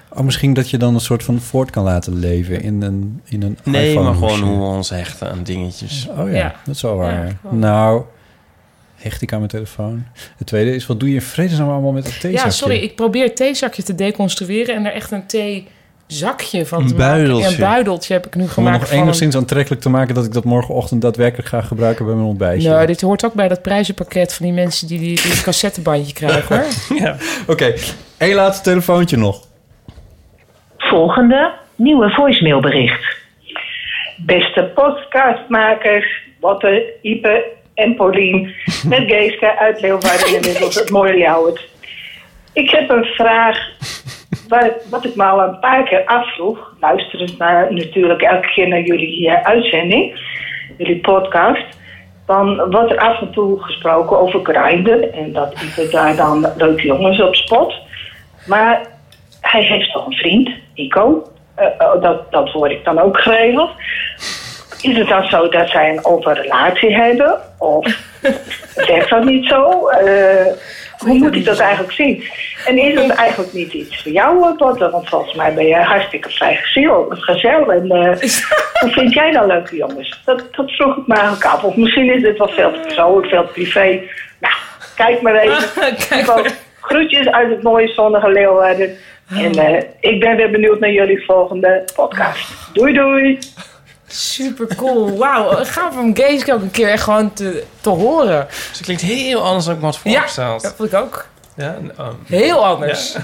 [0.10, 3.42] Oh, misschien dat je dan een soort van voort kan laten leven in een, in
[3.42, 6.08] een Nee, iPhone maar gewoon hoe we ons hechten aan dingetjes.
[6.10, 6.56] Oh ja, Ja.
[6.66, 7.26] dat is wel waar.
[7.26, 8.04] Ja, nou,
[9.10, 10.06] hecht ik aan mijn telefoon.
[10.38, 12.46] Het tweede is, wat doe je in vredesnaam allemaal met dat theezakje?
[12.48, 16.88] Ja, sorry, ik probeer het theezakje te deconstrueren en er echt een theezakje van Een
[16.88, 17.16] te maken.
[17.16, 17.48] buideltje.
[17.50, 20.16] Een buideltje heb ik nu Om het gemaakt nog van een- enigszins aantrekkelijk te maken...
[20.16, 22.70] dat ik dat morgenochtend daadwerkelijk ga gebruiken bij mijn ontbijtje.
[22.70, 26.58] Nou, dit hoort ook bij dat prijzenpakket van die mensen die die, die cassettebandje krijgen,
[26.58, 26.66] hoor.
[27.04, 27.16] Ja.
[27.48, 27.74] Oké,
[28.18, 29.48] één laatste telefoontje nog.
[30.78, 33.06] Volgende nieuwe voicemailbericht.
[34.18, 36.06] Beste podcastmakers,
[36.40, 37.46] Botte, Ipe
[37.76, 38.56] en Paulien
[38.88, 41.68] met Geeske uit Leeuwarden en inmiddels het mooie Ljouwert.
[42.54, 43.58] Ik heb een vraag
[44.48, 48.82] waar, wat ik me al een paar keer afvroeg, luisterend naar, natuurlijk elke keer naar
[48.82, 50.20] jullie eh, uitzending,
[50.78, 51.66] jullie podcast.
[52.26, 56.86] Dan wordt er af en toe gesproken over Grindr en dat Ipe daar dan leuke
[56.86, 57.74] jongens op spot.
[58.48, 58.82] Maar
[59.42, 61.28] hij heeft toch een vriend, Nico.
[61.56, 63.70] Eh, eh, dat, dat hoor ik dan ook geregeld.
[64.86, 67.40] Is het dan zo dat zij een open relatie hebben?
[67.58, 67.86] Of
[68.88, 69.88] werkt dat niet zo?
[69.88, 70.46] Eh,
[70.98, 72.24] hoe moet ik dat eigenlijk zien?
[72.66, 74.90] En is het eigenlijk niet iets voor jou, eh, Botte?
[74.90, 77.06] Want volgens mij ben jij hartstikke vrijgezel.
[77.10, 77.72] Gezel.
[77.72, 78.20] En eh,
[78.82, 80.22] hoe vind jij dan leuke jongens?
[80.26, 81.64] Dat, dat vroeg ik me eigenlijk af.
[81.64, 84.02] Of misschien is dit wel veel te persoonlijk, veel te privé.
[84.40, 84.54] Nou,
[84.96, 85.98] kijk maar even.
[86.26, 86.48] Gewoon
[86.82, 88.98] groetjes uit het mooie zonnige Leeuwarden.
[89.30, 92.74] En ik ben weer benieuwd naar jullie volgende podcast.
[92.74, 93.40] Doei doei!
[94.08, 95.18] Super cool.
[95.18, 98.48] Wauw, gaaf om Geeske ook een keer echt gewoon te, te horen.
[98.50, 100.62] Dus het klinkt heel anders dan ik me had Ja, voorgesteld.
[100.62, 101.26] dat vond ik ook.
[101.56, 102.08] Ja, oh.
[102.26, 103.16] Heel anders.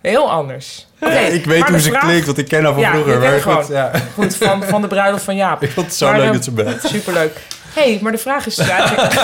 [0.00, 0.86] Heel anders.
[1.00, 3.18] Oké, ik weet hoe ze vraag- klinkt, want ik ken haar van Ja, vroeger.
[3.18, 3.64] Maar goed, gewoon.
[3.68, 3.90] ja.
[4.14, 5.62] Goed, van, van de bruiloft van Jaap.
[5.66, 6.80] Ik vond het zo Maar, leuk eh, dat ze belt.
[6.84, 7.36] Superleuk.
[7.74, 9.14] hey, maar de vraag is dus eigenlijk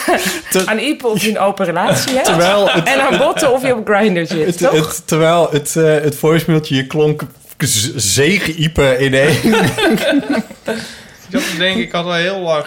[0.70, 2.24] aan Ipe of je een open relatie hebt.
[2.24, 4.72] Terwijl het- en aan Botte of je op Grindr zit, Het, toch?
[4.72, 7.22] het, terwijl het, eh het voicemailtje je klonk
[7.58, 9.36] z- zegen-iepen in één.
[11.28, 12.64] Ik had te denken, ik had al heel lang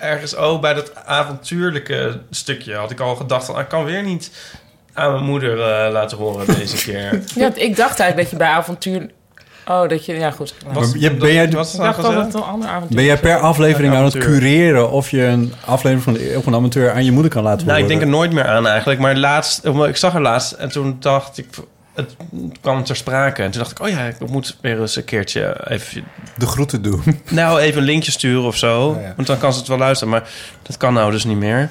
[0.00, 4.02] ergens ook bij dat avontuurlijke stukje had ik al gedacht van, ah, ik kan weer
[4.02, 4.30] niet
[4.94, 7.22] aan mijn moeder eh, laten horen deze keer.
[7.34, 9.10] Ja, ik dacht eigenlijk dat je bij avontuur...
[9.66, 10.14] Oh, dat je...
[10.14, 10.54] Ja, goed.
[10.98, 12.26] Je- ben jij- wat is ik nou dacht dat gezegd?
[12.26, 16.02] het een ander avontuur Ben jij per aflevering aan het cureren of je een aflevering
[16.02, 17.82] van de, op een amateur aan je moeder kan laten Nou, horen?
[17.82, 19.00] ik denk er nooit meer aan eigenlijk.
[19.00, 21.46] Maar laatst, ik zag haar laatst en toen dacht ik...
[21.98, 22.16] het
[22.60, 23.42] kwam ter sprake.
[23.42, 26.04] En toen dacht ik, oh ja, ik moet weer eens een keertje even...
[26.36, 27.02] De groeten doen.
[27.30, 28.88] Nou, even een linkje sturen of zo.
[28.88, 29.12] Oh ja.
[29.16, 30.12] Want dan kan ze het wel luisteren.
[30.12, 30.28] Maar
[30.62, 31.70] dat kan nou dus niet meer.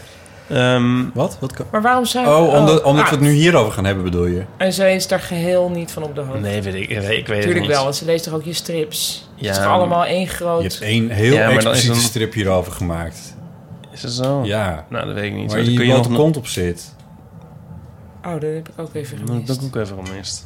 [0.50, 1.38] Ehm, Wat?
[1.40, 1.66] Wat kan...
[1.72, 2.28] Maar waarom zou...
[2.28, 4.44] Oh, omdat, omdat ah, we het nu hierover gaan hebben, bedoel je?
[4.58, 6.40] En zij is daar geheel niet van op de hoogte.
[6.42, 7.68] nee, weet ik, ik weet het Natuurlijk niet.
[7.68, 9.30] wel, want ze leest toch ook je strips?
[9.36, 10.62] Ja, het is toch allemaal één Je groot...
[10.62, 13.36] hebt één heel Ja, expliciete een- strip hierover gemaakt.
[13.94, 14.44] Is het zo?
[14.44, 14.86] Ja.
[14.90, 15.52] Nou, dat weet ik niet.
[15.52, 16.14] Waar je je je nog...
[16.14, 16.96] kont op zit.
[18.28, 19.48] Oh, dat heb ik ook even Dat gemist.
[19.48, 20.46] heb ik ook even gemist.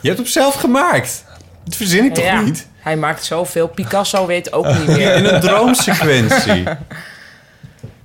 [0.00, 1.24] Je hebt hem zelf gemaakt.
[1.64, 2.68] Dat verzin ik toch Ja, niet?
[2.78, 3.68] Hij maakt zoveel.
[3.68, 5.14] Picasso weet ook niet meer.
[5.14, 6.64] In een droomsequentie.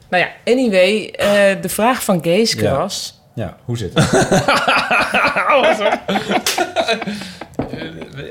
[0.09, 2.75] Nou ja, anyway, eh, de vraag van Geeske Ja.
[2.77, 3.21] was...
[3.35, 4.11] Ja, hoe zit het?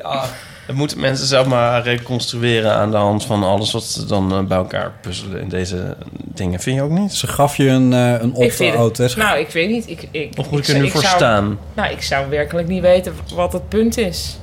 [0.03, 0.25] Ja,
[0.67, 4.41] dat moeten mensen zelf maar reconstrueren aan de hand van alles wat ze dan eh,
[4.43, 6.61] bij elkaar puzzelen in deze dingen.
[6.61, 7.13] Vind je ook niet?
[7.15, 8.67] Ze gaf je een, eh een Ik hè?
[8.87, 9.89] het, nou, ik weet niet.
[9.91, 11.59] Ik, ik, Of moet ik er zou- nu voor zou- staan?
[11.75, 14.39] Nou, ik zou werkelijk niet weten wat het punt is.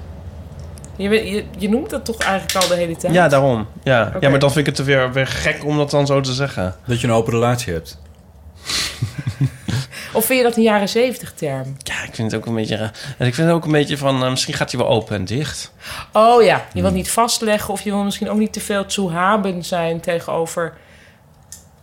[0.96, 3.14] Je, je, je noemt het toch eigenlijk al de hele tijd?
[3.14, 3.68] Ja, daarom.
[3.84, 4.14] Ja.
[4.20, 6.76] Ja, maar dan vind ik het weer, weer gek om dat dan zo te zeggen.
[6.88, 7.98] Dat je een open relatie hebt.
[10.14, 11.76] Of vind je dat een jaren zeventig term?
[11.78, 12.92] Ja, ik vind het ook een beetje raar.
[13.18, 15.26] En ik vind het ook een beetje van, eh, misschien gaat hij wel open en
[15.26, 15.74] dicht.
[16.12, 16.82] Oh ja, je Hmm.
[16.82, 20.74] wil niet vastleggen of je wil misschien ook niet te veel toehaben zijn tegenover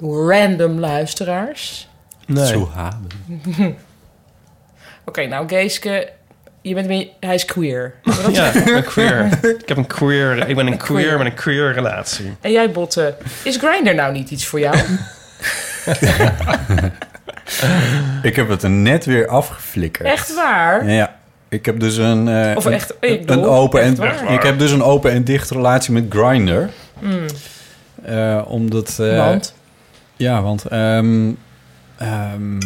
[0.00, 1.88] random luisteraars.
[2.26, 2.66] Nee.
[5.04, 6.08] Oké, nou Geeske,
[6.62, 7.94] je bent weer, hij is queer.
[8.32, 9.38] Ja, ik ben queer.
[9.58, 11.18] ik heb een queer, ik ben een queer queer.
[11.18, 12.36] met een queer relatie.
[12.40, 14.76] En jij Botte, is Grindr nou niet iets voor jou?
[18.22, 20.08] Ik heb het er net weer afgeflikkerd.
[20.08, 20.90] Echt waar?
[20.90, 21.18] Ja.
[21.48, 24.32] Ik heb dus een, eh, Of een, echt- een bedoel, open echt en waar?
[24.32, 26.62] ik heb dus een open en dicht relatie met Grindr.
[26.98, 27.24] Hmm.
[28.04, 28.98] Eh, omdat.
[29.00, 29.54] eh, Want?
[30.16, 30.64] Ja, want.
[30.64, 31.30] ehm,
[31.98, 32.60] ehm,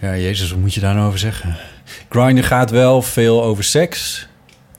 [0.00, 1.56] ja, Jezus, wat moet je daar nou over zeggen?
[2.08, 4.28] Grindr gaat wel veel over seks.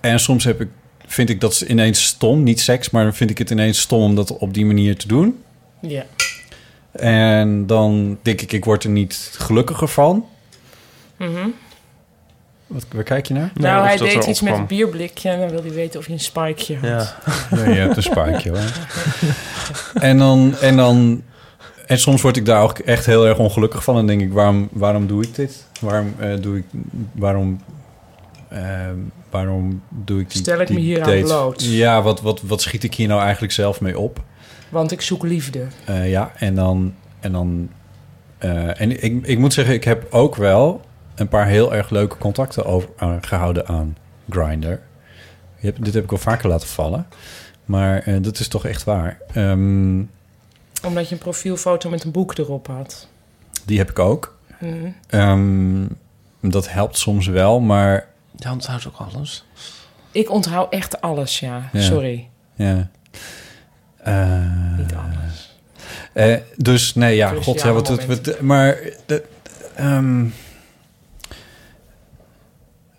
[0.02, 0.68] En soms heb ik,
[1.06, 2.44] vind ik dat ineens stom.
[2.44, 5.08] Niet seks, maar dan vind ik het ineens stom om dat op die manier te
[5.08, 5.44] doen.
[5.82, 6.04] Ja.
[6.92, 10.26] En dan denk ik, ik word er niet gelukkiger van.
[11.18, 11.48] Mhm.
[12.68, 13.52] Wat, waar kijk je naar?
[13.54, 16.14] nou, of hij deed iets met een bierblikje en dan wil hij weten of je
[16.14, 16.90] een spikeje had.
[16.90, 17.16] Ja.
[17.58, 18.72] Ja, je hebt een spikeje hoor.
[20.10, 21.24] en dan, en dan,
[21.86, 23.98] en soms word ik daar ook echt heel erg ongelukkig van.
[23.98, 25.66] En denk ik, waarom, waarom doe ik dit?
[25.80, 26.66] Waarom eh, doe ik,
[27.12, 27.62] waarom,
[28.48, 28.62] eh,
[29.30, 31.64] waarom doe ik die Stel ik me hier aan bloot?
[31.64, 34.24] Ja, wat, wat, wat schiet ik hier nou eigenlijk zelf mee op?
[34.72, 35.66] Want ik zoek liefde.
[35.86, 37.70] Eh, ja, en dan, en dan,
[38.38, 40.82] eh, en ik, ik moet zeggen, ik heb ook wel
[41.16, 43.98] een paar heel erg leuke contacten over, aan- gehouden aan
[45.60, 47.08] hebt- dit heb ik al vaker laten vallen,
[47.66, 49.18] maar eh, dat is toch echt waar.
[49.34, 50.00] Ehm,
[50.86, 53.08] Omdat je een profielfoto met een boek erop had.
[53.66, 54.38] die heb ik ook.
[54.60, 54.76] Mhm.
[55.08, 55.86] Ehm,
[56.42, 59.46] dat helpt soms wel, maar Ja, onthoudt ook alles.
[60.12, 61.70] Ik onthoud echt alles, ja.
[61.74, 61.82] Ja.
[61.82, 62.28] Sorry.
[62.56, 62.90] ja.
[64.04, 65.60] Eh, Niet alles.
[66.14, 69.24] Eh, dus nee, ja, Cruciale god, ja, wat, wat- maar de,
[69.76, 70.26] ehm,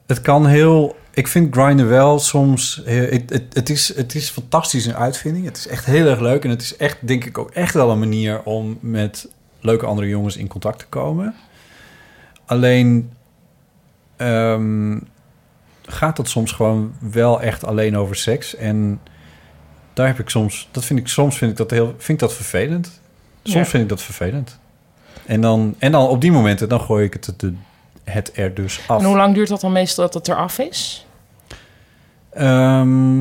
[0.06, 0.96] het kan heel.
[1.14, 2.80] Ik vind Grindr wel soms.
[2.84, 5.44] Het, het, het, is, het is fantastisch een uitvinding.
[5.44, 7.90] Het is echt heel erg leuk en het is echt, denk ik, ook echt wel
[7.90, 9.28] een manier om met
[9.60, 11.34] leuke andere jongens in contact te komen.
[12.44, 13.12] Alleen
[14.16, 14.98] ehm,
[15.82, 19.00] gaat het soms gewoon wel echt alleen over seks en
[19.92, 22.34] daar heb ik soms, dat vind ik soms vind ik dat heel, vind ik dat
[22.34, 23.00] vervelend.
[23.42, 23.64] Soms Ja.
[23.64, 24.58] vind ik dat vervelend.
[25.26, 27.52] En dan, en dan op die momenten, dan gooi ik het, de,
[28.04, 29.00] het er dus af.
[29.00, 31.06] En hoe lang duurt dat dan meestal dat het eraf is?
[32.30, 33.20] Ehm,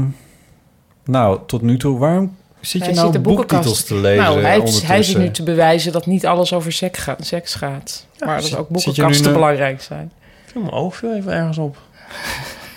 [1.06, 4.24] nou, tot nu toe, waarom zit je Hij nou zit de boektitels boekenkast- te lezen
[4.24, 7.26] Nou, hij, hij zit nu te bewijzen dat niet alles over seks gaat.
[7.26, 8.06] Seks gaat.
[8.20, 10.12] maar dat ook boekenkasten belangrijk zijn.
[10.48, 11.78] Ik mijn oog viel even ergens op.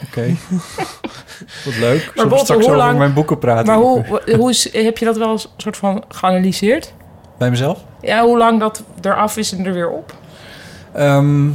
[0.07, 0.27] Oké.
[1.65, 2.01] Wat leuk.
[2.01, 3.67] Zullen we Botte, straks hoe over lang- mijn boeken praten?
[3.67, 6.93] Maar hoe, hoe is, heb je dat wel eens soort van geanalyseerd?
[7.39, 7.85] Bij mezelf?
[8.01, 10.15] Ja, hoe lang dat eraf is en er weer op?
[10.93, 11.47] Ehm,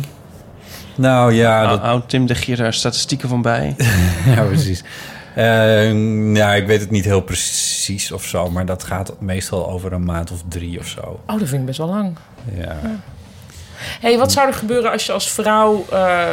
[0.95, 3.75] nou ja, Nou, dat, houdt Tim de Gier daar statistieken van bij?
[4.35, 4.83] ja, precies.
[5.35, 9.93] Eh, ja, ik weet het niet heel precies of zo, maar dat gaat meestal over
[9.93, 11.19] een maand of drie of zo.
[11.27, 12.17] Oh, dat vind ik best wel lang.
[12.57, 12.77] Ja.
[13.99, 16.31] Hey, wat zou er gebeuren als je als vrouw eh,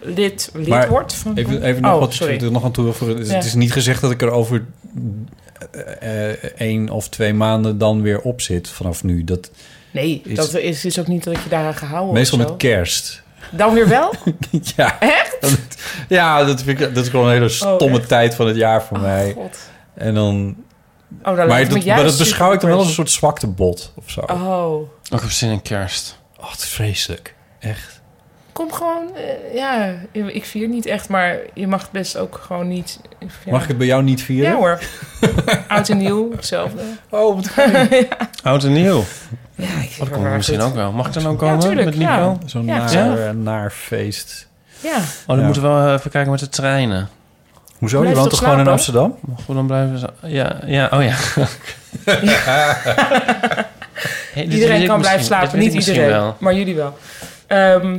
[0.00, 1.14] lid, lid Maar wordt?
[1.14, 2.40] Van, Even, even nog oh, wat sorry.
[2.44, 2.86] er nog aan toe.
[2.86, 3.34] Het is, Ja.
[3.34, 4.64] het is niet gezegd dat ik er over
[6.00, 9.24] eh, eh, één of twee maanden dan weer op zit vanaf nu.
[9.24, 9.50] Dat
[9.90, 13.22] Nee, Is- dat is, is ook niet dat je daaraan gehouden meestal met kerst.
[13.50, 14.14] Dan weer wel?
[14.76, 15.00] ja.
[15.00, 15.36] Echt?
[16.08, 18.08] Ja, dat, vind ik, dat is gewoon een hele stomme echt?
[18.08, 19.32] tijd van het jaar voor Oh, mij.
[19.32, 19.58] God.
[19.94, 20.56] En dan.
[21.22, 23.92] Oh, maar, lijkt me dat, maar dat beschouw ik dan wel als een soort zwaktebod
[23.94, 24.20] of zo.
[24.20, 24.72] Oh.
[25.12, 26.18] Ook op zin in kerst.
[26.42, 27.34] Oh, het is vreselijk.
[27.58, 28.00] Echt.
[28.52, 32.68] Kom gewoon, eh, ja, ik vier niet echt, maar je mag het best ook gewoon
[32.68, 33.00] niet.
[33.44, 33.50] ja.
[33.52, 34.50] Mag ik het bij jou niet vieren?
[34.50, 34.80] Ja hoor.
[35.68, 36.82] Oud en nieuw, hetzelfde.
[37.10, 37.88] Oh, wat fijn.
[38.42, 39.04] Oud en nieuw.
[39.54, 40.92] Ja, ik Dat komt misschien ook wel.
[40.92, 42.10] Mag ik dan ook komen tuurlijk, met Nico?
[42.10, 42.36] ja.
[42.46, 43.16] Zo'n Ja, naar, ja.
[43.16, 44.48] eh, naar feest.
[44.80, 45.44] Ja, Oh, dan Ja.
[45.44, 47.08] moeten we wel even kijken met de treinen.
[47.78, 47.98] Hoezo?
[48.00, 49.06] Blijf je woont toch toch gewoon in slapen?
[49.12, 49.36] Amsterdam?
[49.46, 49.98] We dan blijven...
[49.98, 51.16] zo- Ja, ja, oh ja.
[54.32, 56.36] Hey, weet iedereen kan blijven slapen, niet iedereen, wel.
[56.40, 56.96] maar jullie wel.
[57.46, 57.98] Ehm,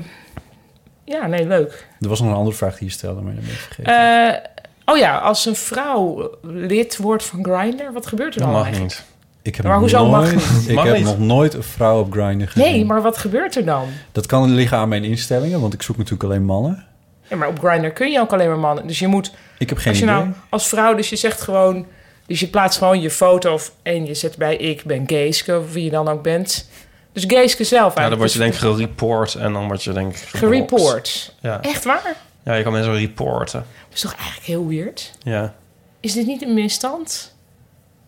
[1.05, 1.87] ja, nee, leuk.
[1.99, 3.93] Er was nog een andere vraag die je stelde, maar dat ben ik vergeten.
[4.33, 8.57] Eh, oh ja, als een vrouw lid wordt van Grindr, wat gebeurt er Dat dan
[8.57, 8.93] mag eigenlijk?
[8.93, 9.03] niet.
[9.41, 10.31] ik heb maar nog hoezo mag
[10.67, 11.05] Ik Mag heb niet.
[11.05, 12.71] nog nooit een vrouw op Grindr gezien.
[12.71, 13.87] Nee, maar wat gebeurt er dan?
[14.11, 16.85] Dat kan liggen aan mijn instellingen, want ik zoek natuurlijk alleen mannen.
[17.27, 18.87] Ja, maar op Grindr kun je ook alleen maar mannen.
[18.87, 20.15] Dus je moet, Ik heb geen als je idee.
[20.17, 21.85] nou als vrouw, dus je zegt gewoon,
[22.25, 25.73] dus je plaatst gewoon je foto of, en je zet bij ik ben Geeske, of
[25.73, 26.69] wie je dan ook bent.
[27.11, 28.19] Dus Geeske zelf Ja, dan eigenlijk.
[28.19, 31.35] word je denk ik gereport en dan word je denk ik gereport.
[31.41, 31.61] Ja.
[31.61, 32.15] Echt waar?
[32.43, 33.65] ja, je kan mensen reporten.
[33.87, 35.11] Dat is toch eigenlijk heel weird?
[35.23, 35.53] Ja.
[35.99, 37.35] Is dit niet een misstand?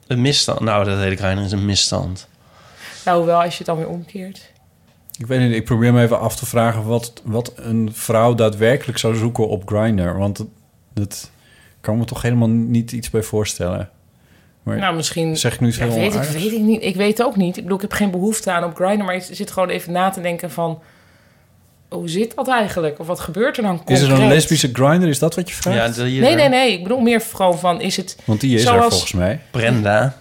[0.07, 0.59] Een misstand.
[0.59, 2.27] Nou, dat hele kleine is een misstand.
[3.05, 4.51] Nou, wel als je het dan weer omkeert.
[5.17, 8.97] Ik weet niet, ik probeer me even af te vragen wat, wat een vrouw daadwerkelijk
[8.97, 10.17] zou zoeken op Grindr.
[10.17, 10.47] Want dat,
[10.93, 11.29] dat
[11.81, 13.89] kan me toch helemaal niet iets bij voorstellen.
[14.65, 15.37] Maar Nou, misschien...
[15.37, 16.83] zeg ik nu iets Ja, heel weet, ik, weet ik niet.
[16.83, 17.57] Ik weet ook niet.
[17.57, 20.09] Ik bedoel, ik heb geen behoefte aan op Grindr, maar ik zit gewoon even na
[20.09, 20.81] te denken van...
[21.89, 22.99] Hoe zit dat eigenlijk?
[22.99, 25.07] Of wat gebeurt er dan Is er een lesbische Grindr?
[25.07, 25.95] Is dat wat je vraagt?
[25.95, 26.71] Ja, hier, Nee, nee, nee.
[26.71, 29.39] Ik bedoel meer gewoon van, is het Want die is er volgens mij.
[29.51, 30.17] Brenda.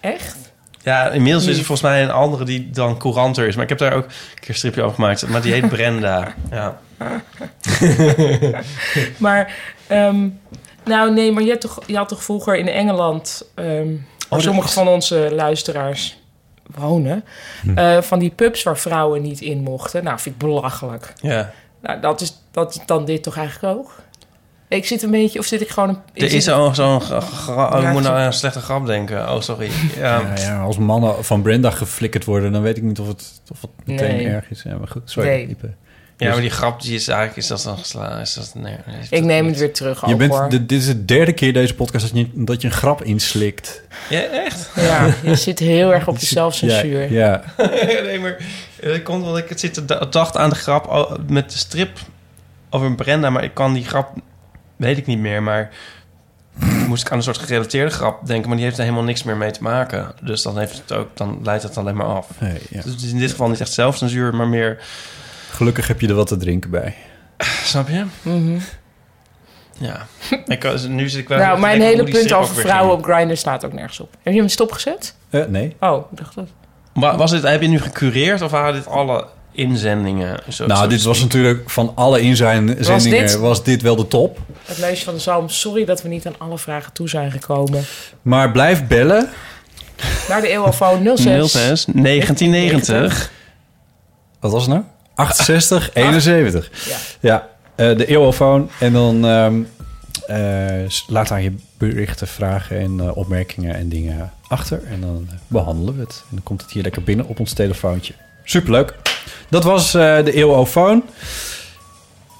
[0.00, 0.36] echt?
[0.82, 3.54] Ja, inmiddels is er volgens mij een andere die dan couranter is.
[3.54, 5.28] Maar ik heb daar ook een keer een stripje over gemaakt.
[5.28, 6.34] Maar die heet Brenda.
[6.50, 6.80] Ja.
[9.16, 9.54] Maar,
[9.86, 10.28] ehm,
[10.84, 13.44] nou nee, maar je, hebt toch, je had toch vroeger in Engeland...
[13.54, 13.66] ehm
[14.28, 16.18] waar dat sommige is- van onze luisteraars
[16.78, 17.24] wonen...
[17.74, 20.04] eh, van die pubs waar vrouwen niet in mochten.
[20.04, 21.12] Nou, vind ik belachelijk.
[21.20, 21.52] ja.
[21.82, 23.94] Nou, dat is, dat is dan dit toch eigenlijk ook?
[24.68, 25.38] Ik zit een beetje...
[25.38, 25.88] Of zit ik gewoon...
[25.88, 26.74] Een, Er is zo'n...
[27.00, 27.16] gra-
[27.48, 29.32] oh, Ja, ik moet nou zo- aan een slechte grap denken.
[29.34, 29.70] Oh, sorry.
[29.96, 30.18] Ja.
[30.20, 33.60] Ja, ja, als mannen van Brenda geflikkerd worden, dan weet ik niet of het, of
[33.60, 34.26] het meteen Nee.
[34.28, 34.62] erg is.
[34.62, 35.28] Ja, maar goed, sorry.
[35.28, 35.56] Nee.
[36.20, 37.38] Ja, maar die grap die is eigenlijk...
[37.38, 38.20] Is dat dan geslagen?
[38.20, 38.52] Is dat...
[38.54, 39.50] Nee, is Ik dat neem niet?
[39.50, 42.28] het weer terug, Je ook, bent, dit is de derde keer deze podcast dat je,
[42.34, 43.82] dat je een grap inslikt.
[44.08, 44.70] Ja, echt?
[44.76, 47.12] Ja, je zit heel erg op de zelfcensuur.
[47.12, 47.64] Ja, ja.
[48.04, 48.36] nee, maar...
[48.80, 51.98] Het komt omdat ik het zit dacht aan de grap met de strip
[52.70, 53.30] over Brenda.
[53.30, 54.12] Maar ik kan die grap...
[54.76, 55.70] Weet ik niet meer, maar...
[56.86, 59.36] Moest ik aan een soort gerelateerde grap denken, maar die heeft er helemaal niks meer
[59.36, 60.14] mee te maken.
[60.22, 62.28] Dus dan, heeft het ook, dan leidt het alleen maar af.
[62.70, 62.82] Ja.
[62.82, 64.78] Dus het is in dit geval niet echt zelfcensuur, maar meer...
[65.50, 66.94] Gelukkig heb je er wat te drinken bij.
[67.64, 68.04] Snap je?
[68.22, 68.58] Mhm.
[69.78, 70.06] Ja.
[70.46, 71.38] Ik, kan- nu zit ik wel...
[71.38, 74.14] Nou, mijn hele punt over vrouwen op Grindr staat ook nergens op.
[74.22, 75.14] Heb je hem stopgezet?
[75.30, 75.76] Eh, nee.
[75.80, 76.46] Oh, ik dacht dat.
[76.94, 80.40] Wa- Was dit, heb je nu gecureerd of waren dit alle inzendingen?
[80.48, 83.02] Zo, nou, zo dit was natuurlijk van alle inzendingen was
[83.62, 83.64] dit?
[83.64, 83.82] dit?
[83.82, 84.38] wel de top.
[84.64, 85.48] Het leesje van de zalm.
[85.48, 87.84] Sorry dat we niet aan alle vragen toe zijn gekomen.
[88.22, 89.28] Maar blijf bellen.
[90.28, 91.50] Naar de eeuwofoon 06.
[91.52, 93.30] 06 1990.
[94.40, 94.84] Wat was het nou?
[95.20, 96.70] 68, 71.
[96.88, 96.96] Ja.
[97.20, 98.70] Ja, eh, de eeuwofoon.
[98.80, 99.24] En dan
[100.26, 104.80] eh, s- laat daar je berichten, vragen en eh, opmerkingen en dingen achter.
[104.90, 106.18] En dan eh, behandelen we het.
[106.22, 108.12] En dan komt het hier lekker binnen op ons telefoontje.
[108.44, 108.94] Superleuk.
[109.48, 111.02] Dat was de eeuwofoon.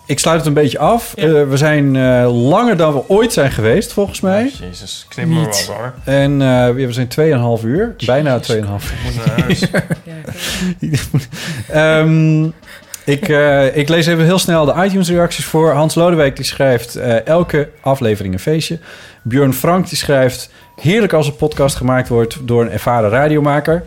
[0.06, 1.12] Ik sluit het een beetje af.
[1.16, 1.46] Ja.
[1.46, 4.50] We zijn langer dan we ooit zijn geweest, volgens mij.
[4.54, 5.06] Oh, Jezus,
[5.68, 5.94] wel hoor.
[6.04, 6.38] En
[6.74, 7.08] we zijn
[7.58, 7.94] 2,5 uur.
[8.06, 8.56] Bijna 2,5 uur.
[8.58, 8.64] Ik
[9.04, 9.60] moet naar huis.
[10.04, 10.12] Ja,
[13.04, 15.70] ik, eh, ik lees even heel snel de iTunes-reacties voor.
[15.70, 18.78] Hans Lodewijk die schrijft eh, elke aflevering een feestje.
[19.22, 20.50] Björn Frank die schrijft...
[20.80, 23.84] Heerlijk als een podcast gemaakt wordt door een ervaren radiomaker.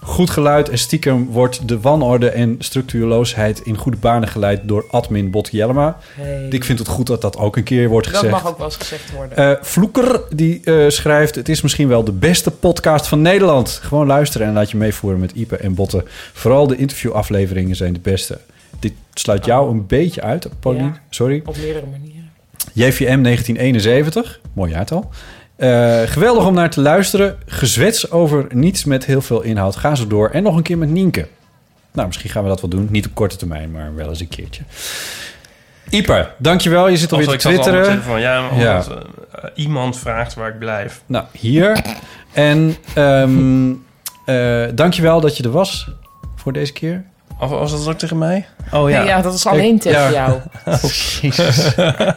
[0.00, 3.60] Goed geluid en stiekem wordt de wanorde en structuurloosheid...
[3.60, 5.96] in goede banen geleid door admin Bot Jellema.
[6.14, 6.46] hey.
[6.50, 8.32] Ik vind het goed dat dat ook een keer wordt dat gezegd.
[8.32, 9.36] mag ook wel eens gezegd worden.
[9.36, 11.34] Eh, Vloeker die schrijft...
[11.34, 13.80] Het is misschien wel de beste podcast van Nederland.
[13.82, 16.04] Gewoon luisteren en laat je meevoeren met Ipe en Botten.
[16.32, 18.38] Vooral de interviewafleveringen zijn de beste.
[18.82, 20.84] Dit sluit jou een beetje uit, Pauline.
[20.84, 21.00] Ja.
[21.10, 21.42] Sorry.
[21.44, 22.30] Op meerdere manieren.
[22.72, 24.40] JVM 1971.
[24.52, 25.10] Mooi jaartal.
[25.56, 27.36] Eh, geweldig om naar te luisteren.
[27.46, 29.76] Gezwets over niets met heel veel inhoud.
[29.76, 30.30] Ga zo door.
[30.30, 31.28] En nog een keer met Nienke.
[31.92, 32.88] Nou, misschien gaan we dat wel doen.
[32.90, 34.62] Niet op korte termijn, maar wel eens een keertje.
[35.90, 36.88] Iper, dankjewel.
[36.88, 37.88] Je zit alweer te ik zat al twitteren.
[37.88, 38.20] telefoon.
[38.20, 41.02] Ja, omdat, eh, iemand vraagt waar ik blijf.
[41.06, 41.84] Nou, hier.
[42.32, 43.70] En ehm
[44.24, 45.88] eh dankjewel dat je er was
[46.36, 47.04] voor deze keer.
[47.42, 48.46] Of was dat ook tegen mij?
[48.72, 49.22] Oh Ja.
[49.22, 50.10] dat is alleen Ik- tegen ja.
[50.10, 50.38] jou.
[51.22, 51.74] Jezus.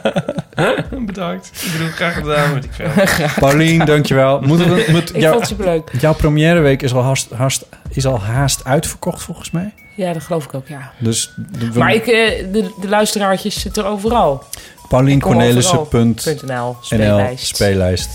[1.05, 1.51] Bedankt.
[1.65, 2.89] Ik bedoel, graag gedaan, weet ik veel.
[3.39, 4.41] Paulien, dankjewel.
[4.41, 5.89] Moeten we, moet, Ik jou- vond het superleuk.
[5.99, 9.73] jouw premièreweek is al haast, haast, is al haast uitverkocht volgens mij.
[9.95, 10.91] Ja, dat geloof ik ook, ja.
[10.99, 14.43] Dus de, Maar ik, eh, de, de luisteraartjes zitten overal.
[14.89, 16.01] Paulien Ik kom Cornelissen overal.
[16.01, 17.45] punt .nl, NL, speellijst.
[17.55, 18.09] speellijst.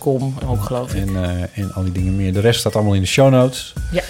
[0.00, 1.06] .com ook, geloof ik.
[1.06, 2.32] En, eh, en al die dingen meer.
[2.32, 3.72] De rest staat allemaal in de show notes.
[3.92, 4.02] Ja.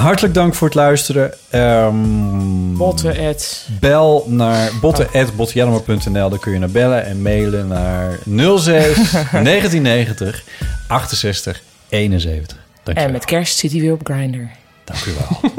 [0.00, 1.34] Hartelijk dank voor het luisteren.
[1.50, 3.36] Ehm, Botten.
[3.80, 6.30] Bel naar botten.bottenjelmer.nl.
[6.30, 10.42] Daar kun je naar bellen en mailen naar 06 1990
[10.86, 12.58] 68 71.
[12.82, 14.50] Dank je En met kerst zit hij weer op Grindr.
[14.84, 15.50] Dank u wel.